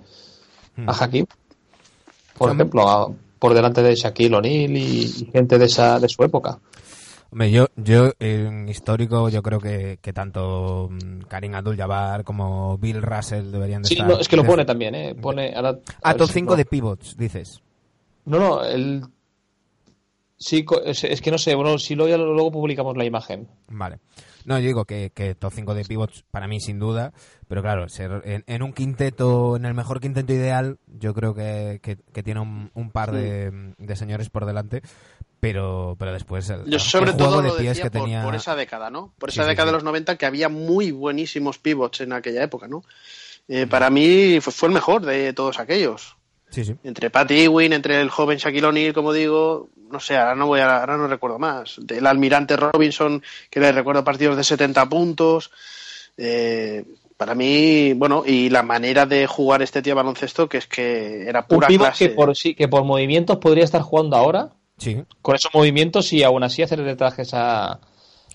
Mm. 0.77 0.89
a 0.89 0.93
Hakim, 0.93 1.25
por 2.37 2.49
Sí, 2.51 2.55
ejemplo, 2.55 2.89
a- 2.89 3.11
por 3.39 3.53
delante 3.53 3.81
de 3.83 3.95
Shaquille 3.95 4.35
O'Neal 4.35 4.75
y, 4.77 5.03
y 5.03 5.29
gente 5.31 5.57
de 5.57 5.65
esa 5.65 5.99
de 5.99 6.09
su 6.09 6.23
época. 6.23 6.59
Hombre, 7.29 7.51
yo, 7.51 7.67
yo 7.75 8.13
en 8.19 8.69
histórico, 8.69 9.27
yo 9.29 9.43
creo 9.43 9.59
que, 9.59 9.99
que 10.01 10.13
tanto 10.13 10.87
mm, 10.89 11.19
Karim 11.27 11.55
Abdul-Jabbar 11.55 12.23
como 12.23 12.77
Bill 12.77 13.01
Russell 13.01 13.51
deberían 13.51 13.81
de 13.83 13.89
Sí, 13.89 13.95
estar. 13.95 14.07
no, 14.07 14.17
es 14.19 14.27
que 14.27 14.37
lo 14.37 14.43
de- 14.43 14.47
pone 14.47 14.65
también, 14.65 14.95
¿eh? 14.95 15.13
Pone, 15.13 15.53
ahora- 15.53 15.69
a 15.71 15.75
Ah, 16.03 16.13
ver 16.13 16.17
top 16.19 16.27
si 16.27 16.33
5 16.33 16.51
no- 16.51 16.57
de 16.57 16.65
pivots, 16.65 17.17
dices. 17.17 17.61
No, 18.25 18.39
no, 18.39 18.63
el... 18.63 19.03
Sí, 20.37 20.63
co- 20.63 20.81
es, 20.83 21.03
es 21.03 21.21
que 21.21 21.31
no 21.31 21.37
sé, 21.37 21.55
bueno, 21.55 21.77
si 21.79 21.95
luego, 21.95 22.15
luego 22.23 22.51
publicamos 22.51 22.95
la 22.95 23.05
imagen. 23.05 23.47
Vale. 23.69 23.99
No, 24.47 24.57
yo 24.59 24.65
digo 24.65 24.85
que, 24.85 25.11
que 25.13 25.35
top 25.35 25.51
5 25.53 25.73
de 25.75 25.83
pivots 25.83 26.23
para 26.31 26.47
mí 26.47 26.59
sin 26.61 26.79
duda, 26.79 27.11
pero 27.49 27.61
claro, 27.61 27.89
ser 27.89 28.21
en, 28.23 28.43
en 28.47 28.63
un 28.63 28.71
quinteto, 28.71 29.57
en 29.57 29.65
el 29.65 29.73
mejor 29.73 29.99
quinteto 29.99 30.31
ideal, 30.33 30.77
yo 30.87 31.13
creo 31.13 31.35
que, 31.35 31.79
que- 31.83 31.97
que 32.13 32.23
tiene 32.23 32.39
un, 32.39 32.71
un 32.73 32.89
par 32.89 33.11
de, 33.11 33.73
de 33.77 33.95
señores 33.97 34.29
por 34.29 34.45
delante, 34.45 34.81
pero, 35.41 35.95
pero 35.99 36.13
después 36.13 36.49
el, 36.49 36.63
Yo 36.65 36.79
sobre 36.79 37.11
el 37.11 37.17
todo 37.17 37.41
de 37.41 37.49
lo 37.49 37.57
pies 37.57 37.69
decía 37.77 37.83
que 37.83 37.91
por, 37.91 38.01
tenía... 38.07 38.23
por 38.23 38.35
esa 38.35 38.55
década, 38.55 38.89
¿no? 38.89 39.13
Por 39.19 39.29
esa 39.29 39.43
sí, 39.43 39.49
década 39.49 39.65
sí. 39.67 39.71
de 39.71 39.73
los 39.73 39.83
90 39.83 40.15
que 40.17 40.25
había 40.25 40.49
muy 40.49 40.91
buenísimos 40.91 41.59
pivots 41.59 42.01
en 42.01 42.13
aquella 42.13 42.41
época, 42.41 42.67
¿no? 42.69 42.83
Eh, 43.49 43.67
para 43.67 43.89
mí 43.89 44.39
fue, 44.41 44.53
fue 44.53 44.69
el 44.69 44.73
mejor 44.73 45.05
de 45.05 45.33
todos 45.33 45.59
aquellos. 45.59 46.15
Sí, 46.49 46.63
sí. 46.63 46.75
Entre 46.83 47.09
Pat 47.09 47.29
Ewing, 47.29 47.73
entre 47.73 47.99
el 47.99 48.09
joven 48.09 48.37
Shaquille 48.37 48.65
O'Neal, 48.67 48.93
como 48.93 49.11
digo, 49.11 49.69
no 49.91 49.99
sé, 49.99 50.17
ahora 50.17 50.35
no 50.35 50.47
voy 50.47 50.59
a, 50.59 50.79
ahora 50.79 50.97
no 50.97 51.07
recuerdo 51.07 51.39
más. 51.39 51.75
Del 51.81 52.05
almirante 52.07 52.55
Robinson, 52.57 53.21
que 53.49 53.59
le 53.59 53.71
recuerdo 53.71 54.03
partidos 54.03 54.37
de 54.37 54.43
70 54.43 54.87
puntos. 54.89 55.51
Eh, 56.17 56.83
para 57.15 57.33
mí, 57.33 57.93
bueno, 57.93 58.23
y 58.25 58.49
la 58.49 58.61
manera 58.63 59.05
de 59.05 59.25
jugar 59.25 59.61
este 59.61 59.81
tío 59.81 59.93
a 59.93 59.95
baloncesto, 59.97 60.47
que 60.47 60.57
es 60.59 60.67
que 60.67 61.27
era 61.27 61.47
pura 61.47 61.67
clase. 61.67 62.09
que 62.09 62.15
por, 62.15 62.35
sí, 62.35 62.53
que 62.53 62.67
por 62.67 62.83
movimientos 62.83 63.37
podría 63.37 63.63
estar 63.63 63.81
jugando 63.81 64.15
ahora, 64.15 64.49
Sí. 64.77 65.03
con 65.23 65.35
esos 65.35 65.51
movimientos 65.53 66.13
y 66.13 66.21
aún 66.21 66.43
así 66.43 66.61
hacerle 66.61 66.95
trajes 66.95 67.33
a, 67.33 67.79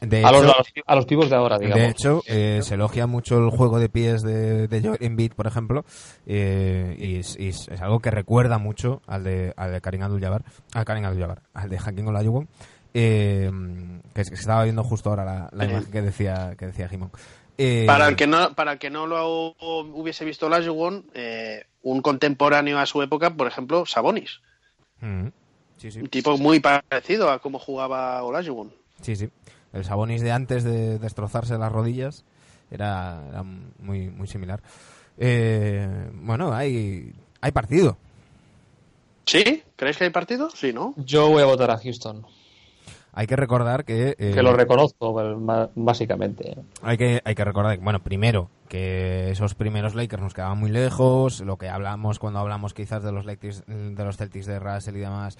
De 0.02 0.24
a, 0.24 0.32
los, 0.32 0.42
hecho, 0.42 0.52
a, 0.52 0.58
los, 0.58 0.66
a 0.86 0.94
los 0.96 1.06
pibos 1.06 1.30
de 1.30 1.36
ahora, 1.36 1.58
digamos. 1.58 1.78
De 1.80 1.88
hecho, 1.90 2.22
eh, 2.26 2.60
se 2.62 2.74
elogia 2.74 3.06
mucho 3.06 3.38
el 3.38 3.50
juego 3.50 3.78
de 3.78 3.88
pies 3.88 4.22
de, 4.22 4.66
de 4.68 4.82
Joel 4.82 4.98
Embiid, 5.00 5.32
por 5.32 5.46
ejemplo, 5.46 5.84
eh, 6.26 6.96
y, 6.98 7.16
es, 7.20 7.38
y 7.38 7.48
es- 7.48 7.68
es 7.68 7.80
algo 7.80 8.00
que 8.00 8.10
recuerda 8.10 8.58
mucho 8.58 9.00
al 9.06 9.22
de, 9.24 9.54
al 9.56 9.70
de 9.72 9.80
Karim 9.80 10.02
Abdul-Jabbar, 10.02 10.42
a 10.74 10.84
Karim 10.84 11.04
Abdul-Jabbar, 11.04 11.42
al 11.54 11.70
de 11.70 11.78
Hakim 11.78 12.08
Olajuwon, 12.08 12.48
eh, 12.94 13.50
que, 14.14 14.24
que 14.24 14.34
estaba 14.34 14.64
viendo 14.64 14.82
justo 14.84 15.10
ahora 15.10 15.24
la, 15.24 15.48
la 15.52 15.64
imagen 15.70 15.90
que 15.92 16.02
decía 16.02 16.54
que 16.58 16.66
decía 16.66 16.88
Jimón. 16.88 17.10
Eh, 17.58 17.84
Para 17.86 18.08
el 18.08 18.16
que 18.16 18.26
no, 18.26 18.54
para 18.54 18.72
el 18.72 18.78
que 18.78 18.90
no 18.90 19.06
lo 19.06 19.54
hubiese 19.60 20.24
visto 20.24 20.46
Olajuwon, 20.46 21.06
eh, 21.14 21.64
un 21.82 22.02
contemporáneo 22.02 22.78
a 22.78 22.86
su 22.86 23.02
época, 23.02 23.30
por 23.30 23.46
ejemplo, 23.46 23.86
Sabonis. 23.86 24.40
mm, 25.00 25.26
sí, 25.76 25.90
sí, 25.92 26.00
Un 26.00 26.08
tipo 26.08 26.36
muy 26.38 26.60
parecido 26.60 27.30
a 27.30 27.38
cómo 27.40 27.58
jugaba 27.58 28.22
Olajuwon. 28.24 28.72
sí, 29.00 29.14
sí. 29.16 29.28
El 29.72 29.84
Sabonis 29.84 30.22
de 30.22 30.32
antes 30.32 30.64
de 30.64 30.98
destrozarse 30.98 31.56
las 31.58 31.72
rodillas 31.72 32.24
era, 32.70 33.22
era 33.28 33.42
muy, 33.42 34.10
muy 34.10 34.26
similar. 34.26 34.60
Eh, 35.18 36.10
bueno, 36.14 36.52
hay, 36.52 37.14
hay 37.40 37.52
partido. 37.52 37.96
¿Sí? 39.26 39.62
¿Creéis 39.76 39.96
que 39.96 40.04
hay 40.04 40.10
partido? 40.10 40.50
Sí, 40.50 40.72
¿no? 40.72 40.94
Yo 40.96 41.28
voy 41.28 41.42
a 41.42 41.46
votar 41.46 41.70
a 41.70 41.78
Houston, 41.78 42.26
Hay 43.12 43.26
que 43.26 43.36
recordar 43.36 43.84
que... 43.84 44.16
eh, 44.18 44.32
que 44.34 44.42
lo 44.42 44.52
reconozco, 44.52 45.14
básicamente. 45.74 46.56
Hay 46.82 46.96
que, 46.96 47.20
hay 47.24 47.34
que 47.34 47.44
recordar, 47.44 47.78
bueno, 47.78 48.02
primero, 48.02 48.48
que 48.68 49.30
esos 49.30 49.54
primeros 49.54 49.94
Lakers 49.94 50.22
nos 50.22 50.34
quedaban 50.34 50.58
muy 50.58 50.70
lejos, 50.70 51.40
lo 51.40 51.56
que 51.56 51.68
hablamos 51.68 52.18
cuando 52.18 52.40
hablamos 52.40 52.74
quizás 52.74 53.02
de 53.02 53.12
los 53.12 53.26
Lakers, 53.26 53.64
de 53.66 54.04
los 54.04 54.16
Celtics 54.16 54.46
de 54.46 54.58
Russell 54.58 54.96
y 54.96 55.00
demás, 55.00 55.38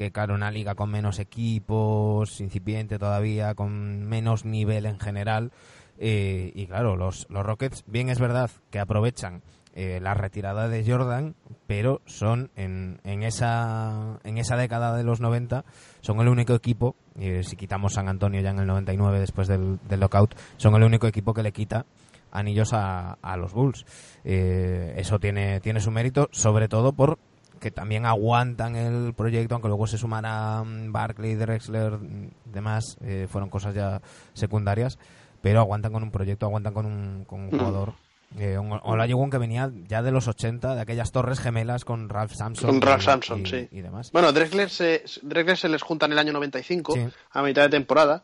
que 0.00 0.12
claro, 0.12 0.34
una 0.34 0.50
liga 0.50 0.74
con 0.74 0.90
menos 0.90 1.18
equipos, 1.18 2.40
incipiente 2.40 2.98
todavía, 2.98 3.54
con 3.54 4.02
menos 4.06 4.46
nivel 4.46 4.86
en 4.86 4.98
general, 4.98 5.52
eh, 5.98 6.52
y 6.54 6.64
claro, 6.64 6.96
los, 6.96 7.26
los 7.28 7.44
Rockets, 7.44 7.84
bien 7.86 8.08
es 8.08 8.18
verdad 8.18 8.50
que 8.70 8.78
aprovechan 8.78 9.42
eh, 9.74 10.00
la 10.00 10.14
retirada 10.14 10.68
de 10.68 10.90
Jordan, 10.90 11.34
pero 11.66 12.00
son 12.06 12.50
en, 12.56 13.02
en, 13.04 13.22
esa, 13.22 14.20
en 14.24 14.38
esa 14.38 14.56
década 14.56 14.96
de 14.96 15.04
los 15.04 15.20
90, 15.20 15.66
son 16.00 16.20
el 16.20 16.28
único 16.28 16.54
equipo, 16.54 16.96
eh, 17.18 17.42
si 17.42 17.56
quitamos 17.56 17.92
San 17.92 18.08
Antonio 18.08 18.40
ya 18.40 18.52
en 18.52 18.60
el 18.60 18.66
99 18.68 19.20
después 19.20 19.48
del, 19.48 19.80
del 19.86 20.00
lockout, 20.00 20.34
son 20.56 20.74
el 20.76 20.82
único 20.82 21.08
equipo 21.08 21.34
que 21.34 21.42
le 21.42 21.52
quita 21.52 21.84
anillos 22.32 22.72
a, 22.72 23.18
a 23.20 23.36
los 23.36 23.52
Bulls. 23.52 23.84
Eh, 24.24 24.94
eso 24.96 25.18
tiene, 25.18 25.60
tiene 25.60 25.80
su 25.80 25.90
mérito, 25.90 26.28
sobre 26.32 26.68
todo 26.68 26.92
por 26.92 27.18
que 27.60 27.70
también 27.70 28.06
aguantan 28.06 28.74
el 28.74 29.14
proyecto, 29.14 29.54
aunque 29.54 29.68
luego 29.68 29.86
se 29.86 29.98
sumarán 29.98 30.92
Barkley, 30.92 31.34
Drexler, 31.34 31.92
mm, 31.98 32.30
demás, 32.46 32.96
eh, 33.02 33.26
fueron 33.30 33.50
cosas 33.50 33.74
ya 33.74 34.00
secundarias, 34.32 34.98
pero 35.42 35.60
aguantan 35.60 35.92
con 35.92 36.02
un 36.02 36.10
proyecto, 36.10 36.46
aguantan 36.46 36.72
con 36.74 36.86
un, 36.86 37.24
con 37.26 37.40
un 37.40 37.46
Mm. 37.48 37.58
jugador. 37.58 37.92
Eh, 38.38 38.56
un 38.58 38.72
Olajuwon 38.82 39.28
que 39.28 39.38
venía 39.38 39.72
ya 39.88 40.02
de 40.02 40.12
los 40.12 40.28
80, 40.28 40.74
de 40.76 40.80
aquellas 40.80 41.10
torres 41.10 41.40
gemelas 41.40 41.84
con 41.84 42.08
Ralph 42.08 42.32
Sampson. 42.32 42.70
Con 42.70 42.80
Ralph 42.80 43.02
y- 43.02 43.04
Sampson, 43.04 43.40
y- 43.40 43.46
sí. 43.46 43.68
Y 43.72 43.80
demás. 43.80 44.12
Bueno, 44.12 44.32
Drexler 44.32 44.70
se, 44.70 45.02
Drexler 45.22 45.56
se 45.56 45.68
les 45.68 45.82
junta 45.82 46.06
en 46.06 46.12
el 46.12 46.18
año 46.20 46.32
95, 46.32 46.94
Sí. 46.94 47.08
a 47.32 47.42
mitad 47.42 47.62
de 47.62 47.70
temporada. 47.70 48.22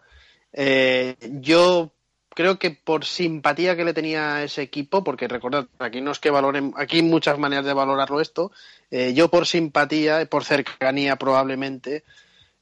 Eh, 0.53 1.17
yo 1.41 1.93
creo 2.37 2.59
que 2.61 2.71
por 2.71 3.05
simpatía 3.05 3.75
que 3.75 3.85
le 3.85 3.95
tenía 3.95 4.45
ese 4.45 4.63
equipo, 4.63 5.03
porque 5.03 5.27
recordad, 5.27 5.67
aquí 5.81 6.01
no 6.01 6.13
es 6.13 6.21
que 6.21 6.31
valoren, 6.31 6.73
aquí 6.77 6.99
hay 6.99 7.03
muchas 7.03 7.39
maneras 7.39 7.65
de 7.65 7.73
valorarlo 7.73 8.21
esto, 8.21 8.53
eh, 8.91 9.15
yo 9.15 9.29
por 9.29 9.47
simpatía, 9.47 10.25
por 10.27 10.45
cercanía 10.45 11.17
probablemente, 11.17 12.05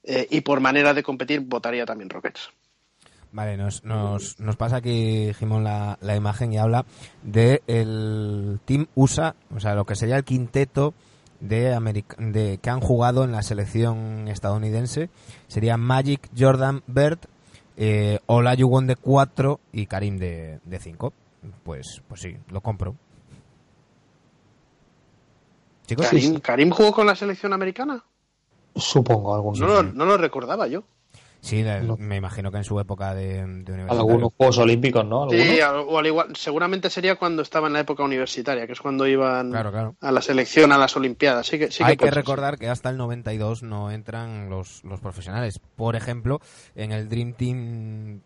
eh, 0.04 0.26
y 0.30 0.40
por 0.42 0.60
manera 0.60 0.94
de 0.94 1.02
competir, 1.02 1.40
votaría 1.40 1.84
también 1.84 2.08
Rockets. 2.08 2.50
Vale, 3.32 3.56
nos, 3.56 3.82
nos, 3.82 4.38
nos 4.38 4.54
pasa 4.56 4.76
aquí, 4.76 5.32
Jimón, 5.38 5.64
la, 5.64 5.98
la 6.00 6.14
imagen 6.14 6.52
y 6.52 6.58
habla 6.58 6.84
de 7.24 7.62
el 7.66 8.60
Team 8.64 8.86
USA, 8.94 9.34
o 9.52 9.58
sea, 9.58 9.74
lo 9.74 9.84
que 9.86 9.96
sería 9.96 10.16
el 10.16 10.24
quinteto 10.24 10.94
de, 11.40 11.74
Ameri- 11.74 12.04
de 12.16 12.58
que 12.58 12.70
han 12.70 12.78
jugado 12.80 13.24
en 13.24 13.32
la 13.32 13.42
selección 13.42 14.28
estadounidense. 14.28 15.10
Sería 15.48 15.76
Magic, 15.76 16.28
Jordan, 16.38 16.82
Bird, 16.86 17.18
eh, 17.76 18.18
Olajuwon 18.26 18.86
de 18.86 18.96
4 18.96 19.60
y 19.72 19.86
Karim 19.86 20.18
de 20.18 20.78
5. 20.80 21.12
Pues, 21.62 22.02
pues 22.08 22.20
sí, 22.20 22.36
lo 22.50 22.60
compro. 22.60 22.94
Chicos, 25.86 26.06
Karim, 26.06 26.40
Karim 26.40 26.70
jugó 26.70 26.92
con 26.92 27.06
la 27.06 27.14
selección 27.14 27.52
americana. 27.52 28.02
Supongo, 28.74 29.34
algún 29.34 29.58
No 29.58 29.66
lo, 29.66 29.82
no 29.82 30.04
lo 30.04 30.16
recordaba 30.16 30.66
yo. 30.66 30.84
Sí, 31.44 31.62
la- 31.62 31.80
No. 31.80 31.96
me 31.96 32.16
imagino 32.16 32.50
que 32.50 32.56
en 32.58 32.64
su 32.64 32.78
época 32.80 33.14
de, 33.14 33.44
de 33.64 33.82
algunos 33.88 34.32
Juegos 34.36 34.58
Olímpicos, 34.58 35.04
¿no? 35.04 35.22
¿Alguno? 35.24 35.42
Sí, 35.42 35.58
o 35.60 35.98
al 35.98 36.06
igual, 36.06 36.34
seguramente 36.36 36.90
sería 36.90 37.16
cuando 37.16 37.42
estaba 37.42 37.66
en 37.66 37.74
la 37.74 37.80
época 37.80 38.02
universitaria, 38.02 38.66
que 38.66 38.72
es 38.72 38.80
cuando 38.80 39.06
iban 39.06 39.50
Claro, 39.50 39.70
claro. 39.70 39.96
a 40.00 40.10
la 40.10 40.22
selección, 40.22 40.72
a 40.72 40.78
las 40.78 40.96
Olimpiadas. 40.96 41.46
Sí 41.46 41.58
que, 41.58 41.70
sí 41.70 41.82
Hay 41.84 41.96
que 41.96 42.10
recordar 42.10 42.58
que 42.58 42.68
hasta 42.68 42.90
el 42.90 42.96
92 42.96 43.62
no 43.62 43.90
entran 43.90 44.48
los, 44.50 44.82
los 44.84 45.00
profesionales. 45.00 45.60
Por 45.76 45.96
ejemplo, 45.96 46.40
en 46.74 46.92
el 46.92 47.08
Dream 47.08 47.34
Team, 47.34 48.20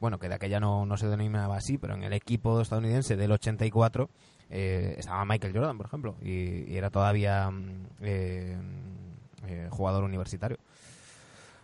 bueno, 0.00 0.18
que 0.18 0.28
de 0.28 0.34
aquella 0.34 0.60
no, 0.60 0.84
no 0.86 0.96
se 0.96 1.06
denominaba 1.06 1.56
así, 1.56 1.78
pero 1.78 1.94
en 1.94 2.02
el 2.02 2.12
equipo 2.12 2.60
estadounidense 2.60 3.16
del 3.16 3.32
84 3.32 4.10
eh, 4.50 4.94
estaba 4.98 5.24
Michael 5.24 5.52
Jordan, 5.54 5.76
por 5.78 5.86
ejemplo, 5.86 6.16
y, 6.22 6.70
y 6.72 6.76
era 6.76 6.90
todavía 6.90 7.50
mm, 7.50 7.86
eh, 8.02 8.56
eh, 9.46 9.68
jugador 9.70 10.04
universitario. 10.04 10.58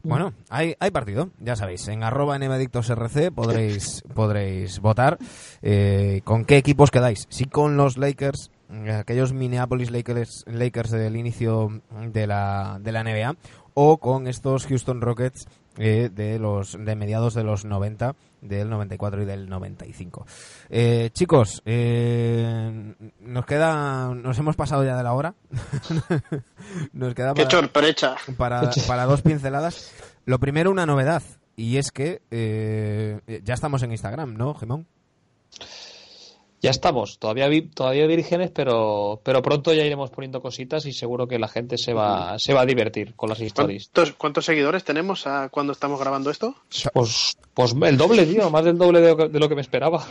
Bueno, 0.03 0.33
hay, 0.49 0.75
hay 0.81 0.91
partido, 0.91 1.31
ya 1.41 1.57
sabéis. 1.57 1.87
En 1.89 2.03
arroba 2.03 2.39
nmadictosrc 2.39 3.33
podréis, 3.35 4.03
podréis 4.15 4.81
votar 4.81 5.19
eh, 5.63 6.23
con 6.25 6.45
qué 6.45 6.57
equipos 6.57 6.91
quedáis. 6.91 7.27
Si 7.29 7.45
con 7.45 7.77
los 7.77 7.99
Lakers, 7.99 8.51
eh, 8.71 8.93
aquellos 8.93 9.33
Minneapolis 9.33 9.91
Lakers, 9.91 10.45
Lakers 10.47 10.91
del 10.91 11.17
inicio 11.17 11.83
de 12.13 12.27
la, 12.27 12.79
de 12.81 12.93
la 12.93 13.05
NBA, 13.05 13.37
o 13.75 13.99
con 13.99 14.27
estos 14.27 14.67
Houston 14.67 15.01
Rockets 15.01 15.47
eh, 15.79 16.11
de 16.13 16.39
los 16.39 16.77
de 16.79 16.95
mediados 16.97 17.35
de 17.35 17.45
los 17.45 17.65
90, 17.65 18.15
del 18.41 18.71
94 18.71 19.23
y 19.23 19.25
del 19.27 19.49
95. 19.49 20.27
Eh, 20.69 21.11
chicos, 21.13 21.63
eh, 21.65 22.95
nos 23.21 23.47
queda, 23.47 24.09
nos 24.15 24.39
hemos 24.39 24.57
pasado 24.57 24.85
ya 24.85 24.97
de 24.97 25.03
la 25.03 25.13
hora. 25.13 25.35
nos 26.93 27.15
queda 27.15 27.35
Qué 27.35 27.43
para- 27.45 27.51
sorpresa. 27.51 28.17
para, 28.37 28.71
para 28.87 29.05
dos 29.07 29.23
pinceladas. 29.23 29.93
Lo 30.25 30.39
primero, 30.39 30.71
una 30.71 30.87
novedad. 30.87 31.23
Y 31.57 31.77
es 31.77 31.91
que 31.93 32.23
eh, 32.31 33.21
ya 33.45 33.55
estamos 33.55 33.83
en 33.83 33.91
Instagram, 33.93 34.35
¿no, 34.35 34.55
Jimón? 34.55 34.87
Ya 36.63 36.71
estamos, 36.71 37.19
todavía 37.19 37.49
vi- 37.49 37.69
todavía 37.69 38.07
vírgenes, 38.07 38.51
pero 38.51 39.21
pero 39.25 39.41
pronto 39.41 39.73
ya 39.73 39.83
iremos 39.85 40.11
poniendo 40.11 40.43
cositas 40.43 40.85
y 40.85 40.93
seguro 40.93 41.27
que 41.27 41.39
la 41.39 41.49
gente 41.49 41.79
se 41.79 41.95
va 41.95 42.39
se 42.39 42.53
va 42.53 42.61
a 42.63 42.67
divertir 42.67 43.15
con 43.17 43.31
las 43.31 43.41
stories. 43.41 43.91
¿Cuántos, 43.95 44.15
cuántos 44.17 44.45
seguidores 44.45 44.85
tenemos 44.85 45.27
a 45.27 45.49
cuando 45.49 45.73
estamos 45.73 45.99
grabando 45.99 46.31
esto? 46.31 46.55
Pues 46.93 47.37
pues 47.55 47.75
el 47.83 47.97
doble, 47.97 48.27
tío, 48.27 48.51
más 48.51 48.65
del 48.65 48.77
doble 48.79 49.01
de, 49.01 49.09
lo 49.09 49.17
que- 49.17 49.29
de 49.29 49.39
lo 49.41 49.49
que 49.49 49.55
me 49.55 49.63
esperaba. 49.63 50.05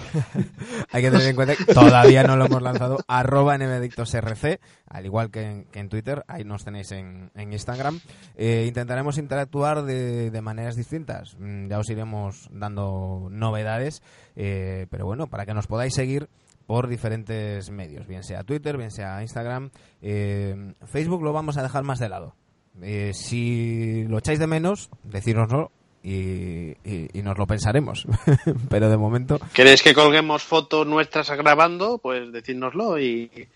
Hay 0.91 1.02
que 1.04 1.12
tener 1.12 1.28
en 1.28 1.36
cuenta 1.36 1.56
que 1.56 1.66
todavía 1.74 2.24
no 2.24 2.36
lo 2.36 2.45
hemos 2.45 2.62
lanzado. 2.62 2.97
Arroba 3.08 3.58
nmedictosrc, 3.58 4.60
al 4.90 5.06
igual 5.06 5.30
que 5.32 5.42
en, 5.44 5.64
que 5.66 5.80
en 5.80 5.90
Twitter. 5.90 6.24
Ahí 6.28 6.44
nos 6.44 6.64
tenéis 6.66 6.92
en, 6.92 7.32
Instagram. 7.36 8.00
Eh, 8.36 8.66
intentaremos 8.68 9.18
interactuar 9.18 9.84
de, 9.84 10.32
de 10.32 10.42
maneras 10.42 10.76
distintas. 10.76 11.36
Mm, 11.40 11.68
Ya 11.70 11.80
os 11.80 11.90
iremos 11.90 12.50
dando 12.52 13.28
novedades. 13.32 14.02
eh, 14.36 14.88
pero 14.90 15.06
bueno, 15.06 15.28
para 15.28 15.46
que 15.46 15.54
nos 15.54 15.68
podáis 15.68 15.94
seguir 15.94 16.28
por 16.66 16.88
diferentes 16.88 17.72
medios, 17.72 18.06
bien 18.06 18.24
sea 18.24 18.44
Twitter, 18.44 18.78
bien 18.78 18.92
sea 18.92 19.22
Instagram. 19.22 19.72
Eh, 20.02 20.74
Facebook 20.86 21.24
lo 21.24 21.34
vamos 21.34 21.58
a 21.58 21.64
dejar 21.64 21.84
más 21.84 21.98
de 22.00 22.10
lado. 22.10 22.36
Eh, 22.82 23.12
si 23.14 24.04
lo 24.08 24.20
echáis 24.20 24.38
de 24.40 24.46
menos, 24.48 24.90
decírnoslo 25.04 25.72
y 26.04 26.76
nos 27.24 27.38
lo 27.38 27.46
pensaremos. 27.48 28.06
pero 28.70 28.90
de 28.90 28.98
momento 28.98 29.40
¿Queréis 29.54 29.82
que 29.84 29.94
colguemos 29.94 30.44
fotos 30.44 30.86
nuestras 30.88 31.30
grabando? 31.32 31.98
Pues 31.98 32.32
decídnoslo 32.32 33.00
y, 33.00 33.48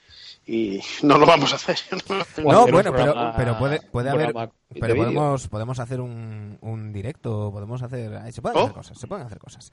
y 0.45 0.79
no 1.03 1.17
lo 1.17 1.25
vamos 1.25 1.53
a 1.53 1.55
hacer. 1.55 1.77
No, 2.07 2.21
hacer 2.21 2.43
bueno, 2.43 2.65
pero, 2.73 2.91
programa- 2.93 3.33
pero 3.37 3.57
puede, 3.57 3.81
puede 3.91 4.09
haber. 4.09 4.33
Pero 4.79 4.95
podemos, 4.95 5.47
podemos 5.47 5.79
hacer 5.79 6.01
un, 6.01 6.57
un 6.61 6.91
directo, 6.93 7.51
podemos 7.51 7.81
hacer. 7.81 8.15
ay, 8.17 8.31
Se 8.31 8.41
pueden 8.41 8.57
Oh. 8.57 8.61
hacer 8.63 8.73
cosas, 8.75 8.97
se 8.99 9.07
pueden 9.07 9.25
hacer 9.25 9.37
cosas. 9.39 9.71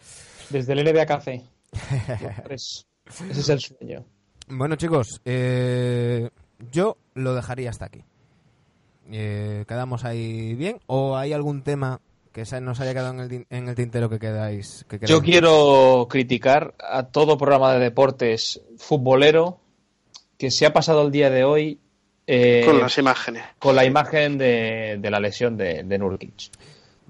Desde 0.51 0.73
el 0.75 0.85
NBA 0.85 1.07
Café. 1.07 1.43
Es- 2.51 2.87
ese 3.29 3.41
es 3.41 3.49
el 3.49 3.61
sueño. 3.61 4.05
Bueno, 4.49 4.77
chicos, 4.77 5.21
eh, 5.25 6.31
yo 6.71 6.97
lo 7.15 7.35
dejaría 7.35 7.71
hasta 7.71 7.87
aquí. 7.87 8.05
Eh, 9.11 9.65
¿Quedamos 9.67 10.05
ahí 10.05 10.55
bien? 10.55 10.81
¿O 10.87 11.17
hay 11.17 11.33
algún 11.33 11.63
tema 11.63 12.01
que 12.33 12.45
se 12.45 12.61
nos 12.61 12.79
haya 12.81 12.93
quedado 12.93 13.13
en 13.15 13.21
el, 13.21 13.47
en 13.51 13.69
el 13.69 13.75
tintero 13.75 14.09
que 14.09 14.19
quedáis? 14.21 14.85
Que 14.89 15.01
Yo 15.07 15.21
quiero 15.23 16.07
criticar 16.09 16.75
a 16.79 17.05
todo 17.05 17.37
programa 17.39 17.73
de 17.73 17.81
deportes 17.81 18.61
futbolero 18.79 19.59
que 20.41 20.51
se 20.51 20.65
ha 20.65 20.73
pasado 20.73 21.03
el 21.03 21.11
día 21.13 21.29
de 21.29 21.45
hoy 21.45 21.79
eh, 22.27 22.63
Con 22.65 22.81
las 22.81 22.97
imágenes. 22.97 23.43
con 23.59 23.77
la 23.77 23.85
imagen 23.85 24.39
de, 24.39 24.97
de 24.99 25.11
la 25.11 25.21
lesión 25.21 25.59
de, 25.59 25.83
de 25.83 25.99
Nurkic. 25.99 26.51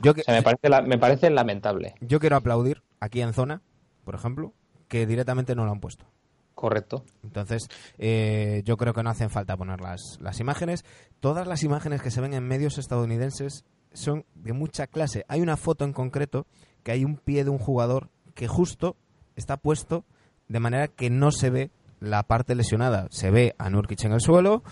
Yo, 0.02 0.14
que- 0.14 0.22
O 0.22 0.24
sea, 0.24 0.34
me 0.34 0.42
parece, 0.42 0.68
la- 0.68 0.82
me 0.82 0.98
parece 0.98 1.30
lamentable. 1.30 1.94
yo 2.00 2.18
quiero 2.18 2.34
aplaudir 2.36 2.82
aquí 2.98 3.20
en 3.20 3.32
zona, 3.32 3.62
por 4.04 4.16
ejemplo, 4.16 4.52
que 4.88 5.06
directamente 5.06 5.54
no 5.54 5.64
lo 5.64 5.70
han 5.70 5.78
puesto. 5.78 6.06
Correcto. 6.56 7.04
Entonces, 7.22 7.68
eh, 7.98 8.62
yo 8.64 8.76
creo 8.76 8.92
que 8.94 9.02
no 9.04 9.10
hacen 9.10 9.30
falta 9.30 9.56
poner 9.56 9.80
las, 9.80 10.18
las 10.20 10.40
imágenes. 10.40 10.84
Todas 11.20 11.46
las 11.46 11.62
imágenes 11.62 12.02
que 12.02 12.10
se 12.10 12.20
ven 12.20 12.34
en 12.34 12.42
medios 12.48 12.78
estadounidenses 12.78 13.64
son 13.92 14.24
de 14.34 14.52
mucha 14.52 14.86
clase. 14.88 15.24
Hay 15.28 15.40
una 15.40 15.56
foto 15.56 15.84
en 15.84 15.92
concreto 15.92 16.46
que 16.82 16.90
hay 16.92 17.04
un 17.04 17.16
pie 17.16 17.44
de 17.44 17.50
un 17.50 17.58
jugador 17.58 18.08
que 18.34 18.48
justo 18.48 18.96
está 19.36 19.56
puesto 19.56 20.04
de 20.48 20.60
manera 20.60 20.88
que 20.88 21.10
no 21.10 21.30
se 21.30 21.50
ve 21.50 21.70
la 22.00 22.22
parte 22.24 22.54
lesionada. 22.54 23.06
Se 23.10 23.30
ve 23.30 23.54
a 23.58 23.70
Nurkic 23.70 24.04
en 24.04 24.12
el 24.12 24.20
suelo, 24.20 24.62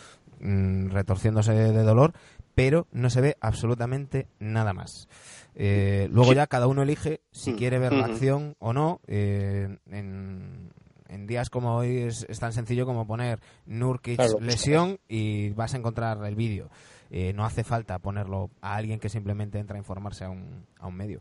mm, 0.41 0.89
retorciéndose 0.91 1.53
de 1.53 1.83
dolor, 1.83 2.13
pero 2.55 2.87
no 2.93 3.09
se 3.11 3.21
ve 3.21 3.37
absolutamente 3.41 4.27
nada 4.41 4.73
más. 4.73 5.09
Eh, 5.55 6.09
luego 6.11 6.33
ya 6.33 6.47
cada 6.47 6.67
uno 6.67 6.83
elige 6.83 7.21
si 7.31 7.53
Mm, 7.53 7.57
quiere 7.57 7.79
ver 7.79 7.93
la 7.93 8.05
ujú. 8.05 8.13
acción 8.13 8.57
o 8.59 8.73
no. 8.73 9.01
Eh, 9.07 9.79
en, 9.91 10.71
en 11.09 11.27
días 11.27 11.51
como 11.51 11.77
hoy 11.77 11.99
es, 11.99 12.27
es 12.29 12.39
tan 12.39 12.53
sencillo 12.53 12.85
como 12.87 13.07
poner 13.07 13.41
Nurkic 13.67 14.17
Claro. 14.17 14.41
lesión 14.41 14.99
y 15.09 15.51
vas 15.51 15.75
a 15.75 15.79
encontrar 15.79 16.25
el 16.25 16.35
vídeo. 16.37 16.69
Eh, 17.11 17.33
no 17.35 17.45
hace 17.45 17.65
falta 17.65 17.99
ponerlo 17.99 18.51
a 18.61 18.77
alguien 18.77 19.01
que 19.01 19.09
simplemente 19.09 19.59
entra 19.59 19.77
a 19.77 19.79
informarse 19.79 20.25
a 20.25 20.31
un, 20.31 20.67
a 20.79 20.87
un 20.87 20.95
medio. 20.95 21.21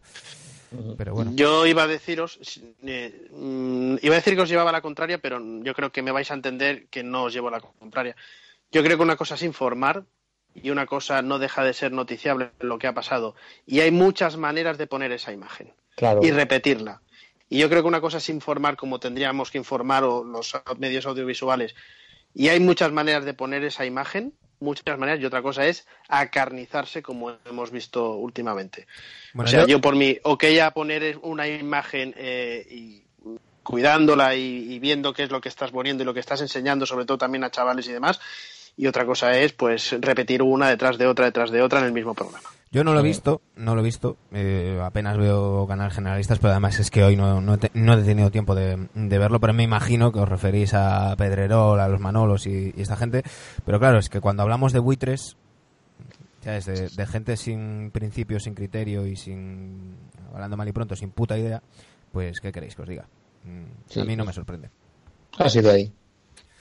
Pero 0.97 1.13
bueno, 1.13 1.31
Yo 1.33 1.65
iba 1.65 1.83
a 1.83 1.87
deciros, 1.87 2.39
eh, 2.83 3.29
mm, 3.31 3.95
iba 4.01 4.15
a 4.15 4.17
decir 4.17 4.35
que 4.35 4.41
os 4.41 4.49
llevaba 4.49 4.71
la 4.73 4.81
contraria, 4.81 5.17
pero 5.17 5.39
yo 5.63 5.73
creo 5.73 5.91
que 5.93 6.01
me 6.01 6.11
vais 6.11 6.29
a 6.29 6.33
entender 6.33 6.87
que 6.87 7.03
no 7.03 7.23
os 7.23 7.33
llevo 7.33 7.49
la 7.49 7.61
contraria. 7.61 8.15
Yo 8.71 8.83
creo 8.83 8.97
que 8.97 9.03
una 9.03 9.15
cosa 9.15 9.35
es 9.35 9.43
informar 9.43 10.03
y 10.53 10.69
una 10.71 10.85
cosa 10.85 11.21
no 11.21 11.39
deja 11.39 11.63
de 11.63 11.73
ser 11.73 11.93
noticiable 11.93 12.51
lo 12.59 12.79
que 12.79 12.87
ha 12.87 12.93
pasado. 12.93 13.35
Y 13.65 13.79
hay 13.79 13.91
muchas 13.91 14.35
maneras 14.35 14.77
de 14.77 14.87
poner 14.87 15.11
esa 15.13 15.31
imagen 15.31 15.73
Claro. 15.95 16.19
y 16.21 16.31
repetirla. 16.31 17.01
Y 17.47 17.59
yo 17.59 17.69
creo 17.69 17.81
que 17.81 17.87
una 17.87 18.01
cosa 18.01 18.17
es 18.17 18.27
informar 18.27 18.75
como 18.75 18.99
tendríamos 18.99 19.51
que 19.51 19.57
informar 19.57 20.03
o 20.03 20.25
los 20.25 20.53
medios 20.79 21.05
audiovisuales. 21.05 21.75
Y 22.33 22.49
hay 22.49 22.59
muchas 22.59 22.91
maneras 22.91 23.23
de 23.23 23.33
poner 23.33 23.63
esa 23.63 23.85
imagen, 23.85 24.33
muchas 24.59 24.97
maneras, 24.97 25.21
y 25.21 25.25
otra 25.25 25.41
cosa 25.41 25.65
es 25.65 25.85
acarnizarse 26.07 27.01
como 27.01 27.31
hemos 27.45 27.71
visto 27.71 28.13
últimamente. 28.15 28.87
Bueno, 29.33 29.47
o 29.47 29.51
sea, 29.51 29.61
yo- 29.61 29.67
yo, 29.67 29.81
por 29.81 29.95
mí, 29.95 30.17
ok 30.23 30.43
a 30.61 30.71
poner 30.71 31.19
una 31.21 31.47
imagen 31.47 32.13
eh, 32.17 32.65
y 32.69 33.03
cuidándola 33.63 34.35
y, 34.35 34.73
y 34.73 34.79
viendo 34.79 35.13
qué 35.13 35.23
es 35.23 35.29
lo 35.31 35.41
que 35.41 35.49
estás 35.49 35.71
poniendo 35.71 36.03
y 36.03 36.05
lo 36.05 36.13
que 36.13 36.21
estás 36.21 36.41
enseñando, 36.41 36.85
sobre 36.85 37.05
todo 37.05 37.17
también 37.17 37.43
a 37.43 37.51
chavales 37.51 37.87
y 37.87 37.91
demás. 37.91 38.19
Y 38.77 38.87
otra 38.87 39.05
cosa 39.05 39.37
es, 39.37 39.53
pues, 39.53 39.95
repetir 39.99 40.41
una 40.43 40.69
detrás 40.69 40.97
de 40.97 41.07
otra, 41.07 41.25
detrás 41.25 41.49
de 41.51 41.61
otra 41.61 41.79
en 41.79 41.85
el 41.85 41.91
mismo 41.93 42.13
programa. 42.13 42.47
Yo 42.71 42.83
no 42.83 42.93
lo 42.93 42.99
he 42.99 43.03
visto, 43.03 43.41
no 43.55 43.75
lo 43.75 43.81
he 43.81 43.83
visto. 43.83 44.17
eh, 44.31 44.79
apenas 44.83 45.17
veo 45.17 45.65
canales 45.67 45.93
generalistas, 45.93 46.39
pero 46.39 46.51
además 46.51 46.77
es 46.79 46.91
que 46.91 47.03
hoy 47.03 47.15
no, 47.15 47.39
no, 47.41 47.53
he 47.53 47.57
te- 47.57 47.71
no 47.73 47.93
he 47.93 48.03
tenido 48.03 48.29
tiempo 48.29 48.55
de, 48.55 48.87
de 48.93 49.17
verlo, 49.17 49.39
pero 49.39 49.53
me 49.53 49.63
imagino 49.63 50.11
que 50.11 50.19
os 50.19 50.27
referís 50.27 50.73
a 50.73 51.15
Pedrerol, 51.17 51.79
a 51.79 51.87
los 51.87 51.99
Manolos 52.01 52.45
y, 52.45 52.73
y 52.75 52.81
esta 52.81 52.97
gente. 52.97 53.23
Pero 53.65 53.79
claro, 53.79 53.99
es 53.99 54.09
que 54.09 54.19
cuando 54.19 54.43
hablamos 54.43 54.73
de 54.73 54.79
buitres, 54.79 55.37
¿sabes? 56.43 56.65
De, 56.65 56.89
de 56.89 57.07
gente 57.07 57.37
sin 57.37 57.91
principio, 57.91 58.39
sin 58.39 58.53
criterio 58.53 59.07
y 59.07 59.15
sin, 59.15 59.95
hablando 60.33 60.57
mal 60.57 60.67
y 60.67 60.73
pronto, 60.73 60.95
sin 60.95 61.11
puta 61.11 61.37
idea, 61.37 61.63
pues 62.11 62.39
¿qué 62.41 62.51
queréis 62.51 62.75
que 62.75 62.81
os 62.81 62.89
diga? 62.89 63.05
Mm, 63.43 63.63
Sí. 63.89 63.99
A 64.01 64.03
mí 64.03 64.15
no 64.15 64.25
me 64.25 64.33
sorprende. 64.33 64.69
Ha 65.37 65.49
sido 65.49 65.71
ahí. 65.71 65.91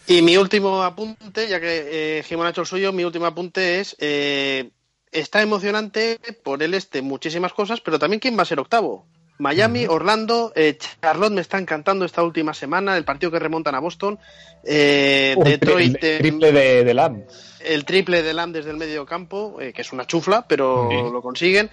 Y 0.06 0.22
mi 0.22 0.36
último 0.36 0.82
apunte, 0.84 1.48
ya 1.48 1.58
que 1.60 2.18
eh, 2.18 2.22
Jimón 2.22 2.46
ha 2.46 2.50
hecho 2.50 2.60
el 2.60 2.66
suyo, 2.68 2.92
mi 2.92 3.02
último 3.02 3.26
apunte 3.26 3.80
es, 3.80 3.96
eh, 3.98 4.70
está 5.12 5.42
emocionante 5.42 6.18
por 6.42 6.62
el 6.62 6.74
este 6.74 7.02
muchísimas 7.02 7.52
cosas, 7.52 7.80
pero 7.80 7.98
también 7.98 8.20
quién 8.20 8.36
va 8.38 8.42
a 8.42 8.46
ser 8.46 8.60
octavo. 8.60 9.04
Miami, 9.38 9.84
Orlando, 9.86 10.50
eh, 10.56 10.78
Charlotte 11.02 11.32
me 11.32 11.42
está 11.42 11.58
encantando 11.58 12.06
esta 12.06 12.22
última 12.22 12.54
semana, 12.54 12.96
el 12.96 13.04
partido 13.04 13.30
que 13.30 13.38
remontan 13.38 13.74
a 13.74 13.80
Boston, 13.80 14.18
eh, 14.64 15.36
Detroit, 15.44 16.02
eh, 16.02 16.18
triple 16.18 16.52
de, 16.52 16.84
de 16.84 16.94
Lamb. 16.94 17.22
el 17.60 17.84
triple 17.84 18.22
de 18.22 18.32
Lamb 18.32 18.54
desde 18.54 18.70
el 18.70 18.78
medio 18.78 19.04
campo, 19.04 19.58
eh, 19.60 19.74
que 19.74 19.82
es 19.82 19.92
una 19.92 20.06
chufla, 20.06 20.46
pero 20.48 20.88
Sí. 20.90 20.96
lo 21.12 21.20
consiguen. 21.20 21.70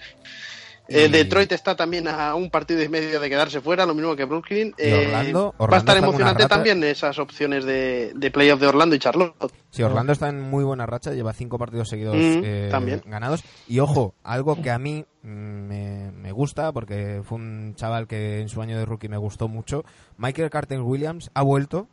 Eh, 0.86 1.06
Y- 1.06 1.10
Detroit 1.10 1.50
está 1.52 1.74
también 1.74 2.06
a 2.08 2.34
un 2.34 2.50
partido 2.50 2.82
y 2.82 2.88
medio 2.90 3.18
de 3.18 3.28
quedarse 3.30 3.60
fuera, 3.62 3.86
lo 3.86 3.94
mismo 3.94 4.14
que 4.16 4.24
Brooklyn. 4.26 4.74
Eh, 4.76 5.06
Orlando- 5.06 5.54
va 5.58 5.76
a 5.76 5.78
estar 5.78 5.96
emocionante 5.96 6.42
rata. 6.42 6.54
también 6.56 6.84
esas 6.84 7.18
opciones 7.18 7.64
de, 7.64 8.12
de 8.14 8.30
playoff 8.30 8.60
de 8.60 8.66
Orlando 8.66 8.94
y 8.94 8.98
Charlotte. 8.98 9.34
Sí, 9.70 9.82
Orlando 9.82 10.12
está 10.12 10.28
en 10.28 10.42
muy 10.42 10.62
buena 10.62 10.84
racha, 10.84 11.12
lleva 11.12 11.32
cinco 11.32 11.56
partidos 11.58 11.88
seguidos 11.88 12.16
Mm, 12.16 12.40
eh, 12.44 12.68
también. 12.70 13.02
ganados. 13.06 13.42
Y 13.66 13.78
ojo, 13.80 14.14
algo 14.22 14.60
que 14.60 14.70
a 14.70 14.78
mí 14.78 15.06
mm, 15.22 15.26
me, 15.28 16.10
me 16.12 16.32
gusta, 16.32 16.70
porque 16.72 17.22
fue 17.24 17.38
un 17.38 17.74
chaval 17.76 18.06
que 18.06 18.40
en 18.40 18.50
su 18.50 18.60
año 18.60 18.78
de 18.78 18.84
rookie 18.84 19.08
me 19.08 19.16
gustó 19.16 19.48
mucho, 19.48 19.84
Michael 20.18 20.50
Carter 20.50 20.80
Williams 20.80 21.30
ha 21.32 21.40
vuelto, 21.40 21.88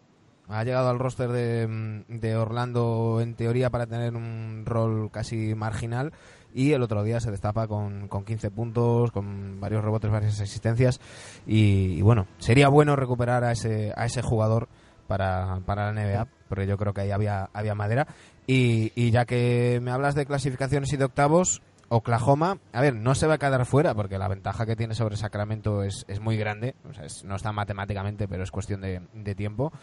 ha 0.50 0.66
llegado 0.66 0.90
al 0.90 1.00
roster 1.00 1.30
de, 1.30 1.66
mm, 1.66 2.20
de 2.20 2.36
Orlando 2.36 3.20
en 3.22 3.36
teoría 3.36 3.70
para 3.70 3.88
tener 3.88 4.16
un 4.18 4.64
rol 4.66 5.10
casi 5.10 5.56
marginal 5.56 6.12
y 6.54 6.74
el 6.74 6.82
otro 6.82 7.04
día 7.04 7.20
se 7.20 7.32
destapa 7.32 7.68
con, 7.68 8.08
con 8.08 8.24
15 8.26 8.52
puntos, 8.52 9.12
con 9.12 9.60
varios 9.60 9.84
rebotes, 9.84 10.12
varias 10.12 10.40
asistencias 10.40 11.00
y, 11.46 12.02
bueno, 12.02 12.28
sería 12.38 12.68
bueno 12.70 12.96
recuperar 12.96 13.44
a 13.44 13.52
ese, 13.52 13.94
a 13.96 14.06
ese 14.06 14.22
jugador 14.22 14.68
para, 15.08 15.60
para 15.66 15.92
la 15.92 16.02
NBA, 16.02 16.28
porque 16.48 16.68
yo 16.68 16.78
creo 16.78 16.94
que 16.94 17.02
ahí 17.02 17.12
había, 17.12 17.50
había 17.54 17.76
madera. 17.76 18.08
Y, 18.48 18.92
y 18.96 19.12
ya 19.12 19.26
que 19.26 19.80
me 19.82 19.92
hablas 19.92 20.16
de 20.16 20.26
clasificaciones 20.26 20.92
y 20.94 20.98
de 20.98 21.06
octavos, 21.06 21.62
Oklahoma, 21.90 22.58
a 22.72 22.80
ver, 22.82 22.96
no 22.96 23.16
se 23.16 23.28
va 23.28 23.34
a 23.34 23.38
quedar 23.38 23.66
fuera, 23.66 23.94
porque 23.94 24.18
la 24.18 24.30
ventaja 24.30 24.66
que 24.66 24.78
tiene 24.78 24.96
sobre 24.96 25.18
Sacramento 25.18 25.84
es, 25.84 26.06
es 26.08 26.22
muy 26.22 26.38
grande, 26.38 26.74
o 26.90 26.94
sea, 26.94 27.04
es- 27.06 27.26
no 27.26 27.36
está 27.36 27.52
matemáticamente, 27.52 28.30
pero 28.30 28.44
es 28.44 28.52
cuestión 28.52 28.80
de, 28.80 29.02
de 29.14 29.36
tiempo. 29.36 29.74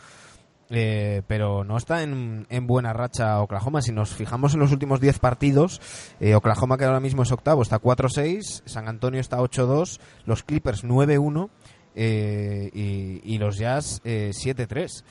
Eh, 0.71 1.23
pero 1.27 1.65
no 1.65 1.79
está 1.79 2.03
en, 2.03 2.47
en 2.51 2.67
buena 2.67 2.93
racha 2.93 3.41
Oklahoma. 3.41 3.81
Si 3.81 3.91
nos 3.93 4.11
fijamos 4.15 4.53
en 4.55 4.61
los 4.61 4.71
últimos 4.73 5.01
10 5.01 5.19
partidos, 5.19 5.81
eh, 6.21 6.35
Oklahoma 6.35 6.77
que 6.77 6.85
ahora 6.85 7.01
mismo 7.01 7.23
es 7.23 7.33
octavo, 7.33 7.63
está 7.63 7.81
4-6, 7.81 8.63
San 8.67 8.87
Antonio 8.87 9.19
está 9.21 9.39
8-2, 9.39 9.99
los 10.27 10.43
Clippers 10.43 10.85
9-1 10.85 11.49
eh, 11.95 12.71
y, 12.75 13.21
y 13.35 13.39
los 13.39 13.57
Jazz 13.57 14.01
eh, 14.05 14.31
7-3. 14.35 15.05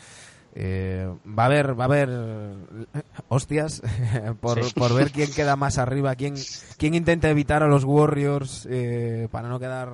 Eh, 0.60 1.08
va 1.28 1.44
a 1.44 1.46
haber 1.48 1.80
va 1.80 1.84
a 1.84 1.86
haber 1.86 2.10
eh, 2.10 3.02
hostias 3.28 3.82
por, 4.42 4.64
Sí. 4.64 4.74
por 4.76 4.94
ver 4.94 5.12
quién 5.12 5.32
queda 5.32 5.56
más 5.56 5.78
arriba, 5.78 6.16
quién, 6.16 6.36
quién 6.78 6.94
intenta 6.96 7.30
evitar 7.30 7.62
a 7.64 7.68
los 7.68 7.84
Warriors 7.84 8.68
eh, 8.70 9.28
para 9.32 9.50
no 9.50 9.60
quedar 9.60 9.90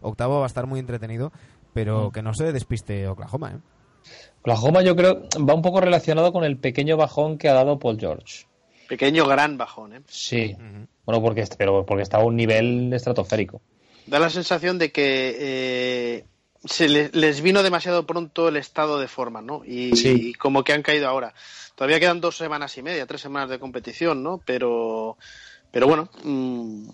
octavo, 0.00 0.38
va 0.38 0.44
a 0.44 0.46
estar 0.46 0.66
muy 0.66 0.78
entretenido, 0.80 1.32
pero 1.72 2.10
que 2.12 2.22
no 2.22 2.34
se 2.34 2.52
despiste 2.52 3.08
Oklahoma. 3.08 3.52
¿eh? 3.52 3.58
Oklahoma 4.44 4.82
yo 4.82 4.94
creo 4.94 5.22
va 5.48 5.54
un 5.54 5.62
poco 5.62 5.80
relacionado 5.80 6.30
con 6.30 6.44
el 6.44 6.58
pequeño 6.58 6.98
bajón 6.98 7.38
que 7.38 7.48
ha 7.48 7.54
dado 7.54 7.78
Paul 7.78 7.98
George. 7.98 8.44
Pequeño 8.88 9.26
gran 9.26 9.56
bajón, 9.56 9.94
¿eh? 9.94 10.00
Sí. 10.06 10.54
Bueno, 11.06 11.22
porque, 11.22 11.40
est- 11.40 11.54
pero 11.56 11.86
porque 11.86 12.02
está 12.02 12.18
a 12.18 12.24
un 12.24 12.36
nivel 12.36 12.92
estratosférico. 12.92 13.62
Da 14.06 14.18
la 14.18 14.28
sensación 14.28 14.78
de 14.78 14.92
que 14.92 15.34
eh, 15.38 16.24
se 16.62 16.90
le- 16.90 17.08
les 17.14 17.40
vino 17.40 17.62
demasiado 17.62 18.06
pronto 18.06 18.48
el 18.48 18.58
estado 18.58 19.00
de 19.00 19.08
forma, 19.08 19.40
¿no? 19.40 19.62
Y, 19.64 19.96
Sí. 19.96 20.28
y 20.30 20.34
como 20.34 20.62
que 20.62 20.74
han 20.74 20.82
caído 20.82 21.08
ahora. 21.08 21.32
Todavía 21.74 21.98
quedan 21.98 22.20
dos 22.20 22.36
semanas 22.36 22.76
y 22.76 22.82
media, 22.82 23.06
tres 23.06 23.22
semanas 23.22 23.48
de 23.48 23.58
competición, 23.58 24.22
¿no? 24.22 24.42
Pero, 24.44 25.16
pero 25.70 25.86
bueno, 25.86 26.10
mm, 26.22 26.90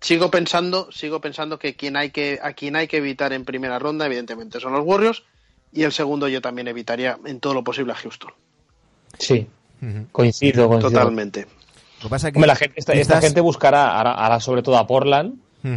sigo 0.00 0.30
pensando, 0.30 0.92
sigo 0.92 1.22
pensando 1.22 1.58
que 1.58 1.74
quien 1.74 1.96
hay 1.96 2.10
que 2.10 2.38
a 2.42 2.52
quien 2.52 2.76
hay 2.76 2.86
que 2.86 2.98
evitar 2.98 3.32
en 3.32 3.46
primera 3.46 3.78
ronda, 3.78 4.04
evidentemente, 4.04 4.60
son 4.60 4.74
los 4.74 4.84
Warriors. 4.84 5.22
Y 5.72 5.82
el 5.84 5.92
segundo 5.92 6.26
yo 6.28 6.40
también 6.40 6.68
evitaría 6.68 7.18
en 7.24 7.40
todo 7.40 7.54
lo 7.54 7.62
posible 7.64 7.92
a 7.92 7.96
Houston. 7.96 8.32
Sí. 9.18 9.46
Coincido, 10.12 10.68
coincido. 10.68 10.90
Totalmente. 10.90 11.46
Lo 11.98 12.04
que 12.04 12.08
pasa 12.08 12.28
es 12.28 12.32
que 12.32 12.38
Hombre, 12.38 12.48
la 12.48 12.56
gente, 12.56 12.74
esta, 12.78 12.92
esta 12.92 13.20
gente 13.20 13.40
buscará 13.40 13.96
ahora, 13.96 14.12
ahora 14.12 14.40
sobre 14.40 14.62
todo 14.62 14.76
a 14.78 14.86
Portland 14.86 15.34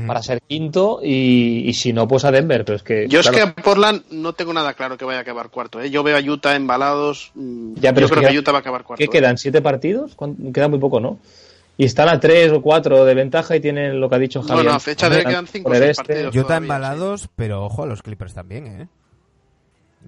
para 0.08 0.24
ser 0.24 0.41
quinto 0.41 1.02
y, 1.04 1.68
y 1.68 1.74
si 1.74 1.91
no, 1.91 2.08
pues 2.08 2.24
a 2.24 2.32
Denver. 2.32 2.64
Pero 2.64 2.78
es 2.78 2.84
que, 2.84 3.08
Yo 3.10 3.20
claro, 3.22 3.38
es 3.38 3.44
que 3.44 3.50
a 3.50 3.54
Portland 3.64 4.04
no 4.12 4.32
tengo 4.34 4.54
nada 4.54 4.74
claro 4.74 4.98
que 4.98 5.04
vaya 5.04 5.20
a 5.20 5.22
acabar 5.24 5.50
cuarto. 5.50 5.82
¿eh? 5.82 5.89
Yo 5.89 6.04
veo 6.04 6.16
a 6.18 6.22
Utah 6.22 6.56
embalados. 6.56 7.32
mm, 7.36 7.74
Ya, 7.76 7.94
pero 7.94 8.08
yo 8.08 8.16
creo 8.16 8.30
que 8.30 8.39
Utah 8.39 8.54
va 8.54 8.60
a 8.60 8.62
acabar 8.62 8.84
cuarto. 8.84 9.00
¿qué 9.00 9.06
¿eh? 9.06 9.10
quedan? 9.10 9.38
¿Siete 9.38 9.62
partidos? 9.62 10.16
¿Cuán- 10.16 10.54
Queda 10.54 10.70
muy 10.70 10.80
poco, 10.80 11.02
¿no? 11.02 11.20
Y 11.76 11.84
están 11.86 12.08
a 12.08 12.20
tres 12.20 12.52
o 12.54 12.62
cuatro 12.62 13.04
de 13.04 13.14
ventaja 13.14 13.56
y 13.58 13.60
tienen 13.60 14.00
lo 14.00 14.08
que 14.10 14.16
ha 14.16 14.20
dicho 14.20 14.41
Javier. 14.41 14.58
Bueno, 14.64 14.72
a 14.78 14.80
fecha 14.80 15.10
de 15.10 15.18
que 15.18 15.26
quedan 15.26 15.48
cinco 15.48 15.70
o 15.72 15.74
seis 15.74 15.84
este. 15.89 16.04
partidos. 16.04 16.34
Yo 16.34 16.41
está 16.41 16.48
todavía, 16.60 16.66
embalados, 16.66 17.30
pero 17.36 17.66
ojo 17.66 17.84
a 17.84 17.86
los 17.88 18.02
Clippers 18.04 18.34
también, 18.34 18.68
¿eh? 18.68 18.88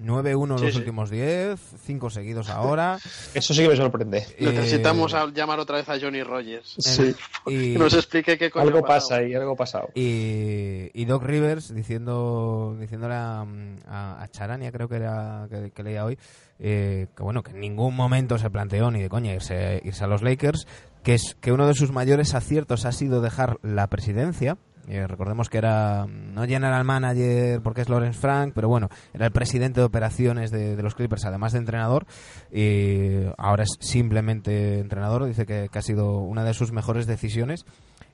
9-1 0.02 0.58
Sí, 0.58 0.64
los 0.64 0.72
sí. 0.74 0.78
últimos 0.78 1.10
10, 1.10 1.58
5 1.84 2.10
seguidos 2.10 2.50
ahora. 2.50 2.98
Eso 3.34 3.54
sí 3.54 3.62
que 3.62 3.68
me 3.68 3.76
sorprende. 3.76 4.24
Necesitamos 4.38 5.12
Eh, 5.12 5.16
a 5.16 5.26
llamar 5.30 5.58
otra 5.60 5.76
vez 5.76 5.88
a 5.88 5.98
Johnny 6.00 6.22
Rogers. 6.22 6.74
Sí. 6.78 7.14
y, 7.46 7.72
Que 7.74 7.78
nos 7.78 7.94
explique 7.94 8.36
qué 8.38 8.50
coño 8.50 8.66
Algo 8.66 8.82
pasa 8.82 9.16
ahí, 9.16 9.34
algo 9.34 9.56
pasado. 9.56 9.88
y, 9.94 10.90
y 10.94 11.04
Doc 11.06 11.22
Rivers 11.22 11.74
diciendo 11.74 12.76
diciéndole 12.78 13.14
a, 13.14 13.44
a- 13.88 14.22
a 14.22 14.28
Charania, 14.28 14.70
creo 14.72 14.88
que 14.88 14.96
era 14.96 15.46
que, 15.50 15.70
que 15.70 15.82
leía 15.82 16.04
hoy, 16.04 16.18
eh, 16.58 17.06
que 17.16 17.22
bueno, 17.22 17.42
que 17.42 17.52
en 17.52 17.60
ningún 17.60 17.94
momento 17.94 18.38
se 18.38 18.50
planteó 18.50 18.90
ni 18.90 19.00
de 19.02 19.08
coña 19.08 19.32
irse, 19.34 19.80
irse 19.84 20.04
a 20.04 20.06
los 20.06 20.22
Lakers, 20.22 20.66
que 21.02 21.14
es 21.14 21.36
que 21.40 21.52
uno 21.52 21.66
de 21.66 21.74
sus 21.74 21.92
mayores 21.92 22.34
aciertos 22.34 22.84
ha 22.84 22.92
sido 22.92 23.20
dejar 23.20 23.58
la 23.62 23.86
presidencia. 23.88 24.56
Eh, 24.88 25.06
recordemos 25.06 25.48
que 25.48 25.58
era 25.58 26.06
no 26.06 26.46
general 26.46 26.84
manager 26.84 27.60
porque 27.60 27.80
es 27.80 27.88
Lawrence 27.88 28.20
Frank, 28.20 28.52
pero 28.54 28.68
bueno, 28.68 28.88
era 29.12 29.26
el 29.26 29.32
presidente 29.32 29.80
de 29.80 29.86
operaciones 29.86 30.50
de, 30.50 30.76
de 30.76 30.82
los 30.82 30.94
Clippers, 30.94 31.24
además 31.24 31.52
de 31.52 31.58
entrenador. 31.58 32.06
Y 32.52 33.26
ahora 33.36 33.64
es 33.64 33.76
simplemente 33.80 34.78
entrenador. 34.78 35.24
Dice 35.26 35.46
que, 35.46 35.68
que 35.70 35.78
ha 35.78 35.82
sido 35.82 36.18
una 36.18 36.44
de 36.44 36.54
sus 36.54 36.72
mejores 36.72 37.06
decisiones 37.06 37.64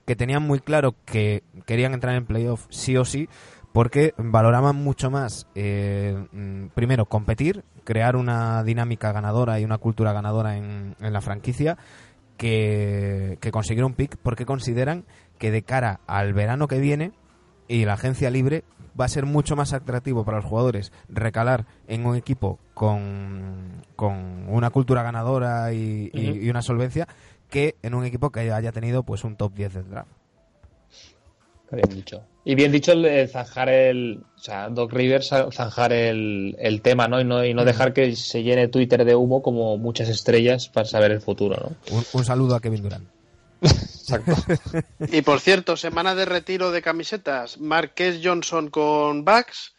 que 0.07 0.17
tenían 0.17 0.43
muy 0.43 0.61
claro 0.61 0.95
que 1.05 1.43
querían 1.67 1.95
entrar 1.95 2.15
en 2.17 2.27
playoff 2.27 2.67
sí 2.71 2.97
o 2.97 3.05
sí, 3.05 3.29
porque 3.73 4.15
valoraban 4.19 4.77
mucho 4.77 5.11
más, 5.11 5.47
eh, 5.55 6.27
mm, 6.33 6.67
primero, 6.75 7.07
competir, 7.07 7.65
crear 7.85 8.17
una 8.17 8.63
dinámica 8.65 9.13
ganadora 9.13 9.59
y 9.61 9.65
una 9.65 9.79
cultura 9.79 10.13
ganadora 10.13 10.57
en, 10.57 10.95
en 11.01 11.13
la 11.13 11.21
franquicia, 11.21 11.79
que, 12.37 13.39
que 13.41 13.53
conseguir 13.53 13.85
un 13.85 13.95
pick, 13.95 14.17
porque 14.17 14.45
consideran 14.45 15.05
que 15.43 15.51
de 15.51 15.63
cara 15.63 15.99
al 16.07 16.35
verano 16.35 16.69
que 16.69 16.79
viene 16.79 17.11
y 17.67 17.85
la 17.85 17.95
agencia 17.95 18.31
libre 18.31 18.63
va 18.99 19.07
a 19.07 19.09
ser 19.09 19.27
mucho 19.27 19.57
más 19.57 19.73
atractivo 19.73 20.25
para 20.25 20.37
los 20.37 20.47
jugadores 20.47 20.93
recalar 21.09 21.67
en 21.89 22.07
un 22.07 22.15
equipo 22.15 22.61
con, 22.75 23.83
con 23.97 24.47
una 24.49 24.71
cultura 24.71 25.03
ganadora 25.03 25.73
y, 25.73 26.49
una 26.49 26.63
solvencia 26.63 27.09
que 27.51 27.75
en 27.83 27.95
un 27.95 28.05
equipo 28.05 28.31
que 28.31 28.53
haya 28.53 28.71
tenido 28.71 29.03
pues 29.03 29.25
un 29.25 29.35
top 29.35 29.53
10 29.55 29.75
del 29.75 29.91
draft. 29.91 30.11
Bien 31.73 31.89
dicho. 31.91 32.23
Y 32.45 32.55
bien 32.55 32.71
dicho 32.71 32.93
el 32.93 33.29
zanjar 33.29 33.69
el. 33.69 34.23
O 34.37 34.39
sea, 34.39 34.69
Doc 34.69 34.93
Rivers 34.93 35.33
za- 35.33 35.51
zanjar 35.51 35.93
el, 35.93 36.55
el 36.61 36.83
tema, 36.83 37.09
¿no? 37.09 37.21
Y, 37.21 37.25
¿no? 37.25 37.45
y 37.45 37.53
no 37.53 37.65
dejar 37.65 37.93
que 37.93 38.15
se 38.15 38.45
llene 38.45 38.69
Twitter 38.69 39.05
de 39.05 39.17
humo 39.17 39.43
como 39.43 39.77
muchas 39.77 40.09
estrellas 40.09 40.69
para 40.69 40.87
saber 40.87 41.11
el 41.11 41.21
futuro, 41.21 41.57
¿no? 41.57 41.97
Un, 41.97 42.05
un 42.13 42.25
saludo 42.25 42.55
a 42.55 42.61
Kevin 42.61 42.83
Durant. 42.83 43.09
Exacto. 44.17 44.87
Y 45.11 45.23
por 45.23 45.41
cierto, 45.41 45.77
semana 45.77 46.15
de 46.15 46.25
retiro 46.25 46.71
de 46.71 46.83
camisetas. 46.83 47.59
Marqués 47.59 48.21
Johnson 48.23 48.69
con 48.69 49.25
Bucks, 49.25 49.75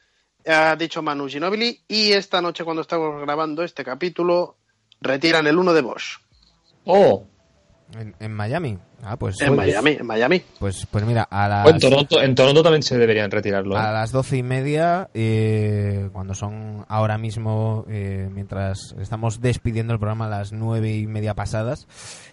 ha 0.46 0.76
dicho 0.76 1.02
Manu 1.02 1.28
Ginobili, 1.28 1.82
y 1.88 2.12
esta 2.12 2.42
noche 2.42 2.64
cuando 2.64 2.82
estamos 2.82 3.22
grabando 3.22 3.64
este 3.64 3.84
capítulo, 3.84 4.58
retiran 5.02 5.48
el 5.48 5.58
uno 5.58 5.74
de 5.74 5.82
Bosch. 5.82 6.20
oh, 6.86 7.28
En, 7.98 8.16
en 8.20 8.34
Miami. 8.34 8.78
Ah, 9.04 9.18
pues, 9.18 9.40
En 9.42 9.56
Miami, 9.56 9.92
en 10.00 10.06
Miami. 10.06 10.42
pues, 10.60 10.88
pues 10.90 11.06
mira, 11.06 11.24
a 11.30 11.48
las, 11.48 11.68
en 11.68 11.80
Toronto, 11.80 12.22
en 12.22 12.34
Toronto 12.36 12.64
también 12.64 12.82
se 12.84 12.98
deberían 12.98 13.30
retirarlo. 13.30 13.76
¿eh? 13.76 13.80
a 13.80 13.92
las 13.92 14.12
doce 14.12 14.38
y 14.38 14.44
media, 14.44 15.10
eh, 15.14 16.10
cuando 16.14 16.34
son 16.34 16.86
ahora 16.88 17.18
mismo, 17.18 17.86
eh, 17.90 18.30
mientras 18.32 18.96
estamos 19.00 19.42
despidiendo 19.42 19.94
el 19.94 20.00
programa 20.00 20.26
a 20.26 20.30
las 20.30 20.54
nueve 20.54 20.96
y 20.96 21.06
media 21.08 21.34
pasadas, 21.36 21.88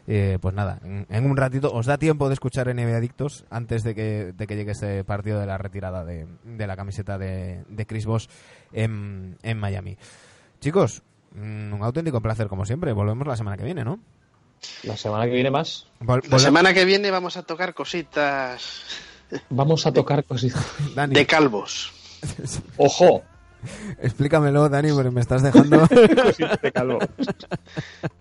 eh, 0.06 0.38
pues 0.40 0.54
nada, 0.54 0.78
en, 0.84 1.06
en 1.10 1.24
un 1.30 1.36
ratito 1.36 1.72
os 1.72 1.86
da 1.86 1.98
tiempo 1.98 2.28
de 2.28 2.34
escuchar 2.34 2.74
NBA 2.74 2.96
Adictos 2.96 3.44
antes 3.50 3.82
de 3.82 3.94
que, 3.94 4.32
de 4.36 4.46
que 4.46 4.56
llegue 4.56 4.72
ese 4.72 5.04
partido 5.04 5.40
de 5.40 5.46
la 5.46 5.58
retirada 5.58 6.04
de, 6.04 6.26
de 6.44 6.66
la 6.66 6.76
camiseta 6.76 7.18
de, 7.18 7.64
de 7.68 7.86
Chris 7.86 8.06
Bosh 8.06 8.26
en, 8.72 9.36
en 9.42 9.58
Miami. 9.58 9.96
Chicos, 10.60 11.02
mm, 11.34 11.72
un 11.74 11.82
auténtico 11.82 12.20
placer 12.20 12.46
como 12.48 12.64
siempre. 12.64 12.92
Volvemos 12.92 13.26
la 13.26 13.36
semana 13.36 13.56
que 13.56 13.64
viene, 13.64 13.84
¿no? 13.84 13.98
La 14.84 14.96
semana 14.96 15.24
que 15.26 15.32
viene 15.32 15.50
más. 15.50 15.86
Vol- 16.00 16.22
La 16.28 16.38
semana 16.38 16.72
que 16.74 16.84
viene 16.84 17.10
vamos 17.10 17.36
a 17.36 17.42
tocar 17.42 17.74
cositas 17.74 18.82
Vamos 19.48 19.86
a 19.86 19.92
tocar 19.92 20.24
cositas. 20.24 20.64
De 21.08 21.26
calvos. 21.26 21.92
Ojo, 22.76 23.22
Explícamelo, 24.00 24.68
Dani, 24.68 24.92
porque 24.92 25.10
me 25.10 25.20
estás 25.20 25.42
dejando 25.42 25.80
Cositas 25.88 26.60
de 26.62 26.72
calvo. 26.72 26.98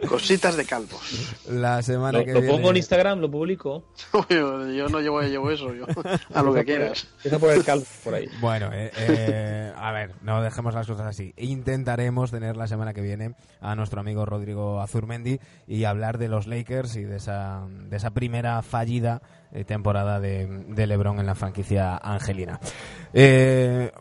Cositas 0.08 0.58
de 0.58 0.66
calvos. 0.66 1.36
la 1.50 1.82
semana 1.82 2.20
Lo, 2.20 2.26
que 2.26 2.34
lo 2.34 2.42
viene. 2.42 2.56
pongo 2.56 2.70
en 2.72 2.78
Instagram, 2.78 3.20
lo 3.20 3.30
publico. 3.32 3.86
Yo, 4.30 4.68
yo 4.72 4.88
no 4.90 5.00
llevo, 5.02 5.22
llevo 5.22 5.52
eso, 5.52 5.74
yo. 5.74 5.86
A 6.34 6.42
lo 6.44 6.54
que 6.54 6.64
quieras. 6.66 7.08
Empieza 7.18 7.38
a 7.38 7.40
poner 7.40 7.64
calvo 7.64 7.86
por 8.04 8.14
ahí. 8.16 8.28
Bueno, 8.42 8.70
eh, 8.74 8.92
eh, 8.98 9.74
a 9.76 9.92
ver, 9.92 10.14
no 10.22 10.42
dejemos 10.42 10.74
las 10.74 10.88
cosas 10.88 11.08
así. 11.08 11.34
Intentaremos 11.38 12.32
tener 12.32 12.58
la 12.58 12.68
semana 12.68 12.94
que 12.94 13.02
viene 13.02 13.36
a 13.62 13.76
nuestro 13.76 14.02
amigo 14.02 14.26
Rodrigo 14.26 14.82
Azurmendi 14.82 15.40
y 15.68 15.84
hablar 15.86 16.18
de 16.18 16.28
los 16.28 16.48
Lakers 16.48 16.96
y 16.96 17.04
de 17.04 17.18
esa, 17.18 17.64
de 17.90 17.98
esa 17.98 18.12
primera 18.12 18.62
fallida 18.62 19.22
eh, 19.52 19.64
temporada 19.64 20.20
de, 20.20 20.48
de 20.68 20.88
LeBron 20.88 21.20
en 21.20 21.26
la 21.26 21.36
franquicia 21.36 21.98
angelina. 21.98 22.60
Eh, 23.14 23.92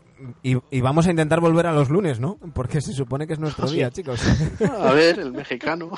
y, 0.43 0.57
y 0.69 0.81
vamos 0.81 1.07
a 1.07 1.09
intentar 1.11 1.39
volver 1.39 1.67
a 1.67 1.71
los 1.73 1.89
lunes, 1.89 2.19
¿no? 2.19 2.37
Porque 2.53 2.81
se 2.81 2.93
supone 2.93 3.27
que 3.27 3.33
es 3.33 3.39
nuestro 3.39 3.69
día, 3.69 3.89
chicos. 3.91 4.21
A 4.81 4.91
ver, 4.93 5.19
el 5.19 5.31
mexicano. 5.31 5.91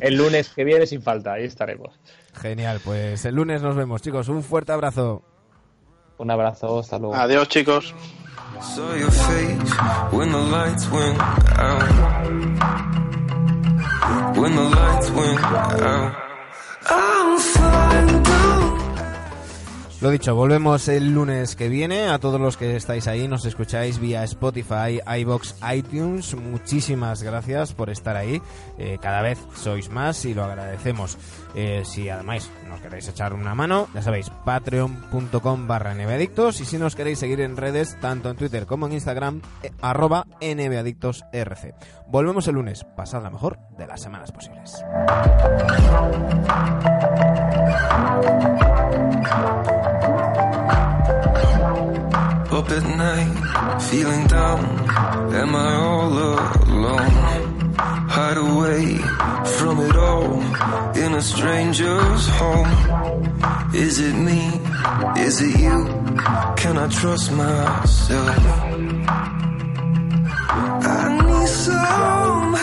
El 0.00 0.16
lunes 0.16 0.50
que 0.50 0.64
viene 0.64 0.86
sin 0.86 1.02
falta, 1.02 1.32
ahí 1.34 1.44
estaremos. 1.44 1.98
Genial, 2.34 2.80
pues 2.84 3.24
el 3.24 3.34
lunes 3.34 3.62
nos 3.62 3.76
vemos, 3.76 4.02
chicos. 4.02 4.28
Un 4.28 4.42
fuerte 4.42 4.72
abrazo. 4.72 5.22
Un 6.18 6.30
abrazo, 6.30 6.78
hasta 6.78 6.98
luego. 6.98 7.14
Adiós, 7.14 7.48
chicos. 7.48 7.94
When 10.12 10.30
the 10.30 10.38
lights 10.38 10.88
went 10.90 11.18
out. 11.58 11.82
When 14.36 14.54
the 14.54 14.62
lights 14.62 15.10
went 15.10 15.40
out. 15.40 16.14
I'm 16.86 17.38
fine, 17.38 18.23
Lo 20.04 20.10
dicho, 20.10 20.34
volvemos 20.34 20.86
el 20.88 21.14
lunes 21.14 21.56
que 21.56 21.70
viene. 21.70 22.08
A 22.08 22.18
todos 22.18 22.38
los 22.38 22.58
que 22.58 22.76
estáis 22.76 23.06
ahí, 23.06 23.26
nos 23.26 23.46
escucháis 23.46 23.98
vía 23.98 24.22
Spotify, 24.24 25.00
iBox, 25.20 25.54
iTunes. 25.74 26.34
Muchísimas 26.34 27.22
gracias 27.22 27.72
por 27.72 27.88
estar 27.88 28.14
ahí. 28.14 28.42
Eh, 28.76 28.98
cada 29.00 29.22
vez 29.22 29.38
sois 29.54 29.88
más 29.88 30.26
y 30.26 30.34
lo 30.34 30.44
agradecemos. 30.44 31.16
Eh, 31.54 31.82
si 31.84 32.08
además 32.08 32.50
nos 32.68 32.80
queréis 32.80 33.08
echar 33.08 33.32
una 33.32 33.54
mano, 33.54 33.88
ya 33.94 34.02
sabéis, 34.02 34.30
patreon.com 34.44 35.66
barra 35.66 35.94
nbadictos. 35.94 36.60
Y 36.60 36.64
si 36.64 36.78
nos 36.78 36.96
queréis 36.96 37.18
seguir 37.18 37.40
en 37.40 37.56
redes, 37.56 37.98
tanto 38.00 38.30
en 38.30 38.36
Twitter 38.36 38.66
como 38.66 38.86
en 38.86 38.94
Instagram, 38.94 39.40
eh, 39.62 39.70
arroba 39.80 40.26
nbadictosrc. 40.40 41.74
Volvemos 42.08 42.48
el 42.48 42.56
lunes. 42.56 42.84
Pasad 42.96 43.22
la 43.22 43.30
mejor 43.30 43.58
de 43.78 43.86
las 43.86 44.00
semanas 44.00 44.32
posibles. 44.32 44.84
Hide 57.76 58.36
away 58.36 58.96
from 59.58 59.80
it 59.80 59.96
all 59.96 60.40
in 60.96 61.14
a 61.14 61.22
stranger's 61.22 62.28
home. 62.28 63.74
Is 63.74 63.98
it 63.98 64.14
me? 64.14 64.60
Is 65.18 65.40
it 65.40 65.58
you? 65.58 65.86
Can 66.56 66.78
I 66.78 66.88
trust 66.88 67.32
myself? 67.32 68.38
I 70.86 71.18
need 71.26 71.48
some 71.48 72.54